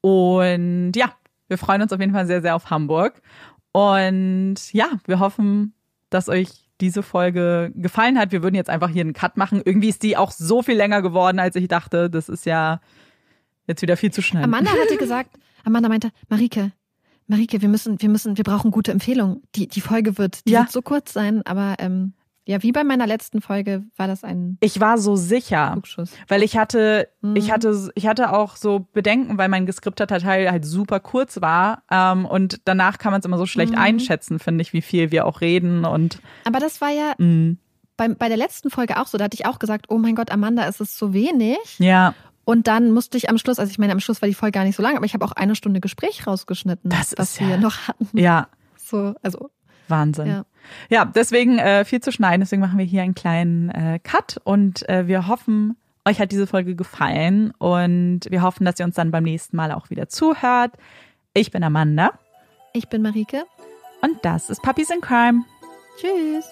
Und 0.00 0.92
ja, 0.96 1.12
wir 1.48 1.58
freuen 1.58 1.82
uns 1.82 1.92
auf 1.92 2.00
jeden 2.00 2.12
Fall 2.12 2.26
sehr, 2.26 2.42
sehr 2.42 2.56
auf 2.56 2.70
Hamburg. 2.70 3.20
Und 3.72 4.56
ja, 4.72 4.88
wir 5.06 5.20
hoffen, 5.20 5.74
dass 6.08 6.28
euch 6.28 6.69
diese 6.80 7.02
Folge 7.02 7.72
gefallen 7.74 8.18
hat. 8.18 8.32
Wir 8.32 8.42
würden 8.42 8.54
jetzt 8.54 8.70
einfach 8.70 8.88
hier 8.90 9.02
einen 9.02 9.12
Cut 9.12 9.36
machen. 9.36 9.62
Irgendwie 9.64 9.88
ist 9.88 10.02
die 10.02 10.16
auch 10.16 10.30
so 10.32 10.62
viel 10.62 10.76
länger 10.76 11.02
geworden, 11.02 11.38
als 11.38 11.56
ich 11.56 11.68
dachte. 11.68 12.10
Das 12.10 12.28
ist 12.28 12.46
ja 12.46 12.80
jetzt 13.66 13.82
wieder 13.82 13.96
viel 13.96 14.12
zu 14.12 14.22
schnell. 14.22 14.44
Amanda 14.44 14.70
hatte 14.72 14.96
gesagt, 14.98 15.36
Amanda 15.64 15.88
meinte, 15.88 16.10
Marike, 16.28 16.72
Marike, 17.26 17.62
wir 17.62 17.68
müssen, 17.68 18.00
wir 18.02 18.08
müssen, 18.08 18.36
wir 18.36 18.44
brauchen 18.44 18.70
gute 18.70 18.90
Empfehlungen. 18.92 19.42
Die, 19.54 19.68
die 19.68 19.80
Folge 19.80 20.18
wird, 20.18 20.46
die 20.46 20.52
Ja. 20.52 20.60
wird 20.60 20.72
so 20.72 20.82
kurz 20.82 21.12
sein, 21.12 21.42
aber 21.46 21.76
ähm, 21.78 22.14
ja, 22.46 22.62
wie 22.62 22.72
bei 22.72 22.82
meiner 22.84 23.06
letzten 23.06 23.40
Folge 23.40 23.84
war 23.96 24.06
das 24.08 24.24
ein 24.24 24.56
Ich 24.60 24.80
war 24.80 24.98
so 24.98 25.14
sicher. 25.16 25.70
Flugschuss. 25.72 26.10
Weil 26.28 26.42
ich 26.42 26.56
hatte, 26.56 27.08
Mhm. 27.20 27.36
ich 27.36 27.52
hatte, 27.52 27.90
ich 27.94 28.06
hatte 28.06 28.32
auch 28.32 28.56
so 28.56 28.88
Bedenken, 28.92 29.38
weil 29.38 29.48
mein 29.48 29.66
geskripteter 29.66 30.18
Teil 30.18 30.50
halt 30.50 30.64
super 30.64 30.98
kurz 31.00 31.40
war. 31.40 31.82
Ähm, 31.90 32.24
und 32.24 32.60
danach 32.64 32.98
kann 32.98 33.12
man 33.12 33.20
es 33.20 33.24
immer 33.26 33.38
so 33.38 33.46
schlecht 33.46 33.72
Mhm. 33.72 33.78
einschätzen, 33.78 34.38
finde 34.38 34.62
ich, 34.62 34.72
wie 34.72 34.82
viel 34.82 35.10
wir 35.12 35.26
auch 35.26 35.40
reden. 35.40 35.84
Und 35.84 36.18
Aber 36.44 36.58
das 36.60 36.80
war 36.80 36.90
ja 36.90 37.12
mh, 37.18 37.56
bei, 37.96 38.08
bei 38.08 38.28
der 38.28 38.38
letzten 38.38 38.70
Folge 38.70 38.98
auch 38.98 39.06
so. 39.06 39.18
Da 39.18 39.24
hatte 39.24 39.34
ich 39.36 39.46
auch 39.46 39.58
gesagt, 39.58 39.86
oh 39.88 39.98
mein 39.98 40.14
Gott, 40.16 40.30
Amanda, 40.32 40.66
es 40.66 40.80
ist 40.80 40.96
so 40.98 41.12
wenig. 41.12 41.58
ja, 41.78 42.14
Und 42.46 42.66
dann 42.66 42.90
musste 42.90 43.16
ich 43.18 43.28
am 43.28 43.38
Schluss, 43.38 43.58
also 43.60 43.70
ich 43.70 43.78
meine, 43.78 43.92
am 43.92 44.00
Schluss 44.00 44.22
war 44.22 44.28
die 44.28 44.34
Folge 44.34 44.52
gar 44.52 44.64
nicht 44.64 44.74
so 44.76 44.82
lang, 44.82 44.96
aber 44.96 45.04
ich 45.04 45.14
habe 45.14 45.24
auch 45.24 45.32
eine 45.32 45.54
Stunde 45.54 45.80
Gespräch 45.80 46.26
rausgeschnitten, 46.26 46.90
Das 46.90 47.14
was 47.16 47.38
wir 47.38 47.48
ja- 47.48 47.56
noch 47.58 47.86
hatten. 47.86 48.08
ja, 48.18 48.48
So, 48.76 49.14
also 49.22 49.50
Wahnsinn. 49.86 50.26
Ja, 50.26 50.44
ja, 50.88 51.04
deswegen 51.04 51.58
äh, 51.58 51.84
viel 51.84 52.00
zu 52.00 52.12
schneiden, 52.12 52.40
deswegen 52.40 52.62
machen 52.62 52.78
wir 52.78 52.84
hier 52.84 53.02
einen 53.02 53.14
kleinen 53.14 53.70
äh, 53.70 53.98
Cut 54.02 54.40
und 54.44 54.88
äh, 54.88 55.06
wir 55.06 55.26
hoffen, 55.26 55.76
euch 56.04 56.20
hat 56.20 56.32
diese 56.32 56.46
Folge 56.46 56.74
gefallen 56.74 57.52
und 57.58 58.20
wir 58.28 58.42
hoffen, 58.42 58.64
dass 58.64 58.78
ihr 58.78 58.84
uns 58.84 58.94
dann 58.94 59.10
beim 59.10 59.24
nächsten 59.24 59.56
Mal 59.56 59.72
auch 59.72 59.90
wieder 59.90 60.08
zuhört. 60.08 60.72
Ich 61.34 61.50
bin 61.50 61.62
Amanda. 61.62 62.12
Ich 62.72 62.88
bin 62.88 63.02
Marike. 63.02 63.44
Und 64.02 64.24
das 64.24 64.50
ist 64.50 64.62
Puppies 64.62 64.90
in 64.90 65.00
Crime. 65.00 65.44
Tschüss. 66.00 66.44